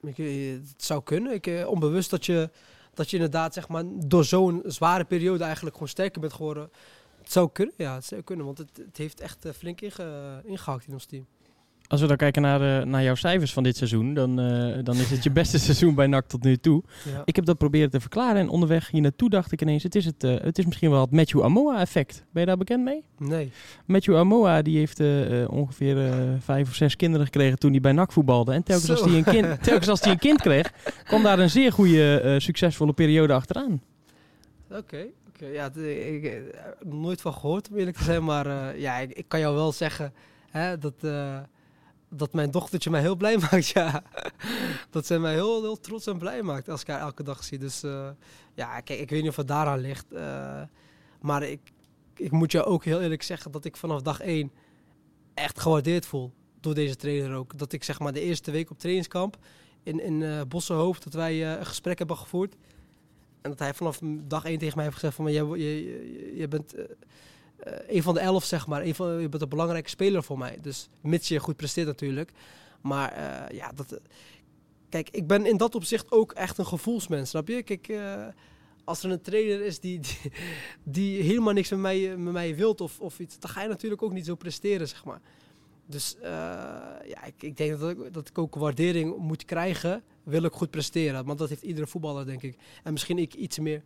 ik, 0.00 0.16
het 0.16 0.82
zou 0.82 1.02
kunnen. 1.02 1.32
Ik, 1.32 1.64
onbewust 1.66 2.10
dat 2.10 2.26
je, 2.26 2.50
dat 2.94 3.10
je 3.10 3.16
inderdaad 3.16 3.54
zeg 3.54 3.68
maar, 3.68 3.84
door 3.86 4.24
zo'n 4.24 4.62
zware 4.64 5.04
periode 5.04 5.44
eigenlijk 5.44 5.74
gewoon 5.74 5.90
sterker 5.90 6.20
bent 6.20 6.32
geworden. 6.32 6.70
Het 7.18 7.32
zou 7.32 7.50
kunnen, 7.52 7.74
ja, 7.76 7.94
het 7.94 8.04
zou 8.04 8.22
kunnen. 8.22 8.46
Want 8.46 8.58
het, 8.58 8.76
het 8.76 8.96
heeft 8.96 9.20
echt 9.20 9.46
flink 9.56 9.80
inge, 9.80 10.42
ingehakt 10.44 10.86
in 10.86 10.92
ons 10.92 11.04
team. 11.04 11.26
Als 11.88 12.00
we 12.00 12.06
dan 12.06 12.16
kijken 12.16 12.42
naar, 12.42 12.80
eh, 12.80 12.86
naar 12.86 13.02
jouw 13.02 13.14
cijfers 13.14 13.52
van 13.52 13.62
dit 13.62 13.76
seizoen, 13.76 14.14
dan, 14.14 14.40
eh, 14.40 14.84
dan 14.84 14.96
is 14.96 15.10
het 15.10 15.22
je 15.22 15.30
beste 15.42 15.58
seizoen 15.58 15.94
bij 15.94 16.06
NAC 16.06 16.26
tot 16.26 16.42
nu 16.42 16.56
toe. 16.56 16.82
Ja. 17.12 17.22
Ik 17.24 17.36
heb 17.36 17.44
dat 17.44 17.58
proberen 17.58 17.90
te 17.90 18.00
verklaren 18.00 18.40
en 18.40 18.48
onderweg 18.48 18.90
hier 18.90 19.00
naartoe 19.00 19.30
dacht 19.30 19.52
ik 19.52 19.62
ineens, 19.62 19.82
het 19.82 19.94
is, 19.94 20.04
het, 20.04 20.24
eh, 20.24 20.34
het 20.40 20.58
is 20.58 20.64
misschien 20.64 20.90
wel 20.90 21.00
het 21.00 21.10
Matthew 21.10 21.42
Amoa 21.42 21.80
effect. 21.80 22.24
Ben 22.30 22.42
je 22.42 22.48
daar 22.48 22.56
bekend 22.56 22.84
mee? 22.84 23.04
Nee. 23.18 23.52
Matthew 23.84 24.16
Amoa 24.16 24.62
die 24.62 24.78
heeft 24.78 25.00
ongeveer 25.48 25.96
vijf 26.40 26.68
of 26.68 26.74
zes 26.74 26.96
kinderen 26.96 27.26
gekregen 27.26 27.58
toen 27.58 27.70
hij 27.70 27.80
bij 27.80 27.92
NAC 27.92 28.12
voetbalde. 28.12 28.52
En 28.52 28.62
telkens 28.62 28.86
Zo. 28.86 28.92
als 28.92 29.02
hij 29.02 29.18
een 29.18 29.24
kind, 29.24 29.62
telkens 29.64 29.88
als 29.88 30.00
hij 30.00 30.12
een 30.12 30.18
kind 30.18 30.40
kreeg, 30.40 30.72
kwam 31.04 31.22
daar 31.22 31.38
een 31.38 31.50
zeer 31.50 31.72
goede, 31.72 32.36
succesvolle 32.40 32.92
periode 32.92 33.32
achteraan. 33.32 33.82
Oké. 34.70 35.06
oké. 35.28 35.46
Ja, 35.46 35.70
ik 35.74 36.24
ik 36.24 36.24
heb 36.24 36.74
nooit 36.84 37.20
van 37.20 37.32
gehoord, 37.32 37.68
om 37.70 37.76
eerlijk 37.76 37.96
te 37.96 38.04
zijn. 38.04 38.24
Maar 38.24 38.78
ja, 38.78 38.98
ik, 38.98 39.12
ik 39.12 39.24
kan 39.28 39.40
jou 39.40 39.54
wel 39.54 39.72
zeggen 39.72 40.12
hè, 40.50 40.78
dat, 40.78 40.94
dat 42.16 42.32
mijn 42.32 42.50
dochtertje 42.50 42.90
mij 42.90 43.00
heel 43.00 43.16
blij 43.16 43.38
maakt. 43.50 43.66
Ja. 43.66 44.02
dat 44.90 45.06
zij 45.06 45.18
mij 45.18 45.32
heel, 45.32 45.62
heel 45.62 45.80
trots 45.80 46.06
en 46.06 46.18
blij 46.18 46.42
maakt 46.42 46.68
als 46.68 46.80
ik 46.80 46.86
haar 46.86 47.00
elke 47.00 47.22
dag 47.22 47.44
zie. 47.44 47.58
Dus 47.58 47.82
eh, 47.82 48.08
ja, 48.54 48.80
kijk, 48.80 49.00
ik 49.00 49.10
weet 49.10 49.20
niet 49.20 49.30
of 49.30 49.36
het 49.36 49.48
daaraan 49.48 49.78
ligt. 49.78 50.12
eh, 50.12 50.62
maar 51.20 51.42
ik, 51.42 51.60
ik 52.16 52.30
moet 52.30 52.52
jou 52.52 52.66
ook 52.66 52.84
heel 52.84 53.00
eerlijk 53.00 53.22
zeggen 53.22 53.50
dat 53.50 53.64
ik 53.64 53.76
vanaf 53.76 54.02
dag 54.02 54.20
één 54.20 54.52
echt 55.34 55.60
gewaardeerd 55.60 56.06
voel. 56.06 56.32
Door 56.60 56.74
deze 56.74 56.96
trainer 56.96 57.34
ook. 57.34 57.58
Dat 57.58 57.72
ik 57.72 57.84
zeg 57.84 57.98
maar 57.98 58.12
de 58.12 58.20
eerste 58.20 58.50
week 58.50 58.70
op 58.70 58.78
trainingskamp 58.78 59.36
in, 59.82 60.00
in 60.00 60.22
eh 60.22 60.40
Bossenhoofd, 60.48 61.04
dat 61.04 61.12
wij 61.12 61.58
een 61.58 61.66
gesprek 61.66 61.98
hebben 61.98 62.16
gevoerd. 62.16 62.54
En 63.40 63.50
dat 63.50 63.58
hij 63.58 63.74
vanaf 63.74 63.98
dag 64.02 64.44
één 64.44 64.58
tegen 64.58 64.74
mij 64.74 64.84
heeft 64.84 64.98
gezegd 64.98 65.16
van, 65.16 65.32
je, 65.32 65.48
je, 65.48 66.32
je 66.36 66.48
bent 66.48 66.74
eh, 67.58 67.96
een 67.96 68.02
van 68.02 68.14
de 68.14 68.20
elf, 68.20 68.44
zeg 68.44 68.66
maar. 68.66 68.82
Een 68.82 68.94
van, 68.94 69.20
je 69.20 69.28
bent 69.28 69.42
een 69.42 69.48
belangrijke 69.48 69.88
speler 69.88 70.22
voor 70.22 70.38
mij. 70.38 70.58
Dus 70.62 70.88
mits 71.00 71.28
je 71.28 71.38
goed 71.38 71.56
presteert 71.56 71.86
natuurlijk. 71.86 72.32
Maar 72.80 73.12
eh, 73.12 73.56
ja, 73.56 73.72
dat... 73.72 73.92
eh, 73.92 73.98
kijk, 74.88 75.10
ik 75.10 75.26
ben 75.26 75.46
in 75.46 75.56
dat 75.56 75.74
opzicht 75.74 76.12
ook 76.12 76.32
echt 76.32 76.58
een 76.58 76.66
gevoelsmens, 76.66 77.30
snap 77.30 77.48
je? 77.48 77.62
Kijk, 77.62 77.92
als 78.84 79.02
er 79.02 79.10
een 79.10 79.20
trainer 79.20 79.64
is 79.64 79.80
die, 79.80 80.00
die, 80.84 81.22
helemaal 81.22 81.52
niks 81.52 81.70
met 81.70 81.78
mij, 81.78 82.16
met 82.16 82.32
mij 82.32 82.56
wilt 82.56 82.80
of, 82.80 83.00
of 83.00 83.18
iets, 83.18 83.38
dan 83.38 83.50
ga 83.50 83.62
je 83.62 83.68
natuurlijk 83.68 84.02
ook 84.02 84.12
niet 84.12 84.26
zo 84.26 84.34
presteren, 84.34 84.88
zeg 84.88 85.04
maar. 85.04 85.20
Dus 85.86 86.16
ja, 87.06 87.24
ik, 87.24 87.42
ik 87.42 87.56
denk 87.56 87.78
dat 87.78 87.90
ik, 87.90 88.12
dat 88.12 88.28
ik 88.28 88.38
ook 88.38 88.54
waardering 88.54 89.16
moet 89.16 89.44
krijgen, 89.44 90.02
wil 90.22 90.42
ik 90.42 90.52
goed 90.52 90.70
presteren. 90.70 91.24
Want 91.24 91.38
dat 91.38 91.48
heeft 91.48 91.62
iedere 91.62 91.86
voetballer, 91.86 92.26
denk 92.26 92.42
ik. 92.42 92.56
En 92.82 92.92
misschien 92.92 93.18
ik 93.18 93.34
iets 93.34 93.58
meer. 93.58 93.82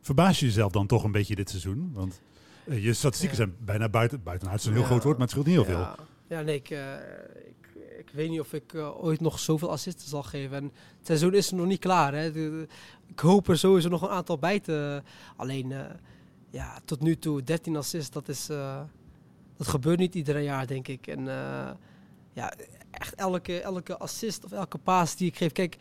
Verbaas 0.00 0.40
je 0.40 0.46
jezelf 0.46 0.72
dan 0.72 0.86
toch 0.86 1.04
een 1.04 1.12
beetje 1.12 1.34
dit 1.34 1.50
seizoen? 1.50 1.90
Want 1.92 2.20
je 2.64 2.92
statistieken 2.92 3.36
zijn 3.36 3.54
bijna 3.58 3.88
buiten, 3.88 4.22
buiten 4.22 4.52
is 4.52 4.64
een 4.64 4.72
heel 4.72 4.82
groot 4.82 5.02
woord, 5.02 5.18
maar 5.18 5.26
het 5.26 5.30
scheelt 5.30 5.46
niet 5.46 5.54
heel 5.54 5.64
veel. 5.64 6.06
Ja, 6.26 6.40
nee, 6.40 6.56
ik, 6.56 6.70
eh, 6.70 6.94
ik, 7.46 7.62
ik 7.98 8.10
weet 8.12 8.30
niet 8.30 8.40
of 8.40 8.52
ik 8.52 8.74
eh, 8.74 9.04
ooit 9.04 9.20
nog 9.20 9.38
zoveel 9.38 9.70
assists 9.70 10.08
zal 10.08 10.22
geven. 10.22 10.56
En 10.56 10.64
het 10.98 11.06
seizoen 11.06 11.34
is 11.34 11.50
nog 11.50 11.66
niet 11.66 11.78
klaar. 11.78 12.14
Hè. 12.14 12.30
Ik 13.06 13.18
hoop 13.18 13.48
er 13.48 13.58
sowieso 13.58 13.88
nog 13.88 14.02
een 14.02 14.08
aantal 14.08 14.38
bij 14.38 14.60
te... 14.60 15.02
Alleen, 15.36 15.72
eh, 15.72 15.80
ja, 16.50 16.80
tot 16.84 17.00
nu 17.00 17.16
toe 17.16 17.42
13 17.42 17.76
assists, 17.76 18.10
dat 18.10 18.28
is... 18.28 18.48
eh, 18.48 18.80
dat 19.56 19.66
gebeurt 19.68 19.98
niet 19.98 20.14
ieder 20.14 20.40
jaar, 20.40 20.66
denk 20.66 20.88
ik. 20.88 21.06
En 21.06 21.18
eh, 21.18 21.70
ja, 22.32 22.52
echt 22.90 23.14
elke, 23.14 23.60
elke 23.60 23.98
assist 23.98 24.44
of 24.44 24.52
elke 24.52 24.78
paas 24.78 25.16
die 25.16 25.28
ik 25.28 25.36
geef... 25.36 25.52
Kijk, 25.52 25.76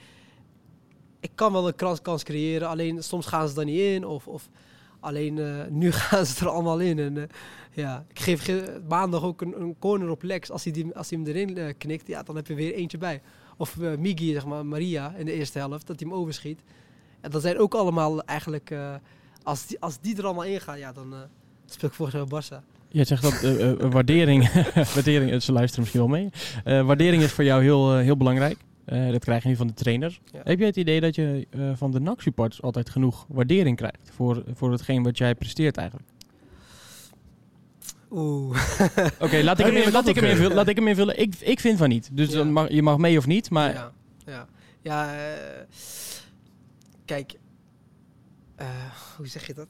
ik 1.20 1.32
kan 1.36 1.52
wel 1.52 1.68
een 1.68 1.76
kans, 1.76 2.02
kans 2.02 2.24
creëren, 2.24 2.68
alleen 2.68 3.04
soms 3.04 3.26
gaan 3.26 3.48
ze 3.48 3.60
er 3.60 3.66
niet 3.66 3.80
in. 3.80 4.06
Of, 4.06 4.28
of 4.28 4.50
alleen 5.02 5.38
eh, 5.40 5.46
nu 5.70 5.92
gaan 6.02 6.26
ze 6.26 6.46
er 6.46 6.52
allemaal 6.52 6.80
in. 6.80 7.00
En 7.00 7.18
eh, 7.18 7.24
ja, 7.72 8.06
ik 8.10 8.20
geef 8.20 8.44
ge- 8.44 8.82
maandag 8.90 9.24
ook 9.24 9.42
een, 9.42 9.62
een 9.62 9.76
corner 9.80 10.10
op 10.10 10.24
Lex. 10.24 10.52
Als 10.52 10.64
hij, 10.64 10.74
die, 10.74 10.96
als 10.96 11.10
hij 11.10 11.20
hem 11.20 11.28
erin 11.28 11.58
eh, 11.58 11.74
knikt, 11.78 12.08
ja, 12.08 12.24
dan 12.24 12.36
heb 12.36 12.48
je 12.48 12.54
weer 12.54 12.74
eentje 12.74 12.98
bij. 12.98 13.22
Of 13.58 13.78
Migi, 14.00 14.34
zeg 14.34 14.46
maar, 14.46 14.66
Maria 14.66 15.14
in 15.18 15.26
de 15.26 15.32
eerste 15.34 15.58
helft, 15.60 15.88
dat 15.88 16.00
hij 16.00 16.10
hem 16.10 16.18
overschiet. 16.20 16.62
En 17.22 17.32
dat 17.32 17.42
zijn 17.42 17.58
ook 17.58 17.74
allemaal 17.74 18.24
eigenlijk... 18.24 18.74
als, 19.44 19.68
die, 19.68 19.80
als 19.80 20.00
die 20.00 20.18
er 20.18 20.26
allemaal 20.26 20.44
in 20.44 20.62
gaan, 20.62 20.80
ja, 20.80 20.92
dan 20.92 21.14
speel 21.66 21.90
ik 21.90 21.96
volgens 21.96 22.30
mij 22.30 22.42
Barça. 22.42 22.64
Je 22.88 23.04
zegt 23.04 23.22
dat 23.22 23.42
waardering, 23.92 24.52
waardering, 24.96 25.44
ze 25.44 25.52
luisteren 25.52 25.80
misschien 25.84 26.10
wel 26.10 26.32
mee. 26.64 26.84
Waardering 26.84 27.24
is 27.24 27.32
voor 27.32 27.44
jou 27.44 27.62
heel, 27.64 27.96
heel 27.98 28.18
belangrijk. 28.18 28.58
Eh, 28.92 29.12
dat 29.12 29.24
krijg 29.24 29.44
je 29.44 29.50
nu 29.50 29.56
van 29.56 29.68
de 29.68 29.74
trainer. 29.74 30.20
Ja. 30.32 30.40
Heb 30.44 30.58
jij 30.58 30.68
het 30.68 30.76
idee 30.78 31.02
dat 31.02 31.16
je 31.16 31.48
eh, 31.50 31.72
van 31.76 31.92
de 31.92 32.00
NAC-supporters 32.00 32.62
altijd 32.62 32.90
genoeg 32.90 33.26
waardering 33.30 33.78
krijgt 33.78 34.12
voor, 34.14 34.44
voor 34.54 34.72
hetgeen 34.72 35.04
wat 35.04 35.18
jij 35.18 35.36
presteert 35.36 35.78
eigenlijk? 35.78 36.10
Oeh. 38.10 38.62
Oké, 39.20 39.42
laat, 39.44 39.60
ik 39.60 39.66
hem 39.72 39.76
in- 39.76 39.92
laat, 39.92 40.08
ik 40.08 40.16
hem 40.16 40.24
invullen- 40.26 40.56
laat 40.56 40.68
ik 40.68 40.76
hem 40.76 40.88
invullen. 40.88 41.20
Ik, 41.20 41.36
ik 41.40 41.60
vind 41.60 41.78
van 41.78 41.90
niet. 41.90 42.10
Dus 42.14 42.30
Ja. 42.30 42.36
dan 42.36 42.52
mag, 42.52 42.70
je 42.72 42.82
mag 42.82 42.98
mee 42.98 43.18
of 43.18 43.26
niet. 43.26 43.50
Maar 43.50 43.74
Ja, 43.74 43.92
ja. 44.26 44.48
ja 44.82 45.16
eh, 45.16 45.64
kijk, 47.06 47.34
hoe 49.18 49.28
zeg 49.28 49.48
je 49.48 49.54
dat? 49.54 49.68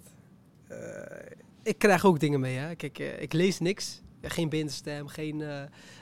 Ik 1.63 1.77
krijg 1.77 2.05
ook 2.05 2.19
dingen 2.19 2.39
mee, 2.39 2.55
hè. 2.57 2.75
Kijk, 2.75 2.99
ik 2.99 3.33
lees 3.33 3.59
niks. 3.59 4.01
Geen 4.21 4.49
bindenstem, 4.49 5.07
geen... 5.07 5.43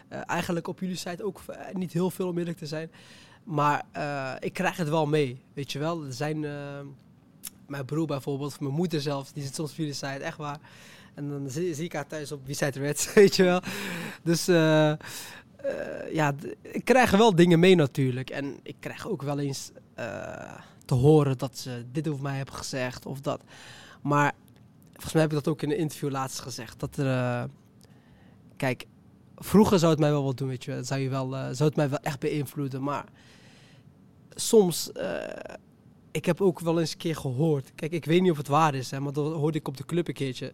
eh, 0.09 0.19
eigenlijk 0.25 0.67
op 0.67 0.79
jullie 0.79 0.95
site 0.95 1.23
ook 1.23 1.41
eh, 1.47 1.75
niet 1.75 1.93
heel 1.93 2.11
veel 2.11 2.27
om 2.27 2.37
eerlijk 2.37 2.57
te 2.57 2.65
zijn. 2.65 2.91
Maar 3.43 3.83
eh, 3.91 4.33
ik 4.39 4.53
krijg 4.53 4.77
het 4.77 4.89
wel 4.89 5.05
mee, 5.05 5.41
weet 5.53 5.71
je 5.71 5.79
wel. 5.79 6.05
Er 6.05 6.13
zijn... 6.13 6.39
mijn 7.67 7.85
broer 7.85 8.07
bijvoorbeeld, 8.07 8.59
mijn 8.59 8.73
moeder 8.73 9.01
zelfs, 9.01 9.33
die 9.33 9.43
zit 9.43 9.55
soms 9.55 9.71
op 9.71 9.77
jullie 9.77 9.93
site, 9.93 10.07
echt 10.07 10.37
waar. 10.37 10.59
En 11.13 11.29
dan 11.29 11.49
zie, 11.49 11.75
zie 11.75 11.85
ik 11.85 11.93
haar 11.93 12.07
thuis 12.07 12.31
op 12.31 12.45
wie 12.45 12.55
zei 12.55 12.71
de 12.71 12.79
Reds, 12.79 13.13
weet 13.13 13.35
je 13.35 13.43
wel. 13.43 13.61
Dus 14.23 14.45
ja, 16.11 16.35
ik 16.61 16.85
krijg 16.85 17.11
wel 17.11 17.35
dingen 17.35 17.59
mee 17.59 17.75
natuurlijk. 17.75 18.29
En 18.29 18.59
ik 18.63 18.75
krijg 18.79 19.07
ook 19.07 19.21
wel 19.21 19.39
eens 19.39 19.71
te 20.85 20.93
horen 20.93 21.37
dat 21.37 21.57
ze 21.57 21.85
dit 21.91 22.07
over 22.07 22.23
mij 22.23 22.35
hebben 22.35 22.55
gezegd 22.55 23.05
of 23.05 23.19
dat. 23.21 23.41
Maar 24.01 24.33
volgens 24.91 25.13
mij 25.13 25.21
heb 25.21 25.31
ik 25.31 25.37
dat 25.43 25.47
ook 25.47 25.61
in 25.61 25.71
een 25.71 25.77
interview 25.77 26.11
laatst 26.11 26.39
gezegd. 26.39 26.79
Dat 26.79 26.97
er, 26.97 27.49
kijk, 28.57 28.85
vroeger 29.39 29.79
zou 29.79 29.91
het 29.91 29.99
mij 29.99 30.11
wel 30.11 30.23
wat 30.23 30.37
doen, 30.37 30.47
weet 30.47 30.63
je. 30.63 30.83
Zou, 30.83 31.01
je 31.01 31.09
wel, 31.09 31.35
eh, 31.35 31.43
zou 31.51 31.69
het 31.69 31.75
mij 31.75 31.89
wel 31.89 31.99
echt 31.99 32.19
beïnvloeden. 32.19 32.83
Maar 32.83 33.05
soms, 34.29 34.91
eh, 34.91 35.55
ik 36.11 36.25
heb 36.25 36.41
ook 36.41 36.59
wel 36.59 36.79
eens 36.79 36.91
een 36.91 36.97
keer 36.97 37.15
gehoord. 37.15 37.71
Kijk, 37.75 37.91
ik 37.91 38.05
weet 38.05 38.21
niet 38.21 38.31
of 38.31 38.37
het 38.37 38.47
waar 38.47 38.75
is, 38.75 38.91
hè, 38.91 38.99
maar 38.99 39.13
dat 39.13 39.33
hoorde 39.33 39.57
ik 39.57 39.67
op 39.67 39.77
de 39.77 39.85
club 39.85 40.07
een 40.07 40.13
keertje. 40.13 40.53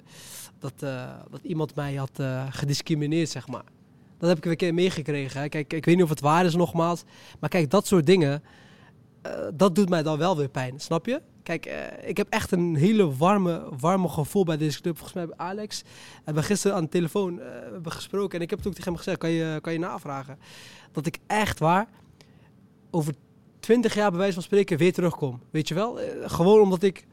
Dat, 0.59 0.73
eh, 0.79 1.09
dat 1.31 1.43
iemand 1.43 1.75
mij 1.75 1.95
had 1.95 2.19
gediscrimineerd, 2.49 3.29
zeg 3.29 3.47
maar. 3.47 3.63
Dat 4.17 4.29
heb 4.29 4.37
ik 4.37 4.45
een 4.45 4.57
keer 4.57 4.73
meegekregen. 4.73 5.41
Hè. 5.41 5.49
Kijk, 5.49 5.73
ik 5.73 5.85
weet 5.85 5.95
niet 5.95 6.03
of 6.03 6.09
het 6.09 6.19
waar 6.19 6.45
is, 6.45 6.55
nogmaals. 6.55 7.03
Maar 7.39 7.49
kijk, 7.49 7.69
dat 7.69 7.87
soort 7.87 8.05
dingen, 8.05 8.43
dat 9.53 9.75
doet 9.75 9.89
mij 9.89 10.03
dan 10.03 10.17
wel 10.17 10.37
weer 10.37 10.49
pijn. 10.49 10.79
Snap 10.79 11.05
je? 11.05 11.21
Kijk, 11.43 11.65
eh, 11.65 12.09
ik 12.09 12.17
heb 12.17 12.27
echt 12.29 12.51
een 12.51 12.75
hele 12.75 13.15
warme, 13.15 13.67
warme 13.79 14.07
gevoel 14.07 14.43
bij 14.43 14.57
deze 14.57 14.81
club. 14.81 14.97
Volgens 14.97 15.25
mij 15.25 15.37
Alex. 15.37 15.81
We 15.81 16.21
hebben 16.23 16.43
gisteren 16.43 16.77
aan 16.77 16.83
de 16.83 16.89
telefoon 16.89 17.39
eh, 17.39 17.45
we 17.45 17.71
hebben 17.71 17.91
gesproken. 17.91 18.37
En 18.37 18.43
ik 18.43 18.49
heb 18.49 18.59
het 18.59 18.67
ook 18.67 18.73
tegen 18.73 18.89
hem 18.89 18.97
gezegd, 18.97 19.17
kan 19.17 19.29
je, 19.29 19.59
kan 19.61 19.73
je 19.73 19.79
navragen. 19.79 20.37
Dat 20.91 21.05
ik 21.05 21.17
echt 21.27 21.59
waar 21.59 21.87
over 22.91 23.13
twintig 23.59 23.93
jaar 23.93 24.09
bij 24.09 24.19
wijze 24.19 24.33
van 24.33 24.43
spreken 24.43 24.77
weer 24.77 24.93
terugkom. 24.93 25.41
Weet 25.51 25.67
je 25.67 25.73
wel? 25.73 25.99
Eh, 25.99 26.29
gewoon 26.29 26.61
omdat 26.61 26.83
ik, 26.83 27.05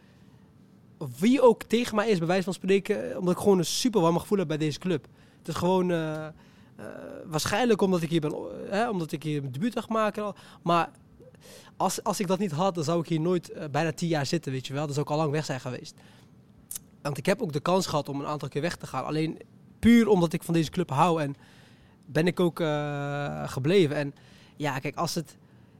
wie 1.19 1.43
ook 1.43 1.63
tegen 1.63 1.97
mij 1.97 2.09
is 2.09 2.19
bij 2.19 2.27
wijze 2.27 2.45
van 2.45 2.53
spreken, 2.53 3.11
eh, 3.11 3.19
omdat 3.19 3.35
ik 3.35 3.41
gewoon 3.41 3.59
een 3.59 3.65
super 3.65 4.01
warm 4.01 4.19
gevoel 4.19 4.39
heb 4.39 4.49
bij 4.49 4.57
deze 4.57 4.79
club. 4.79 5.07
Het 5.43 5.49
is 5.49 5.55
gewoon, 5.55 5.91
eh, 5.91 6.27
eh, 6.27 6.33
waarschijnlijk 7.27 7.81
omdat 7.81 8.03
ik 8.03 8.11
hier 8.11 8.21
ben, 8.21 8.35
eh, 8.71 8.89
omdat 8.91 9.13
ik 9.13 9.23
hier 9.23 9.41
mijn 9.41 9.53
debuut 9.53 9.75
mag 9.75 9.89
maken. 9.89 10.35
Maar 10.63 10.91
als, 11.83 12.03
als 12.03 12.21
ik 12.21 12.27
dat 12.27 12.39
niet 12.39 12.53
had, 12.53 12.75
dan 12.75 12.85
zou 12.85 13.01
ik 13.01 13.09
hier 13.09 13.21
nooit 13.21 13.51
eh, 13.51 13.69
bijna 13.71 13.93
tien 13.93 14.09
jaar 14.09 14.27
zitten, 14.27 14.53
weet 14.53 14.67
je 14.67 14.73
wel. 14.73 14.85
Dan 14.85 14.95
zou 14.95 15.07
ik 15.07 15.13
al 15.13 15.19
lang 15.19 15.31
weg 15.31 15.45
zijn 15.45 15.61
geweest. 15.61 15.95
Want 17.03 17.19
ik 17.19 17.27
heb 17.27 17.43
ook 17.43 17.53
de 17.53 17.61
kans 17.61 17.87
gehad 17.87 18.09
om 18.09 18.21
een 18.21 18.27
aantal 18.27 18.49
keer 18.49 18.63
weg 18.63 18.77
te 18.77 18.87
gaan. 18.87 19.05
Alleen 19.05 19.39
puur 19.79 20.09
omdat 20.09 20.33
ik 20.33 20.43
van 20.43 20.55
deze 20.55 20.71
club 20.71 20.91
hou 20.91 21.23
en 21.23 21.35
ben 22.07 22.27
ik 22.27 22.41
ook 22.41 22.61
eh, 22.61 23.49
gebleven. 23.49 23.97
En 23.97 24.15
ja, 24.57 24.79
kijk, 24.79 24.97
als 24.97 25.15
het... 25.15 25.37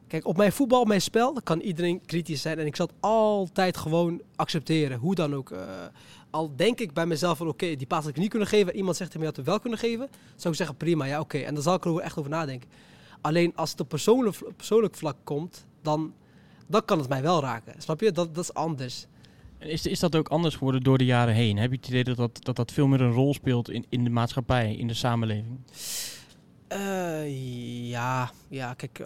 Kijk, 0.07 0.27
op 0.27 0.37
mijn 0.37 0.53
voetbal, 0.53 0.85
mijn 0.85 1.03
spel, 1.03 1.33
dan 1.33 1.43
kan 1.43 1.61
iedereen 1.61 2.01
kritisch 2.07 2.43
zijn. 2.43 2.59
En 2.59 2.67
ik 2.67 2.77
zal 2.77 2.87
het 2.87 2.95
altijd 3.01 3.77
gewoon 3.77 4.23
accepteren. 4.37 4.99
Hoe 4.99 5.15
dan 5.15 5.35
ook. 5.35 5.51
Eh, 5.51 5.61
al 6.31 6.57
denk 6.57 6.81
ik 6.81 6.93
bij 6.93 7.07
mezelf 7.07 7.39
van, 7.39 7.49
oké, 7.49 7.77
die 7.77 7.87
paas 7.87 8.05
had 8.05 8.11
ik 8.11 8.17
niet 8.17 8.31
kunnen 8.31 8.49
geven. 8.49 8.73
En 8.73 8.79
iemand 8.79 8.97
zegt 8.97 9.11
tegen 9.11 9.25
mij 9.27 9.35
dat 9.35 9.45
we 9.45 9.51
wel 9.51 9.61
kunnen 9.61 9.79
geven. 9.79 10.09
Zou 10.37 10.53
ik 10.53 10.59
zeggen, 10.59 10.77
prima, 10.77 11.05
ja, 11.05 11.21
oké. 11.21 11.39
En 11.39 11.55
dan 11.55 11.63
zal 11.63 11.75
ik 11.75 11.85
er 11.85 11.99
echt 11.99 12.19
over 12.19 12.31
nadenken. 12.31 12.69
Alleen 13.21 13.53
als 13.57 13.71
het 13.71 13.81
op 13.81 13.89
persoonlijk, 13.89 14.57
persoonlijk 14.57 14.95
vlak 14.95 15.17
komt, 15.25 15.67
dan, 15.83 16.15
dan 16.67 16.85
kan 16.85 16.99
het 16.99 17.09
mij 17.09 17.23
wel 17.23 17.41
raken. 17.41 17.75
Snap 17.79 18.01
je? 18.01 18.13
Dat, 18.13 18.35
dat 18.35 18.45
is 18.45 18.55
anders. 18.55 19.07
En 19.59 19.71
is, 19.71 19.87
is 19.87 20.01
dat 20.01 20.17
ook 20.17 20.29
anders 20.29 20.55
geworden 20.55 20.83
door 20.83 20.99
de 20.99 21.05
jaren 21.05 21.35
heen? 21.35 21.57
Heb 21.57 21.71
je 21.71 21.77
het 21.77 21.89
idee 21.89 22.05
dat 22.05 22.17
dat, 22.17 22.45
dat, 22.45 22.57
dat 22.57 22.73
veel 22.73 22.87
meer 22.87 23.01
een 23.01 23.13
rol 23.13 23.35
speelt 23.35 23.71
in, 23.71 23.87
in 23.89 24.05
de 24.05 24.11
maatschappij, 24.11 24.75
in 24.75 24.87
de 24.87 24.95
samenleving? 24.95 25.59
Eh, 26.73 27.89
ja, 27.89 28.31
ja, 28.49 28.75
kijk, 28.75 29.01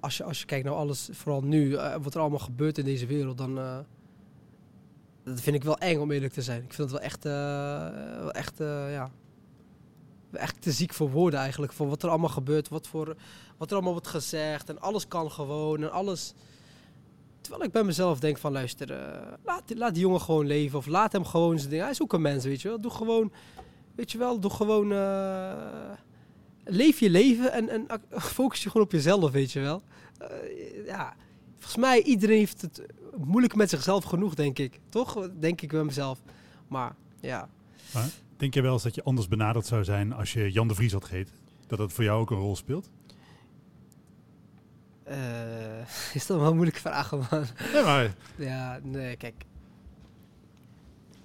als 0.00 0.16
je, 0.16 0.24
als 0.24 0.40
je 0.40 0.46
kijkt 0.46 0.64
naar 0.64 0.74
alles, 0.74 1.08
vooral 1.12 1.42
nu, 1.42 1.74
eh, 1.74 1.96
wat 2.02 2.14
er 2.14 2.20
allemaal 2.20 2.38
gebeurt 2.38 2.78
in 2.78 2.84
deze 2.84 3.06
wereld, 3.06 3.38
dan 3.38 3.58
eh, 3.58 3.78
dat 5.24 5.40
vind 5.40 5.56
ik 5.56 5.64
wel 5.64 5.78
eng 5.78 5.98
om 5.98 6.10
eerlijk 6.10 6.32
te 6.32 6.42
zijn. 6.42 6.62
Ik 6.62 6.72
vind 6.72 6.90
het 6.90 6.98
wel 6.98 7.08
echt, 7.08 7.24
wel 8.22 8.32
echt, 8.32 8.58
ja, 8.92 9.10
echt 10.32 10.62
te 10.62 10.72
ziek 10.72 10.94
voor 10.94 11.10
woorden 11.10 11.40
eigenlijk, 11.40 11.72
voor 11.72 11.88
wat 11.88 12.02
er 12.02 12.08
allemaal 12.08 12.28
gebeurt, 12.28 12.68
wat, 12.68 12.88
voor, 12.88 13.16
wat 13.60 13.68
er 13.68 13.74
allemaal 13.74 13.92
wordt 13.92 14.08
gezegd 14.08 14.68
en 14.68 14.80
alles 14.80 15.08
kan 15.08 15.30
gewoon 15.30 15.82
en 15.82 15.92
alles. 15.92 16.34
Terwijl 17.40 17.64
ik 17.64 17.72
bij 17.72 17.84
mezelf 17.84 18.20
denk 18.20 18.38
van, 18.38 18.52
luister, 18.52 18.92
eh, 18.92 19.32
laat, 19.44 19.62
laat 19.74 19.94
die 19.94 20.02
jongen 20.02 20.20
gewoon 20.20 20.46
leven 20.46 20.78
of 20.78 20.86
laat 20.86 21.12
hem 21.12 21.24
gewoon 21.24 21.58
zijn 21.58 21.70
ding. 21.70 21.82
Hij 21.82 21.90
is 21.90 22.02
ook 22.02 22.12
een 22.12 22.20
mens, 22.20 22.44
weet 22.44 22.62
je 22.62 22.68
wel. 22.68 22.80
Doe 22.80 22.90
gewoon, 22.90 23.32
weet 23.94 24.12
je 24.12 24.18
wel, 24.18 24.40
doe 24.40 24.50
gewoon... 24.50 24.92
eh, 24.92 25.92
leef 26.64 27.00
je 27.00 27.10
leven 27.10 27.52
en, 27.52 27.68
en 27.68 27.86
focus 28.36 28.62
je 28.62 28.70
gewoon 28.70 28.86
op 28.86 28.92
jezelf, 28.92 29.30
weet 29.30 29.52
je 29.52 29.60
wel. 29.60 29.82
Eh, 30.18 30.86
ja, 30.86 31.16
volgens 31.54 31.76
mij 31.76 32.02
iedereen 32.02 32.38
heeft 32.38 32.60
het 32.60 32.82
moeilijk 33.16 33.54
met 33.54 33.70
zichzelf 33.70 34.04
genoeg, 34.04 34.34
denk 34.34 34.58
ik. 34.58 34.80
Toch? 34.88 35.28
Denk 35.38 35.60
ik 35.60 35.70
bij 35.70 35.84
mezelf. 35.84 36.22
Maar 36.68 36.94
ja, 37.20 37.48
Denk 38.36 38.54
je 38.54 38.62
wel 38.62 38.72
eens 38.72 38.82
dat 38.82 38.94
je 38.94 39.02
anders 39.02 39.28
benaderd 39.28 39.66
zou 39.66 39.84
zijn 39.84 40.12
als 40.12 40.32
je 40.32 40.52
Jan 40.52 40.68
de 40.68 40.74
Vries 40.74 40.92
had 40.92 41.04
gegeten? 41.04 41.34
Dat 41.66 41.78
dat 41.78 41.92
voor 41.92 42.04
jou 42.04 42.20
ook 42.20 42.30
een 42.30 42.36
rol 42.38 42.56
speelt? 42.56 42.90
Eh, 45.10 46.14
is 46.14 46.26
dat 46.26 46.38
wel 46.38 46.46
een 46.46 46.54
moeilijke 46.54 46.80
vraag, 46.80 47.10
man. 47.10 47.44
Nee, 47.72 47.82
maar 47.82 48.14
Ja, 48.36 48.78
nee, 48.82 49.16
kijk. 49.16 49.44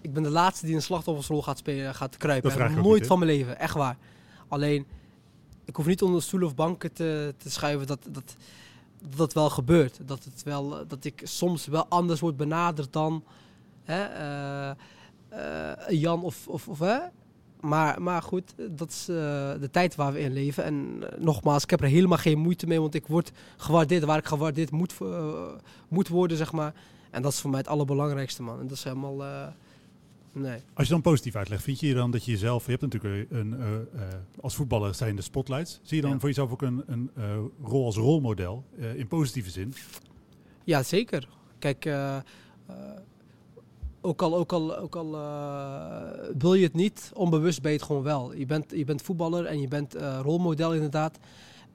Ik 0.02 0.14
ben 0.14 0.24
de 0.24 0.30
laatste 0.30 0.66
die 0.66 0.76
een 0.76 0.82
slachtoffersrol 0.82 1.44
gaat 1.44 1.58
spelen, 1.58 1.96
gaat 1.96 2.18
kruipen. 2.18 2.50
Dat 2.50 2.58
vraag 2.58 2.76
Nooit 2.76 3.00
niet, 3.00 3.08
van 3.08 3.20
mijn 3.20 3.32
leven, 3.32 3.60
echt 3.60 3.74
waar. 3.74 3.98
Alleen, 4.48 4.86
ik 5.66 5.76
hoef 5.76 5.86
niet 5.86 6.02
onder 6.02 6.22
stoelen 6.22 6.48
of 6.48 6.56
banken 6.56 6.94
te, 6.94 7.34
te 7.38 7.52
schuiven 7.52 7.88
dat, 7.88 8.00
dat 8.10 8.36
dat 9.16 9.34
wel 9.34 9.50
gebeurt. 9.50 10.00
Dat, 10.06 10.24
het 10.24 10.44
wel, 10.44 10.88
dat 10.88 11.06
ik 11.06 11.22
soms 11.24 11.66
wel 11.66 11.86
anders 11.88 12.20
word 12.20 12.38
benaderd 12.38 12.94
dan 12.94 13.24
hè, 13.84 14.04
eh, 14.04 14.70
eh, 15.30 15.90
Jan 15.90 16.24
of, 16.24 16.48
of, 16.48 16.68
of 16.68 16.80
hè. 16.80 17.00
Maar, 17.62 18.02
maar 18.02 18.22
goed, 18.22 18.54
dat 18.72 18.90
is 18.90 19.10
eh, 19.10 19.16
de 19.60 19.70
tijd 19.72 19.96
waar 19.96 20.14
we 20.14 20.20
in 20.20 20.34
leven. 20.34 20.64
En 20.64 20.98
eh, 21.00 21.20
nogmaals, 21.20 21.64
ik 21.64 21.70
heb 21.70 21.82
er 21.82 21.88
helemaal 21.88 22.18
geen 22.18 22.38
moeite 22.40 22.68
mee, 22.68 22.82
want 22.82 22.94
ik 22.96 23.08
word 23.08 23.32
gewaardeerd 23.58 24.04
waar 24.04 24.18
ik 24.18 24.26
gewaardeerd 24.26 24.72
moet, 24.72 24.94
eh, 25.02 25.48
moet 25.88 26.08
worden, 26.08 26.38
zeg 26.38 26.52
maar. 26.52 26.74
En 27.12 27.22
dat 27.22 27.32
is 27.32 27.40
voor 27.40 27.50
mij 27.50 27.60
het 27.60 27.68
allerbelangrijkste, 27.68 28.44
man. 28.44 28.60
En 28.60 28.68
dat 28.68 28.78
is 28.78 28.84
helemaal... 28.84 29.24
nee. 30.32 30.60
als 30.74 30.88
je 30.88 30.94
dan 30.94 31.02
positief 31.02 31.36
uitlegt, 31.36 31.64
vind 31.64 31.80
je 31.80 31.94
dan 31.94 32.12
dat 32.12 32.26
je 32.26 32.32
jezelf... 32.32 32.66
Je 32.66 32.72
hebt 32.72 32.82
natuurlijk 32.82 33.32
een, 33.32 33.56
als 34.42 34.56
voetballer 34.56 34.96
zijn 34.96 35.16
de 35.16 35.22
spotlights. 35.22 35.80
Zie 35.84 35.96
je 35.96 36.02
dan 36.02 36.12
Ja. 36.12 36.20
voor 36.20 36.30
jezelf 36.30 36.52
ook 36.52 36.62
een, 36.62 36.84
een 36.86 37.12
rol 37.64 37.86
als 37.86 37.96
rolmodel 37.96 38.64
in 38.96 39.08
positieve 39.08 39.50
zin? 39.50 39.74
Ja, 40.64 40.84
zeker. 40.84 41.28
Kijk, 41.60 41.90
ook 44.06 44.22
al, 44.22 44.36
ook 44.36 44.52
al, 44.52 44.78
ook 44.78 44.96
al 44.96 45.16
eh, 45.16 46.30
wil 46.38 46.54
je 46.54 46.64
het 46.64 46.74
niet, 46.74 47.12
onbewust 47.14 47.62
ben 47.62 47.72
je 47.72 47.78
het 47.78 47.86
gewoon 47.86 48.04
wel. 48.04 48.36
Je 48.36 48.46
bent, 48.46 48.72
je 48.72 48.86
bent 48.86 49.02
voetballer 49.02 49.46
en 49.46 49.62
je 49.62 49.68
bent 49.68 49.96
eh, 49.96 50.20
rolmodel 50.22 50.74
inderdaad. 50.74 51.18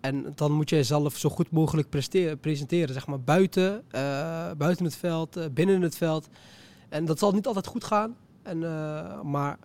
En 0.01 0.33
dan 0.35 0.53
moet 0.53 0.71
je 0.71 0.77
jezelf 0.77 1.17
zo 1.17 1.29
goed 1.29 1.51
mogelijk 1.51 1.89
presenteren, 2.41 2.95
zeg 2.95 3.07
maar, 3.07 3.21
buiten, 3.21 3.83
eh, 3.91 4.51
buiten 4.59 4.85
het 4.85 4.97
veld, 4.97 5.55
binnen 5.55 5.83
het 5.83 5.97
veld. 5.97 6.29
En 6.89 7.05
dat 7.05 7.19
zal 7.19 7.33
niet 7.33 7.47
altijd 7.47 7.67
goed 7.67 7.85
gaan. 7.85 8.17
En, 8.43 8.59
maar 9.31 9.59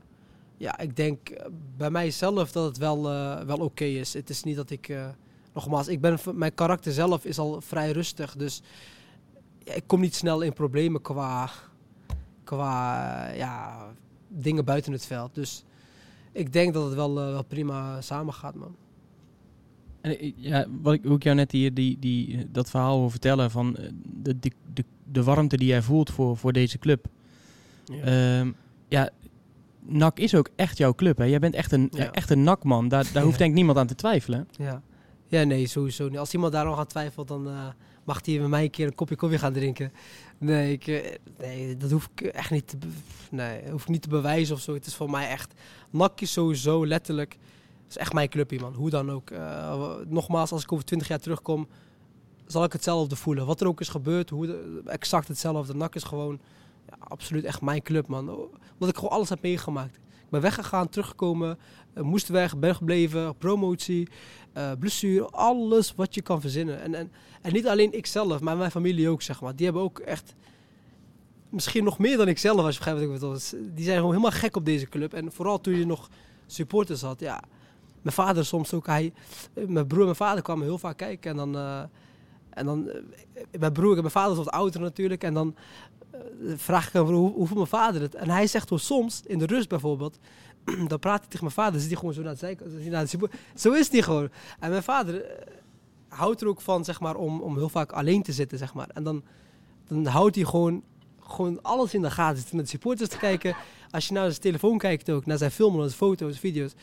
ja, 0.58 0.80
ik 0.80 0.96
denk 0.96 1.30
bij 1.78 1.90
mijzelf 1.90 2.52
dat 2.52 2.66
het 2.66 2.78
wel, 2.78 3.04
wel 3.46 3.58
oké 3.58 3.84
is. 3.84 4.14
Het 4.14 4.30
is 4.30 4.44
niet 4.44 4.56
dat 4.56 4.70
ik, 4.70 4.96
nogmaals, 5.54 5.88
ik 5.88 6.02
ben, 6.02 6.20
mijn 6.34 6.54
karakter 6.54 6.92
zelf 6.92 7.26
is 7.26 7.40
al 7.40 7.62
vrij 7.62 7.92
rustig, 7.92 8.36
dus 8.36 8.62
ja, 9.64 9.74
ik 9.74 9.84
kom 9.88 10.00
niet 10.00 10.16
snel 10.16 10.42
in 10.42 10.54
problemen 10.54 11.02
qua, 11.02 11.50
qua 12.46 13.28
eh, 13.28 13.38
ja, 13.38 13.86
dingen 14.28 14.66
buiten 14.66 14.92
het 14.92 15.06
veld. 15.06 15.36
Dus 15.36 15.64
ik 16.32 16.54
denk 16.54 16.74
dat 16.74 16.86
het 16.86 16.94
wel, 16.94 17.20
eh, 17.20 17.32
wel 17.32 17.44
prima 17.44 18.02
samen 18.02 18.34
gaat, 18.34 18.56
man. 18.56 18.76
En, 20.02 20.20
eh, 20.20 20.32
ja, 20.36 20.66
wat 20.82 20.94
ik, 20.94 21.04
hoe 21.04 21.16
ik 21.16 21.24
jou 21.24 21.36
net 21.36 21.52
hier 21.52 21.74
die, 21.74 22.00
die, 22.00 22.52
dat 22.52 22.70
verhaal 22.70 23.00
wil 23.00 23.10
vertellen 23.10 23.52
van 23.52 23.78
de, 24.22 24.40
de, 24.40 24.52
de, 24.74 24.84
de 25.12 25.24
warmte 25.24 25.58
die 25.58 25.68
jij 25.68 25.82
voelt 25.82 26.10
voor, 26.10 26.38
voor 26.38 26.54
deze 26.54 26.80
club. 26.80 27.06
Ja. 27.86 28.04
Ehm, 28.04 28.52
ja, 28.88 29.10
NAC 29.82 30.20
is 30.20 30.36
ook 30.36 30.50
echt 30.56 30.78
jouw 30.78 30.94
club. 30.94 31.18
Hè? 31.18 31.24
Jij 31.24 31.40
bent 31.40 31.56
echt 31.56 31.72
een, 31.72 31.88
Ja. 31.92 32.12
echt 32.12 32.30
een 32.30 32.44
NAC-man. 32.44 32.88
Daar, 32.88 33.10
daar 33.14 33.24
hoeft 33.24 33.38
denk 33.44 33.50
ik 33.50 33.56
niemand 33.56 33.78
aan 33.78 33.88
te 33.88 33.96
twijfelen. 33.96 34.48
ja. 34.52 34.82
ja, 35.28 35.44
nee, 35.44 35.68
sowieso 35.68 36.10
niet. 36.10 36.18
Als 36.18 36.34
iemand 36.34 36.52
daar 36.54 36.66
nog 36.66 36.80
aan 36.80 36.88
twijfelt, 36.88 37.28
dan 37.28 37.48
mag 38.06 38.26
hij 38.26 38.40
met 38.40 38.50
mij 38.50 38.64
een 38.64 38.70
keer 38.70 38.88
een 38.88 38.96
kopje 38.96 39.16
koffie 39.16 39.40
gaan 39.40 39.54
drinken. 39.54 39.92
Nee, 40.38 40.72
ik, 40.72 40.88
eh, 40.88 41.16
nee 41.38 41.78
dat 41.78 41.92
hoef 41.92 42.10
ik 42.16 42.22
echt 42.22 42.52
niet 42.52 42.68
te, 42.68 42.78
nee, 43.32 43.70
hoef 43.72 43.82
ik 43.82 43.88
niet 43.88 44.02
te 44.02 44.10
bewijzen 44.10 44.56
of 44.56 44.62
zo. 44.62 44.74
Het 44.74 44.86
is 44.86 44.96
voor 44.96 45.10
mij 45.10 45.30
echt, 45.30 45.54
NAC 45.90 46.22
is 46.22 46.32
sowieso 46.32 46.86
letterlijk, 46.86 47.32
het 47.84 47.90
is 47.90 47.98
echt 47.98 48.14
mijn 48.14 48.30
clubje, 48.30 48.60
man. 48.60 48.74
Hoe 48.74 48.90
dan 48.90 49.12
ook. 49.12 49.30
Eh, 49.30 49.96
nogmaals, 50.08 50.52
als 50.52 50.64
ik 50.64 50.72
over 50.72 50.86
20 50.86 51.08
jaar 51.08 51.20
terugkom, 51.20 51.68
zal 52.46 52.64
ik 52.64 52.74
hetzelfde 52.74 53.16
voelen. 53.16 53.46
Wat 53.46 53.62
er 53.62 53.68
ook 53.68 53.82
is 53.82 53.90
gebeurd, 53.90 54.30
hoe 54.30 54.82
exact 54.86 55.28
hetzelfde. 55.28 55.76
NAC 55.76 55.96
is 55.96 56.04
gewoon 56.04 56.40
ja, 56.88 56.96
absoluut 57.00 57.44
echt 57.44 57.62
mijn 57.62 57.82
club, 57.82 58.08
man. 58.08 58.30
Omdat 58.74 58.90
ik 58.90 58.96
gewoon 58.96 59.12
alles 59.12 59.30
heb 59.30 59.42
meegemaakt. 59.42 60.00
Ben 60.30 60.42
weggegaan, 60.42 60.90
teruggekomen, 60.90 61.58
eh, 61.94 62.04
moest 62.04 62.28
weg, 62.28 62.58
ben 62.58 62.76
gebleven, 62.76 63.38
promotie, 63.38 64.08
eh 64.54 64.72
blessure, 64.80 65.30
alles 65.30 65.96
wat 65.96 66.16
je 66.16 66.22
kan 66.22 66.42
verzinnen. 66.42 66.82
En, 66.82 66.96
en, 66.96 67.12
en 67.42 67.54
niet 67.54 67.68
alleen 67.68 67.94
ikzelf, 67.94 68.40
maar 68.42 68.58
mijn 68.58 68.72
familie 68.72 69.10
ook, 69.10 69.22
zeg 69.22 69.42
maar. 69.42 69.56
Die 69.56 69.66
hebben 69.66 69.84
ook 69.84 70.00
echt, 70.00 70.36
misschien 71.50 71.84
nog 71.84 71.98
meer 71.98 72.18
dan 72.18 72.28
ikzelf, 72.28 72.60
als 72.60 72.74
je 72.74 72.78
begrijpt 72.78 73.00
wat 73.00 73.10
ik 73.10 73.16
bedoel. 73.16 73.34
Dus 73.34 73.54
Die 73.74 73.84
zijn 73.86 73.98
gewoon 73.98 74.12
helemaal 74.12 74.40
gek 74.40 74.56
op 74.56 74.66
deze 74.66 74.90
club. 74.90 75.14
En 75.14 75.32
vooral 75.32 75.62
toen 75.62 75.76
je 75.76 75.86
nog 75.86 76.10
supporters 76.46 77.02
had, 77.02 77.20
ja. 77.20 77.44
Mijn 78.02 78.16
vader 78.16 78.46
soms 78.46 78.74
ook, 78.74 78.86
hij, 78.86 79.14
eh, 79.54 79.68
mijn 79.68 79.88
broer 79.88 80.00
en 80.00 80.06
mijn 80.06 80.16
vader 80.16 80.44
kwamen 80.44 80.66
heel 80.66 80.78
vaak 80.78 80.98
kijken. 80.98 81.32
En 81.32 81.38
dan, 81.38 81.56
eh, 81.56 81.84
en 82.50 82.66
dan 82.66 82.90
eh, 82.90 83.60
mijn 83.60 83.72
broer 83.74 83.96
en 83.96 84.00
mijn 84.00 84.12
vader 84.12 84.36
wat 84.36 84.50
ouder 84.50 84.82
natuurlijk. 84.82 85.24
En 85.24 85.34
dan 85.34 85.56
eh, 85.56 85.95
vraag 86.56 86.88
ik 86.88 86.94
hem, 86.94 87.06
hoe, 87.06 87.34
hoe 87.34 87.48
mijn 87.54 87.68
vader 87.68 88.02
het? 88.02 88.16
En 88.16 88.30
hij 88.30 88.48
zegt 88.48 88.68
gewoon 88.68 88.80
soms, 88.80 89.22
in 89.26 89.40
de 89.40 89.46
rust 89.46 89.70
bijvoorbeeld, 89.70 90.18
dan 90.88 91.00
praat 91.00 91.20
hij 91.20 91.28
tegen 91.28 91.44
mijn 91.44 91.56
vader, 91.56 91.80
zit 91.80 91.90
hij 91.90 91.98
gewoon 91.98 92.14
zo 92.14 92.22
naar 92.22 92.34
de 92.34 92.40
zijkant. 92.40 93.32
Zo 93.56 93.72
is 93.72 93.92
hij 93.92 94.02
gewoon. 94.02 94.30
En 94.60 94.70
mijn 94.70 94.84
vader 94.84 95.22
eh, 95.22 95.54
houdt 96.08 96.42
er 96.42 96.48
ook 96.48 96.62
van, 96.62 96.84
zeg 96.86 97.00
maar, 97.00 97.16
om, 97.16 97.42
om 97.42 97.56
heel 97.58 97.70
vaak 97.70 97.92
alleen 97.92 98.24
te 98.24 98.32
zitten, 98.32 98.58
zeg 98.58 98.74
maar. 98.74 98.90
En 98.94 99.04
dan, 99.04 99.24
dan 99.88 100.06
houdt 100.06 100.36
hij 100.36 100.46
gewoon, 100.46 100.84
gewoon 101.20 101.62
alles 101.62 101.94
in 101.94 102.02
de 102.02 102.12
gaten. 102.12 102.42
Zit 102.42 102.54
met 102.54 102.64
de 102.64 102.70
supporters 102.70 103.10
te 103.10 103.18
kijken. 103.18 103.56
Als 103.92 104.08
je 104.08 104.14
naar 104.14 104.30
zijn 104.30 104.42
telefoon 104.42 104.78
kijkt 104.78 105.10
ook, 105.10 105.26
naar 105.26 105.38
zijn 105.38 105.52
filmen, 105.52 105.80
naar 105.80 105.90
foto's, 105.90 106.40
video's. 106.40 106.74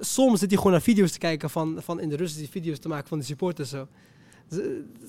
Soms 0.00 0.38
zit 0.38 0.48
hij 0.48 0.56
gewoon 0.56 0.72
naar 0.72 0.82
video's 0.82 1.12
te 1.12 1.18
kijken 1.18 1.50
van, 1.50 1.82
van 1.82 2.00
in 2.00 2.08
de 2.08 2.16
rust 2.16 2.36
die 2.36 2.48
video's 2.48 2.78
te 2.78 2.88
maken 2.88 3.08
van 3.08 3.18
de 3.18 3.24
supporters 3.24 3.70
zo. 3.70 3.88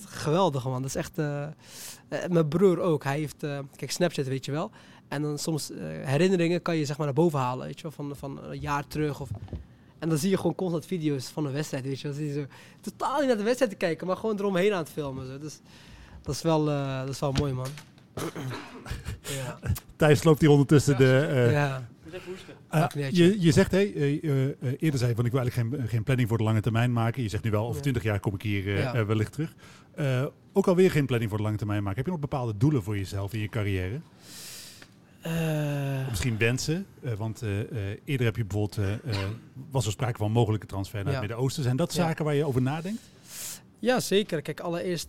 Geweldig 0.05 0.63
man, 0.63 0.81
dat 0.81 0.89
is 0.89 0.95
echt... 0.95 1.17
eh, 1.17 1.43
eh, 1.43 2.29
mijn 2.29 2.47
broer 2.47 2.79
ook, 2.79 3.03
hij 3.03 3.17
heeft... 3.17 3.43
eh, 3.43 3.59
kijk, 3.75 3.91
Snapchat 3.91 4.25
weet 4.27 4.45
je 4.45 4.51
wel. 4.51 4.71
En 5.07 5.21
dan 5.21 5.37
soms 5.37 5.71
eh, 5.71 5.77
herinneringen 6.01 6.61
kan 6.61 6.75
je 6.75 6.85
zeg 6.85 6.97
maar 6.97 7.05
naar 7.05 7.15
boven 7.15 7.39
halen, 7.39 7.65
weet 7.65 7.77
je 7.77 7.83
wel. 7.83 7.91
Van, 7.91 8.15
van 8.15 8.43
een 8.43 8.59
jaar 8.59 8.87
terug 8.87 9.19
of... 9.19 9.29
En 9.99 10.09
dan 10.09 10.17
zie 10.17 10.29
je 10.29 10.37
gewoon 10.37 10.55
constant 10.55 10.85
video's 10.85 11.27
van 11.27 11.45
een 11.45 11.51
wedstrijd, 11.51 11.83
weet 11.83 11.99
je 11.99 12.07
wel. 12.07 12.17
Dan 12.17 12.25
zie 12.25 12.33
je 12.33 12.39
zo 12.41 12.47
totaal 12.81 13.17
niet 13.19 13.27
naar 13.27 13.37
de 13.37 13.43
wedstrijd 13.43 13.71
te 13.71 13.77
kijken, 13.77 14.07
maar 14.07 14.17
gewoon 14.17 14.37
eromheen 14.39 14.71
aan 14.73 14.77
het 14.79 14.89
filmen. 14.89 15.27
Zo. 15.27 15.37
Dus 15.37 15.59
dat 16.21 16.35
is 16.35 16.41
wel, 16.41 16.69
eh, 16.69 16.99
dat 16.99 17.09
is 17.09 17.19
wel 17.19 17.31
mooi, 17.31 17.53
man. 17.53 17.67
ja. 19.37 19.59
Thijs 19.95 20.23
loopt 20.23 20.41
hier 20.41 20.49
ondertussen 20.49 20.97
de... 20.97 21.19
eh, 21.19 21.51
ja. 21.51 21.87
Ah, 22.73 22.91
je, 23.11 23.41
je 23.41 23.51
zegt, 23.51 23.71
hey, 23.71 23.93
eh, 23.93 24.23
eh, 24.23 24.43
eh, 24.45 24.53
eerder 24.79 24.99
zei 24.99 25.09
je 25.09 25.15
van 25.15 25.25
ik 25.25 25.31
wil 25.31 25.39
eigenlijk 25.41 25.75
geen, 25.75 25.87
geen 25.87 26.03
planning 26.03 26.27
voor 26.29 26.37
de 26.37 26.43
lange 26.43 26.61
termijn 26.61 26.93
maken. 26.93 27.23
Je 27.23 27.29
zegt 27.29 27.43
nu 27.43 27.51
wel, 27.51 27.67
over. 27.67 27.81
20 27.81 28.03
jaar 28.03 28.19
kom 28.19 28.33
ik 28.33 28.41
hier 28.41 28.77
Ja. 28.77 29.05
wellicht 29.05 29.31
terug. 29.31 29.53
Ook 30.53 30.67
alweer 30.67 30.91
geen 30.91 31.05
planning 31.05 31.29
voor 31.29 31.39
de 31.39 31.45
lange 31.45 31.57
termijn 31.57 31.79
maken. 31.83 31.97
Heb 31.97 32.05
je 32.05 32.11
nog 32.11 32.21
bepaalde 32.21 32.57
doelen 32.57 32.83
voor 32.83 32.97
jezelf 32.97 33.33
in 33.33 33.39
je 33.39 33.49
carrière? 33.49 33.99
Misschien 36.09 36.37
wensen? 36.37 36.85
Want 37.17 37.41
eerder 38.05 38.25
heb 38.25 38.35
je 38.35 38.45
bijvoorbeeld, 38.45 38.79
was 39.71 39.85
er 39.85 39.91
sprake 39.91 40.17
van 40.17 40.31
mogelijke 40.31 40.65
transfer 40.65 40.97
naar 41.03 41.13
Ja. 41.13 41.19
het 41.19 41.27
Midden-Oosten. 41.27 41.63
Zijn 41.63 41.75
dat 41.75 41.93
Ja. 41.93 42.03
zaken 42.03 42.25
waar 42.25 42.35
je 42.35 42.45
over 42.45 42.61
nadenkt? 42.61 43.01
Ja, 43.79 43.99
zeker. 43.99 44.41
Kijk, 44.41 44.59
allereerst, 44.59 45.07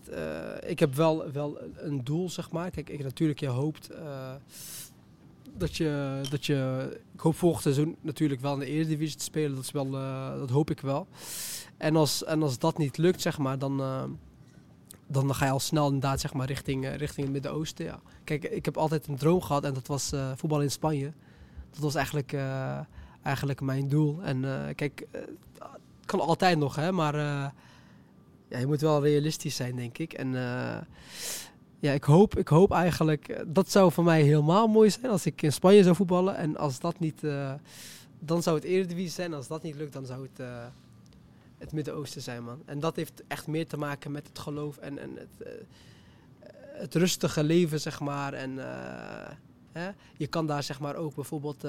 ik 0.67 0.79
heb 0.79 0.95
wel, 0.95 1.33
wel 1.33 1.59
een 1.77 2.05
doel, 2.05 2.31
zeg 2.31 2.51
maar. 2.51 2.71
Kijk, 2.71 2.89
ik 2.91 3.03
natuurlijk, 3.03 3.41
je 3.41 3.47
hoopt 3.47 3.91
dat, 5.57 5.77
je, 5.77 6.21
dat 6.31 6.47
je... 6.47 7.01
Ik 7.15 7.21
hoop 7.21 7.37
volgend 7.37 7.63
seizoen 7.63 7.97
natuurlijk 8.01 8.41
wel 8.41 8.53
in 8.53 8.59
de 8.59 8.67
Eredivisie 8.67 9.17
te 9.17 9.25
spelen. 9.25 9.55
Dat, 9.55 9.65
is 9.65 9.71
wel, 9.71 9.95
eh, 9.95 10.39
dat 10.39 10.51
hoop 10.51 10.71
ik 10.71 10.81
wel. 10.81 11.07
En 11.77 11.97
als, 11.97 12.25
en 12.25 12.43
als 12.43 12.59
dat 12.59 12.79
niet 12.79 12.97
lukt, 12.97 13.21
zeg 13.21 13.39
maar, 13.39 13.59
dan, 13.59 13.81
eh, 13.81 14.05
dan 15.07 15.35
ga 15.35 15.45
je 15.45 15.51
al 15.51 15.61
snel 15.61 15.87
inderdaad, 15.87 16.21
zeg 16.21 16.33
maar, 16.33 16.47
richting, 16.47 16.85
eh, 16.85 16.97
richting 16.97 17.27
het 17.27 17.33
Midden-Oosten, 17.33 17.85
ja. 17.85 18.01
Kijk, 18.25 18.45
ik 18.45 18.65
heb 18.65 18.77
altijd 18.77 19.07
een 19.07 19.17
droom 19.17 19.41
gehad 19.41 19.65
en 19.65 19.75
dat 19.75 19.87
was 19.87 20.13
voetbal 20.35 20.63
in 20.63 20.71
Spanje. 20.71 21.13
Dat 21.71 21.83
was 21.83 21.95
eigenlijk, 21.95 22.37
eigenlijk 23.23 23.61
mijn 23.61 23.89
doel. 23.89 24.23
En 24.23 24.45
kijk, 24.75 25.07
het 25.11 26.07
kan 26.07 26.21
altijd 26.21 26.59
nog, 26.59 26.77
hè, 26.77 26.93
maar... 26.93 27.17
ja, 28.49 28.59
je 28.59 28.67
moet 28.67 28.81
wel 28.81 29.03
realistisch 29.03 29.57
zijn, 29.57 29.77
denk 29.77 29.99
ik. 29.99 30.13
En 30.13 30.35
ja, 31.85 31.93
ik 31.93 32.05
hoop, 32.05 32.39
ik 32.39 32.49
hoop 32.49 32.73
eigenlijk, 32.73 33.29
eh, 33.29 33.43
dat 33.47 33.71
zou 33.71 33.93
voor 33.93 34.05
mij 34.05 34.23
helemaal 34.23 34.67
mooi 34.67 34.91
zijn 34.91 35.07
als 35.13 35.27
ik 35.27 35.43
in 35.43 35.53
Spanje 35.53 35.83
zou 35.83 35.97
voetballen. 35.97 36.37
En 36.37 36.57
als 36.57 36.81
dat 36.81 36.99
niet, 36.99 37.25
eh, 37.25 37.53
dan 38.19 38.43
zou 38.43 38.57
het 38.57 38.65
Eredivisie 38.65 39.11
zijn. 39.11 39.35
Als 39.35 39.49
dat 39.49 39.63
niet 39.63 39.75
lukt, 39.75 39.93
dan 39.93 40.07
zou 40.07 40.23
het 40.23 40.41
eh, 40.41 40.65
het 41.59 41.73
Midden-Oosten 41.73 42.23
zijn, 42.23 42.45
man. 42.45 42.63
En 42.65 42.81
dat 42.81 42.97
heeft 42.97 43.23
echt 43.27 43.47
meer 43.47 43.67
te 43.67 43.77
maken 43.77 44.13
met 44.13 44.27
het 44.27 44.39
geloof 44.39 44.77
en, 44.77 44.99
en 44.99 45.11
het, 45.17 45.49
het 46.59 46.95
rustige 46.95 47.45
leven, 47.45 47.81
zeg 47.81 48.01
maar. 48.01 48.33
En 48.33 48.59
hè? 49.73 49.91
je 50.17 50.27
kan 50.27 50.47
daar, 50.47 50.63
zeg 50.63 50.81
maar, 50.81 50.97
ook 50.97 51.15
bijvoorbeeld... 51.15 51.63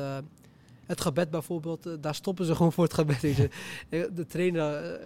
het 0.85 1.01
gebed 1.01 1.29
bijvoorbeeld, 1.29 1.87
daar 2.03 2.15
stoppen 2.15 2.45
ze 2.45 2.55
gewoon 2.55 2.73
voor 2.73 2.83
het 2.83 2.93
gebed. 2.93 3.21
De 3.89 4.25
trainer 4.27 4.99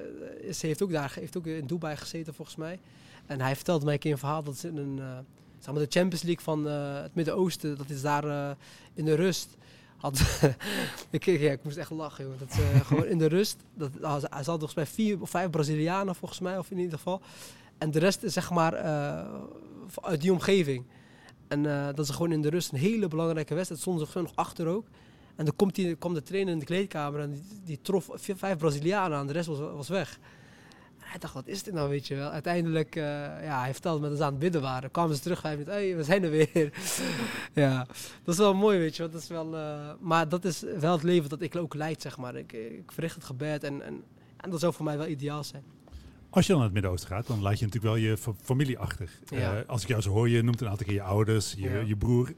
is, 0.44 0.62
heeft 0.62 0.82
ook 0.82 0.92
daar 0.92 1.12
heeft 1.16 1.38
ook 1.38 1.46
in 1.46 1.68
Dubai 1.68 1.98
gezeten 1.98 2.34
volgens 2.34 2.58
mij. 2.58 2.80
En 3.30 3.42
hij 3.42 3.56
vertelde 3.56 3.86
mij 3.86 3.94
een 3.94 4.00
keer 4.00 4.12
een 4.12 4.18
verhaal 4.18 4.44
dat 4.44 4.58
ze 4.58 4.68
in 4.68 4.78
een, 4.78 5.00
eh, 5.00 5.18
zeg 5.60 5.74
maar 5.74 5.84
de 5.84 6.00
Champions 6.00 6.22
League 6.24 6.44
van 6.44 6.68
eh, 6.68 7.02
het 7.02 7.16
Midden-Oosten, 7.16 7.78
dat 7.78 7.90
is 7.90 8.02
daar 8.02 8.24
eh, 8.24 8.56
in 8.94 9.06
de 9.06 9.14
rust. 9.14 9.58
Had, 9.98 10.22
ik, 11.10 11.26
ja, 11.26 11.52
ik 11.52 11.64
moest 11.64 11.78
echt 11.78 11.92
lachen, 11.92 12.26
joh. 12.26 12.40
Dat 12.40 12.54
ze 12.54 12.62
gewoon 12.88 13.06
in 13.06 13.18
de 13.18 13.26
rust, 13.26 13.58
dat, 13.74 13.92
hij 14.02 14.44
zat 14.44 14.46
volgens 14.46 14.74
mij 14.74 14.86
vier 14.86 15.22
of 15.22 15.30
vijf 15.30 15.50
Brazilianen 15.50 16.16
volgens 16.16 16.40
mij, 16.40 16.58
of 16.58 16.72
in 16.72 16.78
ieder 16.78 16.98
geval. 16.98 17.22
En 17.78 17.92
de 17.92 18.00
rest 18.00 18.24
is 18.24 18.34
zeg 18.34 18.50
maar 18.50 18.74
uit 20.02 20.22
die 20.22 20.32
omgeving. 20.32 20.86
En 21.48 21.64
dat 21.96 22.00
is 22.00 22.10
gewoon 22.10 22.32
in 22.32 22.42
de 22.42 22.50
rust 22.50 22.72
een 22.72 22.80
hele 22.80 23.08
belangrijke 23.08 23.54
wedstrijd. 23.54 23.82
Stonden 23.82 24.08
ze 24.08 24.22
nog 24.22 24.36
achter 24.36 24.68
ook. 24.68 24.86
En 25.36 25.46
dan 25.46 25.56
komt, 25.56 25.76
die, 25.76 25.96
kwam 25.96 26.14
de 26.14 26.24
trainer 26.24 26.54
in 26.54 26.60
de 26.60 26.66
kleedkamer 26.66 27.20
en 27.20 27.32
die, 27.32 27.44
die 27.66 27.80
trof 27.82 28.10
vijf 28.14 28.58
Brazilianen 28.58 29.18
aan. 29.18 29.28
De 29.28 29.34
rest 29.34 29.48
was, 29.48 29.60
was 29.60 29.90
weg. 29.90 30.20
Hij 31.10 31.20
dacht, 31.20 31.34
wat 31.34 31.48
is 31.48 31.64
dit 31.64 31.74
nou, 31.74 31.90
weet 31.90 32.08
je 32.08 32.16
wel. 32.16 32.30
Uiteindelijk, 32.30 32.96
eh, 32.96 33.04
ja, 33.44 33.60
hij 33.62 33.72
vertelde 33.72 34.02
me 34.02 34.08
dat 34.10 34.18
ze 34.18 34.24
aan 34.24 34.30
het 34.32 34.40
bidden 34.40 34.62
waren. 34.62 34.92
Kwamen 34.92 35.16
ze 35.16 35.22
terug, 35.22 35.40
vijf 35.40 35.54
minuten, 35.54 35.74
hey, 35.74 35.96
we 35.96 36.04
zijn 36.04 36.24
er 36.24 36.30
weer. 36.30 36.72
ja, 37.54 37.86
dat 38.24 38.34
is 38.34 38.38
wel 38.40 38.54
mooi, 38.54 38.78
weet 38.80 38.96
je 38.96 39.02
wel. 39.02 39.12
Dat 39.12 39.22
is 39.22 39.28
wel, 39.28 39.56
eh, 39.58 39.90
maar 40.00 40.30
dat 40.30 40.46
is 40.46 40.64
wel 40.80 40.92
het 40.92 41.04
leven 41.04 41.30
dat 41.30 41.42
ik 41.42 41.56
ook 41.56 41.74
leid, 41.74 42.02
zeg 42.02 42.18
maar. 42.18 42.36
Ik, 42.36 42.54
ik 42.54 42.92
verricht 42.92 43.16
het 43.16 43.24
gebed 43.24 43.64
en, 43.64 43.82
en, 43.82 44.04
en 44.38 44.50
dat 44.50 44.60
zou 44.60 44.74
voor 44.74 44.86
mij 44.86 44.98
wel 44.98 45.08
ideaal 45.08 45.44
zijn. 45.44 45.64
Als 46.30 46.42
je 46.46 46.48
dan 46.52 46.56
naar 46.62 46.66
het 46.66 46.74
Midden-Oosten 46.74 47.10
gaat, 47.10 47.28
dan 47.28 47.42
laat 47.42 47.60
je 47.60 47.66
natuurlijk 47.66 47.94
wel 47.94 48.04
je 48.04 48.18
fa- 48.18 48.34
familie 48.42 48.78
achter. 48.80 49.10
Ja. 49.30 49.58
Eh, 49.58 49.70
als 49.70 49.82
ik 49.82 49.88
jou 49.88 50.02
zo 50.02 50.10
hoor, 50.12 50.30
je 50.30 50.42
noemt 50.42 50.62
een 50.62 50.68
aantal 50.70 50.86
keer 50.86 50.96
je 50.96 51.02
ouders, 51.02 51.54
je, 51.58 51.70
Ja. 51.70 51.80
je 51.80 51.96
broer. 51.96 52.34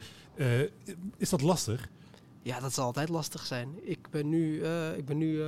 Is 1.17 1.29
dat 1.29 1.41
lastig? 1.41 1.89
Ja, 2.41 2.59
dat 2.59 2.73
zal 2.73 2.85
altijd 2.85 3.09
lastig 3.09 3.45
zijn. 3.45 3.69
Ik 3.81 4.09
ben 4.09 4.29
nu, 4.29 4.63
ik 4.97 5.05
ben 5.05 5.17
nu, 5.17 5.41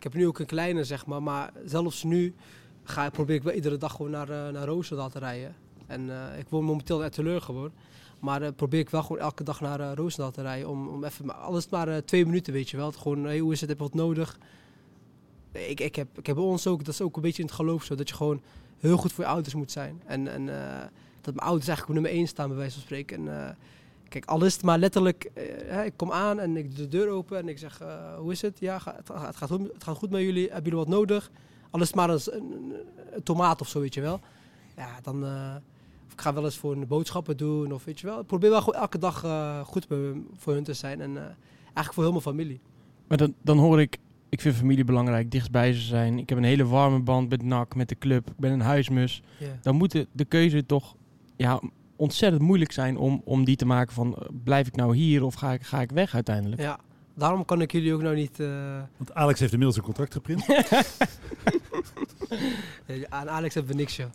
ik 0.00 0.06
heb 0.06 0.14
nu 0.14 0.26
ook 0.26 0.38
een 0.38 0.46
kleine, 0.46 0.84
zeg 0.84 1.06
maar. 1.06 1.22
Maar 1.22 1.52
zelfs 1.64 2.02
nu 2.02 2.34
ga, 2.82 3.10
probeer 3.10 3.34
ik 3.34 3.42
wel 3.42 3.54
iedere 3.54 3.76
dag 3.76 3.92
gewoon 3.92 4.10
naar, 4.10 4.28
eh 4.30 4.48
naar 4.48 4.66
Roosendaal 4.66 5.10
te 5.10 5.18
rijden. 5.18 5.54
En 5.86 6.10
eh, 6.10 6.38
ik 6.38 6.46
woon 6.48 6.64
momenteel 6.64 7.02
uit 7.02 7.12
Teleur 7.12 7.40
gewoon. 7.40 7.70
Maar 8.20 8.42
eh, 8.42 8.52
probeer 8.56 8.80
ik 8.80 8.90
wel 8.90 9.02
gewoon 9.02 9.18
elke 9.18 9.44
dag 9.44 9.60
naar 9.60 9.80
eh 9.80 9.92
Roosendaal 9.94 10.30
te 10.30 10.42
rijden. 10.42 10.68
Om, 10.68 10.88
om 10.88 11.04
even, 11.04 11.40
alles 11.40 11.68
maar 11.68 12.04
twee 12.04 12.26
minuten, 12.26 12.52
weet 12.52 12.70
je 12.70 12.76
wel. 12.76 12.92
Gewoon, 12.92 13.24
hey, 13.24 13.38
hoe 13.38 13.52
is 13.52 13.60
het, 13.60 13.68
heb 13.68 13.78
je 13.78 13.84
wat 13.84 13.94
nodig? 13.94 14.38
Ik, 15.52 15.80
ik, 15.80 15.96
heb, 15.96 16.18
ik 16.18 16.26
heb 16.26 16.36
ons 16.36 16.66
ook, 16.66 16.84
dat 16.84 16.94
is 16.94 17.00
ook 17.00 17.16
een 17.16 17.22
beetje 17.22 17.42
in 17.42 17.48
het 17.48 17.56
geloof 17.56 17.84
zo. 17.84 17.94
Dat 17.94 18.08
je 18.08 18.14
gewoon 18.14 18.42
heel 18.78 18.96
goed 18.96 19.12
voor 19.12 19.24
je 19.24 19.30
ouders 19.30 19.54
moet 19.54 19.70
zijn. 19.70 20.02
En, 20.06 20.28
en 20.28 20.46
dat 21.20 21.34
mijn 21.34 21.46
ouders 21.46 21.68
eigenlijk 21.68 22.00
nummer 22.00 22.18
één 22.18 22.28
staan, 22.28 22.48
bij 22.48 22.56
wijze 22.56 22.72
van 22.72 22.82
spreken. 22.82 23.28
En, 23.28 23.56
Kijk, 24.10 24.24
al 24.24 24.44
is 24.44 24.52
het 24.54 24.62
maar 24.62 24.78
letterlijk, 24.78 25.30
eh, 25.68 25.84
ik 25.84 25.92
kom 25.96 26.12
aan 26.12 26.40
en 26.40 26.56
ik 26.56 26.76
doe 26.76 26.88
de 26.88 26.96
deur 26.98 27.08
open 27.08 27.38
en 27.38 27.48
ik 27.48 27.58
zeg, 27.58 27.80
eh, 27.80 28.14
hoe 28.18 28.32
is 28.32 28.42
het? 28.42 28.58
Ja, 28.60 28.78
ga- 28.78 28.94
het, 28.96 29.10
gaat- 29.10 29.26
het, 29.26 29.36
gaat 29.36 29.50
goed, 29.50 29.72
het 29.72 29.84
gaat 29.84 29.96
goed 29.96 30.10
met 30.10 30.20
jullie. 30.20 30.44
Hebben 30.44 30.62
jullie 30.62 30.78
wat 30.78 30.88
nodig? 30.88 31.30
Al 31.70 31.80
is 31.80 31.86
het 31.86 31.96
maar 31.96 32.10
een, 32.10 32.20
een, 32.30 32.72
een 33.12 33.22
tomaat 33.22 33.60
of 33.60 33.68
zo, 33.68 33.80
weet 33.80 33.94
je 33.94 34.00
wel. 34.00 34.20
Ja, 34.76 34.88
dan, 35.02 35.22
of 36.06 36.12
ik 36.12 36.20
ga 36.20 36.34
wel 36.34 36.44
eens 36.44 36.56
voor 36.56 36.72
een 36.72 36.86
boodschappen 36.86 37.36
doen 37.36 37.72
of 37.72 37.84
weet 37.84 38.00
je 38.00 38.06
wel. 38.06 38.20
Ik 38.20 38.26
probeer 38.26 38.50
wel 38.50 38.74
elke 38.74 38.98
dag 38.98 39.20
goed 39.66 39.86
voor 40.36 40.52
hun 40.54 40.64
te 40.64 40.74
zijn 40.74 41.00
en 41.00 41.16
eigenlijk 41.64 41.92
voor 41.92 42.02
heel 42.02 42.12
mijn 42.12 42.22
familie. 42.24 42.60
Maar 43.08 43.18
dan, 43.18 43.34
dan 43.42 43.58
hoor 43.58 43.80
ik, 43.80 43.98
ik 44.28 44.40
vind 44.40 44.54
familie 44.54 44.84
belangrijk, 44.84 45.30
dichtstbij 45.30 45.72
ze 45.72 45.80
zijn. 45.80 46.18
Ik 46.18 46.28
heb 46.28 46.38
een 46.38 46.44
hele 46.44 46.66
warme 46.66 47.00
band 47.00 47.28
met 47.28 47.42
NAC, 47.42 47.74
met 47.74 47.88
de 47.88 47.98
club. 47.98 48.28
Ik 48.28 48.36
ben 48.36 48.52
een 48.52 48.60
huismus. 48.60 49.22
Dan 49.62 49.74
moet 49.76 49.90
de, 49.92 50.06
de 50.12 50.24
keuze 50.24 50.66
toch 50.66 50.94
ja, 51.36 51.60
ontzettend 52.00 52.42
moeilijk 52.42 52.72
zijn 52.72 52.96
om, 52.96 53.22
om 53.24 53.44
die 53.44 53.56
te 53.56 53.66
maken 53.66 53.94
van... 53.94 54.14
eh, 54.16 54.28
blijf 54.44 54.66
ik 54.66 54.76
nou 54.76 54.96
hier 54.96 55.24
of 55.24 55.34
ga 55.34 55.52
ik, 55.52 55.62
ga 55.62 55.80
ik 55.80 55.90
weg 55.90 56.14
uiteindelijk? 56.14 56.60
ja, 56.60 56.78
daarom 57.14 57.44
kan 57.44 57.60
ik 57.60 57.72
jullie 57.72 57.94
ook 57.94 58.02
nou 58.02 58.14
niet... 58.14 58.40
eh, 58.40 58.82
Want 58.96 59.14
Alex 59.14 59.40
heeft 59.40 59.52
inmiddels 59.52 59.78
een 59.78 59.84
contract 59.84 60.12
geprint. 60.12 60.44
eh, 62.86 63.02
aan 63.08 63.30
Alex 63.30 63.54
hebben 63.54 63.72
we 63.72 63.78
niks, 63.78 63.96
joh. 63.96 64.08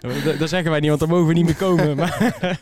Da- 0.00 0.36
Daar 0.38 0.48
zeggen 0.48 0.70
wij 0.70 0.80
niet, 0.80 0.88
want 0.88 1.00
dan 1.00 1.08
mogen 1.08 1.26
we 1.26 1.32
niet 1.32 1.44
meer 1.44 1.56
komen. 1.56 1.96
Maar, 1.96 2.58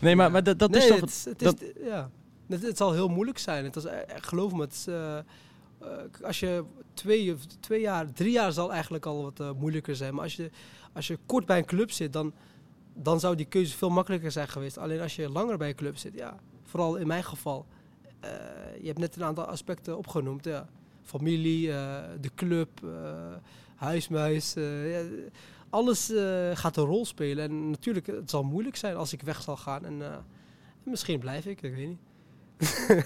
nee, 0.00 0.16
maar, 0.16 0.30
maar 0.30 0.42
dat, 0.42 0.58
dat 0.58 0.70
nee, 0.70 0.80
is 0.80 0.86
toch... 0.88 1.00
Het, 1.00 1.26
het, 1.38 1.62
is, 1.62 1.68
ja. 1.84 2.10
het, 2.48 2.62
het 2.62 2.76
zal 2.76 2.92
heel 2.92 3.08
moeilijk 3.08 3.38
zijn. 3.38 3.64
Het 3.64 3.76
is, 3.76 3.84
eh, 3.84 3.98
geloof 4.20 4.52
me, 4.52 4.60
het 4.60 4.72
is, 4.72 4.86
als 6.22 6.40
je 6.40 6.64
twee, 6.94 7.32
of 7.34 7.40
twee 7.60 7.80
jaar, 7.80 8.12
drie 8.12 8.32
jaar 8.32 8.52
zal 8.52 8.72
eigenlijk 8.72 9.06
al 9.06 9.22
wat 9.22 9.54
moeilijker 9.58 9.96
zijn. 9.96 10.14
Maar 10.14 10.22
als 10.22 10.36
je, 10.36 10.50
als 10.92 11.06
je 11.06 11.18
kort 11.26 11.46
bij 11.46 11.58
een 11.58 11.64
club 11.64 11.90
zit, 11.90 12.12
dan, 12.12 12.32
dan 13.02 13.20
zou 13.20 13.36
die 13.36 13.46
keuze 13.46 13.76
veel 13.76 13.90
makkelijker 13.90 14.32
zijn 14.32 14.48
geweest. 14.48 14.78
Alleen 14.78 15.00
als 15.00 15.16
je 15.16 15.30
langer 15.30 15.58
bij 15.58 15.68
een 15.68 15.74
club 15.74 15.96
zit, 15.96 16.14
ja, 16.14 16.36
vooral 16.62 16.96
in 16.96 17.06
mijn 17.06 17.24
geval. 17.24 17.66
eh, 18.20 18.30
je 18.80 18.86
hebt 18.86 18.98
net 18.98 19.16
een 19.16 19.24
aantal 19.24 19.44
aspecten 19.44 19.98
opgenoemd. 19.98 20.44
Ja. 20.44 20.66
Familie, 21.02 21.72
eh, 21.72 22.02
de 22.20 22.30
club, 22.34 22.68
eh, 22.84 22.90
huismuis. 23.76 24.54
ja, 24.84 25.02
alles 25.70 26.12
gaat 26.52 26.76
een 26.76 26.84
rol 26.84 27.04
spelen. 27.04 27.44
En 27.44 27.70
natuurlijk, 27.70 28.06
het 28.06 28.30
zal 28.30 28.42
moeilijk 28.42 28.76
zijn 28.76 28.96
als 28.96 29.12
ik 29.12 29.22
weg 29.22 29.42
zal 29.42 29.56
gaan. 29.56 29.84
En 29.84 30.02
misschien 30.82 31.18
blijf 31.18 31.46
ik, 31.46 31.62
ik 31.62 31.74
weet 31.74 31.88
niet. 31.88 31.98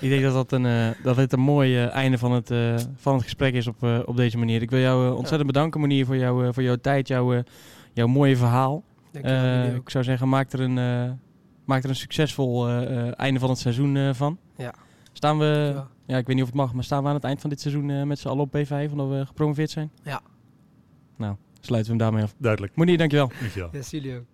Ik 0.00 0.08
denk 0.08 0.22
dat, 0.22 0.32
dat, 0.32 0.52
een, 0.52 0.94
dat 1.02 1.16
het 1.16 1.32
een 1.32 1.40
mooi 1.40 1.84
einde 1.84 2.18
van 2.18 2.32
het, 2.32 2.48
van 2.96 3.14
het 3.14 3.22
gesprek 3.22 3.54
is 3.54 3.66
op, 3.66 3.82
op 4.06 4.16
deze 4.16 4.38
manier. 4.38 4.62
Ik 4.62 4.70
wil 4.70 4.80
jou 4.80 5.14
ontzettend 5.14 5.46
bedanken, 5.46 5.80
Monier, 5.80 6.06
voor, 6.06 6.16
jou, 6.16 6.52
voor 6.52 6.62
jouw 6.62 6.76
tijd, 6.76 7.08
jouw, 7.08 7.42
jouw 7.98 8.06
mooie 8.06 8.36
verhaal. 8.36 8.84
Ik 9.12 9.24
Eh, 9.24 9.74
ik 9.74 9.90
zou 9.90 10.04
zeggen, 10.04 10.28
maak 10.28 10.52
er 10.52 10.60
een, 10.60 10.78
eh, 10.78 11.12
maak 11.64 11.82
er 11.82 11.88
een 11.88 11.96
succesvol 11.96 12.68
eh, 12.68 13.06
eh, 13.08 13.12
einde 13.16 13.40
van 13.40 13.48
het 13.50 13.58
seizoen 13.58 13.96
eh, 13.96 14.14
van. 14.14 14.38
Ja. 14.56 14.74
Staan 15.12 15.38
we, 15.38 15.70
Ja. 15.74 15.88
ja, 16.06 16.16
ik 16.18 16.26
weet 16.26 16.34
niet 16.34 16.44
of 16.44 16.50
het 16.50 16.58
mag, 16.58 16.72
maar 16.74 16.84
staan 16.84 17.02
we 17.02 17.08
aan 17.08 17.14
het 17.14 17.24
eind 17.24 17.40
van 17.40 17.50
dit 17.50 17.60
seizoen 17.60 17.90
eh, 17.90 18.02
met 18.02 18.18
z'n 18.18 18.28
allen 18.28 18.42
op 18.42 18.56
P5, 18.56 18.90
omdat 18.90 19.08
we 19.08 19.26
gepromoveerd 19.26 19.70
zijn? 19.70 19.90
Ja. 20.02 20.20
Nou, 21.16 21.36
Sluiten 21.60 21.92
we 21.92 21.98
hem 21.98 22.06
daarmee 22.10 22.22
af. 22.28 22.34
Duidelijk. 22.38 22.76
Monier, 22.76 22.98
dankjewel. 22.98 23.30
Dankjewel. 23.40 23.70
Jullie 23.90 24.16
ook. 24.16 24.24